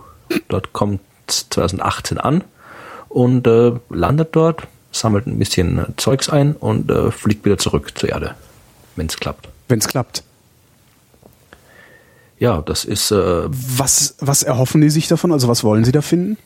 Dort 0.47 0.73
kommt 0.73 1.01
2018 1.27 2.17
an 2.17 2.43
und 3.09 3.47
äh, 3.47 3.73
landet 3.89 4.29
dort, 4.35 4.67
sammelt 4.91 5.27
ein 5.27 5.39
bisschen 5.39 5.85
Zeugs 5.97 6.29
ein 6.29 6.53
und 6.53 6.89
äh, 6.89 7.11
fliegt 7.11 7.45
wieder 7.45 7.57
zurück 7.57 7.91
zur 7.95 8.09
Erde, 8.09 8.35
wenn 8.95 9.07
es 9.07 9.17
klappt. 9.17 9.49
Wenn 9.67 9.79
es 9.79 9.87
klappt. 9.87 10.23
Ja, 12.37 12.61
das 12.61 12.85
ist. 12.85 13.11
Äh, 13.11 13.43
was, 13.47 14.15
was 14.19 14.43
erhoffen 14.43 14.81
die 14.81 14.89
sich 14.89 15.07
davon? 15.07 15.31
Also 15.31 15.47
was 15.47 15.63
wollen 15.63 15.85
sie 15.85 15.91
da 15.91 16.01
finden? 16.01 16.37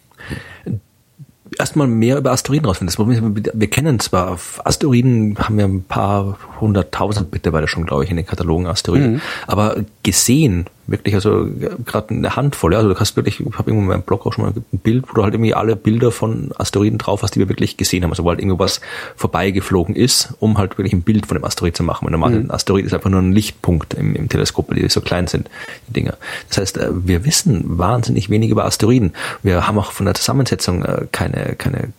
erstmal 1.58 1.88
mehr 1.88 2.18
über 2.18 2.32
Asteroiden 2.32 2.66
rausfinden. 2.66 2.90
Ist, 2.90 3.54
wir 3.54 3.70
kennen 3.70 4.00
zwar 4.00 4.38
Asteroiden, 4.64 5.38
haben 5.40 5.58
wir 5.58 5.66
ein 5.66 5.84
paar 5.84 6.38
hunderttausend 6.60 7.32
mittlerweile 7.32 7.68
schon, 7.68 7.86
glaube 7.86 8.04
ich, 8.04 8.10
in 8.10 8.18
den 8.18 8.26
Katalogen 8.26 8.68
Asteroiden, 8.68 9.14
mhm. 9.14 9.22
aber 9.48 9.78
gesehen 10.10 10.66
wirklich, 10.88 11.14
also 11.14 11.48
gerade 11.86 12.10
eine 12.10 12.36
Handvoll, 12.36 12.74
ja, 12.74 12.80
also 12.80 12.92
du 12.92 13.00
hast 13.00 13.16
wirklich, 13.16 13.40
ich 13.40 13.46
habe 13.46 13.70
irgendwo 13.70 13.84
in 13.84 13.88
meinem 13.88 14.02
Blog 14.02 14.26
auch 14.26 14.34
schon 14.34 14.46
mal 14.46 14.54
ein 14.54 14.80
Bild, 14.80 15.06
wo 15.08 15.14
du 15.14 15.24
halt 15.24 15.34
irgendwie 15.34 15.54
alle 15.54 15.76
Bilder 15.76 16.12
von 16.12 16.52
Asteroiden 16.58 16.98
drauf 16.98 17.22
hast, 17.22 17.36
die 17.36 17.40
wir 17.40 17.50
wirklich 17.50 17.78
gesehen 17.78 18.04
haben, 18.04 18.12
also 18.12 18.24
wo 18.24 18.30
halt 18.30 18.40
irgendwas 18.40 18.82
vorbeigeflogen 19.16 19.96
ist, 19.96 20.34
um 20.40 20.58
halt 20.58 20.78
wirklich 20.78 20.94
ein 20.94 21.04
Bild 21.04 21.28
von 21.28 21.38
dem 21.38 21.44
Asteroid 21.44 21.78
zu 21.78 21.84
machen. 21.84 22.06
Und 22.06 22.12
normal 22.12 22.32
mhm. 22.32 22.48
ein 22.48 22.52
Asteroid 22.52 22.86
ist 22.86 22.94
einfach 22.94 23.10
nur 23.10 23.22
ein 23.22 23.32
Lichtpunkt 23.32 23.94
im, 23.94 24.16
im 24.16 24.30
Teleskop, 24.30 24.70
weil 24.70 24.80
die 24.80 24.90
so 24.90 25.02
klein 25.02 25.28
sind, 25.28 25.50
die 25.88 25.94
Dinger. 25.94 26.18
Das 26.48 26.58
heißt, 26.58 26.78
äh, 26.78 26.90
wir 26.92 27.26
wissen 27.26 27.78
wahnsinnig 27.78 28.30
wenig 28.30 28.50
über 28.50 28.66
Asteroiden. 28.66 29.14
Wir 29.44 29.68
haben 29.68 29.78
auch 29.78 29.92
von 29.92 30.06
der 30.06 30.16
Zusammensetzung 30.16 30.84
äh, 30.84 31.06
keine, 31.12 31.56
keine 31.58 31.94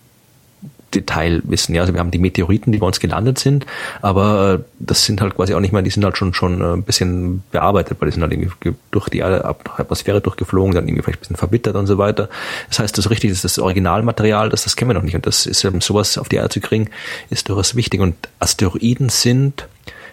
Detailwissen. 0.95 1.75
Ja, 1.75 1.83
also 1.83 1.93
wir 1.93 2.01
haben 2.01 2.11
die 2.11 2.19
Meteoriten, 2.19 2.73
die 2.73 2.79
bei 2.79 2.87
uns 2.87 3.01
gelandet 3.01 3.39
sind, 3.39 3.67
aber 4.03 4.61
das 4.79 5.05
sind 5.05 5.21
halt 5.21 5.37
quasi 5.37 5.55
auch 5.55 5.61
nicht 5.61 5.73
mehr, 5.73 5.83
die 5.83 5.91
sind 5.91 6.05
halt 6.05 6.17
schon 6.17 6.35
schon 6.35 6.61
äh, 6.61 6.73
ein 6.75 6.83
bisschen 6.83 7.43
bearbeitet, 7.51 8.01
weil 8.01 8.09
die 8.09 8.15
sind 8.15 8.23
halt 8.23 8.33
irgendwie 8.33 8.75
durch 8.91 9.09
die 9.09 9.23
Atmosphäre 9.23 10.21
durchgeflogen, 10.21 10.75
dann 10.75 10.89
irgendwie 10.89 11.03
vielleicht 11.03 11.19
ein 11.19 11.23
bisschen 11.23 11.37
verbittert 11.37 11.77
und 11.77 11.87
so 11.87 11.99
weiter. 11.99 12.29
Das 12.69 12.79
heißt, 12.79 12.97
das 12.97 13.11
richtig 13.11 13.31
ist 13.31 13.45
das 13.45 13.59
Originalmaterial, 13.59 14.49
das 14.49 14.65
das 14.65 14.77
kennen 14.77 14.91
wir 14.91 14.95
noch 14.95 15.03
nicht 15.03 15.15
und 15.15 15.27
das 15.27 15.47
ist 15.47 15.65
eben 15.65 15.81
sowas 15.81 16.19
auf 16.19 16.29
die 16.29 16.37
Erde 16.37 16.51
zu 16.51 16.61
kriegen, 16.61 16.91
ist 17.31 17.49
durchaus 17.49 17.75
wichtig 17.75 18.01
und 18.01 18.17
Asteroiden 18.39 19.09
sind 19.09 19.67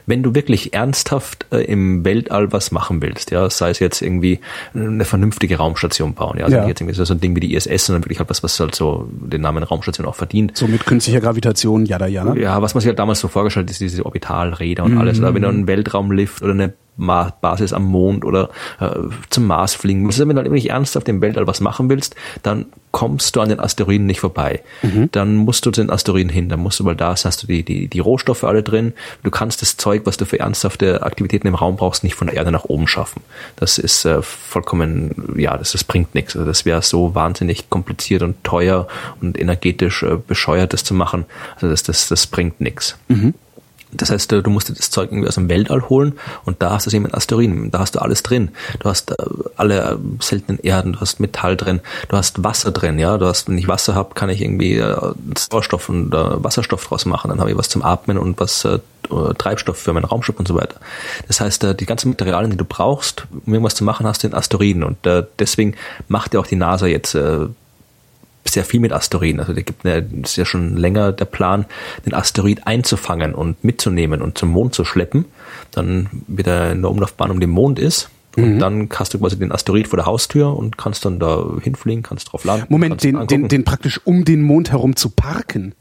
wenn 0.08 0.24
du 0.24 0.34
wirklich 0.34 0.74
ernsthaft 0.74 1.46
äh, 1.52 1.58
im 1.58 2.04
Weltall 2.04 2.52
was 2.52 2.72
machen 2.72 3.02
willst, 3.02 3.30
ja, 3.30 3.50
sei 3.50 3.70
es 3.70 3.80
jetzt 3.80 4.02
irgendwie 4.02 4.40
eine 4.74 5.06
vernünftige 5.06 5.58
Raumstation 5.58 6.14
bauen, 6.14 6.38
ja, 6.40 6.46
also 6.46 6.58
ja. 6.58 6.68
jetzt 6.68 6.82
irgendwie 6.82 6.96
so 6.96 7.14
ein 7.14 7.20
Ding 7.20 7.36
wie 7.36 7.42
die 7.42 7.54
ISS, 7.54 7.86
sondern 7.86 8.04
wirklich 8.04 8.20
halt 8.20 8.30
was, 8.30 8.42
was 8.42 8.60
halt 8.60 8.74
so 8.74 9.08
den 9.12 9.42
Namen 9.42 9.64
Raumstation 9.64 10.08
auch 10.08 10.16
verdient. 10.16 10.58
So 10.58 10.66
mit 10.68 10.86
künstlicher 10.86 11.20
Gravitation, 11.20 11.86
ja, 11.86 11.98
da, 11.98 12.08
ja. 12.08 12.24
Ne? 12.24 12.42
Ja, 12.42 12.62
was 12.62 12.74
man 12.74 12.82
sich 12.82 12.88
halt 12.88 13.00
damals 13.00 13.20
so 13.20 13.28
vorgestellt 13.28 13.68
hat, 13.68 13.72
ist 13.72 13.82
diese 13.82 14.06
Orbitalräder 14.06 14.86
und 14.86 14.94
mhm. 14.94 15.02
alles, 15.02 15.20
oder 15.20 15.34
wenn 15.34 15.42
du 15.42 15.50
einen 15.50 15.68
Weltraumlift 15.68 16.42
oder 16.42 16.54
eine 16.54 16.74
Basis 16.98 17.74
am 17.74 17.86
Mond 17.86 18.26
oder 18.26 18.50
äh, 18.80 18.90
zum 19.30 19.46
Mars 19.46 19.76
fliegen 19.76 20.04
willst. 20.04 20.20
Also 20.20 20.28
wenn 20.28 20.36
du 20.36 20.42
halt 20.42 20.52
nicht 20.52 20.70
ernsthaft 20.70 21.08
im 21.10 21.22
Weltall 21.22 21.48
was 21.48 21.62
machen 21.62 21.90
willst, 21.90 22.16
dann 22.44 22.66
kommst 22.92 23.36
du 23.36 23.42
an 23.42 23.50
den 23.50 23.60
Asteroiden 23.60 24.08
nicht 24.08 24.22
vorbei. 24.22 24.64
Mhm. 24.82 25.10
Dann 25.12 25.36
musst 25.36 25.66
du 25.66 25.72
zu 25.72 25.82
den 25.82 25.92
Asteroiden 25.92 26.30
hin, 26.30 26.50
dann 26.50 26.60
musst 26.60 26.80
du, 26.80 26.86
weil 26.86 26.96
da 26.96 27.10
hast 27.10 27.44
du 27.44 27.48
die, 27.48 27.64
die, 27.64 27.88
die 27.88 28.00
Rohstoffe 28.00 28.44
alle 28.44 28.64
drin. 28.64 28.94
Du 29.24 29.30
kannst 29.30 29.62
das 29.62 29.78
Zeug, 29.78 30.02
was 30.06 30.18
du 30.18 30.26
für 30.26 30.40
ernsthafte 30.40 31.04
Aktivitäten 31.04 31.48
im 31.48 31.56
Raum 31.56 31.76
brauchst, 31.76 32.04
nicht 32.04 32.16
von 32.16 32.28
der 32.28 32.36
Erde 32.36 32.52
nach 32.52 32.66
oben 32.66 32.88
schaffen. 32.88 33.22
Das 33.56 33.78
ist 33.78 34.06
äh, 34.06 34.22
vollkommen, 34.24 35.36
ja, 35.38 35.56
das, 35.58 35.74
das 35.74 35.84
bringt 35.84 36.16
nichts. 36.16 36.36
Also 36.36 36.48
das 36.48 36.66
wäre 36.66 36.82
so 36.82 37.14
wahnsinnig 37.14 37.70
kompliziert 37.70 38.24
und 38.24 38.44
teuer 38.44 38.88
und 39.22 39.40
energetisch 39.40 40.02
äh, 40.02 40.18
bescheuert, 40.18 40.74
das 40.74 40.84
zu 40.84 40.96
machen. 40.96 41.26
Also 41.56 41.70
das, 41.70 41.84
das, 41.84 42.08
das 42.08 42.26
bringt 42.26 42.62
nichts. 42.62 42.98
Mhm. 43.10 43.36
Das 43.92 44.12
heißt, 44.12 44.32
du 44.32 44.50
musst 44.50 44.70
das 44.70 44.90
Zeug 44.90 45.12
irgendwie 45.12 45.28
aus 45.28 45.36
dem 45.36 45.50
Weltall 45.50 45.88
holen 45.90 46.20
und 46.46 46.62
da 46.62 46.72
hast 46.72 46.86
du 46.86 46.90
es 46.90 46.94
eben 46.94 47.06
in 47.06 47.14
Asteroiden. 47.14 47.72
Da 47.72 47.80
hast 47.80 47.96
du 47.96 48.00
alles 48.00 48.22
drin. 48.22 48.50
Du 48.80 48.90
hast 48.90 49.12
äh, 49.12 49.16
alle 49.56 49.98
seltenen 50.20 50.60
Erden, 50.60 50.94
du 50.94 51.00
hast 51.00 51.20
Metall 51.20 51.56
drin, 51.56 51.80
du 52.10 52.18
hast 52.18 52.44
Wasser 52.44 52.72
drin, 52.72 53.00
ja. 53.00 53.18
Du 53.18 53.26
hast, 53.26 53.48
wenn 53.48 53.58
ich 53.58 53.68
Wasser 53.68 53.96
habe, 53.96 54.14
kann 54.14 54.30
ich 54.30 54.42
irgendwie 54.42 54.78
äh, 54.78 55.14
Sauerstoff 55.38 55.90
und 55.90 56.14
äh, 56.14 56.44
Wasserstoff 56.44 56.86
draus 56.86 57.06
machen. 57.06 57.30
Dann 57.30 57.40
habe 57.40 57.52
ich 57.52 57.58
was 57.58 57.70
zum 57.70 57.84
Atmen 57.84 58.18
und 58.18 58.40
was 58.40 58.68
Treibstoff 59.38 59.78
für 59.78 59.94
meinen 59.94 60.04
Raumschiff 60.04 60.38
und 60.38 60.50
so 60.50 60.56
weiter. 60.56 60.76
Das 61.28 61.40
heißt, 61.40 61.80
die 61.80 61.86
ganzen 61.86 62.10
Materialien, 62.10 62.52
die 62.52 62.58
du 62.58 62.66
brauchst, 62.66 63.26
um 63.46 63.54
irgendwas 63.54 63.76
zu 63.76 63.86
machen, 63.86 64.06
hast 64.06 64.24
du 64.24 64.28
in 64.28 64.34
Asteroiden. 64.34 64.84
Und 64.84 64.98
deswegen 65.40 65.76
macht 66.10 66.34
ja 66.34 66.42
auch 66.42 66.48
die 66.48 66.58
NASA 66.58 66.88
jetzt 66.88 67.18
sehr 68.50 68.66
viel 68.66 68.80
mit 68.80 68.92
Asteroiden. 68.94 69.40
Also 69.40 69.54
der 69.54 69.64
gibt 69.64 69.86
eine, 69.86 70.06
ist 70.24 70.36
ja 70.36 70.46
schon 70.46 70.78
länger 70.78 71.12
der 71.12 71.26
Plan, 71.26 71.66
den 72.06 72.14
Asteroid 72.14 72.66
einzufangen 72.66 73.34
und 73.34 73.64
mitzunehmen 73.64 74.22
und 74.22 74.38
zum 74.38 74.50
Mond 74.50 74.74
zu 74.74 74.86
schleppen. 74.86 75.26
Dann 75.72 76.10
wieder 76.28 76.72
in 76.72 76.82
der 76.82 76.92
Umlaufbahn 76.92 77.32
um 77.32 77.40
den 77.40 77.50
Mond 77.50 77.80
ist. 77.80 78.10
Und 78.38 78.56
mhm. 78.56 78.60
dann 78.60 78.90
hast 78.94 79.14
du 79.14 79.20
quasi 79.20 79.38
den 79.38 79.52
Asteroid 79.52 79.88
vor 79.88 79.98
der 79.98 80.06
Haustür 80.06 80.56
und 80.56 80.78
kannst 80.78 81.04
dann 81.06 81.20
da 81.20 81.44
hinfliegen, 81.62 82.04
kannst 82.04 82.32
drauf 82.32 82.46
landen. 82.46 82.68
Moment, 82.70 83.04
den, 83.04 83.26
den, 83.26 83.48
den 83.48 83.64
praktisch 83.64 84.00
um 84.04 84.26
den 84.26 84.44
Mond 84.44 84.72
herum 84.72 84.96
zu 84.96 85.10
parken? 85.10 85.74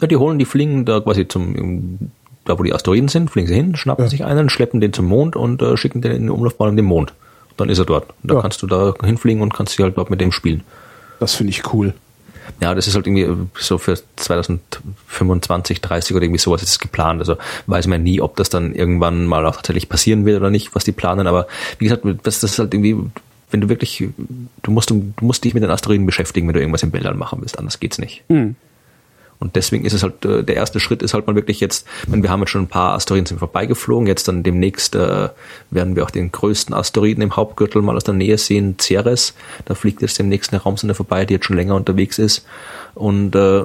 Ja, 0.00 0.08
die 0.08 0.16
holen, 0.16 0.38
die 0.38 0.44
fliegen 0.44 0.84
da 0.84 1.00
quasi 1.00 1.28
zum, 1.28 2.10
da 2.44 2.58
wo 2.58 2.64
die 2.64 2.74
Asteroiden 2.74 3.08
sind, 3.08 3.30
fliegen 3.30 3.46
sie 3.46 3.54
hin, 3.54 3.76
schnappen 3.76 4.04
ja. 4.04 4.10
sich 4.10 4.24
einen, 4.24 4.50
schleppen 4.50 4.80
den 4.80 4.92
zum 4.92 5.06
Mond 5.06 5.36
und 5.36 5.62
äh, 5.62 5.76
schicken 5.76 6.02
den 6.02 6.10
in 6.10 6.22
die 6.24 6.30
Umlaufbahn 6.30 6.70
um 6.70 6.76
den 6.76 6.84
Mond. 6.84 7.14
dann 7.56 7.68
ist 7.68 7.78
er 7.78 7.84
dort. 7.84 8.08
Und 8.22 8.30
da 8.30 8.34
ja. 8.34 8.42
kannst 8.42 8.60
du 8.62 8.66
da 8.66 8.92
hinfliegen 9.04 9.40
und 9.40 9.54
kannst 9.54 9.78
dich 9.78 9.84
halt 9.84 9.96
dort 9.96 10.10
mit 10.10 10.20
dem 10.20 10.32
spielen. 10.32 10.64
Das 11.20 11.34
finde 11.34 11.50
ich 11.50 11.72
cool. 11.72 11.94
Ja, 12.60 12.74
das 12.74 12.86
ist 12.86 12.94
halt 12.94 13.06
irgendwie 13.06 13.28
so 13.58 13.78
für 13.78 13.98
2025, 14.16 15.80
30 15.80 16.16
oder 16.16 16.24
irgendwie 16.24 16.40
sowas 16.40 16.62
ist 16.62 16.78
geplant. 16.80 17.20
Also 17.20 17.36
weiß 17.66 17.86
man 17.86 18.02
nie, 18.02 18.20
ob 18.20 18.36
das 18.36 18.48
dann 18.50 18.74
irgendwann 18.74 19.26
mal 19.26 19.46
auch 19.46 19.56
tatsächlich 19.56 19.88
passieren 19.88 20.24
wird 20.26 20.40
oder 20.40 20.50
nicht, 20.50 20.74
was 20.74 20.84
die 20.84 20.92
planen. 20.92 21.26
Aber 21.26 21.46
wie 21.78 21.84
gesagt, 21.84 22.04
das, 22.22 22.42
ist 22.42 22.58
halt 22.58 22.74
irgendwie, 22.74 22.96
wenn 23.50 23.60
du 23.60 23.68
wirklich, 23.68 24.04
du 24.62 24.70
musst, 24.70 24.90
du 24.90 25.12
musst 25.20 25.44
dich 25.44 25.54
mit 25.54 25.62
den 25.62 25.70
Asteroiden 25.70 26.06
beschäftigen, 26.06 26.46
wenn 26.48 26.54
du 26.54 26.60
irgendwas 26.60 26.82
im 26.82 26.92
Weltall 26.92 27.14
machen 27.14 27.40
willst, 27.40 27.58
anders 27.58 27.80
geht's 27.80 27.98
nicht. 27.98 28.22
Mhm. 28.28 28.56
Und 29.40 29.56
deswegen 29.56 29.84
ist 29.84 29.94
es 29.94 30.02
halt, 30.02 30.24
äh, 30.24 30.44
der 30.44 30.56
erste 30.56 30.78
Schritt 30.78 31.02
ist 31.02 31.14
halt 31.14 31.26
mal 31.26 31.34
wirklich 31.34 31.60
jetzt, 31.60 31.86
wenn 32.06 32.22
wir 32.22 32.30
haben 32.30 32.40
jetzt 32.40 32.50
schon 32.50 32.62
ein 32.62 32.68
paar 32.68 32.92
Asteroiden 32.92 33.26
sind 33.26 33.38
vorbeigeflogen, 33.38 34.06
jetzt 34.06 34.28
dann 34.28 34.42
demnächst 34.42 34.94
äh, 34.94 35.30
werden 35.70 35.96
wir 35.96 36.04
auch 36.04 36.10
den 36.10 36.30
größten 36.30 36.74
Asteroiden 36.74 37.22
im 37.22 37.34
Hauptgürtel 37.34 37.82
mal 37.82 37.96
aus 37.96 38.04
der 38.04 38.14
Nähe 38.14 38.38
sehen, 38.38 38.76
Ceres. 38.78 39.34
Da 39.64 39.74
fliegt 39.74 40.02
jetzt 40.02 40.18
demnächst 40.18 40.52
eine 40.52 40.62
Raumsonde 40.62 40.94
vorbei, 40.94 41.24
die 41.24 41.34
jetzt 41.34 41.46
schon 41.46 41.56
länger 41.56 41.74
unterwegs 41.74 42.18
ist. 42.18 42.44
Und 42.94 43.34
äh, 43.34 43.64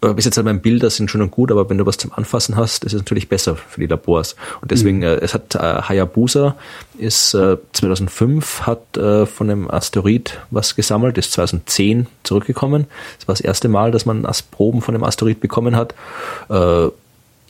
bis 0.00 0.24
jetzt 0.24 0.36
halt 0.36 0.46
mein 0.46 0.62
Bilder 0.62 0.88
sind 0.88 1.10
schön 1.10 1.20
und 1.20 1.30
gut, 1.30 1.50
aber 1.50 1.68
wenn 1.68 1.78
du 1.78 1.84
was 1.84 1.98
zum 1.98 2.12
Anfassen 2.12 2.56
hast, 2.56 2.84
ist 2.84 2.94
es 2.94 3.00
natürlich 3.00 3.28
besser 3.28 3.56
für 3.56 3.80
die 3.80 3.86
Labors. 3.86 4.34
Und 4.62 4.70
deswegen, 4.70 4.98
mhm. 4.98 5.04
äh, 5.04 5.14
es 5.16 5.34
hat 5.34 5.54
äh, 5.54 5.58
Hayabusa 5.58 6.56
ist 6.98 7.34
äh, 7.34 7.56
2005 7.72 8.62
hat 8.62 8.96
äh, 8.96 9.26
von 9.26 9.50
einem 9.50 9.70
Asteroid 9.70 10.38
was 10.50 10.74
gesammelt, 10.74 11.18
ist 11.18 11.32
2010 11.32 12.06
zurückgekommen. 12.22 12.86
Das 13.18 13.28
war 13.28 13.34
das 13.34 13.40
erste 13.40 13.68
Mal, 13.68 13.90
dass 13.90 14.06
man 14.06 14.26
Proben 14.50 14.80
von 14.80 14.94
dem 14.94 15.04
Asteroid 15.04 15.40
bekommen 15.40 15.76
hat. 15.76 15.94
Äh, 16.48 16.88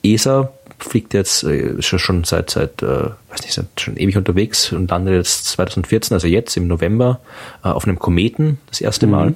ESA 0.03 0.51
fliegt 0.79 1.13
jetzt 1.13 1.43
äh, 1.43 1.81
schon 1.81 2.23
seit 2.23 2.49
seit 2.49 2.81
äh, 2.81 3.09
weiß 3.29 3.41
nicht, 3.43 3.53
seit 3.53 3.67
schon 3.79 3.97
ewig 3.97 4.17
unterwegs 4.17 4.73
und 4.73 4.89
landet 4.89 5.13
jetzt 5.13 5.45
2014, 5.45 6.15
also 6.15 6.27
jetzt 6.27 6.57
im 6.57 6.67
November 6.67 7.19
äh, 7.63 7.69
auf 7.69 7.85
einem 7.85 7.99
Kometen 7.99 8.59
das 8.67 8.81
erste 8.81 9.05
mhm. 9.05 9.11
Mal 9.11 9.35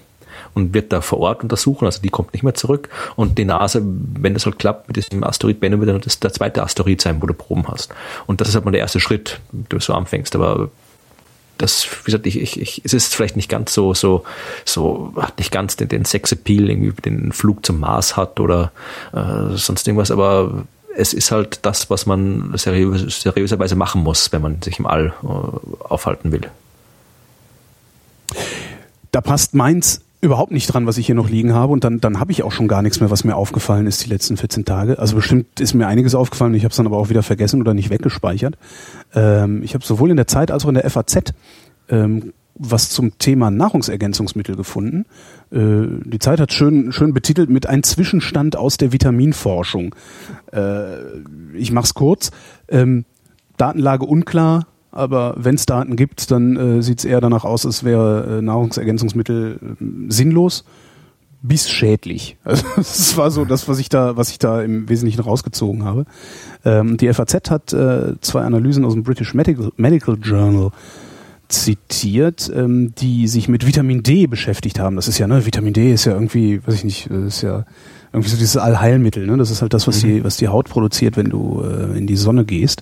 und 0.56 0.74
wird 0.74 0.92
da 0.92 1.02
vor 1.02 1.20
Ort 1.20 1.44
untersuchen, 1.44 1.86
also 1.86 2.02
die 2.02 2.10
kommt 2.10 2.34
nicht 2.34 2.42
mehr 2.42 2.56
zurück. 2.56 2.90
Und 3.16 3.38
die 3.38 3.46
NASA, 3.46 3.82
wenn 3.84 4.34
das 4.34 4.46
halt 4.46 4.58
klappt 4.58 4.88
mit 4.88 4.98
diesem 4.98 5.24
Asteroid 5.24 5.60
Bennu, 5.60 5.80
wird 5.80 5.90
dann 5.90 6.02
das 6.02 6.20
der 6.20 6.34
zweite 6.34 6.64
Asteroid 6.64 7.02
sein, 7.02 7.22
wo 7.22 7.28
du 7.28 7.34
Proben 7.34 7.68
hast. 7.68 7.94
Und 8.26 8.42
das 8.42 8.50
ist 8.50 8.56
halt 8.56 8.66
mal 8.66 8.72
der 8.72 8.80
erste 8.80 9.00
Schritt, 9.00 9.40
du 9.52 9.80
so 9.80 9.94
anfängst. 9.94 10.34
Aber 10.36 10.72
das, 11.58 11.86
wie 11.86 12.06
gesagt, 12.06 12.26
ich, 12.26 12.40
ich, 12.40 12.60
ich, 12.60 12.82
es 12.84 12.94
ist 12.94 13.14
vielleicht 13.14 13.36
nicht 13.36 13.50
ganz 13.50 13.74
so, 13.74 13.94
so, 13.94 14.24
so, 14.64 15.14
hat 15.18 15.38
nicht 15.38 15.52
ganz 15.52 15.76
den, 15.76 15.90
den 15.90 16.06
Sexappeal, 16.06 16.70
irgendwie 16.70 17.02
den 17.02 17.32
Flug 17.32 17.66
zum 17.66 17.80
Mars 17.80 18.18
hat 18.18 18.40
oder 18.40 18.72
äh, 19.14 19.56
sonst 19.56 19.88
irgendwas, 19.88 20.12
aber 20.12 20.66
es 20.98 21.14
ist 21.14 21.32
halt 21.32 21.60
das, 21.64 21.90
was 21.90 22.06
man 22.06 22.54
seriös, 22.58 23.22
seriöserweise 23.22 23.76
machen 23.76 24.04
muss, 24.04 24.32
wenn 24.32 24.42
man 24.42 24.62
sich 24.62 24.80
im 24.80 24.86
All 24.86 25.14
äh, 25.24 25.84
aufhalten 25.84 26.32
will. 26.32 26.50
Da 29.12 29.22
passt 29.22 29.54
meins 29.54 30.05
überhaupt 30.26 30.52
nicht 30.52 30.68
dran, 30.68 30.86
was 30.86 30.98
ich 30.98 31.06
hier 31.06 31.16
noch 31.16 31.30
liegen 31.30 31.54
habe 31.54 31.72
und 31.72 31.84
dann, 31.84 32.02
dann 32.02 32.20
habe 32.20 32.32
ich 32.32 32.44
auch 32.44 32.52
schon 32.52 32.68
gar 32.68 32.82
nichts 32.82 33.00
mehr, 33.00 33.10
was 33.10 33.24
mir 33.24 33.36
aufgefallen 33.36 33.88
ist 33.88 34.06
die 34.06 34.10
letzten 34.10 34.38
14 34.38 34.66
Tage. 34.66 35.00
Also 35.00 35.16
bestimmt 35.16 35.60
ist 35.60 35.74
mir 35.74 35.88
einiges 35.88 36.16
aufgefallen, 36.16 36.54
ich 36.54 36.64
habe 36.64 36.72
es 36.72 36.78
dann 36.78 36.88
aber 36.88 36.98
auch 36.98 37.10
wieder 37.10 37.24
vergessen 37.24 37.62
oder 37.62 37.74
nicht 37.74 37.90
weggespeichert. 37.90 38.58
Ähm, 39.14 39.64
ich 39.64 39.74
habe 39.74 39.86
sowohl 39.86 40.12
in 40.12 40.18
der 40.18 40.28
Zeit 40.28 40.52
als 40.52 40.66
auch 40.66 40.70
in 40.70 40.76
der 40.76 40.90
FAZ 40.90 41.34
ähm, 41.90 42.34
was 42.58 42.90
zum 42.90 43.18
Thema 43.20 43.52
Nahrungsergänzungsmittel 43.52 44.56
gefunden. 44.56 45.06
Äh, 45.52 45.88
die 46.06 46.20
Zeit 46.20 46.40
hat 46.40 46.54
schön, 46.54 46.92
schön 46.92 47.14
betitelt 47.14 47.50
mit 47.50 47.68
ein 47.68 47.84
Zwischenstand 47.84 48.56
aus 48.56 48.78
der 48.78 48.94
Vitaminforschung. 48.94 49.94
Äh, 50.54 51.00
ich 51.54 51.72
mach's 51.72 51.94
kurz. 51.94 52.32
Ähm, 52.70 53.06
Datenlage 53.58 54.06
unklar, 54.06 54.68
aber 54.96 55.36
wenn 55.38 55.56
es 55.56 55.66
Daten 55.66 55.96
gibt, 55.96 56.32
dann 56.32 56.56
äh, 56.56 56.82
sieht 56.82 57.00
es 57.00 57.06
eher 57.06 57.22
danach 57.22 57.44
aus, 57.44 57.66
als 57.66 57.84
wäre 57.84 58.40
äh, 58.40 58.42
Nahrungsergänzungsmittel 58.42 59.60
äh, 59.62 59.86
sinnlos 60.12 60.64
bis 61.42 61.70
schädlich. 61.70 62.38
Also 62.46 62.64
das 62.76 63.18
war 63.18 63.30
so 63.30 63.46
das, 63.46 63.68
was 63.68 63.78
ich 63.80 63.90
da, 63.90 64.18
was 64.18 64.30
ich 64.30 64.40
da 64.40 64.62
im 64.62 64.90
Wesentlichen 64.90 65.22
rausgezogen 65.22 65.84
habe. 65.84 66.06
Ähm, 66.64 66.98
die 66.98 67.12
FAZ 67.14 67.52
hat 67.52 67.74
äh, 67.74 68.14
zwei 68.22 68.42
Analysen 68.42 68.86
aus 68.86 68.94
dem 68.94 69.04
British 69.04 69.34
Medical, 69.34 69.72
Medical 69.78 70.18
Journal 70.22 70.72
zitiert, 71.48 72.52
ähm, 72.56 72.94
die 72.98 73.28
sich 73.28 73.48
mit 73.48 73.68
Vitamin 73.68 74.02
D 74.02 74.26
beschäftigt 74.28 74.80
haben. 74.80 74.96
Das 74.96 75.08
ist 75.08 75.20
ja, 75.20 75.28
ne, 75.28 75.46
Vitamin 75.46 75.74
D 75.74 75.94
ist 75.94 76.06
ja 76.06 76.14
irgendwie, 76.14 76.66
weiß 76.66 76.76
ich 76.76 76.84
nicht, 76.84 77.08
ist 77.08 77.42
ja 77.44 77.66
irgendwie 78.16 78.30
so 78.30 78.38
dieses 78.38 78.58
Allheilmittel, 78.58 79.28
ne? 79.28 79.36
Das 79.38 79.52
ist 79.52 79.62
halt 79.62 79.74
das, 79.74 79.88
was 79.88 80.02
mhm. 80.02 80.08
die, 80.08 80.24
was 80.24 80.38
die 80.38 80.48
Haut 80.48 80.70
produziert, 80.70 81.18
wenn 81.18 81.30
du 81.30 81.62
äh, 81.62 81.98
in 81.98 82.08
die 82.08 82.16
Sonne 82.16 82.46
gehst. 82.46 82.82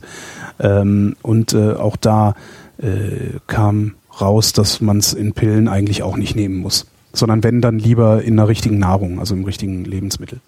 Ähm, 0.60 1.16
und 1.22 1.54
äh, 1.54 1.74
auch 1.74 1.96
da 1.96 2.36
äh, 2.78 3.40
kam 3.48 3.96
raus, 4.20 4.54
dass 4.54 4.82
man 4.82 4.98
es 4.98 5.14
in 5.14 5.34
Pillen 5.34 5.68
eigentlich 5.68 6.04
auch 6.04 6.18
nicht 6.18 6.36
nehmen 6.36 6.58
muss 6.58 6.88
sondern 7.14 7.44
wenn 7.44 7.62
dann 7.62 7.80
lieber 7.80 8.24
in 8.24 8.36
der 8.36 8.48
richtigen 8.48 8.80
Nahrung, 8.80 9.20
also 9.20 9.36
im 9.36 9.46
richtigen 9.46 9.86
Lebensmittel. 9.86 10.40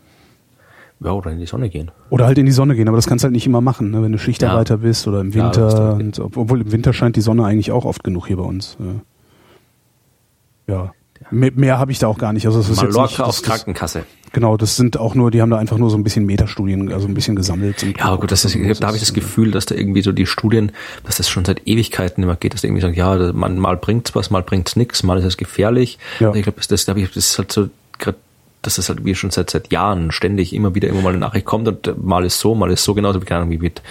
Ja, 1.00 1.12
oder 1.12 1.32
in 1.32 1.40
die 1.40 1.46
Sonne 1.46 1.70
gehen. 1.70 1.92
Oder 2.10 2.26
halt 2.26 2.38
in 2.38 2.46
die 2.46 2.52
Sonne 2.52 2.76
gehen, 2.76 2.88
aber 2.88 2.98
das 2.98 3.06
kannst 3.06 3.24
du 3.24 3.28
halt 3.28 3.34
nicht 3.34 3.46
immer 3.46 3.62
machen, 3.62 3.92
ne? 3.92 4.02
wenn 4.02 4.12
du 4.12 4.18
Schichtarbeiter 4.18 4.76
ja. 4.76 4.82
bist 4.82 5.08
oder 5.08 5.22
im 5.22 5.34
Winter. 5.34 5.70
Ja, 5.70 5.92
und, 5.92 6.20
obwohl 6.20 6.62
im 6.62 6.72
Winter 6.72 6.94
scheint 6.94 7.16
die 7.16 7.22
Sonne 7.22 7.46
eigentlich 7.46 7.72
auch 7.72 7.86
oft 7.86 8.04
genug 8.04 8.28
hier 8.28 8.38
bei 8.38 8.44
uns. 8.44 8.78
Ja. 10.68 10.94
Mehr, 11.32 11.52
mehr 11.56 11.80
habe 11.80 11.92
ich 11.92 12.00
da 12.00 12.08
auch 12.08 12.18
gar 12.18 12.34
nicht. 12.34 12.46
Also 12.46 12.60
das 12.60 12.70
ist 12.70 12.78
Mallorca 12.78 13.02
jetzt 13.02 13.12
nicht, 13.12 13.22
aus 13.22 13.44
Krankenkasse. 13.44 14.06
Genau, 14.34 14.58
das 14.58 14.76
sind 14.76 14.98
auch 14.98 15.16
nur, 15.16 15.32
die 15.32 15.42
haben 15.42 15.50
da 15.50 15.58
einfach 15.58 15.78
nur 15.78 15.90
so 15.90 15.98
ein 15.98 16.04
bisschen 16.04 16.26
Metastudien, 16.26 16.92
also 16.92 17.08
ein 17.08 17.14
bisschen 17.14 17.38
gesammelt. 17.38 17.86
Ja, 17.98 18.16
gut, 18.16 18.32
das 18.32 18.44
ist, 18.44 18.56
da 18.82 18.88
habe 18.88 18.98
ich 18.98 19.04
das 19.04 19.14
Gefühl, 19.14 19.52
dass 19.52 19.66
da 19.66 19.76
irgendwie 19.76 20.02
so 20.02 20.12
die 20.12 20.26
Studien, 20.26 20.74
dass 21.06 21.16
das 21.18 21.30
schon 21.30 21.46
seit 21.46 21.66
Ewigkeiten 21.66 22.22
immer 22.22 22.36
geht, 22.36 22.54
dass 22.54 22.64
irgendwie 22.66 22.82
sagen, 22.82 22.96
ja, 22.96 23.32
man, 23.32 23.58
mal 23.58 23.78
bringt's 23.78 24.14
was, 24.14 24.32
mal 24.32 24.44
bringt's 24.44 24.76
nix, 24.76 25.04
mal 25.04 25.18
ist 25.18 25.24
es 25.24 25.38
gefährlich. 25.38 26.00
Ja. 26.20 26.34
Ich 26.34 26.44
glaube, 26.44 26.58
das, 26.58 26.68
das, 26.68 26.86
das 26.86 27.16
ist 27.16 27.38
halt 27.38 27.52
so 27.52 27.70
gerade 27.98 28.18
dass 28.66 28.76
das 28.76 28.90
halt 28.90 29.06
wie 29.06 29.16
schon 29.16 29.30
seit 29.30 29.50
seit 29.50 29.72
Jahren 29.72 30.12
ständig 30.12 30.54
immer 30.54 30.76
wieder 30.76 30.88
immer 30.88 31.02
mal 31.02 31.10
eine 31.10 31.20
Nachricht 31.20 31.46
kommt 31.46 31.68
und 31.68 32.04
mal 32.04 32.26
ist 32.26 32.40
so, 32.40 32.56
mal 32.56 32.72
ist 32.72 32.84
so, 32.84 32.94
genauso 32.94 33.22
wie, 33.22 33.26
keine 33.26 33.42
Ahnung, 33.42 33.52
wie 33.52 33.60
mit 33.60 33.82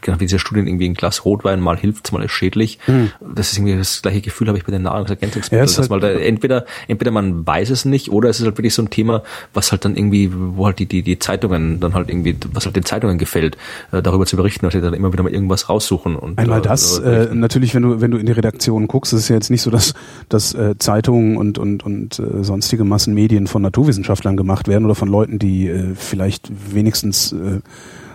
genau 0.00 0.18
wie 0.18 0.24
diese 0.24 0.38
Studien 0.38 0.66
irgendwie 0.66 0.88
ein 0.88 0.94
Glas 0.94 1.24
Rotwein, 1.24 1.60
mal 1.60 1.76
hilft's, 1.76 2.12
mal 2.12 2.22
ist 2.22 2.32
schädlich. 2.32 2.78
Hm. 2.86 3.10
Das 3.34 3.52
ist 3.52 3.58
irgendwie 3.58 3.76
das 3.76 4.02
gleiche 4.02 4.20
Gefühl 4.20 4.48
habe 4.48 4.58
ich 4.58 4.64
bei 4.64 4.72
den 4.72 4.82
Nahrungsergänzungsmitteln, 4.82 5.68
ja, 5.68 5.76
halt 5.76 5.90
mal 5.90 6.00
da 6.00 6.10
entweder 6.10 6.66
entweder 6.88 7.10
man 7.10 7.46
weiß 7.46 7.70
es 7.70 7.84
nicht 7.84 8.10
oder 8.10 8.28
es 8.28 8.40
ist 8.40 8.46
halt 8.46 8.58
wirklich 8.58 8.74
so 8.74 8.82
ein 8.82 8.90
Thema, 8.90 9.22
was 9.52 9.70
halt 9.70 9.84
dann 9.84 9.96
irgendwie, 9.96 10.30
wo 10.32 10.66
halt 10.66 10.78
die 10.78 10.86
die 10.86 11.02
die 11.02 11.18
Zeitungen 11.18 11.80
dann 11.80 11.94
halt 11.94 12.08
irgendwie, 12.08 12.36
was 12.52 12.64
halt 12.64 12.76
den 12.76 12.84
Zeitungen 12.84 13.18
gefällt, 13.18 13.56
äh, 13.92 14.02
darüber 14.02 14.26
zu 14.26 14.36
berichten, 14.36 14.66
dass 14.66 14.72
sie 14.72 14.80
dann 14.80 14.94
immer 14.94 15.12
wieder 15.12 15.22
mal 15.22 15.32
irgendwas 15.32 15.68
raussuchen 15.68 16.16
und 16.16 16.38
einmal 16.38 16.62
das 16.62 16.98
äh, 16.98 17.28
natürlich, 17.32 17.74
wenn 17.74 17.82
du 17.82 18.00
wenn 18.00 18.10
du 18.10 18.18
in 18.18 18.26
die 18.26 18.32
Redaktion 18.32 18.88
guckst, 18.88 19.12
ist 19.12 19.20
es 19.20 19.28
ja 19.28 19.36
jetzt 19.36 19.50
nicht 19.50 19.62
so, 19.62 19.70
dass 19.70 19.94
dass 20.28 20.54
äh, 20.54 20.76
Zeitungen 20.78 21.36
und 21.36 21.58
und 21.58 21.84
und 21.84 22.18
äh, 22.18 22.42
sonstige 22.42 22.84
Massenmedien 22.84 23.46
von 23.46 23.62
Naturwissenschaften 23.62 24.05
Naturwissenschaftlern 24.06 24.36
gemacht 24.36 24.68
werden 24.68 24.84
oder 24.84 24.94
von 24.94 25.08
Leuten, 25.08 25.38
die 25.38 25.68
äh, 25.68 25.94
vielleicht 25.94 26.50
wenigstens 26.74 27.32
äh, 27.32 27.60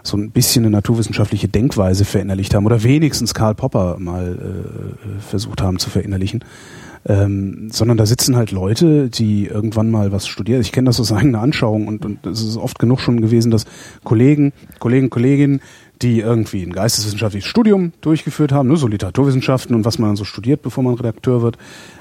so 0.03 0.17
ein 0.17 0.31
bisschen 0.31 0.65
eine 0.65 0.71
naturwissenschaftliche 0.71 1.47
Denkweise 1.47 2.05
verinnerlicht 2.05 2.55
haben 2.55 2.65
oder 2.65 2.83
wenigstens 2.83 3.33
Karl 3.33 3.53
Popper 3.53 3.97
mal 3.99 4.35
äh, 4.35 5.21
versucht 5.21 5.61
haben 5.61 5.77
zu 5.77 5.89
verinnerlichen. 5.89 6.43
Ähm, 7.03 7.69
sondern 7.71 7.97
da 7.97 8.05
sitzen 8.05 8.35
halt 8.35 8.51
Leute, 8.51 9.09
die 9.09 9.47
irgendwann 9.47 9.89
mal 9.89 10.11
was 10.11 10.27
studieren. 10.27 10.61
Ich 10.61 10.71
kenne 10.71 10.85
das 10.85 10.99
aus 10.99 11.11
eigener 11.11 11.41
Anschauung 11.41 11.87
und, 11.87 12.05
und 12.05 12.25
es 12.27 12.43
ist 12.43 12.57
oft 12.57 12.77
genug 12.77 12.99
schon 12.99 13.21
gewesen, 13.21 13.49
dass 13.49 13.65
Kollegen, 14.03 14.53
Kollegen, 14.77 15.09
Kolleginnen, 15.09 15.61
die 16.01 16.19
irgendwie 16.19 16.63
ein 16.63 16.73
geisteswissenschaftliches 16.73 17.49
Studium 17.49 17.93
durchgeführt 18.01 18.51
haben, 18.51 18.69
ne, 18.69 18.77
so 18.77 18.87
Literaturwissenschaften 18.87 19.75
und 19.75 19.85
was 19.85 19.99
man 19.99 20.09
dann 20.09 20.15
so 20.15 20.23
studiert, 20.23 20.61
bevor 20.61 20.83
man 20.83 20.95
Redakteur 20.95 21.41
wird, 21.41 21.57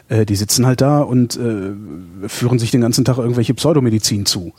äh, 0.09 0.25
die 0.25 0.37
sitzen 0.37 0.67
halt 0.67 0.81
da 0.81 1.01
und 1.01 1.37
äh, 1.37 2.29
führen 2.29 2.59
sich 2.59 2.71
den 2.71 2.81
ganzen 2.81 3.05
Tag 3.05 3.19
irgendwelche 3.19 3.55
Pseudomedizin 3.55 4.27
zu. 4.27 4.53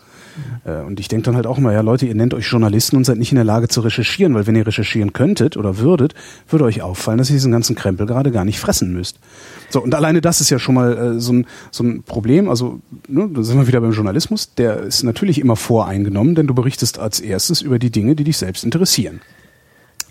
Äh, 0.65 0.81
und 0.81 0.99
ich 0.99 1.07
denke 1.07 1.25
dann 1.25 1.35
halt 1.35 1.47
auch 1.47 1.57
immer, 1.57 1.71
ja 1.73 1.81
Leute, 1.81 2.05
ihr 2.05 2.15
nennt 2.15 2.33
euch 2.33 2.45
Journalisten 2.45 2.95
und 2.97 3.05
seid 3.05 3.17
nicht 3.17 3.31
in 3.31 3.35
der 3.35 3.45
Lage 3.45 3.67
zu 3.67 3.81
recherchieren, 3.81 4.33
weil 4.33 4.47
wenn 4.47 4.55
ihr 4.55 4.65
recherchieren 4.65 5.13
könntet 5.13 5.57
oder 5.57 5.77
würdet, 5.77 6.13
würde 6.49 6.65
euch 6.65 6.81
auffallen, 6.81 7.17
dass 7.17 7.29
ihr 7.29 7.35
diesen 7.35 7.51
ganzen 7.51 7.75
Krempel 7.75 8.05
gerade 8.05 8.31
gar 8.31 8.45
nicht 8.45 8.59
fressen 8.59 8.93
müsst. 8.93 9.19
So, 9.69 9.81
und 9.81 9.93
alleine 9.95 10.21
das 10.21 10.41
ist 10.41 10.49
ja 10.49 10.59
schon 10.59 10.75
mal 10.75 10.97
äh, 10.97 11.19
so, 11.19 11.33
ein, 11.33 11.47
so 11.71 11.83
ein 11.83 12.03
Problem. 12.03 12.49
Also, 12.49 12.79
ne, 13.07 13.29
da 13.33 13.43
sind 13.43 13.57
wir 13.57 13.67
wieder 13.67 13.81
beim 13.81 13.93
Journalismus. 13.93 14.53
Der 14.55 14.81
ist 14.81 15.03
natürlich 15.03 15.39
immer 15.39 15.55
voreingenommen, 15.55 16.35
denn 16.35 16.47
du 16.47 16.53
berichtest 16.53 16.99
als 16.99 17.19
erstes 17.19 17.61
über 17.61 17.79
die 17.79 17.91
Dinge, 17.91 18.15
die 18.15 18.23
dich 18.23 18.37
selbst 18.37 18.63
interessieren 18.63 19.21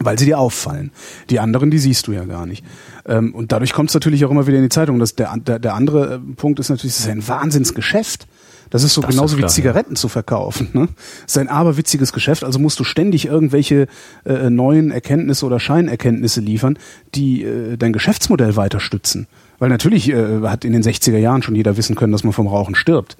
weil 0.00 0.18
sie 0.18 0.24
dir 0.24 0.38
auffallen. 0.38 0.90
Die 1.28 1.38
anderen, 1.40 1.70
die 1.70 1.78
siehst 1.78 2.06
du 2.06 2.12
ja 2.12 2.24
gar 2.24 2.46
nicht. 2.46 2.64
Ähm, 3.06 3.34
und 3.34 3.52
dadurch 3.52 3.72
kommt 3.72 3.90
es 3.90 3.94
natürlich 3.94 4.24
auch 4.24 4.30
immer 4.30 4.46
wieder 4.46 4.56
in 4.56 4.62
die 4.62 4.70
Zeitung. 4.70 4.98
Dass 4.98 5.14
der, 5.14 5.36
der, 5.36 5.58
der 5.58 5.74
andere 5.74 6.14
äh, 6.14 6.18
Punkt 6.36 6.58
ist 6.58 6.70
natürlich, 6.70 6.94
es 6.94 7.00
ist 7.00 7.08
ein 7.08 7.26
Wahnsinnsgeschäft. 7.28 8.26
Das 8.70 8.84
ist 8.84 8.94
so 8.94 9.00
das 9.00 9.10
genauso 9.10 9.34
ist 9.34 9.38
klar, 9.38 9.50
wie 9.50 9.52
Zigaretten 9.52 9.94
ja. 9.94 9.96
zu 9.96 10.08
verkaufen. 10.08 10.68
Ne? 10.72 10.88
Das 11.22 11.32
ist 11.32 11.38
ein 11.38 11.48
aberwitziges 11.48 12.12
Geschäft, 12.12 12.44
also 12.44 12.58
musst 12.58 12.78
du 12.78 12.84
ständig 12.84 13.26
irgendwelche 13.26 13.88
äh, 14.24 14.48
neuen 14.48 14.92
Erkenntnisse 14.92 15.44
oder 15.44 15.58
Scheinerkenntnisse 15.58 16.40
liefern, 16.40 16.78
die 17.14 17.44
äh, 17.44 17.76
dein 17.76 17.92
Geschäftsmodell 17.92 18.56
weiter 18.56 18.80
stützen. 18.80 19.26
Weil 19.58 19.68
natürlich 19.68 20.08
äh, 20.08 20.40
hat 20.42 20.64
in 20.64 20.72
den 20.72 20.82
60er 20.82 21.18
Jahren 21.18 21.42
schon 21.42 21.56
jeder 21.56 21.76
wissen 21.76 21.96
können, 21.96 22.12
dass 22.12 22.24
man 22.24 22.32
vom 22.32 22.46
Rauchen 22.46 22.74
stirbt. 22.76 23.16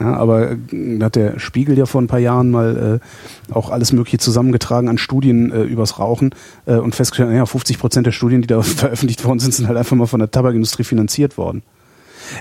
Ja, 0.00 0.14
aber 0.14 0.52
äh, 0.52 1.00
hat 1.00 1.16
der 1.16 1.38
Spiegel 1.38 1.76
ja 1.76 1.86
vor 1.86 2.00
ein 2.00 2.06
paar 2.06 2.18
Jahren 2.18 2.50
mal 2.50 3.00
äh, 3.00 3.52
auch 3.52 3.70
alles 3.70 3.92
Mögliche 3.92 4.18
zusammengetragen 4.18 4.88
an 4.88 4.98
Studien 4.98 5.50
äh, 5.50 5.62
übers 5.62 5.98
Rauchen 5.98 6.34
äh, 6.66 6.76
und 6.76 6.94
festgestellt, 6.94 7.30
naja, 7.30 7.46
50 7.46 7.78
Prozent 7.78 8.06
der 8.06 8.12
Studien, 8.12 8.40
die 8.42 8.48
da 8.48 8.62
veröffentlicht 8.62 9.24
worden 9.24 9.38
sind, 9.38 9.52
sind 9.52 9.68
halt 9.68 9.78
einfach 9.78 9.96
mal 9.96 10.06
von 10.06 10.20
der 10.20 10.30
Tabakindustrie 10.30 10.84
finanziert 10.84 11.38
worden. 11.38 11.62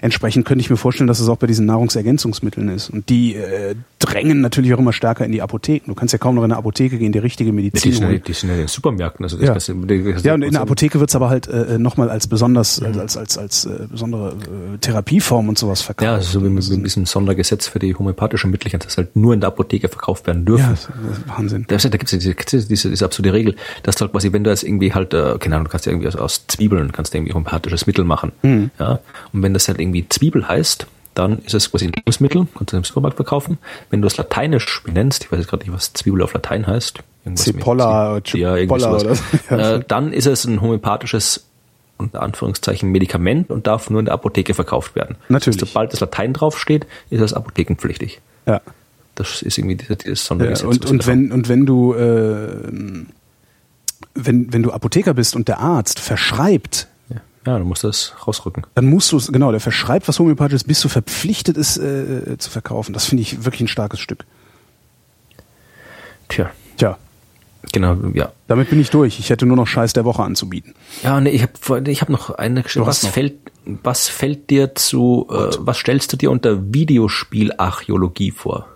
Entsprechend 0.01 0.45
könnte 0.45 0.61
ich 0.61 0.69
mir 0.69 0.77
vorstellen, 0.77 1.07
dass 1.07 1.19
es 1.19 1.29
auch 1.29 1.37
bei 1.37 1.47
diesen 1.47 1.65
Nahrungsergänzungsmitteln 1.65 2.69
ist. 2.69 2.89
Und 2.89 3.09
die 3.09 3.35
äh, 3.35 3.75
drängen 3.99 4.41
natürlich 4.41 4.73
auch 4.73 4.79
immer 4.79 4.93
stärker 4.93 5.25
in 5.25 5.31
die 5.31 5.41
Apotheken. 5.41 5.87
Du 5.87 5.95
kannst 5.95 6.13
ja 6.13 6.17
kaum 6.17 6.35
noch 6.35 6.43
in 6.43 6.51
eine 6.51 6.57
Apotheke 6.57 6.97
gehen, 6.97 7.11
die 7.11 7.19
richtige 7.19 7.51
Medizin 7.51 7.91
ja, 7.91 7.97
die, 7.97 7.97
sind 7.97 8.11
ja, 8.11 8.19
die 8.19 8.33
sind 8.33 8.49
ja 8.49 8.55
in 8.55 8.61
den 8.61 8.67
Supermärkten. 8.67 9.25
Also 9.25 9.37
das 9.37 9.67
ja. 9.67 9.73
Du, 9.73 10.13
das 10.13 10.23
ja, 10.23 10.33
und 10.33 10.43
in 10.43 10.51
der 10.51 10.61
Apotheke 10.61 10.99
wird's 10.99 11.15
aber 11.15 11.29
halt 11.29 11.47
äh, 11.47 11.77
nochmal 11.77 12.09
als 12.09 12.27
besonders, 12.27 12.81
mhm. 12.81 12.99
als, 12.99 13.17
als, 13.17 13.37
als, 13.37 13.65
äh, 13.65 13.87
besondere 13.89 14.29
äh, 14.29 14.77
Therapieform 14.79 15.49
und 15.49 15.57
sowas 15.57 15.81
verkauft. 15.81 16.05
Ja, 16.05 16.15
also 16.15 16.39
so 16.39 16.45
wie 16.45 16.49
mit 16.49 16.63
so 16.63 16.75
diesem 16.75 17.05
Sondergesetz 17.05 17.67
für 17.67 17.79
die 17.79 17.95
homöopathischen 17.95 18.51
Mittel, 18.51 18.71
das 18.77 18.97
halt 18.97 19.15
nur 19.15 19.33
in 19.33 19.39
der 19.39 19.49
Apotheke 19.49 19.87
verkauft 19.87 20.27
werden 20.27 20.45
dürfen. 20.45 20.63
Ja, 20.63 20.71
das 20.71 20.89
ist 21.17 21.27
Wahnsinn. 21.27 21.65
Da, 21.67 21.77
da 21.77 21.89
gibt 21.89 22.11
es 22.11 22.19
diese, 22.19 22.35
diese, 22.67 22.89
diese 22.89 23.05
absurde 23.05 23.33
Regel, 23.33 23.55
dass 23.83 23.95
du 23.95 24.01
halt 24.01 24.11
quasi, 24.11 24.33
wenn 24.33 24.43
du 24.43 24.49
jetzt 24.49 24.63
irgendwie 24.63 24.93
halt, 24.93 25.13
äh, 25.13 25.37
keine 25.39 25.55
Ahnung, 25.55 25.65
du 25.65 25.71
kannst 25.71 25.85
ja 25.85 25.91
irgendwie 25.91 26.07
aus, 26.07 26.15
aus 26.15 26.47
Zwiebeln, 26.47 26.91
kannst 26.91 27.13
du 27.13 27.17
irgendwie 27.17 27.33
homöopathisches 27.33 27.87
Mittel 27.87 28.05
machen. 28.05 28.31
Mhm. 28.43 28.71
Ja, 28.79 28.99
und 29.33 29.43
wenn 29.43 29.53
das 29.53 29.65
halt 29.75 29.81
irgendwie 29.81 30.07
Zwiebel 30.09 30.47
heißt, 30.47 30.87
dann 31.13 31.39
ist 31.39 31.53
es 31.53 31.71
quasi 31.71 31.85
ein 31.85 31.93
Lebensmittel, 31.93 32.47
kannst 32.55 32.73
du 32.73 32.77
im 32.77 32.83
Supermarkt 32.83 33.15
verkaufen. 33.15 33.57
Wenn 33.89 34.01
du 34.01 34.07
es 34.07 34.17
lateinisch 34.17 34.83
benennst, 34.83 35.23
ich 35.23 35.31
weiß 35.31 35.39
jetzt 35.39 35.49
gerade 35.49 35.63
nicht, 35.63 35.73
was 35.73 35.93
Zwiebel 35.93 36.21
auf 36.21 36.33
Latein 36.33 36.67
heißt, 36.67 36.99
Cipolla, 37.35 38.21
ja, 38.33 38.55
Cipolla 38.55 38.93
oder 38.93 39.15
äh, 39.75 39.83
dann 39.87 40.13
ist 40.13 40.27
es 40.27 40.45
ein 40.45 40.61
homöopathisches 40.61 41.45
unter 41.97 42.21
Anführungszeichen 42.21 42.91
Medikament 42.91 43.49
und 43.49 43.67
darf 43.67 43.89
nur 43.89 43.99
in 43.99 44.05
der 44.05 44.13
Apotheke 44.13 44.53
verkauft 44.53 44.95
werden. 44.95 45.15
Natürlich. 45.29 45.59
Also, 45.61 45.65
sobald 45.65 45.93
das 45.93 46.01
Latein 46.01 46.33
draufsteht, 46.33 46.85
ist 47.09 47.21
das 47.21 47.33
apothekenpflichtig. 47.33 48.19
Ja. 48.45 48.61
Das 49.15 49.41
ist 49.41 49.57
irgendwie 49.57 49.77
dieses, 49.77 49.97
dieses 49.99 50.25
Sondergesetz. 50.25 50.63
Ja, 50.63 50.67
und, 50.67 50.85
und 50.85 51.07
wenn, 51.07 51.31
und 51.31 51.47
wenn 51.47 51.65
du, 51.65 51.93
äh, 51.93 52.49
wenn, 54.13 54.53
wenn 54.53 54.61
du 54.61 54.71
Apotheker 54.71 55.13
bist 55.13 55.37
und 55.37 55.47
der 55.47 55.59
Arzt 55.59 56.01
verschreibt 56.01 56.89
ja, 57.45 57.59
du 57.59 57.65
musst 57.65 57.83
das 57.83 58.13
rausrücken. 58.25 58.65
Dann 58.73 58.85
musst 58.85 59.11
du 59.11 59.17
es, 59.17 59.31
genau, 59.31 59.51
der 59.51 59.59
verschreibt 59.59 60.07
was 60.07 60.19
homöopathisches, 60.19 60.63
bis 60.63 60.81
du 60.81 60.89
verpflichtet 60.89 61.57
ist 61.57 61.77
äh, 61.77 62.37
zu 62.37 62.49
verkaufen. 62.49 62.93
Das 62.93 63.05
finde 63.05 63.21
ich 63.21 63.45
wirklich 63.45 63.61
ein 63.61 63.67
starkes 63.67 63.99
Stück. 63.99 64.25
Tja. 66.27 66.49
Tja. 66.77 66.97
Genau, 67.71 67.97
ja. 68.13 68.31
Damit 68.47 68.69
bin 68.69 68.79
ich 68.79 68.89
durch. 68.89 69.19
Ich 69.19 69.29
hätte 69.29 69.45
nur 69.45 69.57
noch 69.57 69.67
Scheiß 69.67 69.93
der 69.93 70.05
Woche 70.05 70.23
anzubieten. 70.23 70.73
Ja, 71.03 71.19
nee, 71.19 71.31
ich 71.31 71.43
habe 71.43 71.89
ich 71.89 72.01
hab 72.01 72.09
noch 72.09 72.31
eine 72.31 72.63
Geschichte. 72.63 72.87
Was 72.87 73.05
fällt, 73.05 73.33
was 73.65 74.07
fällt 74.07 74.49
dir 74.49 74.75
zu, 74.75 75.27
äh, 75.29 75.55
was 75.59 75.77
stellst 75.77 76.13
du 76.13 76.17
dir 76.17 76.31
unter 76.31 76.73
Videospielarchäologie 76.73 78.31
vor? 78.31 78.67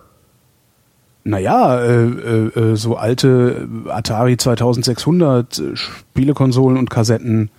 Naja, 1.23 1.79
äh, 1.81 2.03
äh, 2.03 2.59
äh 2.59 2.75
so 2.75 2.95
alte 2.95 3.67
Atari 3.89 4.37
2600 4.37 5.59
äh, 5.59 5.75
Spielekonsolen 5.75 6.77
und 6.77 6.89
Kassetten 6.89 7.51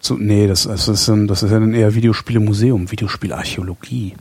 so, 0.00 0.14
nee, 0.14 0.46
das, 0.46 0.64
das, 0.64 0.88
ist 0.88 1.08
ein, 1.08 1.26
das 1.26 1.42
ist 1.42 1.50
ja 1.50 1.58
dann 1.58 1.74
eher 1.74 1.94
Videospielemuseum, 1.94 2.90
Videospielarchäologie. 2.90 4.14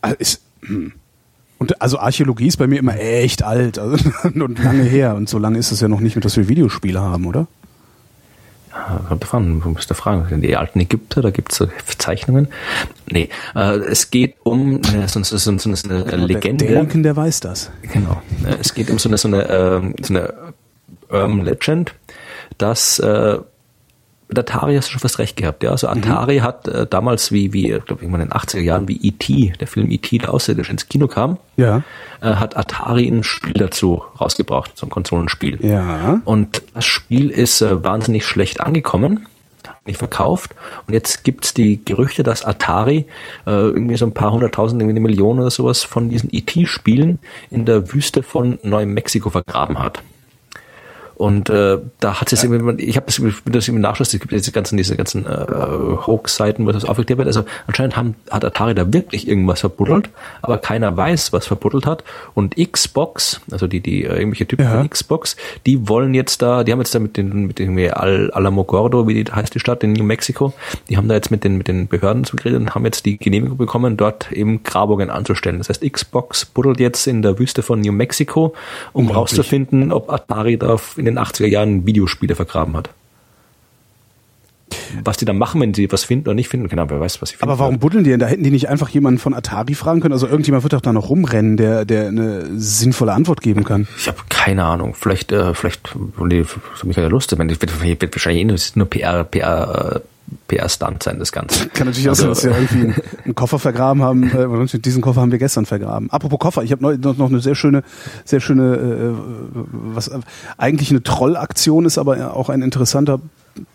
Also, 0.00 0.16
ist, 0.18 0.42
hm. 0.62 0.92
Und 1.58 1.82
also 1.82 1.98
Archäologie 1.98 2.46
ist 2.46 2.56
bei 2.56 2.68
mir 2.68 2.78
immer 2.78 2.98
echt 2.98 3.42
alt 3.42 3.78
also, 3.78 3.96
und 4.22 4.62
lange 4.62 4.82
her. 4.84 5.14
Und 5.16 5.28
so 5.28 5.38
lange 5.38 5.58
ist 5.58 5.72
es 5.72 5.80
ja 5.80 5.88
noch 5.88 6.00
nicht 6.00 6.24
dass 6.24 6.36
wir 6.36 6.48
Videospiele 6.48 7.00
haben, 7.00 7.26
oder? 7.26 7.46
Ja, 8.70 9.00
kommt 9.08 9.22
davon, 9.22 9.60
du 9.60 9.70
musst 9.70 9.90
da 9.90 9.94
fragen. 9.94 10.40
Die 10.40 10.56
alten 10.56 10.78
Ägypter, 10.78 11.20
da 11.20 11.30
gibt 11.30 11.52
es 11.52 11.58
so 11.58 11.68
Zeichnungen. 11.98 12.48
Nee, 13.10 13.28
äh, 13.56 13.78
es 13.78 14.10
geht 14.10 14.36
um 14.44 14.80
äh, 14.82 15.08
so, 15.08 15.22
so, 15.22 15.36
so, 15.36 15.58
so 15.58 15.88
eine 15.88 16.26
Legende. 16.26 16.66
Der 16.66 16.76
Denken, 16.76 17.02
der 17.02 17.16
weiß 17.16 17.40
das. 17.40 17.70
Genau. 17.92 18.22
Äh, 18.44 18.56
es 18.60 18.74
geht 18.74 18.90
um 18.90 18.98
so 18.98 19.08
eine, 19.08 19.18
so 19.18 19.28
eine, 19.28 19.48
äh, 19.48 20.02
so 20.02 20.14
eine 20.14 20.34
Urban 21.08 21.44
Legend, 21.44 21.94
dass 22.58 22.98
äh, 22.98 23.38
mit 24.28 24.38
Atari 24.38 24.76
hast 24.76 24.88
du 24.88 24.92
schon 24.92 25.00
fast 25.00 25.18
recht 25.18 25.36
gehabt. 25.36 25.62
Ja, 25.62 25.70
also 25.70 25.88
Atari 25.88 26.40
mhm. 26.40 26.42
hat 26.42 26.68
äh, 26.68 26.86
damals 26.86 27.32
wie, 27.32 27.54
wie, 27.54 27.68
glaube 27.68 28.02
ich, 28.02 28.02
in 28.02 28.12
den 28.12 28.30
80er 28.30 28.60
Jahren, 28.60 28.86
wie 28.86 29.00
E.T., 29.02 29.54
der 29.58 29.66
Film 29.66 29.90
E.T., 29.90 30.18
der 30.18 30.34
Außerirdische 30.34 30.70
ins 30.70 30.88
Kino 30.88 31.08
kam, 31.08 31.38
ja. 31.56 31.82
äh, 32.20 32.34
hat 32.34 32.56
Atari 32.56 33.08
ein 33.08 33.22
Spiel 33.22 33.54
dazu 33.54 34.02
rausgebracht, 34.20 34.76
so 34.76 34.86
ein 34.86 34.90
Konsolenspiel. 34.90 35.64
Ja. 35.64 36.20
Und 36.26 36.62
das 36.74 36.84
Spiel 36.84 37.30
ist 37.30 37.62
äh, 37.62 37.82
wahnsinnig 37.82 38.26
schlecht 38.26 38.60
angekommen 38.60 39.26
nicht 39.88 39.98
verkauft. 39.98 40.54
Und 40.86 40.94
jetzt 40.94 41.24
gibt's 41.24 41.52
die 41.52 41.84
Gerüchte, 41.84 42.22
dass 42.22 42.44
Atari 42.44 43.06
äh, 43.46 43.50
irgendwie 43.50 43.96
so 43.96 44.06
ein 44.06 44.14
paar 44.14 44.32
hunderttausend, 44.32 44.80
irgendwie 44.80 44.98
eine 44.98 45.08
Million 45.08 45.40
oder 45.40 45.50
sowas 45.50 45.82
von 45.82 46.08
diesen 46.08 46.28
E.T.-Spielen 46.32 47.18
in 47.50 47.64
der 47.64 47.92
Wüste 47.92 48.22
von 48.22 48.60
Neumexiko 48.62 49.30
vergraben 49.30 49.80
hat. 49.80 50.02
Und 51.18 51.50
äh, 51.50 51.78
da 51.98 52.20
hat 52.20 52.32
es 52.32 52.42
ja. 52.42 52.48
irgendwie, 52.50 52.84
ich 52.84 52.96
habe 52.96 53.06
das, 53.06 53.20
das 53.44 53.66
im 53.66 53.80
Nachschluss, 53.80 54.14
es 54.14 54.20
gibt 54.20 54.32
diese 54.32 54.52
ganzen, 54.52 54.76
diese 54.76 54.94
ganzen 54.94 55.26
äh, 55.26 55.46
Hoax-Seiten, 56.06 56.64
wo 56.64 56.70
das 56.70 56.84
aufgeklärt 56.84 57.18
wird. 57.18 57.26
Also 57.26 57.44
anscheinend 57.66 57.96
haben, 57.96 58.14
hat 58.30 58.44
Atari 58.44 58.72
da 58.72 58.92
wirklich 58.92 59.26
irgendwas 59.26 59.60
verbuddelt, 59.60 60.10
aber 60.42 60.58
keiner 60.58 60.96
weiß, 60.96 61.32
was 61.32 61.48
verbuddelt 61.48 61.86
hat. 61.86 62.04
Und 62.34 62.54
Xbox, 62.54 63.40
also 63.50 63.66
die, 63.66 63.80
die 63.80 64.04
äh, 64.04 64.16
irgendwelche 64.16 64.46
Typen 64.46 64.64
ja. 64.64 64.76
von 64.76 64.88
Xbox, 64.88 65.36
die 65.66 65.88
wollen 65.88 66.14
jetzt 66.14 66.40
da, 66.40 66.62
die 66.62 66.70
haben 66.70 66.78
jetzt 66.78 66.94
da 66.94 67.00
mit 67.00 67.16
den, 67.16 67.46
mit 67.46 67.58
den 67.58 67.76
Al 67.90 68.30
Alamogordo, 68.30 69.08
wie 69.08 69.24
die 69.24 69.32
heißt 69.32 69.52
die 69.52 69.58
Stadt 69.58 69.82
in 69.82 69.94
New 69.94 70.04
Mexico, 70.04 70.52
die 70.88 70.96
haben 70.96 71.08
da 71.08 71.16
jetzt 71.16 71.32
mit 71.32 71.42
den, 71.42 71.58
mit 71.58 71.66
den 71.66 71.88
Behörden 71.88 72.22
zugeredet 72.22 72.60
und 72.60 72.76
haben 72.76 72.84
jetzt 72.84 73.06
die 73.06 73.18
Genehmigung 73.18 73.58
bekommen, 73.58 73.96
dort 73.96 74.30
eben 74.30 74.62
Grabungen 74.62 75.10
anzustellen. 75.10 75.58
Das 75.58 75.68
heißt, 75.68 75.82
Xbox 75.92 76.44
buddelt 76.44 76.78
jetzt 76.78 77.08
in 77.08 77.22
der 77.22 77.40
Wüste 77.40 77.62
von 77.64 77.80
New 77.80 77.92
Mexico, 77.92 78.54
um 78.92 79.10
rauszufinden, 79.10 79.90
ob 79.90 80.12
Atari 80.12 80.56
da 80.56 80.76
in 80.96 81.07
den 81.08 81.18
80er 81.18 81.46
Jahren 81.46 81.86
Videospiele 81.86 82.34
vergraben 82.34 82.76
hat. 82.76 82.90
Was 85.04 85.16
die 85.16 85.24
dann 85.24 85.38
machen, 85.38 85.60
wenn 85.60 85.74
sie 85.74 85.90
was 85.90 86.04
finden 86.04 86.28
oder 86.28 86.34
nicht 86.34 86.48
finden, 86.48 86.68
genau, 86.68 86.88
wer 86.88 87.00
weiß, 87.00 87.20
was 87.22 87.30
sie 87.30 87.36
finden. 87.36 87.50
Aber 87.50 87.58
warum 87.58 87.78
buddeln 87.78 88.04
die 88.04 88.10
denn? 88.10 88.20
Da 88.20 88.26
hätten 88.26 88.44
die 88.44 88.50
nicht 88.50 88.68
einfach 88.68 88.88
jemanden 88.88 89.18
von 89.18 89.34
Atari 89.34 89.74
fragen 89.74 90.00
können? 90.00 90.12
Also 90.12 90.26
irgendjemand 90.26 90.64
wird 90.64 90.72
doch 90.72 90.80
da 90.80 90.92
noch 90.92 91.08
rumrennen, 91.10 91.56
der, 91.56 91.84
der 91.84 92.08
eine 92.08 92.46
sinnvolle 92.58 93.12
Antwort 93.12 93.40
geben 93.40 93.64
kann. 93.64 93.88
Ich 93.96 94.08
habe 94.08 94.18
keine 94.28 94.64
Ahnung. 94.64 94.94
Vielleicht, 94.94 95.32
äh, 95.32 95.54
vielleicht, 95.54 95.94
nee, 96.20 96.44
für 96.44 96.86
mich 96.86 96.96
keine 96.96 97.08
Lust. 97.08 97.32
Ich 97.32 97.38
meine, 97.38 97.50
wird, 97.50 97.62
wird 97.62 98.14
wahrscheinlich 98.14 98.42
eh 98.42 98.78
nur, 98.78 98.88
PR, 98.88 99.24
PR, 99.24 100.02
PR-Stunt 100.46 101.02
sein, 101.02 101.18
das 101.18 101.32
Ganze. 101.32 101.68
Kann 101.68 101.86
natürlich 101.86 102.08
auch 102.08 102.12
also, 102.12 102.34
sein, 102.34 102.52
dass 102.52 102.68
sie 102.70 102.76
irgendwie 102.78 103.02
einen, 103.24 103.34
Koffer 103.34 103.58
vergraben 103.58 104.02
haben. 104.02 104.24
Äh, 104.30 104.78
diesen 104.78 105.02
Koffer 105.02 105.20
haben 105.20 105.32
wir 105.32 105.38
gestern 105.38 105.66
vergraben. 105.66 106.10
Apropos 106.10 106.38
Koffer, 106.38 106.62
ich 106.62 106.72
habe 106.72 106.98
noch, 106.98 107.16
noch 107.16 107.28
eine 107.28 107.40
sehr 107.40 107.54
schöne, 107.54 107.82
sehr 108.24 108.40
schöne, 108.40 108.74
äh, 108.74 109.12
was 109.72 110.10
eigentlich 110.56 110.90
eine 110.90 111.02
Trollaktion 111.02 111.84
ist, 111.84 111.98
aber 111.98 112.34
auch 112.34 112.48
ein 112.48 112.62
interessanter, 112.62 113.20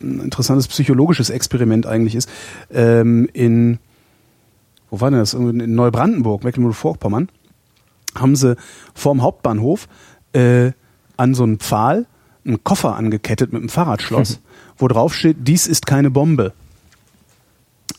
ein 0.02 0.20
interessantes 0.20 0.68
psychologisches 0.68 1.30
Experiment 1.30 1.86
eigentlich 1.86 2.16
ist. 2.16 2.30
Ähm, 2.72 3.30
in, 3.34 3.80
wo 4.90 5.02
war 5.02 5.10
denn 5.10 5.20
das? 5.20 5.34
In 5.34 5.76
Neubrandenburg, 5.76 6.44
Mecklenburg-Vorpommern, 6.44 7.30
haben 8.16 8.36
sie 8.36 8.56
vorm 8.94 9.22
Hauptbahnhof 9.22 9.88
äh, 10.34 10.72
an 11.18 11.34
so 11.34 11.44
einen 11.44 11.60
Pfahl 11.60 12.06
einen 12.46 12.64
Koffer 12.64 12.96
angekettet 12.96 13.54
mit 13.54 13.62
einem 13.62 13.70
Fahrradschloss. 13.70 14.42
wo 14.78 14.88
drauf 14.88 15.14
steht, 15.14 15.38
dies 15.42 15.68
ist 15.68 15.86
keine 15.86 16.12
Bombe. 16.12 16.54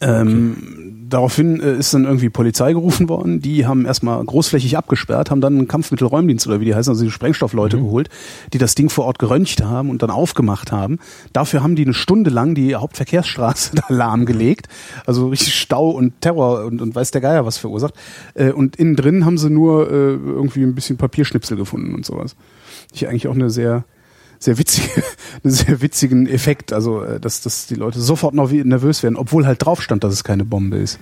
Ähm, 0.01 0.57
okay. 0.57 0.91
Daraufhin 1.07 1.61
äh, 1.61 1.76
ist 1.76 1.95
dann 1.95 2.05
irgendwie 2.05 2.30
Polizei 2.30 2.72
gerufen 2.72 3.09
worden. 3.09 3.41
Die 3.41 3.66
haben 3.66 3.87
erstmal 3.87 4.24
großflächig 4.24 4.76
abgesperrt, 4.76 5.30
haben 5.30 5.41
dann 5.41 5.57
einen 5.57 5.68
Kampfmittelräumdienst 5.68 6.47
oder 6.47 6.61
wie 6.61 6.64
die 6.64 6.74
heißen, 6.74 6.91
also 6.91 7.05
die 7.05 7.11
Sprengstoffleute 7.11 7.76
mhm. 7.76 7.82
geholt, 7.85 8.09
die 8.53 8.59
das 8.59 8.74
Ding 8.74 8.89
vor 8.89 9.05
Ort 9.05 9.18
geröntgt 9.18 9.62
haben 9.62 9.91
und 9.91 10.03
dann 10.03 10.11
aufgemacht 10.11 10.72
haben. 10.72 10.99
Dafür 11.32 11.62
haben 11.62 11.76
die 11.76 11.85
eine 11.85 11.95
Stunde 11.95 12.30
lang 12.30 12.55
die 12.55 12.74
Hauptverkehrsstraße 12.74 13.76
da 13.76 13.85
lahmgelegt. 13.89 14.68
Also 15.07 15.28
richtig 15.28 15.55
Stau 15.55 15.91
und 15.91 16.20
Terror 16.20 16.64
und, 16.64 16.82
und 16.82 16.95
weiß 16.95 17.11
der 17.12 17.20
Geier 17.20 17.47
was 17.47 17.59
verursacht. 17.59 17.95
Äh, 18.35 18.51
und 18.51 18.76
innen 18.76 18.97
drin 18.97 19.24
haben 19.24 19.39
sie 19.39 19.51
nur 19.51 19.91
äh, 19.91 20.14
irgendwie 20.14 20.62
ein 20.62 20.74
bisschen 20.74 20.97
Papierschnipsel 20.97 21.57
gefunden 21.57 21.95
und 21.95 22.05
sowas. 22.05 22.35
Ich 22.93 23.07
eigentlich 23.09 23.28
auch 23.28 23.35
eine 23.35 23.51
sehr 23.51 23.85
sehr 24.45 24.59
witzige, 24.59 25.03
sehr 25.43 25.81
witzigen 25.81 26.27
Effekt, 26.27 26.73
also 26.73 27.03
äh, 27.03 27.19
dass, 27.19 27.41
dass 27.41 27.67
die 27.67 27.75
Leute 27.75 28.01
sofort 28.01 28.35
noch 28.35 28.51
nervös 28.51 29.03
werden, 29.03 29.17
obwohl 29.17 29.47
halt 29.47 29.65
drauf 29.65 29.83
stand, 29.83 30.05
dass 30.05 30.13
es 30.13 30.25
keine 30.25 30.45
Bombe 30.45 30.77
ist. 30.77 30.99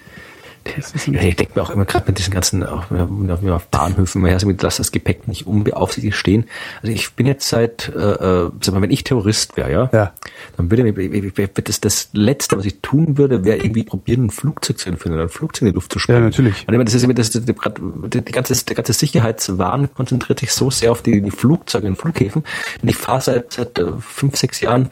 Ich 0.65 1.37
denke 1.37 1.53
mir 1.55 1.63
auch 1.63 1.71
immer 1.71 1.85
gerade 1.85 2.07
mit 2.07 2.19
diesen 2.19 2.33
ganzen 2.33 2.65
auch, 2.65 2.91
auf 2.91 3.69
Bahnhöfen, 3.69 4.23
man 4.23 4.31
ja, 4.31 4.39
dass 4.39 4.77
das 4.77 4.93
Gepäck 4.93 5.29
nicht 5.29 5.47
unbeaufsichtigt 5.47 6.17
stehen. 6.17 6.45
Also 6.83 6.93
ich 6.93 7.13
bin 7.13 7.27
jetzt 7.27 7.49
seit, 7.49 7.91
äh, 7.95 7.99
äh 7.99 8.51
sag 8.61 8.75
mal, 8.75 8.83
wenn 8.83 8.91
ich 8.91 9.05
Terrorist 9.05 9.57
wäre, 9.57 9.73
ja, 9.73 9.91
ja, 9.93 10.13
dann 10.57 10.71
würde 10.71 10.85
mir, 10.85 11.33
das 11.55 11.81
das 11.81 12.11
Letzte, 12.13 12.57
was 12.57 12.65
ich 12.65 12.81
tun 12.81 13.19
würde, 13.19 13.45
wäre 13.45 13.59
irgendwie 13.59 13.85
probieren, 13.85 14.27
ein 14.27 14.31
Flugzeug 14.31 14.79
zu 14.79 14.89
entführen 14.89 15.15
oder 15.15 15.25
ein 15.25 15.29
Flugzeug 15.29 15.63
in 15.63 15.69
die 15.69 15.75
Luft 15.75 15.93
zu 15.93 15.99
sprengen. 15.99 16.23
Ja, 16.23 16.29
natürlich. 16.29 16.67
Und 16.69 16.85
das 16.85 16.95
ist 16.95 17.03
immer, 17.03 17.15
das, 17.15 17.31
das, 17.31 17.45
die, 17.45 18.21
die 18.25 18.33
ganze, 18.33 18.65
der 18.65 18.77
ganze 18.77 18.93
Sicherheitswahn 18.93 19.93
konzentriert 19.95 20.41
sich 20.41 20.53
so 20.53 20.71
sehr 20.71 20.93
auf 20.93 21.03
die, 21.03 21.21
die 21.21 21.31
Flugzeuge 21.31 21.87
und 21.87 21.97
Flughäfen. 21.97 22.45
Und 22.83 22.89
ich 22.89 22.97
fahre 22.97 23.21
seit, 23.21 23.53
seit 23.53 23.79
äh, 23.79 23.93
fünf, 24.01 24.37
sechs 24.37 24.61
Jahren 24.61 24.91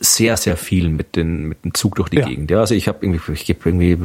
sehr, 0.00 0.36
sehr 0.36 0.56
viel 0.56 0.88
mit, 0.88 1.16
den, 1.16 1.46
mit 1.46 1.64
dem 1.64 1.74
Zug 1.74 1.96
durch 1.96 2.08
die 2.08 2.18
ja. 2.18 2.26
Gegend. 2.26 2.50
Ja, 2.50 2.60
also 2.60 2.74
ich 2.74 2.88
habe 2.88 2.98
irgendwie, 3.02 3.32
ich 3.32 3.44
gebe 3.44 3.60
irgendwie 3.68 3.98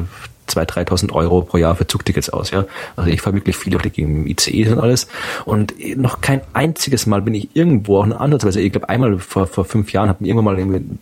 2.000, 0.48 0.88
3.000 0.88 1.12
Euro 1.12 1.42
pro 1.42 1.58
Jahr 1.58 1.74
für 1.76 1.86
Zugtickets 1.86 2.30
aus. 2.30 2.50
Ja, 2.50 2.64
also 2.96 3.10
ich 3.10 3.20
fahre 3.20 3.36
wirklich 3.36 3.56
viel 3.56 3.72
durch 3.72 3.92
die 3.92 4.04
mit 4.04 4.46
ICE 4.46 4.72
und 4.72 4.78
alles. 4.80 5.08
Und 5.44 5.74
noch 5.96 6.20
kein 6.20 6.40
einziges 6.52 7.06
Mal 7.06 7.22
bin 7.22 7.34
ich 7.34 7.50
irgendwo 7.54 7.98
auch 7.98 8.04
eine 8.04 8.20
ansatzweise. 8.20 8.60
Ich 8.60 8.72
glaube 8.72 8.88
einmal 8.88 9.18
vor, 9.18 9.46
vor 9.46 9.64
fünf 9.64 9.92
Jahren 9.92 10.08
hat 10.08 10.20
mir 10.20 10.28
irgendwann 10.28 10.44
mal 10.44 10.58
irgendwie 10.58 10.98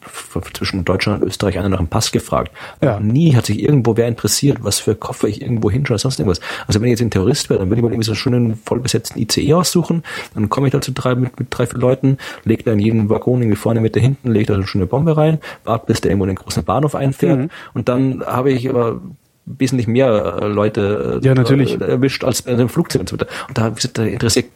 zwischen 0.53 0.85
Deutschland 0.85 1.23
und 1.23 1.29
Österreich 1.29 1.59
einer 1.59 1.69
nach 1.69 1.79
einem 1.79 1.89
Pass 1.89 2.13
gefragt. 2.13 2.53
Ja. 2.81 3.01
Nie 3.01 3.35
hat 3.35 3.47
sich 3.47 3.63
irgendwo 3.63 3.97
wer 3.97 4.09
interessiert, 4.09 4.59
was 4.63 4.79
für 4.79 4.95
Koffer 4.95 5.29
ich 5.29 5.43
irgendwo 5.43 5.71
hinschaue, 5.71 5.99
sonst 5.99 6.19
irgendwas. 6.19 6.41
Also 6.67 6.81
wenn 6.81 6.89
ich 6.89 6.93
jetzt 6.93 7.03
ein 7.03 7.11
Terrorist 7.11 7.51
wäre, 7.51 7.61
dann 7.61 7.69
würde 7.69 7.81
ich 7.81 7.83
mal 7.83 7.91
irgendwie 7.91 8.07
so 8.07 8.13
einen 8.13 8.17
schönen 8.17 8.57
vollbesetzten 8.57 9.21
ICE 9.21 9.55
aussuchen. 9.55 10.03
Dann 10.35 10.49
komme 10.49 10.69
ich 10.69 10.73
da 10.73 10.81
zu 10.81 10.93
drei 10.93 11.15
mit, 11.15 11.39
mit 11.39 11.49
drei, 11.51 11.67
vier 11.67 11.79
Leuten, 11.79 12.19
lege 12.45 12.63
da 12.63 12.73
in 12.73 12.79
jeden 12.79 13.09
Waggon 13.09 13.41
irgendwie 13.41 13.57
vorne, 13.57 13.81
Mitte, 13.81 14.01
hinten, 14.01 14.31
lege 14.31 14.47
da 14.47 14.55
so 14.55 14.61
eine 14.61 14.67
schöne 14.67 14.87
Bombe 14.87 15.17
rein, 15.17 15.39
warte, 15.65 15.87
bis 15.87 16.01
der 16.01 16.11
irgendwo 16.11 16.25
in 16.25 16.31
den 16.31 16.37
großen 16.37 16.65
Bahnhof 16.65 16.95
einfährt. 16.95 17.39
Mhm. 17.39 17.51
Und 17.75 17.89
dann 17.89 18.25
habe 18.25 18.51
ich 18.53 18.69
aber 18.69 19.01
wesentlich 19.47 19.87
mehr 19.87 20.39
äh, 20.43 20.47
Leute 20.47 21.21
äh, 21.23 21.27
ja, 21.27 21.35
natürlich. 21.35 21.81
erwischt 21.81 22.25
als 22.25 22.43
bei 22.43 22.53
einem 22.53 22.69
Flugzeug 22.69 23.01
und 23.01 23.09
so 23.09 23.17
weiter. 23.17 23.29
Und 23.49 23.57
da, 23.57 23.73
da 23.93 24.05
interessiert, 24.05 24.47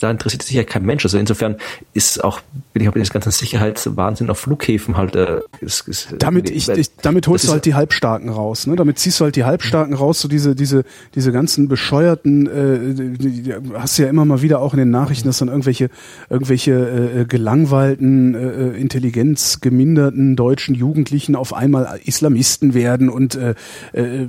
da 0.00 0.10
interessiert 0.10 0.42
sich 0.42 0.56
ja 0.56 0.64
kein 0.64 0.84
Mensch. 0.84 1.04
Also 1.04 1.18
insofern 1.18 1.56
ist 1.92 2.22
auch, 2.22 2.40
bin 2.76 2.82
ich 2.82 2.90
auch 2.90 2.92
diesem 2.92 3.14
ganzen 3.14 3.32
Sicherheitswahnsinn 3.32 4.28
auf 4.28 4.38
Flughäfen 4.38 4.98
halt. 4.98 5.16
Äh, 5.16 5.40
ist, 5.62 5.88
ist, 5.88 6.08
damit 6.18 6.50
ich, 6.50 6.68
ich, 6.68 6.94
damit 6.96 7.26
holst 7.26 7.48
du 7.48 7.52
halt 7.52 7.64
die 7.64 7.72
Halbstarken 7.72 8.28
raus. 8.28 8.66
Ne? 8.66 8.76
Damit 8.76 8.98
ziehst 8.98 9.18
du 9.18 9.24
halt 9.24 9.34
die 9.34 9.44
Halbstarken 9.44 9.94
raus. 9.94 10.20
So 10.20 10.28
diese, 10.28 10.54
diese, 10.54 10.84
diese 11.14 11.32
ganzen 11.32 11.68
bescheuerten. 11.68 12.46
Äh, 12.46 13.16
die, 13.16 13.42
die, 13.44 13.54
hast 13.72 13.96
du 13.96 14.02
ja 14.02 14.10
immer 14.10 14.26
mal 14.26 14.42
wieder 14.42 14.60
auch 14.60 14.74
in 14.74 14.78
den 14.78 14.90
Nachrichten, 14.90 15.26
dass 15.26 15.38
dann 15.38 15.48
irgendwelche, 15.48 15.88
irgendwelche 16.28 16.72
äh, 16.72 17.24
gelangweilten, 17.24 18.34
äh, 18.34 18.68
intelligenzgeminderten 18.72 20.36
deutschen 20.36 20.74
Jugendlichen 20.74 21.34
auf 21.34 21.54
einmal 21.54 21.98
Islamisten 22.04 22.74
werden 22.74 23.08
und 23.08 23.36
äh, 23.36 23.54
äh, 23.94 24.02
äh, 24.02 24.28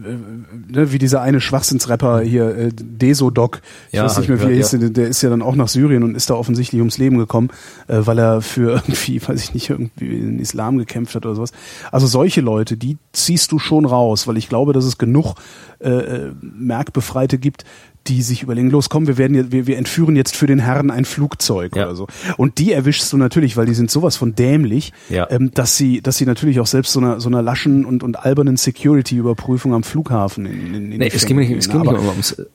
ne, 0.70 0.94
wie 0.94 1.00
dieser 1.00 1.22
eine 1.22 1.42
Schwachsinnsrapper 1.42 2.22
hier, 2.22 2.56
äh, 2.56 2.70
Desodoc, 2.74 3.60
ich 3.90 3.98
ja, 3.98 4.06
weiß 4.06 4.20
nicht 4.20 4.30
mehr, 4.30 4.40
wie 4.40 4.46
er 4.46 4.56
hieß, 4.56 4.72
ja. 4.72 4.78
der 4.88 5.10
ist 5.10 5.22
ja 5.22 5.30
dann 5.30 5.42
auch 5.42 5.56
nach 5.56 5.68
Syrien 5.68 6.04
und 6.04 6.16
ist 6.16 6.30
da 6.30 6.36
offensichtlich 6.36 6.80
ums 6.80 6.98
Leben 6.98 7.18
gekommen, 7.18 7.50
äh, 7.90 7.98
weil 8.06 8.18
er 8.18 8.37
für 8.42 8.72
irgendwie, 8.88 9.22
weiß 9.26 9.44
ich 9.44 9.54
nicht, 9.54 9.70
irgendwie 9.70 10.10
den 10.10 10.40
Islam 10.40 10.78
gekämpft 10.78 11.16
hat 11.16 11.26
oder 11.26 11.36
sowas. 11.36 11.52
Also 11.92 12.08
solche 12.08 12.42
Leute, 12.42 12.78
die 12.78 12.98
ziehst 13.14 13.52
du 13.52 13.60
schon 13.60 13.86
raus, 13.86 14.28
weil 14.28 14.38
ich 14.38 14.50
glaube, 14.50 14.74
dass 14.74 14.86
es 14.86 14.98
genug 14.98 15.36
äh, 15.80 15.90
äh 15.90 16.32
Merkbefreite 16.42 17.38
gibt, 17.38 17.64
die 18.08 18.22
sich 18.22 18.44
überlegen, 18.44 18.70
los, 18.70 18.90
komm, 18.90 19.08
wir 19.08 19.18
werden 19.18 19.36
jetzt, 19.36 19.52
wir, 19.52 19.68
wir 19.68 19.78
entführen 19.78 20.16
jetzt 20.16 20.36
für 20.36 20.48
den 20.48 20.60
Herrn 20.60 20.92
ein 20.92 21.06
Flugzeug 21.06 21.76
ja. 21.76 21.86
oder 21.86 21.96
so. 21.96 22.08
Und 22.38 22.58
die 22.58 22.72
erwischst 22.72 23.12
du 23.12 23.18
natürlich, 23.18 23.58
weil 23.58 23.66
die 23.66 23.74
sind 23.74 23.92
sowas 23.92 24.16
von 24.16 24.34
dämlich, 24.36 24.94
ja. 25.10 25.30
ähm, 25.30 25.52
dass 25.54 25.78
sie, 25.78 26.02
dass 26.02 26.18
sie 26.18 26.26
natürlich 26.26 26.60
auch 26.60 26.68
selbst 26.68 26.94
so 26.94 27.00
einer 27.00 27.20
so 27.20 27.30
einer 27.30 27.42
laschen 27.42 27.86
und, 27.86 28.04
und 28.04 28.20
albernen 28.20 28.58
Security-Überprüfung 28.58 29.74
am 29.74 29.84
Flughafen 29.84 30.46
in, 30.46 30.74
in, 30.74 30.92
in 30.92 31.00
nee, 31.00 31.12
es 31.14 31.26
ging, 31.26 31.38
nicht, 31.38 31.52
es 31.52 31.70
ging 31.70 31.82
nicht 31.82 31.92
ums, 31.92 32.32
ich 32.32 32.46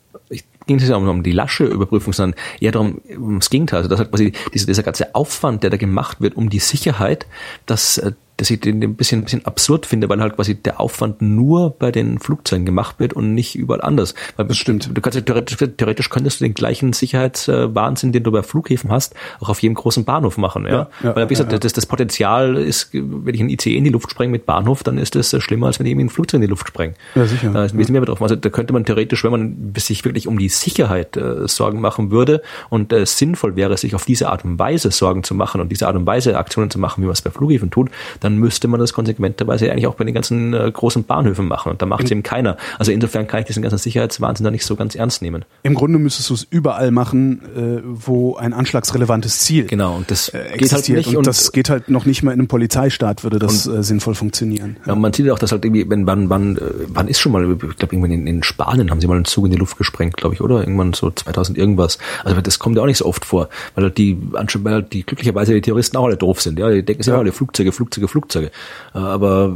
ging 0.67 0.77
es 0.77 0.83
nicht 0.83 0.93
um, 0.93 1.09
um 1.09 1.23
die 1.23 1.33
lasche 1.33 1.65
Überprüfung, 1.65 2.13
sondern 2.13 2.39
eher 2.61 2.73
darum, 2.73 3.01
ums 3.09 3.51
Gegenteil. 3.51 3.79
Also 3.79 3.89
das 3.89 4.01
hat 4.01 4.11
quasi 4.11 4.33
dieser, 4.53 4.67
dieser 4.67 4.83
ganze 4.83 5.15
Aufwand, 5.15 5.63
der 5.63 5.71
da 5.71 5.77
gemacht 5.77 6.21
wird, 6.21 6.37
um 6.37 6.51
die 6.51 6.59
Sicherheit, 6.59 7.27
dass 7.67 7.99
äh, 7.99 8.13
dass 8.43 8.51
ich 8.51 8.59
den 8.59 8.82
ein 8.82 8.97
bisschen, 8.97 9.20
ein 9.20 9.24
bisschen 9.24 9.47
absurd 9.47 9.86
finde, 9.86 10.09
weil 10.09 10.20
halt 10.20 10.34
quasi 10.34 10.57
der 10.57 10.80
Aufwand 10.80 11.22
nur 11.22 11.70
bei 11.70 11.93
den 11.93 12.18
Flugzeugen 12.18 12.66
gemacht 12.66 12.99
wird 12.99 13.12
und 13.12 13.34
nicht 13.34 13.55
überall 13.55 13.80
anders. 13.80 14.16
Weil 14.34 14.47
Das 14.47 14.57
stimmt. 14.57 14.90
Du 14.93 15.01
kannst 15.01 15.14
ja 15.14 15.22
theoretisch, 15.22 15.57
theoretisch 15.76 16.11
könntest 16.11 16.40
du 16.40 16.45
den 16.45 16.55
gleichen 16.55 16.93
Sicherheitswahnsinn, 16.93 18.11
den 18.11 18.24
du 18.24 18.32
bei 18.32 18.43
Flughäfen 18.43 18.90
hast, 18.90 19.14
auch 19.38 19.49
auf 19.49 19.62
jedem 19.62 19.76
großen 19.76 20.05
Bahnhof 20.05 20.38
machen. 20.38 20.66
Ja, 20.66 20.88
ja, 21.05 21.14
weil 21.14 21.26
wie 21.26 21.34
gesagt, 21.34 21.53
ja, 21.53 21.57
ja. 21.57 21.61
Das, 21.61 21.72
das 21.72 21.86
Potenzial 21.86 22.57
ist, 22.57 22.88
wenn 22.93 23.32
ich 23.32 23.40
ein 23.40 23.49
ICE 23.49 23.76
in 23.76 23.84
die 23.84 23.90
Luft 23.90 24.11
sprenge 24.11 24.32
mit 24.32 24.45
Bahnhof, 24.45 24.82
dann 24.82 24.99
ist 24.99 25.14
das 25.14 25.32
äh, 25.32 25.40
schlimmer, 25.40 25.68
als 25.68 25.78
wenn 25.78 25.86
ich 25.86 25.93
irgendwie 25.93 26.07
ein 26.07 26.11
Flugzeug 26.11 26.38
in 26.38 26.43
die 26.43 26.49
Luft 26.49 26.66
sprenge. 26.66 26.95
Ja, 27.14 27.26
sicher. 27.26 27.51
Da 27.51 27.64
ist 27.64 27.74
ein 27.74 27.78
bisschen 27.78 27.93
mehr 27.93 28.01
betroffen. 28.01 28.24
Also 28.24 28.34
da 28.34 28.49
könnte 28.51 28.72
man 28.72 28.84
theoretisch, 28.84 29.22
wenn 29.22 29.30
man 29.30 29.72
sich 29.76 30.05
wirklich 30.05 30.26
um 30.26 30.36
die 30.36 30.49
Sicherheit 30.49 31.16
äh, 31.16 31.47
Sorgen 31.47 31.80
machen 31.80 32.11
würde 32.11 32.43
und 32.70 32.93
äh, 32.93 33.07
sinnvoll 33.07 33.55
wäre, 33.55 33.76
sich 33.76 33.95
auf 33.95 34.05
diese 34.05 34.30
Art 34.30 34.45
und 34.45 34.59
Weise 34.59 34.90
Sorgen 34.90 35.22
zu 35.22 35.36
machen 35.36 35.61
und 35.61 35.68
diese 35.68 35.86
Art 35.86 35.95
und 35.95 36.07
Weise 36.07 36.36
Aktionen 36.36 36.70
zu 36.70 36.80
machen, 36.80 37.03
wie 37.03 37.07
man 37.07 37.12
es 37.12 37.22
bei 37.22 37.30
Flughäfen 37.30 37.70
tut, 37.70 37.88
dann 38.18 38.32
müsste 38.39 38.68
man 38.68 38.80
das 38.80 38.93
konsequenterweise 38.93 39.70
eigentlich 39.70 39.87
auch 39.87 39.95
bei 39.95 40.05
den 40.05 40.14
ganzen 40.14 40.55
äh, 40.55 40.70
großen 40.72 41.05
Bahnhöfen 41.05 41.47
machen. 41.49 41.72
Und 41.72 41.83
da 41.83 41.87
macht 41.87 42.05
es 42.05 42.11
eben 42.11 42.22
keiner. 42.22 42.57
Also 42.78 42.93
insofern 42.93 43.26
kann 43.26 43.41
ich 43.41 43.47
diesen 43.47 43.62
ganzen 43.62 43.78
Sicherheitswahnsinn 43.78 44.45
da 44.45 44.51
nicht 44.51 44.64
so 44.64 44.76
ganz 44.76 44.95
ernst 44.95 45.22
nehmen. 45.22 45.45
Im 45.63 45.75
Grunde 45.75 45.99
müsstest 45.99 46.30
du 46.30 46.34
es 46.34 46.46
überall 46.49 46.91
machen, 46.91 47.41
äh, 47.57 47.83
wo 47.84 48.37
ein 48.37 48.53
anschlagsrelevantes 48.53 49.41
Ziel 49.41 49.67
Genau, 49.67 49.96
und 49.96 50.11
das 50.11 50.29
äh, 50.29 50.33
geht 50.33 50.42
halt 50.42 50.63
existiert. 50.63 50.99
nicht. 50.99 51.09
und, 51.09 51.17
Und, 51.18 51.26
das 51.26 51.53
geht 51.53 51.71
halt 51.71 51.88
noch 51.88 52.04
nicht 52.07 52.22
mal 52.22 52.33
in 52.33 52.41
einem 52.41 52.49
Polizeistaat, 52.49 53.25
würde 53.25 53.38
das 53.38 53.67
äh, 53.67 53.83
sinnvoll 53.83 54.14
funktionieren. 54.14 54.76
ja, 54.87 54.95
man 54.95 55.13
sieht 55.13 55.26
ja 55.26 55.33
auch, 55.33 55.38
dass 55.38 55.53
halt 55.53 55.64
irgendwie, 55.64 55.88
wenn 55.88 56.07
wann, 56.07 56.29
wann, 56.30 56.57
äh, 56.57 56.61
wann 56.88 57.09
ist 57.09 57.21
schon 57.21 57.33
mal, 57.33 57.42
ich 57.53 57.59
glaube 57.59 57.95
irgendwann 57.95 58.11
in, 58.13 58.26
in 58.26 58.42
Spanien 58.42 58.91
haben 58.91 59.00
sie 59.00 59.07
mal 59.07 59.17
einen 59.17 59.25
Zug 59.25 59.45
in 59.46 59.53
die 59.53 59.59
Luft 59.59 59.76
gesprengt, 59.79 60.17
glaube 60.17 60.34
ich, 60.34 60.41
oder? 60.41 60.61
Irgendwann 60.61 60.92
so 60.92 61.11
2000 61.11 61.59
irgendwas. 61.59 61.99
Also 62.25 62.41
das 62.41 62.59
kommt 62.59 62.76
ja 62.76 62.83
auch 62.83 62.87
nicht 62.87 62.99
so 62.99 63.07
oft 63.07 63.25
vor, 63.25 63.49
weil 63.75 63.84
halt 63.84 63.99
die, 63.99 64.17
weil 64.30 64.72
halt 64.75 64.92
die 64.92 65.04
glücklicherweise 65.04 65.54
die 65.54 65.61
Terroristen 65.61 65.96
auch 65.96 66.04
alle 66.07 66.17
doof 66.17 66.41
sind. 66.41 66.59
Ja, 66.59 66.71
die 66.71 66.83
denken 66.84 67.03
sich 67.03 67.13
Ja. 67.13 67.18
alle 67.18 67.33
Flugzeuge, 67.33 67.72
Flugzeuge, 67.72 68.09
Flugzeuge. 68.09 68.21
Äh, 68.36 68.50
Aber 68.99 69.53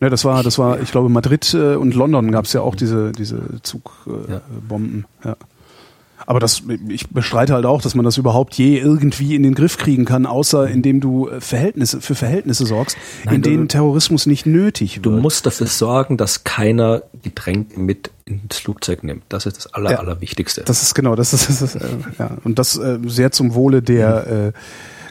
Ja, 0.00 0.10
das 0.10 0.24
war, 0.24 0.42
das 0.42 0.58
war, 0.58 0.80
ich 0.80 0.90
glaube, 0.92 1.08
Madrid 1.08 1.52
äh, 1.54 1.74
und 1.74 1.94
London 1.94 2.30
gab 2.32 2.44
es 2.44 2.52
ja 2.52 2.60
auch 2.60 2.74
diese, 2.74 3.12
diese 3.12 3.60
Zugbomben. 3.62 4.28
Äh, 4.28 4.32
Ja. 4.32 4.40
Bomben, 4.68 5.04
ja. 5.24 5.36
Aber 6.26 6.40
das, 6.40 6.62
ich 6.88 7.08
bestreite 7.08 7.54
halt 7.54 7.64
auch, 7.64 7.80
dass 7.80 7.94
man 7.94 8.04
das 8.04 8.18
überhaupt 8.18 8.54
je 8.54 8.76
irgendwie 8.78 9.34
in 9.34 9.42
den 9.44 9.54
Griff 9.54 9.78
kriegen 9.78 10.04
kann, 10.04 10.26
außer 10.26 10.68
indem 10.68 11.00
du 11.00 11.28
äh, 11.28 11.40
Verhältnisse, 11.40 12.00
für 12.02 12.14
Verhältnisse 12.14 12.66
sorgst, 12.66 12.98
Nein, 13.24 13.36
in 13.36 13.42
du- 13.42 13.50
denen 13.50 13.68
Terrorismus 13.68 14.26
nicht 14.26 14.44
nötig 14.44 14.98
Du 15.00 15.12
wird. 15.12 15.22
musst 15.22 15.46
dafür 15.46 15.68
sorgen, 15.68 16.16
dass 16.18 16.44
keiner 16.44 17.02
Getränke 17.22 17.80
mit 17.80 18.10
ins 18.26 18.58
Flugzeug 18.58 19.04
nimmt. 19.04 19.22
Das 19.30 19.46
ist 19.46 19.56
das 19.56 19.72
Aller, 19.74 19.92
Ja. 19.92 19.98
Allerwichtigste. 20.00 20.64
Das 20.66 20.82
ist 20.82 20.94
genau, 20.94 21.14
das 21.14 21.32
ist, 21.32 21.48
das 21.48 21.62
ist 21.62 21.76
äh, 21.76 21.86
ja, 22.18 22.32
und 22.44 22.58
das 22.58 22.76
äh, 22.76 22.98
sehr 23.06 23.30
zum 23.30 23.54
Wohle 23.54 23.80
der 23.80 24.26
äh, 24.26 24.52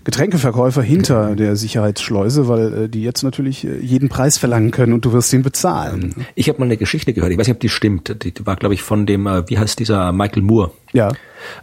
Getränkeverkäufer 0.08 0.82
hinter 0.82 1.36
der 1.36 1.58
Sicherheitsschleuse, 1.58 2.48
weil 2.48 2.86
äh, 2.86 2.88
die 2.90 3.04
jetzt 3.04 3.24
natürlich 3.24 3.68
äh, 3.68 3.78
jeden 3.80 4.08
Preis 4.08 4.38
verlangen 4.38 4.72
können 4.72 4.94
und 4.94 5.04
du 5.04 5.12
wirst 5.12 5.34
ihn 5.34 5.44
bezahlen. 5.44 6.16
ich 6.34 6.48
habe 6.48 6.60
mal 6.60 6.66
eine 6.66 6.78
Geschichte 6.78 7.12
gehört, 7.12 7.34
ich 7.34 7.38
weiß 7.38 7.48
nicht, 7.48 7.56
ob 7.56 7.60
die 7.60 7.68
stimmt. 7.68 8.24
Die, 8.24 8.34
war, 8.46 8.56
glaube 8.56 8.74
ich, 8.74 8.84
von 8.84 9.06
dem, 9.06 9.28
äh, 9.28 9.44
wie 9.50 9.58
heißt 9.58 9.78
dieser 9.80 10.14
Michael 10.14 10.44
Moore. 10.44 10.72
Ja. 10.98 11.12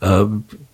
Äh, 0.01 0.27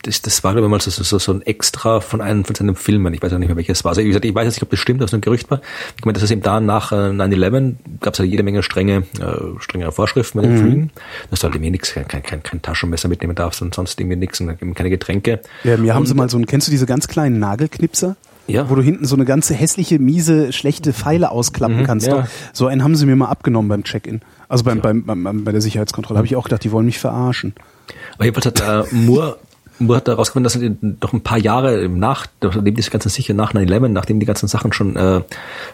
das, 0.03 0.23
das 0.23 0.45
war, 0.45 0.53
glaube 0.53 0.67
ich, 0.67 0.71
mal 0.71 0.81
so, 0.81 0.91
so, 0.91 1.19
so 1.19 1.33
ein 1.33 1.43
Extra 1.43 2.01
von 2.01 2.21
einem 2.21 2.45
von 2.45 2.55
seinen 2.55 2.75
Filmen. 2.75 3.13
Ich 3.13 3.23
weiß 3.23 3.33
auch 3.33 3.39
nicht 3.39 3.49
mehr, 3.49 3.57
welches 3.57 3.85
war. 3.85 3.91
Also, 3.91 4.03
wie 4.03 4.07
gesagt, 4.07 4.25
ich 4.25 4.35
weiß 4.35 4.45
jetzt 4.45 4.57
nicht, 4.57 4.63
ob 4.63 4.71
das 4.71 4.79
stimmt, 4.79 5.01
ob 5.03 5.07
es 5.07 5.13
nur 5.13 5.19
ein 5.19 5.23
Gerücht 5.23 5.51
war. 5.51 5.61
Ich 5.99 6.05
meine, 6.05 6.15
das 6.15 6.23
ist 6.23 6.31
eben 6.31 6.43
da 6.43 6.61
nach 6.61 6.93
äh, 6.93 6.97
9-11 6.97 7.75
gab 8.01 8.15
es 8.15 8.19
ja 8.19 8.25
jede 8.25 8.43
Menge 8.43 8.63
strenge, 8.63 9.05
äh, 9.21 9.61
strengere 9.61 9.93
Vorschriften 9.93 10.41
bei 10.41 10.47
den 10.47 10.59
Flügen, 10.59 10.91
dass 11.31 11.41
du 11.41 11.45
halt 11.45 11.55
irgendwie 11.55 11.71
nichts, 11.71 11.93
kein, 11.95 12.07
kein, 12.07 12.43
kein, 12.43 12.63
Taschenmesser 12.63 13.09
mitnehmen 13.09 13.35
darfst 13.35 13.63
und 13.63 13.75
sonst 13.75 13.99
irgendwie 14.01 14.17
nichts 14.17 14.41
und 14.41 14.51
eben 14.51 14.75
keine 14.75 14.91
Getränke. 14.91 15.41
Ja, 15.65 15.77
mir 15.77 15.95
haben 15.95 16.03
und, 16.03 16.07
sie 16.07 16.15
mal 16.15 16.29
so 16.31 16.39
ein, 16.39 16.47
kennst 16.47 16.67
du 16.69 16.71
diese 16.71 16.87
ganz 16.87 17.09
kleinen 17.09 17.39
Nagelknipser? 17.39 18.17
Ja. 18.47 18.69
Wo 18.69 18.75
du 18.75 18.83
hinten 18.83 19.05
so 19.05 19.15
eine 19.15 19.25
ganze 19.25 19.55
hässliche, 19.55 19.99
miese, 19.99 20.53
schlechte 20.53 20.93
Pfeile 20.93 21.31
ausklappen 21.31 21.81
Mhm, 21.81 21.85
kannst. 21.85 22.07
ja. 22.07 22.27
So 22.53 22.67
einen 22.67 22.83
haben 22.83 22.97
sie 22.97 23.07
mir 23.07 23.17
mal 23.17 23.29
abgenommen 23.29 23.69
beim 23.69 23.85
Check-in. 23.85 24.23
Also 24.49 24.65
beim, 24.65 24.81
beim, 24.81 25.05
beim, 25.05 25.23
beim, 25.23 25.45
bei 25.45 25.53
der 25.53 25.61
Sicherheitskontrolle 25.61 26.19
habe 26.19 26.27
ich 26.27 26.35
auch 26.35 26.45
gedacht, 26.45 26.65
die 26.65 26.73
wollen 26.73 26.87
mich 26.87 26.99
verarschen. 26.99 27.55
Aber 28.15 28.25
jedenfalls 28.25 28.47
hat 28.47 28.61
äh, 28.61 28.95
Moore, 28.95 29.39
Moore 29.81 29.97
hat 29.97 30.09
herausgefunden, 30.09 30.45
dass 30.45 30.57
er 30.57 30.71
doch 31.01 31.13
ein 31.13 31.23
paar 31.23 31.39
Jahre 31.39 31.89
nach, 31.89 32.27
nachdem 32.43 32.75
diese 32.75 32.91
ganzen 32.91 33.09
sicher 33.09 33.35
nach 33.35 33.55
9-11, 33.55 33.89
nachdem 33.89 34.21
die 34.21 34.27
ganzen 34.27 34.47
Sachen 34.47 34.73
schon, 34.73 34.95
äh, 34.97 35.23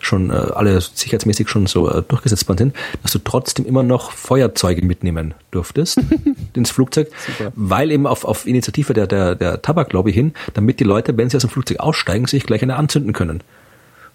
schon 0.01 0.31
äh, 0.31 0.35
alle 0.35 0.81
sicherheitsmäßig 0.81 1.49
schon 1.49 1.67
so 1.67 1.91
äh, 1.91 2.03
durchgesetzt 2.03 2.49
worden 2.49 2.59
sind, 2.59 2.77
dass 3.03 3.13
du 3.13 3.19
trotzdem 3.19 3.67
immer 3.67 3.83
noch 3.83 4.13
Feuerzeuge 4.13 4.85
mitnehmen 4.85 5.35
durftest 5.51 5.99
ins 6.55 6.71
Flugzeug, 6.71 7.11
weil 7.55 7.91
eben 7.91 8.07
auf, 8.07 8.25
auf 8.25 8.47
Initiative 8.47 8.93
der, 8.93 9.07
der, 9.07 9.35
der 9.35 9.61
Tabaklobby 9.61 10.13
hin, 10.13 10.35
damit 10.55 10.79
die 10.81 10.85
Leute, 10.85 11.17
wenn 11.17 11.29
sie 11.29 11.37
aus 11.37 11.43
dem 11.43 11.51
Flugzeug 11.51 11.81
aussteigen, 11.81 12.27
sich 12.27 12.45
gleich 12.45 12.63
eine 12.63 12.77
anzünden 12.77 13.13
können. 13.13 13.43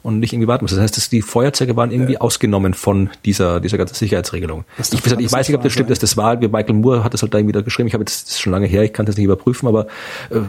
Und 0.04 0.20
nicht 0.20 0.34
irgendwie 0.34 0.48
warten 0.48 0.66
müssen. 0.66 0.76
Das 0.76 0.84
heißt, 0.84 0.98
dass 0.98 1.10
die 1.10 1.22
Feuerzeuge 1.22 1.76
waren 1.76 1.92
irgendwie 1.92 2.18
ausgenommen 2.18 2.74
von 2.74 3.12
dieser, 3.24 3.60
dieser 3.60 3.78
ganzen 3.78 3.94
Sicherheitsregelung. 3.94 4.66
Ich, 4.80 5.04
gesagt, 5.04 5.22
ich 5.22 5.32
weiß 5.32 5.48
nicht, 5.48 5.56
ob 5.56 5.62
das 5.62 5.74
stimmt, 5.74 5.92
dass 5.92 6.00
das 6.00 6.18
war. 6.18 6.38
Michael 6.38 6.74
Moore 6.74 7.04
hat 7.04 7.14
das 7.14 7.22
halt 7.22 7.34
da 7.34 7.38
irgendwie 7.38 7.54
da 7.54 7.62
geschrieben. 7.62 7.88
Ich 7.88 7.94
habe 7.94 8.02
jetzt, 8.02 8.26
das 8.26 8.32
ist 8.34 8.42
schon 8.42 8.52
lange 8.52 8.66
her, 8.66 8.84
ich 8.84 8.94
kann 8.94 9.06
das 9.06 9.16
nicht 9.16 9.26
überprüfen, 9.26 9.68
aber 9.68 9.86
äh, 10.32 10.40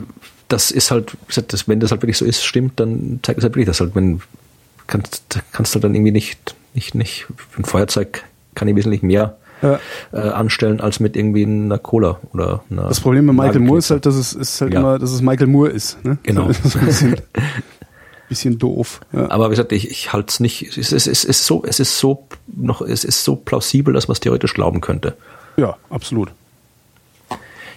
das 0.49 0.71
ist 0.71 0.91
halt, 0.91 1.13
gesagt, 1.29 1.53
das, 1.53 1.69
wenn 1.69 1.81
das 1.81 1.91
halt 1.91 2.01
wirklich 2.01 2.17
so 2.17 2.25
ist, 2.25 2.43
stimmt, 2.45 2.81
dann 2.81 3.21
zeigt 3.23 3.37
das 3.39 3.45
halt 3.45 3.53
wirklich, 3.55 3.67
dass 3.67 3.81
halt, 3.81 3.95
wenn 3.95 4.23
kannst, 4.87 5.41
kannst 5.53 5.75
du 5.75 5.79
dann 5.81 5.95
irgendwie 5.95 6.13
nicht, 6.13 6.55
nicht, 6.75 6.95
nicht, 6.95 7.27
ein 7.59 7.65
Feuerzeug 7.65 8.23
kann 8.55 8.69
ich 8.69 8.77
wesentlich 8.77 9.03
mehr 9.03 9.37
Ja. 9.63 9.79
äh, 10.13 10.19
anstellen 10.31 10.81
als 10.81 10.99
mit 10.99 11.15
irgendwie 11.17 11.45
einer 11.45 11.79
Cola 11.79 12.21
oder 12.33 12.65
einer 12.71 12.89
Das 12.89 13.01
Problem 13.01 13.27
bei 13.27 13.33
Michael 13.35 13.61
Moore 13.61 13.79
ist 13.79 13.91
halt, 13.91 14.07
dass 14.07 14.15
es, 14.15 14.33
ist 14.33 14.61
halt 14.63 14.73
Ja. 14.73 14.81
immer, 14.81 14.99
dass 14.99 15.11
es 15.13 15.21
Michael 15.23 15.47
Moore 15.47 15.71
ist. 15.71 16.03
Ne? 16.05 16.17
Genau. 16.23 16.51
bisschen, 18.33 18.59
doof. 18.59 19.01
Ja. 19.13 19.31
Aber 19.31 19.47
wie 19.47 19.51
gesagt, 19.51 19.73
ich, 19.73 19.91
ich 19.91 20.13
halte 20.13 20.29
es 20.31 20.41
nicht. 20.41 20.77
Es 20.77 20.93
ist, 20.93 21.07
es, 21.07 21.25
ist, 21.25 21.45
so, 21.47 21.65
es 21.65 21.81
ist 21.81 21.99
so 21.99 22.27
noch, 22.47 22.81
es 22.83 23.05
ist 23.05 23.25
so 23.25 23.37
plausibel, 23.37 23.93
dass 23.95 24.09
man 24.09 24.13
es 24.13 24.21
theoretisch 24.21 24.55
glauben 24.55 24.81
könnte. 24.81 25.17
ja, 25.57 25.77
absolut. 25.91 26.31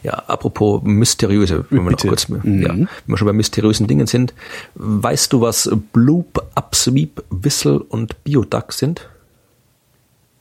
Ja, 0.03 0.14
apropos 0.27 0.82
mysteriöse, 0.84 1.65
wenn 1.72 1.84
wir 1.84 1.90
noch 1.91 1.98
kurz, 1.99 2.30
Mhm. 2.30 2.61
ja, 2.61 2.69
wenn 2.76 2.88
wir 3.07 3.18
schon 3.18 3.26
bei 3.26 3.34
mysteriösen 3.34 3.88
Dingen 3.88 4.06
sind, 4.06 4.36
weißt 4.76 5.34
du, 5.34 5.41
was 5.41 5.68
Bloop, 5.94 6.45
Upsweep, 6.56 7.23
Whistle 7.32 7.80
und 7.80 8.23
Bioduck 8.23 8.72
sind? 8.72 9.10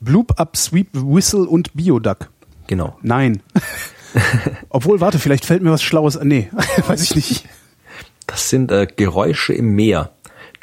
Bloop 0.01 0.39
Up, 0.39 0.55
Sweep, 0.55 0.89
Whistle 0.93 1.45
und 1.45 1.73
Bioduck. 1.73 2.29
Genau. 2.67 2.99
Nein. 3.01 3.41
Obwohl, 4.69 4.99
warte, 5.01 5.17
vielleicht 5.17 5.45
fällt 5.45 5.63
mir 5.63 5.71
was 5.71 5.81
Schlaues 5.81 6.15
an. 6.15 6.27
Nee, 6.27 6.49
weiß 6.87 7.01
ich 7.01 7.15
nicht. 7.15 7.45
Das 8.27 8.49
sind 8.49 8.71
äh, 8.71 8.87
Geräusche 8.95 9.53
im 9.53 9.75
Meer. 9.75 10.09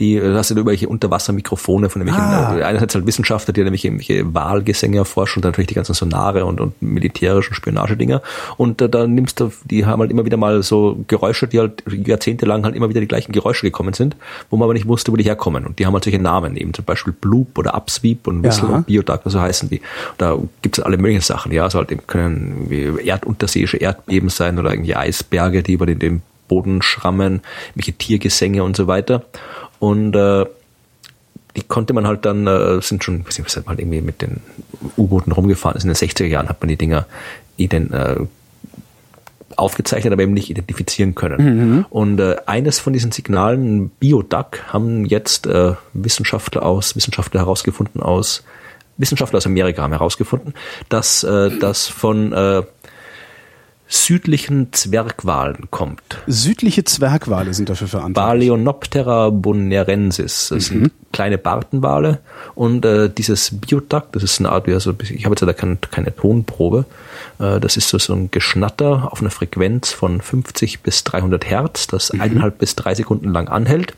Die, 0.00 0.16
äh, 0.16 0.32
das 0.32 0.48
sind 0.48 0.56
irgendwelche 0.56 0.88
Unterwassermikrofone 0.88 1.90
von 1.90 2.00
irgendwelchen, 2.02 2.34
Ah. 2.34 2.58
äh, 2.58 2.62
einerseits 2.64 2.94
halt 2.94 3.06
Wissenschaftler, 3.06 3.52
die 3.52 3.60
irgendwelche, 3.60 3.88
irgendwelche 3.88 4.34
Wahlgesänge 4.34 4.96
erforschen 4.96 5.38
und 5.38 5.44
dann 5.44 5.50
natürlich 5.52 5.68
die 5.68 5.74
ganzen 5.74 5.94
Sonare 5.94 6.44
und, 6.46 6.60
und 6.60 6.80
militärischen 6.80 7.54
Spionagedinger. 7.54 8.22
Und 8.56 8.80
äh, 8.80 8.88
da 8.88 9.06
nimmst 9.06 9.38
du, 9.38 9.52
die 9.64 9.84
haben 9.86 10.00
halt 10.00 10.10
immer 10.10 10.24
wieder 10.24 10.38
mal 10.38 10.62
so 10.62 11.04
Geräusche, 11.06 11.46
die 11.46 11.60
halt 11.60 11.84
jahrzehntelang 11.86 12.64
halt 12.64 12.74
immer 12.74 12.88
wieder 12.88 13.00
die 13.00 13.06
gleichen 13.06 13.32
Geräusche 13.32 13.66
gekommen 13.66 13.92
sind, 13.92 14.16
wo 14.50 14.56
man 14.56 14.64
aber 14.64 14.72
nicht 14.74 14.88
wusste, 14.88 15.12
wo 15.12 15.16
die 15.16 15.24
herkommen. 15.24 15.66
Und 15.66 15.78
die 15.78 15.86
haben 15.86 15.92
halt 15.92 16.04
solche 16.04 16.18
Namen, 16.18 16.56
eben 16.56 16.72
zum 16.74 16.84
Beispiel 16.86 17.12
Bloop 17.12 17.58
oder 17.58 17.74
Upsweep 17.74 18.26
und 18.26 18.42
Whistle 18.42 18.70
Ja. 18.70 18.76
und 18.76 18.86
Bioduck, 18.86 19.20
so 19.26 19.40
heißen 19.40 19.68
die. 19.68 19.82
Da 20.18 20.36
gibt's 20.62 20.80
alle 20.80 20.96
möglichen 20.96 21.20
Sachen, 21.22 21.52
ja, 21.52 21.64
also 21.64 21.78
halt 21.78 21.92
eben 21.92 22.06
können 22.06 22.66
irgendwie 22.70 23.06
erdunterseeische 23.06 23.76
Erdbeben 23.76 24.30
sein 24.30 24.58
oder 24.58 24.70
irgendwie 24.72 24.96
Eisberge, 24.96 25.62
die 25.62 25.74
über 25.74 25.86
den, 25.86 25.98
den 25.98 26.22
Boden 26.48 26.82
schrammen, 26.82 27.40
welche 27.74 27.92
Tiergesänge 27.92 28.64
und 28.64 28.76
so 28.76 28.86
weiter. 28.86 29.24
Und 29.78 30.14
äh, 30.14 30.46
die 31.56 31.62
konnte 31.62 31.92
man 31.92 32.06
halt 32.06 32.24
dann, 32.24 32.46
äh, 32.46 32.80
sind 32.80 33.04
schon, 33.04 33.26
weiß 33.26 33.38
nicht, 33.38 33.66
halt 33.66 33.78
irgendwie 33.78 34.00
mit 34.00 34.22
den 34.22 34.40
U-Booten 34.96 35.32
rumgefahren 35.32 35.76
ist. 35.76 35.84
In 35.84 35.90
den 35.90 35.96
60er 35.96 36.26
Jahren 36.26 36.48
hat 36.48 36.60
man 36.60 36.68
die 36.68 36.76
Dinger 36.76 37.06
ident, 37.56 37.92
äh, 37.92 38.16
aufgezeichnet, 39.56 40.12
aber 40.12 40.22
eben 40.22 40.32
nicht 40.32 40.50
identifizieren 40.50 41.14
können. 41.14 41.84
Und 41.90 42.20
äh, 42.20 42.36
eines 42.46 42.78
von 42.78 42.92
diesen 42.92 43.12
Signalen, 43.12 43.90
Bioduck, 43.90 44.60
haben 44.72 45.04
jetzt 45.04 45.46
äh, 45.46 45.74
Wissenschaftler 45.92 46.64
aus, 46.64 46.96
Wissenschaftler 46.96 47.40
herausgefunden 47.40 48.02
aus, 48.02 48.44
Wissenschaftler 48.98 49.38
aus 49.38 49.46
Amerika 49.46 49.82
haben 49.82 49.92
herausgefunden, 49.92 50.54
dass 50.88 51.22
äh, 51.24 51.50
das 51.58 51.88
von 51.88 52.32
äh, 52.32 52.62
südlichen 53.92 54.72
Zwergwalen 54.72 55.70
kommt. 55.70 56.18
Südliche 56.26 56.84
Zwergwale 56.84 57.52
sind 57.52 57.68
dafür 57.68 57.88
verantwortlich. 57.88 58.48
Baleonoptera 58.48 59.30
bonaerensis. 59.30 60.48
Das 60.48 60.66
sind 60.66 60.92
kleine 61.12 61.38
Bartenwale. 61.38 62.20
Und 62.54 62.84
äh, 62.84 63.10
dieses 63.10 63.60
Bioduck, 63.60 64.12
das 64.12 64.22
ist 64.22 64.40
eine 64.40 64.50
Art, 64.50 64.66
wie 64.66 64.72
also, 64.72 64.94
ich 65.02 65.24
habe 65.24 65.34
jetzt 65.34 65.42
da 65.42 65.52
kein, 65.52 65.78
keine 65.90 66.14
Tonprobe, 66.14 66.86
äh, 67.38 67.60
das 67.60 67.76
ist 67.76 67.88
so, 67.88 67.98
so 67.98 68.14
ein 68.14 68.30
Geschnatter 68.30 69.12
auf 69.12 69.20
einer 69.20 69.30
Frequenz 69.30 69.92
von 69.92 70.20
50 70.20 70.80
bis 70.80 71.04
300 71.04 71.48
Hertz, 71.48 71.86
das 71.86 72.10
eineinhalb 72.10 72.58
bis 72.58 72.74
drei 72.74 72.94
Sekunden 72.94 73.30
lang 73.30 73.48
anhält. 73.48 73.94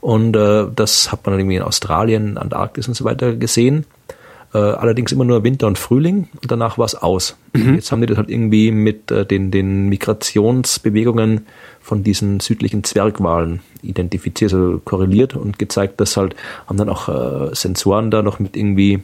Und 0.00 0.36
äh, 0.36 0.66
das 0.74 1.12
hat 1.12 1.24
man 1.26 1.38
irgendwie 1.38 1.56
in 1.56 1.62
Australien, 1.62 2.38
Antarktis 2.38 2.88
und 2.88 2.94
so 2.94 3.04
weiter 3.04 3.34
gesehen. 3.36 3.86
Äh, 4.52 4.58
allerdings 4.58 5.12
immer 5.12 5.24
nur 5.24 5.44
Winter 5.44 5.68
und 5.68 5.78
Frühling 5.78 6.28
und 6.42 6.50
danach 6.50 6.76
war 6.76 6.86
es 6.86 6.96
aus. 6.96 7.36
Mhm. 7.52 7.74
Jetzt 7.74 7.92
haben 7.92 8.00
die 8.00 8.08
das 8.08 8.16
halt 8.16 8.28
irgendwie 8.30 8.72
mit 8.72 9.10
äh, 9.10 9.24
den, 9.24 9.52
den 9.52 9.88
Migrationsbewegungen 9.88 11.46
von 11.80 12.02
diesen 12.02 12.40
südlichen 12.40 12.82
Zwergwalen 12.82 13.60
identifiziert, 13.82 14.52
also 14.52 14.80
korreliert 14.84 15.36
und 15.36 15.58
gezeigt, 15.58 16.00
dass 16.00 16.16
halt, 16.16 16.34
haben 16.66 16.76
dann 16.78 16.88
auch 16.88 17.08
äh, 17.08 17.54
Sensoren 17.54 18.10
da 18.10 18.22
noch 18.22 18.40
mit 18.40 18.56
irgendwie 18.56 19.00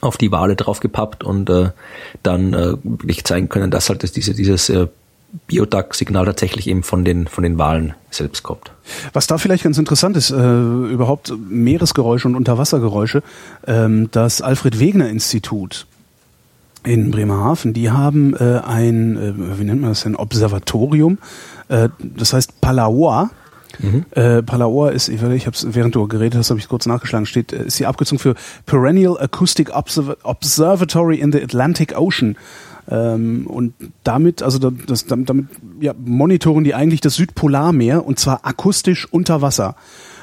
auf 0.00 0.16
die 0.16 0.30
Wale 0.30 0.54
draufgepappt 0.54 1.24
und 1.24 1.48
äh, 1.50 1.70
dann 2.22 2.52
äh, 2.52 2.74
wirklich 2.84 3.24
zeigen 3.24 3.48
können, 3.48 3.70
dass 3.70 3.88
halt 3.88 4.02
das, 4.02 4.12
diese, 4.12 4.34
dieses 4.34 4.68
äh, 4.68 4.86
Biodag-Signal 5.46 6.24
tatsächlich 6.24 6.68
eben 6.68 6.82
von 6.82 7.04
den, 7.04 7.26
von 7.26 7.44
den 7.44 7.58
Walen 7.58 7.94
selbst 8.10 8.42
kommt. 8.42 8.72
Was 9.12 9.26
da 9.26 9.38
vielleicht 9.38 9.64
ganz 9.64 9.76
interessant 9.76 10.16
ist, 10.16 10.30
äh, 10.30 10.34
überhaupt 10.34 11.32
Meeresgeräusche 11.48 12.28
und 12.28 12.34
Unterwassergeräusche, 12.34 13.22
ähm, 13.66 14.08
das 14.10 14.40
Alfred 14.40 14.80
Wegener 14.80 15.08
Institut 15.08 15.86
in 16.84 17.10
Bremerhaven, 17.10 17.74
die 17.74 17.90
haben 17.90 18.34
äh, 18.34 18.60
ein, 18.64 19.16
äh, 19.16 19.58
wie 19.58 19.64
nennt 19.64 19.82
man 19.82 19.90
das, 19.90 20.06
ein 20.06 20.16
Observatorium, 20.16 21.18
äh, 21.68 21.88
das 22.00 22.32
heißt 22.32 22.60
Palaoa. 22.60 23.30
Mhm. 23.80 24.06
Äh, 24.12 24.42
Palaoa 24.42 24.90
ist, 24.90 25.08
ich, 25.08 25.22
ich 25.22 25.46
habe 25.46 25.56
während 25.74 25.94
du 25.94 26.08
geredet 26.08 26.38
hast, 26.38 26.50
habe 26.50 26.58
ich 26.58 26.68
kurz 26.68 26.86
nachgeschlagen, 26.86 27.26
steht, 27.26 27.52
äh, 27.52 27.64
ist 27.64 27.78
die 27.78 27.86
Abkürzung 27.86 28.18
für 28.18 28.34
Perennial 28.64 29.18
Acoustic 29.20 29.70
Observatory 29.74 31.16
in 31.16 31.32
the 31.32 31.42
Atlantic 31.42 31.96
Ocean. 31.96 32.36
Ähm, 32.90 33.46
und 33.46 33.74
damit, 34.02 34.42
also 34.42 34.58
das, 34.58 35.06
damit, 35.06 35.46
ja, 35.80 35.94
monitoren 35.98 36.64
die 36.64 36.74
eigentlich 36.74 37.00
das 37.00 37.14
Südpolarmeer 37.14 38.06
und 38.06 38.18
zwar 38.18 38.46
akustisch 38.46 39.06
unter 39.10 39.42
Wasser 39.42 39.76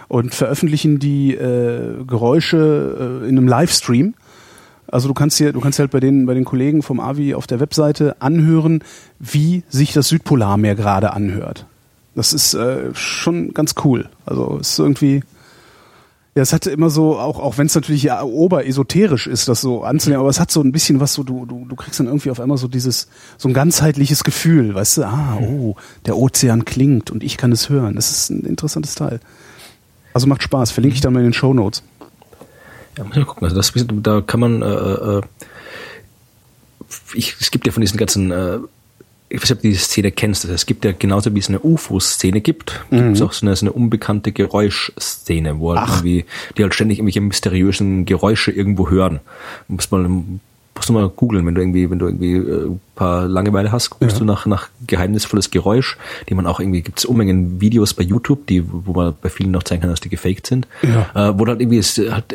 und 0.08 0.34
veröffentlichen 0.34 1.00
die 1.00 1.36
äh, 1.36 2.04
Geräusche 2.06 3.22
äh, 3.24 3.30
in 3.30 3.38
einem 3.38 3.48
Livestream. 3.48 4.16
Also 4.88 5.08
du 5.08 5.14
kannst 5.14 5.38
hier, 5.38 5.52
du 5.52 5.60
kannst 5.60 5.80
halt 5.80 5.92
bei 5.92 6.00
den, 6.00 6.26
bei 6.26 6.34
den 6.34 6.46
Kollegen 6.46 6.82
vom 6.82 7.00
AVI 7.00 7.36
auf 7.36 7.48
der 7.48 7.60
Webseite 7.60 8.22
anhören, 8.22 8.84
wie 9.20 9.64
sich 9.70 9.94
das 9.94 10.10
Südpolarmeer 10.10 10.76
gerade 10.76 11.14
anhört. 11.14 11.66
Das 12.16 12.34
ist 12.34 12.54
äh, 12.54 12.94
schon 12.94 13.54
ganz 13.54 13.76
cool. 13.84 14.10
Also 14.26 14.58
ist 14.60 14.80
irgendwie 14.80 15.22
ja, 16.36 16.42
es 16.42 16.52
hatte 16.52 16.70
immer 16.70 16.90
so, 16.90 17.18
auch, 17.18 17.40
auch 17.40 17.58
wenn 17.58 17.68
es 17.68 17.76
natürlich 17.76 18.04
ja 18.04 18.22
oberesoterisch 18.22 19.26
ist, 19.26 19.48
das 19.48 19.62
so 19.62 19.86
anzunehmen, 19.86 20.20
aber 20.20 20.30
es 20.30 20.38
hat 20.38 20.52
so 20.52 20.62
ein 20.62 20.74
bisschen 20.74 21.00
was 21.00 21.14
so, 21.14 21.24
du, 21.24 21.46
du, 21.46 21.66
du 21.66 21.76
kriegst 21.78 21.98
dann 21.98 22.08
irgendwie 22.08 22.30
auf 22.30 22.42
einmal 22.42 22.58
so 22.58 22.68
dieses, 22.68 23.08
so 23.38 23.48
ein 23.48 23.54
ganzheitliches 23.54 24.26
Gefühl, 24.26 24.76
weißt 24.76 24.98
du, 24.98 25.04
ah, 25.04 25.38
oh, 25.42 25.78
der 26.06 26.18
Ozean 26.18 26.66
klingt 26.66 27.10
und 27.10 27.24
ich 27.24 27.38
kann 27.38 27.54
es 27.54 27.70
hören. 27.70 27.96
Das 27.96 28.12
ist 28.12 28.32
ein 28.32 28.42
interessantes 28.42 28.96
Teil. 28.96 29.22
Also 30.14 30.28
macht 30.28 30.44
Spaß, 30.44 30.72
verlinke 30.72 30.96
ich 30.96 31.02
dann 31.02 31.14
mal 31.14 31.20
in 31.20 31.28
den 31.28 31.34
Show 31.34 31.54
Notes. 31.54 31.84
Ja, 32.98 33.06
mal 33.06 33.24
gucken, 33.24 33.46
also 33.46 33.56
das, 33.56 33.72
da 33.74 34.20
kann 34.20 34.40
man, 34.42 34.62
äh, 34.62 34.66
äh, 34.66 35.22
ich, 37.14 37.38
es 37.40 37.50
gibt 37.50 37.66
ja 37.66 37.72
von 37.72 37.80
diesen 37.80 37.98
ganzen 37.98 38.32
äh, 38.32 38.60
ich 39.30 39.42
weiß 39.42 39.50
nicht, 39.50 39.58
ob 39.58 39.62
du 39.64 39.70
die 39.70 39.76
Szene 39.76 40.12
kennst. 40.12 40.46
Also 40.46 40.54
es 40.54 40.66
gibt 40.66 40.86
ja 40.86 40.92
genauso 40.92 41.34
wie 41.34 41.40
es 41.40 41.50
eine 41.50 41.60
UFO-Szene 41.60 42.42
gibt, 42.42 42.86
mhm. 42.90 42.98
gibt 42.98 43.16
es 43.16 43.22
auch 43.22 43.34
so 43.34 43.46
eine, 43.46 43.56
so 43.56 43.66
eine 43.66 43.74
unbekannte 43.74 44.32
Geräuschszene, 44.32 45.60
wo 45.60 45.76
halt 45.76 45.90
irgendwie, 45.90 46.26
die 46.58 46.64
halt 46.64 46.76
ständig 46.76 47.00
irgendwelche 47.00 47.22
mysteriösen 47.22 48.06
Geräusche 48.06 48.52
irgendwo 48.52 48.90
hören. 48.90 49.20
Muss 49.68 49.90
man 49.92 50.40
musst 50.76 50.90
du 50.90 50.94
mal 50.94 51.10
googeln, 51.10 51.46
wenn 51.46 51.56
du 51.56 51.62
irgendwie, 51.62 51.90
wenn 51.90 52.00
du 52.00 52.06
irgendwie 52.06 52.36
äh, 52.36 52.70
paar 52.96 53.28
Langeweile 53.28 53.72
hast, 53.72 53.90
guckst 53.90 54.16
ja. 54.16 54.20
du 54.20 54.26
nach, 54.26 54.46
nach 54.46 54.70
geheimnisvolles 54.88 55.52
Geräusch, 55.52 55.98
die 56.30 56.34
man 56.34 56.48
auch 56.48 56.60
irgendwie, 56.60 56.82
gibt 56.82 57.00
es 57.00 57.06
Unmengen 57.06 57.62
Videos 57.62 57.94
bei 57.94 58.04
YouTube, 58.04 58.48
die, 58.48 58.64
wo 58.68 58.94
man 58.94 59.14
bei 59.22 59.30
vielen 59.30 59.52
noch 59.52 59.64
zeigen 59.64 59.82
kann, 59.82 59.90
dass 59.90 60.02
die 60.02 60.10
gefaked 60.10 60.48
sind, 60.48 60.68
ja. 60.82 61.30
äh, 61.30 61.40
wo 61.40 61.46
dann 61.46 61.60
irgendwie 61.60 61.78
ist, 61.78 61.98
halt, 61.98 62.34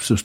so, 0.00 0.16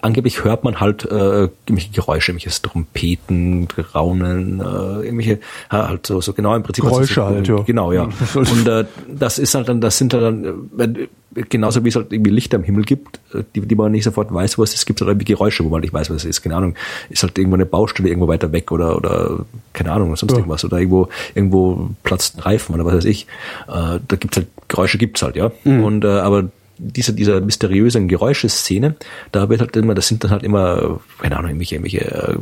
angeblich 0.00 0.44
hört 0.44 0.64
man 0.64 0.80
halt 0.80 1.04
äh, 1.04 1.48
irgendwelche 1.66 1.90
Geräusche, 1.90 2.32
irgendwelches 2.32 2.62
Trompeten, 2.62 3.68
Raunen, 3.94 4.60
äh, 4.60 5.04
irgendwelche, 5.04 5.40
halt 5.70 6.06
so, 6.06 6.20
so 6.20 6.32
genau 6.32 6.54
im 6.54 6.62
Prinzip. 6.62 6.84
Geräusche 6.84 7.14
so, 7.14 7.24
halt, 7.24 7.48
ja. 7.48 7.56
Genau, 7.62 7.92
ja. 7.92 8.08
Und 8.34 8.66
äh, 8.66 8.84
das 9.08 9.38
ist 9.38 9.54
halt 9.54 9.68
dann, 9.68 9.80
das 9.80 9.98
sind 9.98 10.14
halt 10.14 10.24
dann, 10.24 10.70
äh, 10.78 11.06
genauso 11.48 11.84
wie 11.84 11.88
es 11.88 11.96
halt 11.96 12.12
irgendwie 12.12 12.30
Lichter 12.30 12.56
im 12.56 12.64
Himmel 12.64 12.84
gibt, 12.84 13.20
äh, 13.34 13.42
die, 13.54 13.60
die 13.60 13.74
man 13.74 13.92
nicht 13.92 14.04
sofort 14.04 14.32
weiß, 14.32 14.58
was 14.58 14.70
es 14.70 14.76
ist, 14.76 14.86
gibt 14.86 15.00
es 15.00 15.06
halt 15.06 15.14
irgendwie 15.14 15.32
Geräusche, 15.32 15.64
wo 15.64 15.68
man 15.68 15.80
nicht 15.80 15.92
weiß, 15.92 16.10
was 16.10 16.18
es 16.18 16.24
ist. 16.24 16.42
Keine 16.42 16.56
Ahnung, 16.56 16.74
ist 17.10 17.22
halt 17.22 17.38
irgendwo 17.38 17.54
eine 17.54 17.66
Baustelle 17.66 18.08
irgendwo 18.08 18.28
weiter 18.28 18.52
weg 18.52 18.70
oder, 18.72 18.96
oder 19.02 19.44
keine 19.72 19.92
Ahnung, 19.92 20.14
sonst 20.16 20.32
ja. 20.32 20.38
irgendwas. 20.38 20.64
Oder 20.64 20.78
irgendwo, 20.78 21.08
irgendwo 21.34 21.90
platzt 22.02 22.36
ein 22.36 22.40
Reifen 22.40 22.74
oder 22.74 22.84
was 22.84 22.94
weiß 22.94 23.04
ich. 23.04 23.26
Äh, 23.68 23.98
da 24.06 24.16
gibt's 24.18 24.36
halt, 24.36 24.48
Geräusche 24.68 24.98
gibt's 24.98 25.22
halt, 25.22 25.36
ja. 25.36 25.50
Mhm. 25.64 25.84
Und 25.84 26.04
äh, 26.04 26.08
aber 26.08 26.48
diese, 26.78 27.12
dieser 27.12 27.40
mysteriösen 27.40 28.08
Geräuscheszene, 28.08 28.96
da 29.30 29.48
wird 29.48 29.60
halt 29.60 29.76
immer, 29.76 29.94
das 29.94 30.08
sind 30.08 30.24
dann 30.24 30.30
halt 30.30 30.42
immer, 30.42 31.00
keine 31.18 31.36
Ahnung, 31.36 31.50
irgendwelche, 31.50 31.76
irgendwelche 31.76 32.00
äh, 32.10 32.36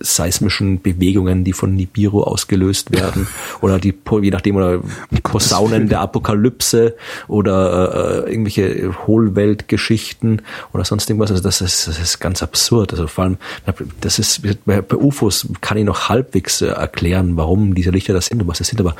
seismischen 0.00 0.82
Bewegungen, 0.82 1.44
die 1.44 1.52
von 1.52 1.74
Nibiru 1.74 2.22
ausgelöst 2.22 2.92
werden 2.92 3.26
oder 3.60 3.78
die 3.78 3.94
je 4.20 4.30
nachdem 4.30 4.56
oder 4.56 4.80
Posaunen 5.22 5.88
der 5.88 6.00
Apokalypse 6.00 6.94
oder 7.28 8.24
äh, 8.26 8.30
irgendwelche 8.30 8.94
Hohlweltgeschichten 9.06 10.42
oder 10.72 10.84
sonst 10.84 11.08
irgendwas. 11.08 11.30
Also 11.30 11.42
das 11.42 11.60
ist, 11.60 11.88
das 11.88 11.98
ist 11.98 12.20
ganz 12.20 12.42
absurd. 12.42 12.92
Also 12.92 13.06
vor 13.06 13.24
allem, 13.24 13.38
das 14.00 14.18
ist 14.18 14.42
bei, 14.64 14.80
bei 14.82 14.96
UFOs 14.96 15.48
kann 15.60 15.78
ich 15.78 15.84
noch 15.84 16.08
halbwegs 16.08 16.60
äh, 16.60 16.66
erklären, 16.66 17.36
warum 17.36 17.74
diese 17.74 17.90
Lichter 17.90 18.12
das 18.12 18.26
sind 18.26 18.42
und 18.42 18.48
was 18.48 18.58
das 18.58 18.68
sind, 18.68 18.80
aber 18.80 18.94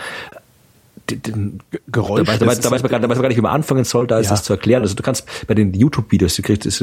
Geräusch. 1.06 2.26
Da, 2.26 2.36
da, 2.38 2.46
weiß, 2.46 2.60
da, 2.60 2.70
weiß 2.70 2.82
man 2.82 2.90
gar, 2.90 3.00
da 3.00 3.08
weiß 3.08 3.16
man 3.16 3.22
gar 3.22 3.28
nicht, 3.28 3.36
wie 3.36 3.42
man 3.42 3.52
anfangen 3.52 3.84
soll, 3.84 4.06
da 4.06 4.18
ist 4.18 4.26
ja. 4.26 4.30
das 4.32 4.42
zu 4.42 4.54
erklären. 4.54 4.82
Also 4.82 4.94
du 4.94 5.02
kannst 5.02 5.26
bei 5.46 5.54
den 5.54 5.74
YouTube-Videos, 5.74 6.36
du 6.36 6.42
kriegst, 6.42 6.64
das, 6.64 6.82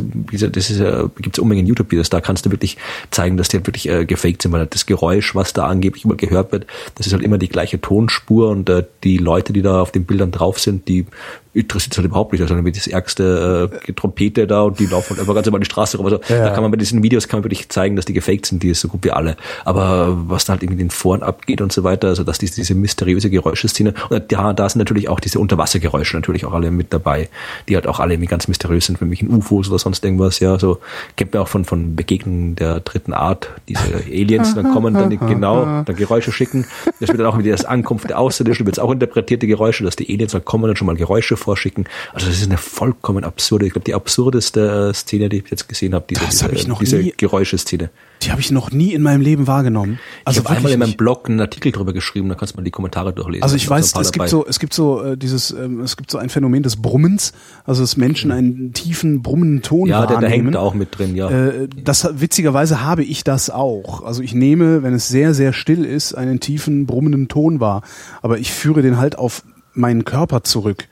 das 0.52 0.70
ist 0.70 0.80
ja, 0.80 1.10
gibt 1.18 1.38
es 1.38 1.40
Unmengen 1.40 1.66
YouTube-Videos, 1.66 2.10
da 2.12 2.22
kannst 2.22 2.46
du 2.46 2.52
wirklich 2.52 2.78
zeigen, 3.10 3.38
dass 3.38 3.50
die 3.50 3.58
halt 3.58 3.68
wirklich 3.68 3.90
äh, 3.90 4.06
gefaked 4.06 4.44
sind, 4.44 4.52
weil 4.52 4.68
das 4.68 4.86
Geräusch, 4.86 5.34
was 5.34 5.54
da 5.54 5.66
angeblich 5.66 6.06
immer 6.06 6.16
gehört 6.16 6.52
wird, 6.52 6.68
das 6.96 7.08
ist 7.08 7.14
halt 7.14 7.24
immer 7.24 7.40
die 7.40 7.50
gleiche 7.50 7.82
Tonspur 7.82 8.50
und 8.50 8.70
äh, 8.70 8.86
die 9.04 9.18
Leute, 9.18 9.54
die 9.54 9.64
da 9.64 9.82
auf 9.82 9.92
den 9.92 10.06
Bildern 10.06 10.32
drauf 10.32 10.60
sind, 10.60 10.88
die 10.88 11.08
interessiert 11.54 11.94
es 11.94 11.98
halt 11.98 12.08
überhaupt 12.08 12.32
nicht. 12.32 12.42
Also 12.42 12.56
dann 12.56 12.64
wird 12.64 12.78
das 12.78 12.88
ärgste 12.88 13.70
äh, 13.88 13.94
Trompete 13.94 14.48
da 14.48 14.62
und 14.62 14.80
die 14.80 14.86
laufen 14.86 15.20
einfach 15.20 15.36
ganz 15.36 15.48
über 15.48 15.60
die 15.60 15.66
Straße 15.66 15.98
rum. 15.98 16.06
Also 16.06 16.20
ja. 16.30 16.46
da 16.46 16.50
kann 16.52 16.64
man 16.64 16.72
bei 16.72 16.78
diesen 16.78 17.04
Videos 17.04 17.28
kann 17.28 17.40
man 17.40 17.44
wirklich 17.44 17.68
zeigen, 17.70 17.96
dass 17.96 18.06
die 18.06 18.14
gefaked 18.14 18.46
sind, 18.46 18.64
die 18.64 18.70
ist 18.70 18.82
so 18.82 18.88
gut 18.88 19.04
wie 19.04 19.12
alle. 19.12 19.36
Aber 19.66 20.18
was 20.28 20.46
da 20.46 20.54
halt 20.54 20.64
irgendwie 20.64 20.82
in 20.82 20.88
den 20.88 20.92
Foren 20.92 21.24
abgeht 21.24 21.62
und 21.62 21.74
so 21.74 21.84
weiter, 21.84 22.08
also 22.08 22.24
dass 22.24 22.38
diese, 22.38 22.56
diese 22.56 22.74
mysteriöse 22.74 23.30
Geräuscheszene, 23.30 23.94
und 24.10 24.32
ja, 24.32 24.54
da 24.54 24.70
sind 24.70 24.80
natürlich 24.80 25.10
auch 25.10 25.20
diese 25.20 25.40
Unterwassergeräusche 25.40 26.16
natürlich 26.16 26.46
auch 26.46 26.54
alle 26.54 26.72
mit 26.72 26.94
dabei, 26.94 27.30
die 27.68 27.76
halt 27.76 27.86
auch 27.86 28.00
alle 28.00 28.14
irgendwie 28.14 28.30
ganz 28.30 28.48
mysteriös 28.48 28.86
sind, 28.86 28.98
für 28.98 29.06
mich 29.06 29.22
in 29.22 29.30
UFOs 29.30 29.68
oder 29.68 29.80
sonst 29.80 30.06
irgendwas, 30.06 30.40
ja, 30.40 30.58
so 30.58 30.80
kennt 31.18 31.34
man 31.34 31.44
auch 31.44 31.48
von, 31.50 31.66
von 31.66 31.96
Begegnungen 31.96 32.56
der 32.56 32.80
dritten 32.80 33.14
Art, 33.14 33.50
diese 33.68 33.82
Aliens, 34.08 34.56
dann 34.56 34.72
kommen 34.72 34.94
dann 34.94 35.10
genau, 35.10 35.84
dann 35.84 35.96
Geräusche 35.96 36.32
schicken. 36.32 36.66
Das 37.00 37.10
wird 37.10 37.20
dann 37.20 37.28
auch 37.28 37.36
mit 37.36 37.46
der 37.46 37.70
Ankunft 37.70 38.10
der 38.10 38.20
Außerirdischen, 38.20 38.66
wird 38.66 38.78
es 38.78 38.80
auch 38.80 38.92
interpretierte 38.92 39.48
Geräusche, 39.48 39.84
dass 39.84 39.96
die 39.96 40.12
Aliens 40.12 40.32
dann 40.32 40.46
kommen 40.46 40.70
und 40.70 40.78
schon 40.78 40.88
mal 40.88 40.96
Geräusche 40.96 41.36
vorschicken. 41.42 41.86
Also 42.14 42.28
das 42.28 42.38
ist 42.38 42.48
eine 42.48 42.58
vollkommen 42.58 43.24
absurde, 43.24 43.66
ich 43.66 43.74
glaube 43.74 43.86
die 43.86 43.94
absurdeste 43.94 44.92
Szene, 44.94 45.30
die 45.30 45.38
ich 45.38 45.50
jetzt 45.50 45.68
gesehen 45.68 45.94
habe, 45.94 46.06
diese, 46.10 46.22
das 46.26 46.44
hab 46.44 46.52
diese, 46.52 46.74
diese 46.80 47.04
Geräuscheszene. 47.12 47.90
Die 48.24 48.30
habe 48.30 48.40
ich 48.40 48.52
noch 48.52 48.72
nie 48.72 48.94
in 48.94 49.02
meinem 49.02 49.22
Leben 49.22 49.48
wahrgenommen. 49.48 50.00
Also 50.26 50.42
ich 50.42 50.46
habe 50.46 50.58
einmal 50.58 50.72
in 50.72 50.80
meinem 50.80 50.94
Blog 50.94 51.28
einen 51.28 51.40
Artikel 51.40 51.72
drüber 51.72 51.92
geschrieben, 51.92 52.30
da 52.30 52.36
kannst 52.36 52.54
du 52.54 52.58
mal 52.58 52.64
die 52.64 52.72
Kommentare 52.72 53.14
durchlesen. 53.14 53.42
Also 53.42 53.56
ich 53.56 53.68
weiß, 53.68 53.96
es 54.00 54.12
gibt 54.12 54.30
so, 54.30 54.46
es 54.46 54.60
gibt 54.60 54.74
so 54.74 55.02
äh, 55.02 55.18
dieses, 55.18 55.52
ähm, 55.52 55.82
es 55.82 55.98
gibt 55.98 56.12
so 56.12 56.20
ein 56.20 56.30
Phänomen 56.30 56.62
des 56.62 56.76
Brummens, 56.76 57.34
also 57.66 57.82
dass 57.82 57.98
Menschen 57.98 58.30
mhm. 58.30 58.38
einen 58.38 58.74
tiefen 58.74 59.24
brummenden 59.24 59.64
Ton 59.64 59.88
ja, 59.88 60.00
wahrnehmen. 60.00 60.14
Ja, 60.14 60.20
der, 60.20 60.30
der 60.30 60.38
hängt 60.38 60.56
da 60.56 60.60
auch 60.60 60.76
mit 60.76 60.98
drin, 60.98 61.16
ja. 61.16 61.30
Äh, 61.30 61.68
das 61.84 62.08
witzigerweise 62.22 62.84
habe 62.84 63.04
ich 63.04 63.24
das 63.24 63.50
auch. 63.50 64.04
Also 64.04 64.22
ich 64.22 64.36
nehme, 64.36 64.84
wenn 64.84 64.94
es 64.94 65.08
sehr 65.08 65.34
sehr 65.34 65.52
still 65.52 65.84
ist, 65.84 66.14
einen 66.14 66.40
tiefen 66.40 66.86
brummenden 66.86 67.28
Ton 67.28 67.60
wahr, 67.60 67.82
aber 68.22 68.38
ich 68.38 68.52
führe 68.52 68.84
den 68.84 68.98
halt 68.98 69.18
auf 69.18 69.44
meinen 69.74 70.06
Körper 70.06 70.44
zurück. 70.44 70.88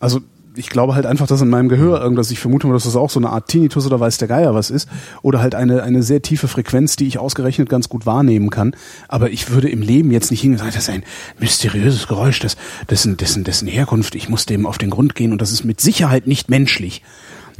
Also 0.00 0.20
ich 0.58 0.68
glaube 0.70 0.94
halt 0.94 1.06
einfach, 1.06 1.26
dass 1.26 1.40
in 1.40 1.48
meinem 1.48 1.68
Gehör 1.68 2.00
irgendwas, 2.00 2.30
ich 2.30 2.40
vermute 2.40 2.66
mal, 2.66 2.72
dass 2.72 2.84
das 2.84 2.96
auch 2.96 3.10
so 3.10 3.20
eine 3.20 3.30
Art 3.30 3.48
Tinnitus 3.48 3.86
oder 3.86 4.00
weiß 4.00 4.18
der 4.18 4.28
Geier 4.28 4.54
was 4.54 4.70
ist, 4.70 4.88
oder 5.22 5.40
halt 5.40 5.54
eine, 5.54 5.82
eine 5.82 6.02
sehr 6.02 6.20
tiefe 6.20 6.48
Frequenz, 6.48 6.96
die 6.96 7.06
ich 7.06 7.18
ausgerechnet 7.18 7.68
ganz 7.68 7.88
gut 7.88 8.06
wahrnehmen 8.06 8.50
kann. 8.50 8.74
Aber 9.06 9.30
ich 9.30 9.50
würde 9.50 9.68
im 9.68 9.82
Leben 9.82 10.10
jetzt 10.10 10.30
nicht 10.30 10.40
hingehen 10.40 10.60
und 10.60 10.64
sagen, 10.64 10.72
das 10.74 10.88
ist 10.88 10.94
ein 10.94 11.04
mysteriöses 11.38 12.08
Geräusch, 12.08 12.40
das, 12.40 12.56
dessen, 12.90 13.16
dessen, 13.16 13.44
dessen 13.44 13.68
Herkunft, 13.68 14.14
ich 14.14 14.28
muss 14.28 14.46
dem 14.46 14.66
auf 14.66 14.78
den 14.78 14.90
Grund 14.90 15.14
gehen 15.14 15.32
und 15.32 15.40
das 15.40 15.52
ist 15.52 15.64
mit 15.64 15.80
Sicherheit 15.80 16.26
nicht 16.26 16.50
menschlich. 16.50 17.02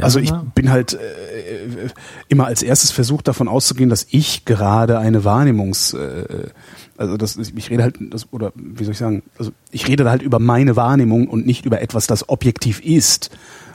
Also 0.01 0.20
ich 0.20 0.32
bin 0.55 0.70
halt 0.70 0.94
äh, 0.94 1.89
immer 2.28 2.47
als 2.47 2.62
erstes 2.62 2.93
versucht 2.93 3.27
davon 3.27 3.48
auszugehen, 3.48 3.90
dass 3.90 4.06
ich 4.10 4.44
gerade 4.44 4.98
eine 4.98 5.24
Wahrnehmungs 5.24 5.93
äh, 5.94 6.51
also 6.98 7.16
das, 7.16 7.36
ich 7.36 7.70
rede 7.70 7.82
halt, 7.82 7.96
das, 8.00 8.32
oder 8.32 8.52
wie 8.54 8.84
soll 8.84 8.92
ich 8.92 8.98
sagen, 8.98 9.22
also 9.38 9.52
ich 9.70 9.88
rede 9.88 10.08
halt 10.10 10.20
über 10.20 10.38
meine 10.38 10.76
Wahrnehmung 10.76 11.28
und 11.28 11.46
nicht 11.46 11.64
über 11.64 11.80
etwas, 11.80 12.06
das 12.06 12.28
objektiv 12.28 12.80
ist, 12.84 13.30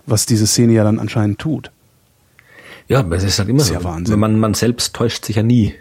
was 0.05 0.25
diese 0.25 0.45
Szene 0.45 0.73
ja 0.73 0.83
dann 0.83 0.99
anscheinend 0.99 1.39
tut. 1.39 1.71
Ja, 2.87 3.05
es 3.11 3.23
ist 3.23 3.39
halt 3.39 3.49
immer 3.49 3.63
Sehr 3.63 3.79
so. 3.79 3.85
Wahnsinn. 3.85 4.19
Man, 4.19 4.39
man 4.39 4.53
selbst 4.53 4.93
täuscht 4.93 5.25
sich 5.25 5.37
ja 5.37 5.43
nie 5.43 5.73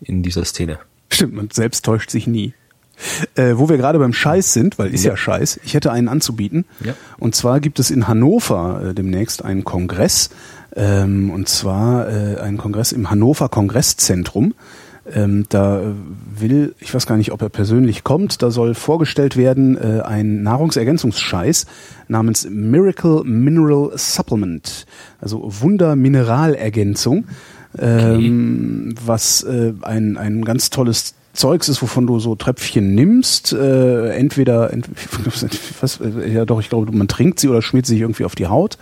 in 0.00 0.22
dieser 0.22 0.44
Szene. 0.44 0.78
Stimmt, 1.10 1.34
man 1.34 1.48
selbst 1.50 1.84
täuscht 1.84 2.10
sich 2.10 2.26
nie. 2.26 2.52
Äh, 3.36 3.52
wo 3.54 3.68
wir 3.68 3.76
gerade 3.76 4.00
beim 4.00 4.12
Scheiß 4.12 4.52
sind, 4.52 4.76
weil 4.76 4.92
ist 4.92 5.04
ja. 5.04 5.12
ja 5.12 5.16
Scheiß, 5.16 5.60
ich 5.62 5.74
hätte 5.74 5.92
einen 5.92 6.08
anzubieten. 6.08 6.64
Ja. 6.84 6.94
Und 7.18 7.36
zwar 7.36 7.60
gibt 7.60 7.78
es 7.78 7.92
in 7.92 8.08
Hannover 8.08 8.88
äh, 8.88 8.94
demnächst 8.94 9.44
einen 9.44 9.64
Kongress, 9.64 10.30
Ähm, 10.76 11.30
und 11.30 11.48
zwar 11.48 12.08
äh, 12.08 12.40
ein 12.40 12.56
Kongress 12.58 12.92
im 12.92 13.08
Hannover 13.10 13.48
Kongresszentrum. 13.48 14.54
Ähm, 15.14 15.46
da 15.48 15.94
will, 16.36 16.74
ich 16.80 16.92
weiß 16.94 17.06
gar 17.06 17.16
nicht, 17.16 17.32
ob 17.32 17.42
er 17.42 17.48
persönlich 17.48 18.04
kommt, 18.04 18.42
da 18.42 18.50
soll 18.50 18.74
vorgestellt 18.74 19.36
werden 19.36 19.76
äh, 19.76 20.02
ein 20.02 20.42
Nahrungsergänzungsscheiß 20.42 21.66
namens 22.08 22.48
Miracle 22.50 23.22
Mineral 23.24 23.92
Supplement, 23.96 24.86
also 25.20 25.42
Wunder-Mineralergänzung, 25.44 27.24
ähm, 27.78 28.94
was 29.04 29.42
äh, 29.42 29.72
ein, 29.82 30.16
ein 30.16 30.44
ganz 30.44 30.70
tolles 30.70 31.14
Zeugs 31.32 31.68
ist, 31.68 31.82
wovon 31.82 32.06
du 32.06 32.18
so 32.18 32.34
Tröpfchen 32.34 32.94
nimmst, 32.94 33.52
äh, 33.52 34.10
entweder, 34.10 34.72
ent, 34.72 34.88
was, 35.80 36.00
ja 36.26 36.44
doch, 36.44 36.60
ich 36.60 36.68
glaube, 36.68 36.90
man 36.92 37.08
trinkt 37.08 37.38
sie 37.38 37.48
oder 37.48 37.62
schmiert 37.62 37.86
sie 37.86 37.94
sich 37.94 38.02
irgendwie 38.02 38.24
auf 38.24 38.34
die 38.34 38.48
Haut 38.48 38.76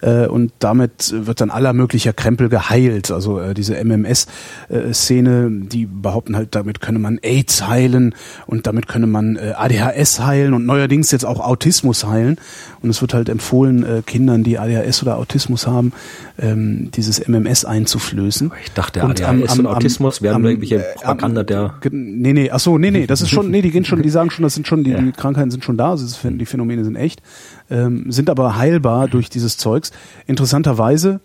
äh, 0.00 0.26
und 0.26 0.52
damit 0.58 1.12
wird 1.14 1.40
dann 1.40 1.50
aller 1.50 1.72
möglicher 1.72 2.12
Krempel 2.12 2.48
geheilt. 2.48 3.10
Also 3.10 3.40
äh, 3.40 3.54
diese 3.54 3.82
MMS-Szene, 3.82 5.50
die 5.50 5.86
behaupten 5.86 6.36
halt, 6.36 6.54
damit 6.54 6.80
könne 6.80 6.98
man 6.98 7.18
AIDS 7.22 7.66
heilen 7.66 8.14
und 8.46 8.66
damit 8.66 8.88
könne 8.88 9.06
man 9.06 9.36
äh, 9.36 9.54
ADHS 9.56 10.20
heilen 10.20 10.54
und 10.54 10.66
neuerdings 10.66 11.10
jetzt 11.10 11.24
auch 11.24 11.40
Autismus 11.40 12.06
heilen. 12.06 12.36
Und 12.82 12.90
es 12.90 13.00
wird 13.00 13.14
halt 13.14 13.28
empfohlen, 13.28 13.84
äh, 13.84 14.02
Kindern, 14.04 14.44
die 14.44 14.58
ADHS 14.58 15.02
oder 15.02 15.18
Autismus 15.18 15.66
haben, 15.66 15.92
ähm, 16.38 16.90
dieses 16.94 17.26
MMS 17.26 17.64
einzuflößen. 17.64 18.52
Ich 18.64 18.72
dachte, 18.72 19.02
und 19.02 19.20
ADHS 19.20 19.24
am, 19.24 19.42
am, 19.42 19.58
und 19.58 19.66
Autismus 19.66 20.22
wären 20.22 20.44
irgendwelche 20.44 20.76
äh, 20.76 20.94
Propaganda 20.94 21.42
der. 21.42 21.74
Nee, 21.90 22.32
nee, 22.32 22.50
ach 22.50 22.60
so, 22.60 22.78
nee, 22.78 22.90
nee, 22.90 23.06
das 23.06 23.20
ist 23.20 23.30
schon, 23.30 23.50
nee, 23.50 23.62
die 23.62 23.70
gehen 23.70 23.84
schon, 23.84 24.02
die 24.02 24.10
sagen 24.10 24.30
schon, 24.30 24.42
das 24.42 24.54
sind 24.54 24.66
schon, 24.66 24.84
die, 24.84 24.90
ja. 24.90 25.00
die 25.00 25.12
Krankheiten 25.12 25.50
sind 25.50 25.64
schon 25.64 25.76
da, 25.76 25.90
also 25.90 26.28
die 26.28 26.46
Phänomene 26.46 26.84
sind 26.84 26.96
echt 26.96 27.22
ähm, 27.70 28.10
sind 28.10 28.30
aber 28.30 28.56
heilbar 28.56 29.08
durch 29.08 29.30
dieses 29.30 29.56
Zeugs. 29.56 29.92
Interessanterweise 30.26 31.20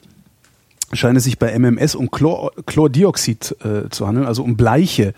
scheint 0.96 1.18
es 1.18 1.24
sich 1.24 1.38
bei 1.40 1.58
MMS 1.58 1.96
um 1.96 2.12
Chlor, 2.12 2.52
Chlordioxid 2.66 3.56
äh, 3.64 3.90
zu 3.90 4.08
handeln, 4.08 4.26
also 4.26 4.44
um 4.44 4.58
Bleiche. 4.58 5.14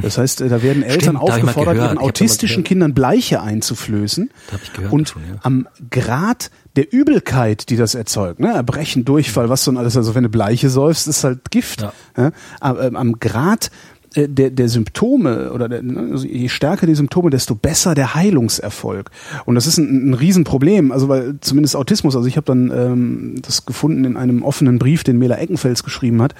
Das 0.00 0.18
heißt, 0.18 0.40
äh, 0.40 0.48
da 0.48 0.62
werden 0.62 0.82
Eltern 0.82 1.16
Stimmt, 1.16 1.20
aufgefordert, 1.20 1.76
ihren 1.76 1.98
autistischen 1.98 2.64
Kindern 2.64 2.94
Bleiche 2.94 3.42
einzuflößen. 3.42 4.30
und 4.90 5.08
schon, 5.10 5.22
ja. 5.22 5.40
am 5.42 5.68
Grad 5.90 6.50
der 6.76 6.92
Übelkeit, 6.92 7.70
die 7.70 7.76
das 7.76 7.94
erzeugt, 7.94 8.38
ne, 8.40 8.52
Erbrechen, 8.52 9.04
Durchfall, 9.04 9.48
was 9.48 9.64
so 9.64 9.72
alles, 9.72 9.96
also 9.96 10.14
wenn 10.14 10.22
du 10.22 10.28
Bleiche 10.28 10.70
säufst, 10.70 11.08
ist 11.08 11.24
halt 11.24 11.50
Gift. 11.50 11.82
Ja. 11.82 11.92
Ja? 12.16 12.30
Aber, 12.60 12.84
ähm, 12.84 12.96
am 12.96 13.18
Grad 13.18 13.70
der, 14.16 14.50
der 14.50 14.68
Symptome 14.68 15.52
oder 15.52 15.68
der, 15.68 15.82
ne, 15.82 16.10
also 16.12 16.26
je 16.26 16.48
stärker 16.48 16.86
die 16.86 16.94
Symptome, 16.94 17.30
desto 17.30 17.54
besser 17.54 17.94
der 17.94 18.14
Heilungserfolg. 18.14 19.10
Und 19.44 19.54
das 19.54 19.66
ist 19.66 19.78
ein, 19.78 20.10
ein 20.10 20.14
Riesenproblem, 20.14 20.92
also 20.92 21.08
weil 21.08 21.36
zumindest 21.40 21.76
Autismus, 21.76 22.16
also 22.16 22.26
ich 22.26 22.36
habe 22.36 22.46
dann 22.46 22.70
ähm, 22.70 23.34
das 23.42 23.66
gefunden 23.66 24.04
in 24.04 24.16
einem 24.16 24.42
offenen 24.42 24.78
Brief, 24.78 25.04
den 25.04 25.18
Mela 25.18 25.36
Eckenfels 25.36 25.84
geschrieben 25.84 26.22
hat, 26.22 26.34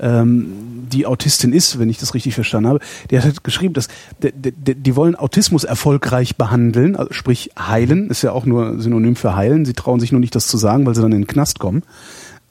ähm, 0.00 0.46
die 0.92 1.06
Autistin 1.06 1.52
ist, 1.52 1.78
wenn 1.78 1.88
ich 1.88 1.98
das 1.98 2.14
richtig 2.14 2.34
verstanden 2.34 2.68
habe, 2.68 2.80
die 3.10 3.16
hat 3.16 3.24
halt 3.24 3.44
geschrieben, 3.44 3.74
dass 3.74 3.88
die, 4.22 4.32
die, 4.52 4.74
die 4.74 4.96
wollen 4.96 5.14
Autismus 5.14 5.64
erfolgreich 5.64 6.36
behandeln, 6.36 6.96
also 6.96 7.12
sprich 7.12 7.50
heilen, 7.58 8.10
ist 8.10 8.22
ja 8.22 8.32
auch 8.32 8.44
nur 8.44 8.80
Synonym 8.80 9.16
für 9.16 9.36
heilen, 9.36 9.64
sie 9.64 9.74
trauen 9.74 10.00
sich 10.00 10.12
nur 10.12 10.20
nicht 10.20 10.34
das 10.34 10.48
zu 10.48 10.56
sagen, 10.56 10.86
weil 10.86 10.94
sie 10.94 11.02
dann 11.02 11.12
in 11.12 11.22
den 11.22 11.26
Knast 11.26 11.58
kommen. 11.58 11.82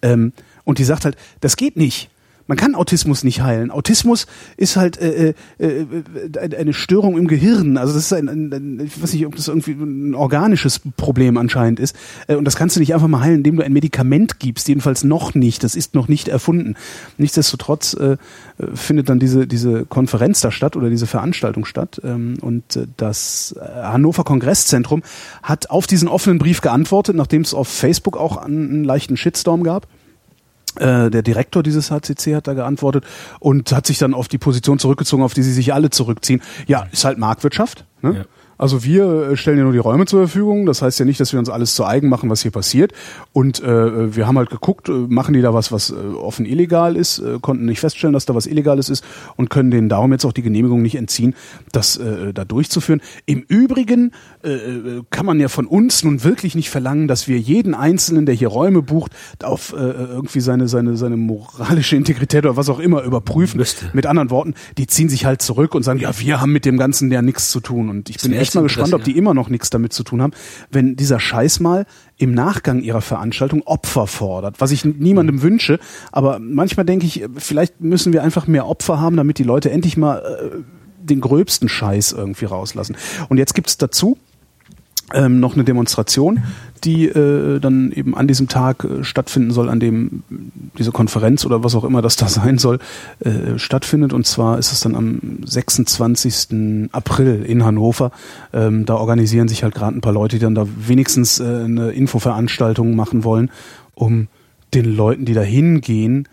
Ähm, 0.02 0.34
und 0.64 0.80
die 0.80 0.84
sagt 0.84 1.06
halt, 1.06 1.18
das 1.42 1.58
geht 1.58 1.78
nicht. 1.78 2.10
Man 2.52 2.58
kann 2.58 2.76
Autismus 2.76 3.24
nicht 3.24 3.42
heilen. 3.42 3.72
Autismus 3.72 4.28
ist 4.58 4.76
halt 4.76 4.98
äh, 4.98 5.34
äh, 5.58 5.86
äh, 5.86 6.58
eine 6.58 6.74
Störung 6.74 7.18
im 7.18 7.30
Gehirn. 7.30 7.78
Also 7.78 7.94
das 7.94 8.04
ist 8.04 8.12
ein, 8.12 8.28
ein, 8.28 8.52
ein, 8.52 8.82
ich 8.88 9.02
weiß 9.02 9.14
nicht, 9.14 9.26
ob 9.26 9.38
das 9.38 9.48
irgendwie 9.48 9.72
ein 9.72 10.14
organisches 10.16 10.82
Problem 10.98 11.38
anscheinend 11.38 11.80
ist. 11.80 11.96
Äh, 12.28 12.36
und 12.36 12.44
das 12.44 12.58
kannst 12.58 12.76
du 12.76 12.82
nicht 12.82 12.94
einfach 12.94 13.08
mal 13.08 13.22
heilen, 13.22 13.38
indem 13.38 13.56
du 13.56 13.64
ein 13.64 13.72
Medikament 13.72 14.42
gibst. 14.42 14.68
Jedenfalls 14.68 15.06
noch 15.06 15.34
nicht. 15.34 15.64
Das 15.64 15.76
ist 15.76 15.96
noch 15.96 16.10
nicht 16.10 16.28
erfunden. 16.28 16.76
Nichtsdestotrotz 17.18 17.94
äh, 17.94 18.18
findet 18.74 19.08
dann 19.08 19.20
diese 19.20 19.48
diese 19.48 19.86
Konferenz 19.86 20.42
da 20.42 20.52
statt 20.52 20.76
oder 20.76 20.90
diese 20.90 21.08
Veranstaltung 21.08 21.64
statt. 21.64 22.02
Ähm, 22.04 22.36
und 22.42 22.76
äh, 22.76 22.86
das 22.98 23.56
Hannover 23.62 24.26
Kongresszentrum 24.26 25.04
hat 25.42 25.70
auf 25.70 25.88
diesen 25.88 26.10
offenen 26.10 26.38
Brief 26.38 26.60
geantwortet, 26.60 27.16
nachdem 27.16 27.44
es 27.44 27.54
auf 27.54 27.70
Facebook 27.70 28.18
auch 28.18 28.36
einen 28.36 28.84
leichten 28.84 29.16
Shitstorm 29.16 29.64
gab. 29.64 29.88
Äh, 30.76 31.10
der 31.10 31.22
Direktor 31.22 31.64
dieses 31.64 31.92
HCC 31.92 32.36
hat 32.36 32.48
da 32.48 32.54
geantwortet 32.54 33.06
und 33.40 33.72
hat 33.72 33.86
sich 33.86 33.98
dann 33.98 34.14
auf 34.14 34.28
die 34.28 34.38
Position 34.38 34.80
zurückgezogen, 34.80 35.24
auf 35.24 35.34
die 35.34 35.44
sie 35.44 35.52
sich 35.52 35.74
alle 35.74 35.90
zurückziehen. 35.90 36.42
Ja, 36.68 36.88
ist 36.92 37.04
halt 37.04 37.18
Marktwirtschaft. 37.18 37.86
Ne? 38.02 38.18
Ja. 38.18 38.26
Also 38.62 38.84
wir 38.84 39.32
äh, 39.32 39.38
stellen 39.38 39.58
ja 39.58 39.64
nur 39.64 39.74
die 39.74 39.80
Räume 39.80 40.06
zur 40.06 40.20
Verfügung. 40.20 40.68
Das 40.68 40.84
heißt 40.84 41.00
ja 41.00 41.06
nicht, 41.06 41.20
dass 41.20 41.34
wir 41.34 41.40
uns 41.40 41.50
alles 41.50 41.74
zu 41.74 41.84
eigen 41.84 42.10
machen, 42.10 42.30
was 42.30 42.44
hier 42.44 42.52
passiert. 42.52 42.94
Und 43.34 43.60
äh, 43.64 44.16
wir 44.16 44.28
haben 44.28 44.38
halt 44.38 44.52
geguckt, 44.52 44.88
äh, 44.88 44.92
machen 44.92 45.34
die 45.34 45.42
da 45.42 45.52
was, 45.52 45.72
was 45.72 45.90
äh, 45.90 45.96
offen 45.96 46.46
illegal 46.46 46.96
ist, 46.96 47.18
äh, 47.18 47.40
konnten 47.42 47.66
nicht 47.66 47.80
feststellen, 47.80 48.14
dass 48.14 48.28
da 48.28 48.36
was 48.36 48.46
Illegales 48.46 48.90
ist 48.90 49.04
und 49.36 49.50
können 49.50 49.72
denen 49.72 49.90
darum 49.90 50.12
jetzt 50.12 50.26
auch 50.26 50.32
die 50.32 50.44
Genehmigung 50.44 50.84
nicht 50.84 50.94
entziehen, 50.94 51.34
das 51.72 51.98
äh, 51.98 52.34
da 52.34 52.46
durchzuführen. 52.46 53.02
Im 53.26 53.44
Übrigen 53.48 54.12
äh, 54.44 55.02
kann 55.10 55.26
man 55.26 55.40
ja 55.40 55.48
von 55.48 55.66
uns 55.66 56.04
nun 56.04 56.24
wirklich 56.24 56.54
nicht 56.54 56.70
verlangen, 56.70 57.08
dass 57.08 57.28
wir 57.28 57.40
jeden 57.40 57.74
Einzelnen, 57.74 58.28
der 58.28 58.36
hier 58.36 58.50
Räume 58.50 58.84
bucht, 58.84 59.14
auf 59.42 59.74
äh, 59.74 59.78
irgendwie 59.78 60.40
seine, 60.40 60.68
seine, 60.68 60.98
seine 60.98 61.18
moralische 61.18 61.96
Integrität 61.96 62.46
oder 62.46 62.58
was 62.58 62.70
auch 62.70 62.80
immer 62.80 63.02
überprüfen. 63.02 63.58
Müsste. 63.58 63.90
Mit 63.94 64.06
anderen 64.06 64.30
Worten, 64.30 64.54
die 64.78 64.86
ziehen 64.86 65.10
sich 65.10 65.26
halt 65.26 65.42
zurück 65.42 65.74
und 65.74 65.82
sagen, 65.82 66.00
ja, 66.00 66.12
wir 66.20 66.42
haben 66.42 66.52
mit 66.52 66.66
dem 66.66 66.78
Ganzen 66.78 67.12
ja 67.12 67.24
nichts 67.24 67.50
zu 67.50 67.60
tun. 67.60 67.90
Und 67.90 68.12
ich 68.12 68.18
bin 68.18 68.34
echt 68.34 68.51
echt 68.52 68.56
mal 68.56 68.64
gespannt, 68.64 68.94
ob 68.94 69.04
die 69.04 69.18
immer 69.18 69.34
noch 69.34 69.50
nichts 69.50 69.70
damit 69.70 69.94
zu 69.94 70.04
tun 70.04 70.22
haben, 70.22 70.34
wenn 70.72 70.96
dieser 70.96 71.20
Scheiß 71.20 71.60
mal 71.60 71.86
im 72.18 72.34
Nachgang 72.34 72.82
ihrer 72.82 73.02
Veranstaltung 73.02 73.64
Opfer 73.64 74.08
fordert, 74.08 74.62
was 74.62 74.72
ich 74.72 74.86
niemandem 74.86 75.38
mhm. 75.38 75.42
wünsche, 75.42 75.80
aber 76.12 76.40
manchmal 76.40 76.86
denke 76.86 77.06
ich, 77.06 77.26
vielleicht 77.38 77.82
müssen 77.82 78.14
wir 78.14 78.24
einfach 78.24 78.48
mehr 78.48 78.68
Opfer 78.68 79.00
haben, 79.00 79.16
damit 79.16 79.38
die 79.38 79.44
Leute 79.44 79.72
endlich 79.72 79.98
mal 79.98 80.18
äh, 80.20 80.58
den 81.04 81.22
gröbsten 81.22 81.68
Scheiß 81.68 82.12
irgendwie 82.12 82.46
rauslassen. 82.46 82.96
Und 83.28 83.38
jetzt 83.38 83.56
gibt's 83.56 83.78
dazu 83.78 84.18
ähm, 85.14 85.40
noch 85.40 85.54
eine 85.54 85.64
Demonstration, 85.64 86.44
die 86.84 87.08
äh, 87.08 87.60
dann 87.60 87.92
eben 87.92 88.16
an 88.16 88.28
diesem 88.28 88.48
Tag 88.48 88.84
äh, 88.84 89.04
stattfinden 89.04 89.52
soll, 89.52 89.70
an 89.70 89.80
dem 89.80 90.24
diese 90.78 90.92
Konferenz 90.92 91.46
oder 91.46 91.64
was 91.64 91.76
auch 91.76 91.84
immer 91.84 92.02
das 92.02 92.16
da 92.16 92.28
sein 92.30 92.58
soll, 92.58 92.80
äh, 93.20 93.58
stattfindet. 93.58 94.14
Und 94.14 94.26
zwar 94.26 94.58
ist 94.58 94.72
es 94.72 94.80
dann 94.82 94.96
am 94.96 95.20
26. 95.46 96.90
April 96.92 97.44
in 97.44 97.64
Hannover. 97.64 98.12
Ähm, 98.54 98.86
da 98.86 98.96
organisieren 98.96 99.48
sich 99.48 99.64
halt 99.64 99.76
gerade 99.76 99.98
ein 99.98 100.02
paar 100.02 100.14
Leute, 100.14 100.38
die 100.38 100.44
dann 100.44 100.56
da 100.56 100.66
wenigstens 100.78 101.40
äh, 101.40 101.44
eine 101.44 101.92
Infoveranstaltung 101.92 102.96
machen 102.96 103.24
wollen, 103.24 103.52
um 103.94 104.28
den 104.74 104.86
Leuten, 104.96 105.26
die 105.26 105.34
da 105.34 105.42
hingehen, 105.42 106.28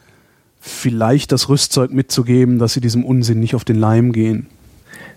vielleicht 0.60 1.32
das 1.32 1.48
Rüstzeug 1.48 1.92
mitzugeben, 1.92 2.58
dass 2.58 2.72
sie 2.72 2.80
diesem 2.80 3.04
Unsinn 3.04 3.40
nicht 3.40 3.54
auf 3.54 3.64
den 3.64 3.78
Leim 3.78 4.12
gehen. 4.12 4.46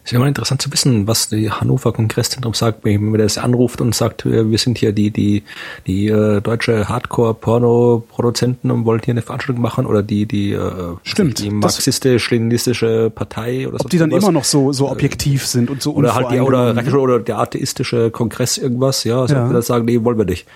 Es 0.04 0.12
wäre 0.12 0.20
mal 0.22 0.28
interessant 0.28 0.62
zu 0.62 0.72
wissen, 0.72 1.08
was 1.08 1.30
die 1.30 1.52
Hannover 1.52 1.94
Kongresszentrum 1.94 2.56
sagt, 2.56 2.84
wenn 2.84 3.12
man 3.12 3.20
das 3.20 3.38
anruft 3.38 3.82
und 3.82 3.94
sagt, 3.94 4.26
wir 4.26 4.58
sind 4.58 4.80
hier 4.80 4.94
die, 4.94 5.12
die, 5.12 5.44
die 5.86 6.08
äh, 6.08 6.42
deutsche 6.42 6.90
Hardcore-Porno-Produzenten 6.90 8.72
und 8.72 8.86
wollen 8.86 9.02
hier 9.04 9.14
eine 9.14 9.22
Veranstaltung 9.22 9.62
machen 9.62 9.86
oder 9.86 10.02
die, 10.02 10.26
die, 10.26 10.54
äh, 10.54 10.96
Stimmt, 11.04 11.40
die 11.40 11.52
marxistisch-leninistische 11.52 13.12
Partei 13.12 13.68
oder 13.68 13.78
so. 13.78 13.86
Ob 13.86 13.92
die 13.92 14.00
dann 14.00 14.12
was. 14.12 14.24
immer 14.24 14.32
noch 14.32 14.44
so, 14.44 14.74
so 14.74 14.90
objektiv 14.90 15.46
sind 15.46 15.70
und 15.70 15.84
so 15.84 15.94
Oder 15.94 16.16
halt 16.16 16.32
die, 16.32 16.40
oder, 16.40 16.76
oder 16.96 17.20
der 17.20 17.38
atheistische 17.38 18.10
Kongress 18.10 18.58
irgendwas, 18.58 19.04
ja, 19.04 19.28
so 19.28 19.36
ja. 19.36 19.62
sagen, 19.62 19.86
nee, 19.86 20.04
wollen 20.04 20.18
wir 20.18 20.26
nicht. 20.26 20.48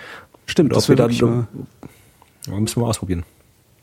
Stimmt, 0.47 0.75
das 0.75 0.89
wir 0.89 0.95
dann, 0.95 1.11
mal, 2.47 2.59
müssen 2.59 2.77
wir 2.77 2.81
mal 2.81 2.89
ausprobieren. 2.89 3.23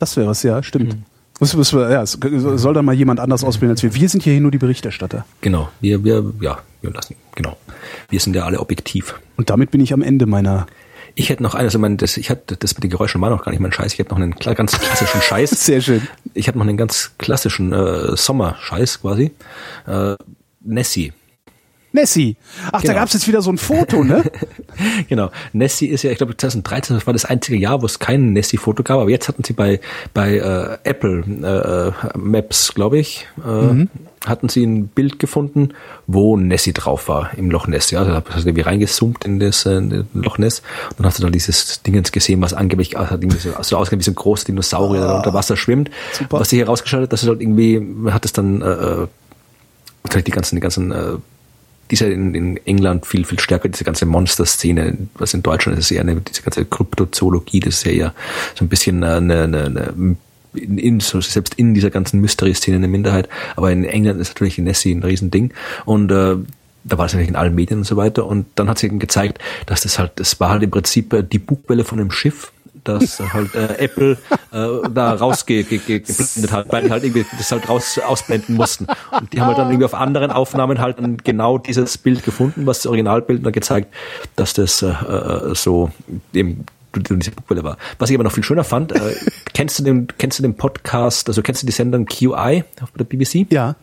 Das 0.01 0.16
wäre 0.16 0.32
es, 0.32 0.43
ja, 0.43 0.60
stimmt. 0.62 0.94
Mhm. 0.94 1.11
Muss, 1.43 1.56
muss, 1.56 1.73
ja, 1.73 2.06
soll 2.06 2.73
dann 2.73 2.85
mal 2.85 2.94
jemand 2.94 3.19
anders 3.19 3.43
ausbilden 3.43 3.73
als 3.73 3.82
wir. 3.82 3.93
Wir 3.97 4.09
sind 4.09 4.23
hier 4.23 4.40
nur 4.40 4.52
die 4.52 4.59
Berichterstatter. 4.59 5.24
Genau, 5.40 5.70
wir, 5.81 6.05
wir, 6.05 6.32
ja, 6.40 6.60
wir 6.82 6.93
lassen, 6.93 7.16
genau. 7.35 7.56
Wir 8.09 8.20
sind 8.20 8.36
ja 8.36 8.44
alle 8.44 8.60
objektiv. 8.60 9.19
Und 9.36 9.51
damit 9.51 9.73
bin 9.73 9.81
ich 9.81 9.93
am 9.93 10.02
Ende 10.02 10.27
meiner 10.27 10.66
ich 11.16 11.31
hätte 11.31 11.43
noch 11.43 11.56
eines, 11.56 11.74
also 11.74 11.81
mein, 11.81 11.97
das, 11.97 12.16
ich 12.16 12.31
hatte 12.31 12.56
das 12.56 12.74
mit 12.74 12.85
den 12.85 12.90
Geräuschen 12.90 13.20
war 13.20 13.28
noch 13.28 13.44
gar 13.44 13.51
nicht 13.51 13.59
mein 13.59 13.73
Scheiß. 13.73 13.93
Ich 13.93 13.98
hätte 13.98 14.10
noch 14.10 14.19
einen 14.19 14.36
ganz 14.36 14.78
klassischen 14.78 15.20
Scheiß. 15.20 15.51
Sehr 15.66 15.81
schön. 15.81 16.06
Ich 16.32 16.47
hätte 16.47 16.59
noch 16.59 16.64
einen 16.64 16.77
ganz 16.77 17.10
klassischen 17.19 17.73
äh, 17.73 18.16
Sommerscheiß 18.16 19.01
quasi. 19.01 19.32
Äh, 19.89 20.14
Nessie. 20.60 21.12
Nessie. 21.93 22.36
Ach, 22.66 22.81
genau. 22.81 22.94
da 22.94 22.98
gab 23.01 23.09
es 23.09 23.14
jetzt 23.14 23.28
wieder 23.28 23.43
so 23.43 23.51
ein 23.51 23.59
Foto, 23.59 24.02
ne? 24.02 24.24
genau. 25.09 25.31
Nessie 25.52 25.86
ist 25.86 26.02
ja, 26.02 26.10
ich 26.10 26.19
glaube 26.19 26.36
2013, 26.36 26.97
das 26.97 27.06
war 27.06 27.12
das 27.12 27.24
einzige 27.24 27.59
Jahr, 27.59 27.82
wo 27.82 27.86
es 27.86 27.98
kein 27.98 28.32
Nessie-Foto 28.32 28.82
gab, 28.82 28.98
aber 28.98 29.10
jetzt 29.10 29.28
hatten 29.28 29.44
sie 29.44 29.52
bei, 29.52 29.81
bei 30.14 30.36
äh, 30.36 30.78
Apple 30.89 31.20
äh, 31.20 32.19
Maps, 32.19 32.74
glaube 32.74 32.98
ich, 32.98 33.27
äh, 33.44 33.48
mhm. 33.48 33.90
hatten 34.27 34.48
sie 34.48 34.64
ein 34.64 34.89
Bild 34.89 35.19
gefunden, 35.19 35.74
wo 36.06 36.36
Nessie 36.36 36.73
drauf 36.73 37.09
war 37.09 37.31
im 37.36 37.51
Loch 37.51 37.66
Ness. 37.66 37.90
Ja, 37.90 38.05
da 38.05 38.23
hast 38.31 38.44
du 38.44 38.48
irgendwie 38.48 38.62
reingezoomt 38.62 39.24
in 39.24 39.39
das 39.39 39.66
äh, 39.66 39.77
in 39.77 40.06
Loch 40.14 40.39
Ness 40.39 40.62
und 40.90 41.01
dann 41.01 41.06
hast 41.06 41.19
du 41.19 41.23
da 41.23 41.31
dieses 41.31 41.82
Dingens 41.82 42.10
gesehen, 42.10 42.40
was 42.40 42.55
angeblich 42.55 42.97
also, 42.97 43.19
so 43.60 43.77
ausgesehen 43.77 44.01
wie 44.01 44.05
so 44.05 44.12
ein 44.12 44.16
großes 44.16 44.47
Dinosaurier, 44.47 45.02
der 45.02 45.16
unter 45.16 45.35
Wasser 45.35 45.56
schwimmt. 45.56 45.90
Super. 46.12 46.40
Was 46.40 46.48
sie 46.48 46.56
hier 46.56 46.66
rausgeschaltet, 46.66 47.12
dass 47.12 47.20
du 47.20 47.27
dort 47.27 47.43
irgendwie, 47.43 47.81
hat 48.10 48.24
es 48.24 48.32
dann 48.32 48.62
äh, 48.62 48.66
äh 48.66 49.09
die 50.27 50.31
ganzen, 50.31 50.56
die 50.56 50.60
ganzen 50.60 50.90
äh, 50.90 51.14
ist 51.93 52.01
ja 52.01 52.09
in, 52.09 52.35
in 52.35 52.56
England 52.66 53.06
viel, 53.06 53.24
viel 53.24 53.39
stärker, 53.39 53.69
diese 53.69 53.85
ganze 53.85 54.06
Monster-Szene, 54.06 54.97
was 55.14 55.35
in 55.35 55.43
Deutschland 55.43 55.78
ist 55.78 55.90
eher 55.90 56.01
eine, 56.01 56.16
diese 56.16 56.43
ganze 56.43 56.64
Kryptozoologie, 56.64 57.60
das 57.60 57.74
ist 57.74 57.85
ja 57.85 57.93
eher 57.93 58.14
so 58.55 58.64
ein 58.64 58.69
bisschen 58.69 59.02
eine, 59.05 59.43
eine, 59.43 59.64
eine 59.64 60.16
in, 60.55 60.78
in, 60.78 61.01
selbst 61.01 61.55
in 61.55 61.74
dieser 61.74 61.90
ganzen 61.90 62.20
Mystery-Szene 62.20 62.77
eine 62.77 62.89
Minderheit, 62.89 63.28
aber 63.56 63.70
in 63.73 63.85
England 63.85 64.20
ist 64.20 64.31
natürlich 64.31 64.59
Nessie 64.59 64.93
ein 64.93 65.02
Riesending. 65.02 65.52
Und 65.85 66.10
äh, 66.10 66.36
da 66.85 66.98
war 66.98 67.06
es 67.06 67.12
natürlich 67.12 67.28
in 67.28 67.36
allen 67.36 67.55
Medien 67.55 67.78
und 67.78 67.85
so 67.85 67.97
weiter. 67.97 68.27
Und 68.27 68.47
dann 68.56 68.69
hat 68.69 68.78
sich 68.78 68.90
eben 68.90 68.98
gezeigt, 68.98 69.39
dass 69.66 69.82
das 69.82 69.98
halt, 69.98 70.12
das 70.16 70.40
war 70.40 70.51
halt 70.51 70.62
im 70.62 70.70
Prinzip 70.70 71.12
äh, 71.12 71.23
die 71.23 71.39
Bugwelle 71.39 71.85
von 71.85 72.01
einem 72.01 72.10
Schiff, 72.10 72.52
das 72.85 73.21
halt 73.21 73.55
äh, 73.55 73.75
Apple 73.79 74.19
äh, 74.53 74.89
da 74.93 75.13
rausgeblendet 75.15 76.53
hat, 76.53 76.73
weil 76.73 76.91
halt 76.91 77.05
irgendwie 77.05 77.25
das 77.37 77.53
halt 77.53 77.69
raus 77.69 77.99
ausblenden 77.99 78.57
mussten. 78.57 78.87
Und 79.19 79.33
die 79.33 79.41
haben 79.41 79.49
halt 79.49 79.59
dann 79.59 79.69
irgendwie 79.69 79.85
auf 79.85 79.95
anderen 79.95 80.31
Aufnahmen 80.31 80.81
halt 80.81 80.99
dann 80.99 81.17
genau 81.19 81.59
dieses 81.59 81.99
Bild 81.99 82.25
gefunden, 82.25 82.67
was 82.67 82.79
das 82.79 82.87
Originalbild 82.87 83.45
dann 83.45 83.53
gezeigt, 83.53 83.93
dass 84.37 84.55
das 84.55 84.83
äh, 84.83 84.89
äh 84.89 85.55
so 85.55 85.91
eben 86.33 86.67
diese 86.93 87.31
Bugwelle 87.32 87.64
war. 87.64 87.78
Was 87.98 88.10
ich 88.10 88.16
aber 88.16 88.24
noch 88.24 88.32
viel 88.32 88.44
schöner 88.44 88.64
fand, 88.64 88.93
äh, 88.93 89.14
kennst 89.55 89.78
du 89.78 89.82
den, 89.82 90.06
kennst 90.19 90.39
du 90.39 90.43
den 90.43 90.55
Podcast, 90.55 91.28
also 91.28 91.43
kennst 91.43 91.62
du 91.62 91.66
die 91.66 91.73
Sendung 91.73 92.06
QI 92.06 92.64
auf 92.81 92.90
der 92.98 93.05
BBC? 93.05 93.47
Ja. 93.51 93.77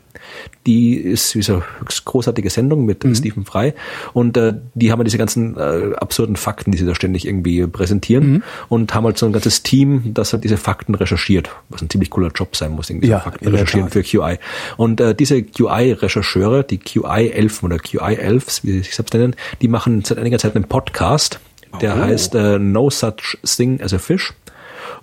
Die 0.66 0.96
ist 0.96 1.36
diese 1.36 1.64
großartige 2.04 2.50
Sendung 2.50 2.86
mit 2.86 3.04
mhm. 3.04 3.16
Stephen 3.16 3.46
Fry 3.46 3.74
und 4.14 4.36
äh, 4.38 4.54
die 4.74 4.92
haben 4.92 5.00
ja 5.00 5.04
diese 5.04 5.18
ganzen 5.18 5.56
äh, 5.56 5.96
absurden 5.96 6.36
Fakten, 6.36 6.72
die 6.72 6.78
sie 6.78 6.86
da 6.86 6.96
ständig 6.96 7.26
irgendwie 7.26 7.66
präsentieren 7.68 8.32
mhm. 8.32 8.44
und 8.68 8.94
haben 8.94 9.06
halt 9.06 9.18
so 9.18 9.26
ein 9.26 9.34
ganzes 9.34 9.64
Team, 9.64 10.14
das 10.14 10.34
halt 10.34 10.44
diese 10.44 10.58
Fakten 10.58 10.96
recherchiert, 10.96 11.50
was 11.70 11.82
ein 11.82 11.90
ziemlich 11.90 12.10
cooler 12.10 12.32
Job 12.34 12.56
sein 12.56 12.72
muss, 12.72 12.90
irgendwie 12.90 13.08
ja, 13.08 13.20
Fakten 13.20 13.48
recherchieren 13.48 13.90
für 13.90 14.04
QI. 14.04 14.40
Und 14.78 15.00
äh, 15.00 15.16
diese 15.16 15.42
QI-Rechercheure, 15.42 16.64
die 16.64 16.80
QI-11 16.80 17.64
oder 17.64 17.78
QI-11, 17.78 18.64
wie 18.64 18.72
sie 18.72 18.80
sich 18.80 18.96
selbst 18.96 19.14
nennen, 19.14 19.36
die 19.62 19.68
machen 19.68 20.04
seit 20.04 20.18
einiger 20.18 20.40
Zeit 20.40 20.56
einen 20.56 20.66
Podcast, 20.66 21.40
der 21.82 21.96
oh. 21.96 22.00
heißt 22.00 22.36
äh, 22.36 22.60
No 22.60 22.90
Such 22.90 23.38
Thing 23.44 23.82
as 23.82 23.94
a 23.94 24.00
Fish 24.00 24.34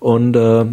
und 0.01 0.37
äh, 0.37 0.65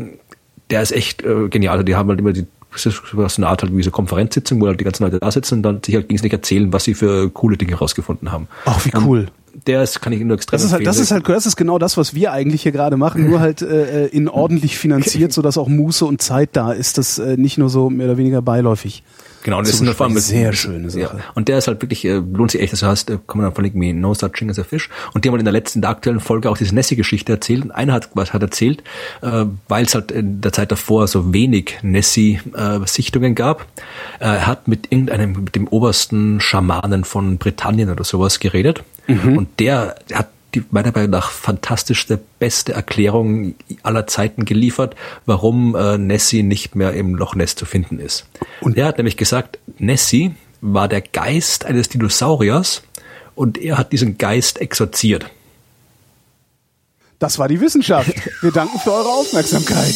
der 0.70 0.82
ist 0.82 0.91
echt 0.91 1.24
äh, 1.24 1.49
genial. 1.49 1.74
Also 1.74 1.84
die 1.84 1.95
haben 1.95 2.10
halt 2.10 2.20
immer 2.20 2.34
die 2.34 2.45
das 2.74 2.88
ist 2.88 3.02
so 3.11 3.22
eine 3.38 3.48
Art 3.48 3.61
halt 3.61 3.76
wie 3.76 3.84
so 3.84 3.91
Konferenzsitzung, 3.91 4.60
wo 4.60 4.68
halt 4.68 4.80
die 4.80 4.84
ganzen 4.84 5.03
Leute 5.03 5.20
da 5.20 5.32
sitzen 5.32 5.56
und 5.56 5.64
dann 5.64 5.84
sich 5.84 5.95
halt 5.95 6.10
gegenseitig 6.10 6.34
erzählen, 6.34 6.74
was 6.74 6.84
sie 6.84 6.95
für 6.95 7.30
coole 7.30 7.56
Dinge 7.57 7.76
rausgefunden 7.76 8.32
haben. 8.32 8.48
Ach, 8.65 8.84
wie 8.86 8.91
cool. 9.06 9.20
Um, 9.20 9.61
der 9.68 9.84
ist, 9.84 10.02
kann 10.02 10.11
ich 10.14 10.22
nur 10.22 10.36
extrem 10.36 10.57
das 10.57 10.64
ist 10.64 10.74
halt, 10.74 10.88
Das 10.88 10.98
ist 10.98 11.11
halt, 11.11 11.30
das 11.30 11.45
ist 11.45 11.56
genau 11.56 11.78
das, 11.78 11.98
was 11.98 12.15
wir 12.15 12.32
eigentlich 12.32 12.64
hier 12.64 12.72
gerade 12.72 12.98
machen, 12.98 13.30
nur 13.30 13.40
halt 13.40 13.61
äh, 13.61 14.07
in 14.07 14.28
ordentlich 14.28 14.78
finanziert, 14.80 15.32
so 15.32 15.44
dass 15.44 15.57
auch 15.57 15.68
Muße 15.68 16.06
und 16.06 16.22
Zeit 16.22 16.49
da 16.53 16.72
ist, 16.72 16.98
das 16.98 17.20
äh, 17.20 17.38
nicht 17.38 17.60
nur 17.60 17.70
so 17.70 17.91
mehr 17.91 18.07
oder 18.07 18.18
weniger 18.18 18.41
beiläufig. 18.41 19.03
Genau, 19.44 19.61
das 19.61 19.70
ist 19.70 19.82
eine 19.82 19.98
allem 19.99 20.18
sehr 20.18 20.53
schöne 20.53 20.90
Sache. 20.90 21.02
Ja. 21.02 21.24
Und 21.36 21.48
der 21.48 21.57
ist 21.57 21.68
halt 21.68 21.82
wirklich, 21.82 22.06
äh, 22.06 22.14
lohnt 22.14 22.52
sich 22.52 22.61
echt, 22.61 22.74
das 22.74 22.82
heißt, 22.82 23.10
äh, 23.10 23.20
kann 23.28 23.38
man 23.38 23.45
dann 23.45 23.53
verlinken 23.53 23.82
wie 23.82 23.94
No 23.94 24.14
Such 24.14 24.32
Thing 24.34 24.49
as 24.49 24.57
a 24.57 24.64
Fish. 24.64 24.90
Und 25.14 25.24
die 25.24 25.30
haben 25.30 25.34
halt 25.34 25.41
in 25.41 25.45
der 25.45 25.53
letzten, 25.53 25.82
der 25.82 25.90
aktuellen 25.90 26.20
Folge 26.20 26.49
auch 26.49 26.57
diese 26.57 26.74
Nessie-Geschichte 26.74 27.34
erzählt. 27.34 27.64
Und 27.64 27.72
einer 27.72 27.94
hat, 27.94 28.10
was 28.14 28.34
hat 28.34 28.41
erzählt, 28.41 28.84
äh, 29.22 29.45
weil 29.68 29.86
es 29.86 29.94
halt 29.95 30.11
in 30.11 30.41
der 30.41 30.53
Zeit 30.53 30.72
davor 30.72 31.07
so 31.07 31.34
wenig 31.34 31.78
Nessie-Sichtungen 31.82 33.32
äh, 33.34 33.36
gab. 33.36 33.65
Er 34.20 34.48
hat 34.48 34.68
mit 34.68 34.91
irgendeinem, 34.91 35.44
mit 35.44 35.56
dem 35.56 35.68
obersten 35.68 36.40
Schamanen 36.40 37.03
von 37.03 37.38
Britannien 37.38 37.90
oder 37.90 38.03
sowas 38.03 38.40
geredet. 38.40 38.84
Mhm. 39.07 39.38
Und 39.38 39.60
der 39.60 39.95
hat 40.14 40.30
die 40.53 40.63
meiner 40.71 40.91
Meinung 40.91 41.09
nach 41.09 41.31
fantastischste, 41.31 42.19
beste 42.39 42.73
Erklärung 42.73 43.55
aller 43.81 44.07
Zeiten 44.07 44.45
geliefert, 44.45 44.95
warum 45.25 45.75
äh, 45.75 45.97
Nessie 45.97 46.43
nicht 46.43 46.75
mehr 46.75 46.93
im 46.93 47.15
Loch 47.15 47.35
Ness 47.35 47.55
zu 47.55 47.65
finden 47.65 47.99
ist. 47.99 48.25
Und 48.61 48.77
er 48.77 48.85
hat 48.85 48.97
nämlich 48.97 49.17
gesagt, 49.17 49.59
Nessie 49.77 50.35
war 50.61 50.88
der 50.88 51.01
Geist 51.01 51.65
eines 51.65 51.89
Dinosauriers 51.89 52.84
und 53.35 53.57
er 53.57 53.77
hat 53.77 53.91
diesen 53.91 54.17
Geist 54.17 54.61
exorziert. 54.61 55.25
Das 57.19 57.39
war 57.39 57.47
die 57.47 57.61
Wissenschaft. 57.61 58.11
Wir 58.41 58.51
danken 58.51 58.80
für 58.80 58.91
eure 58.91 59.09
Aufmerksamkeit. 59.09 59.95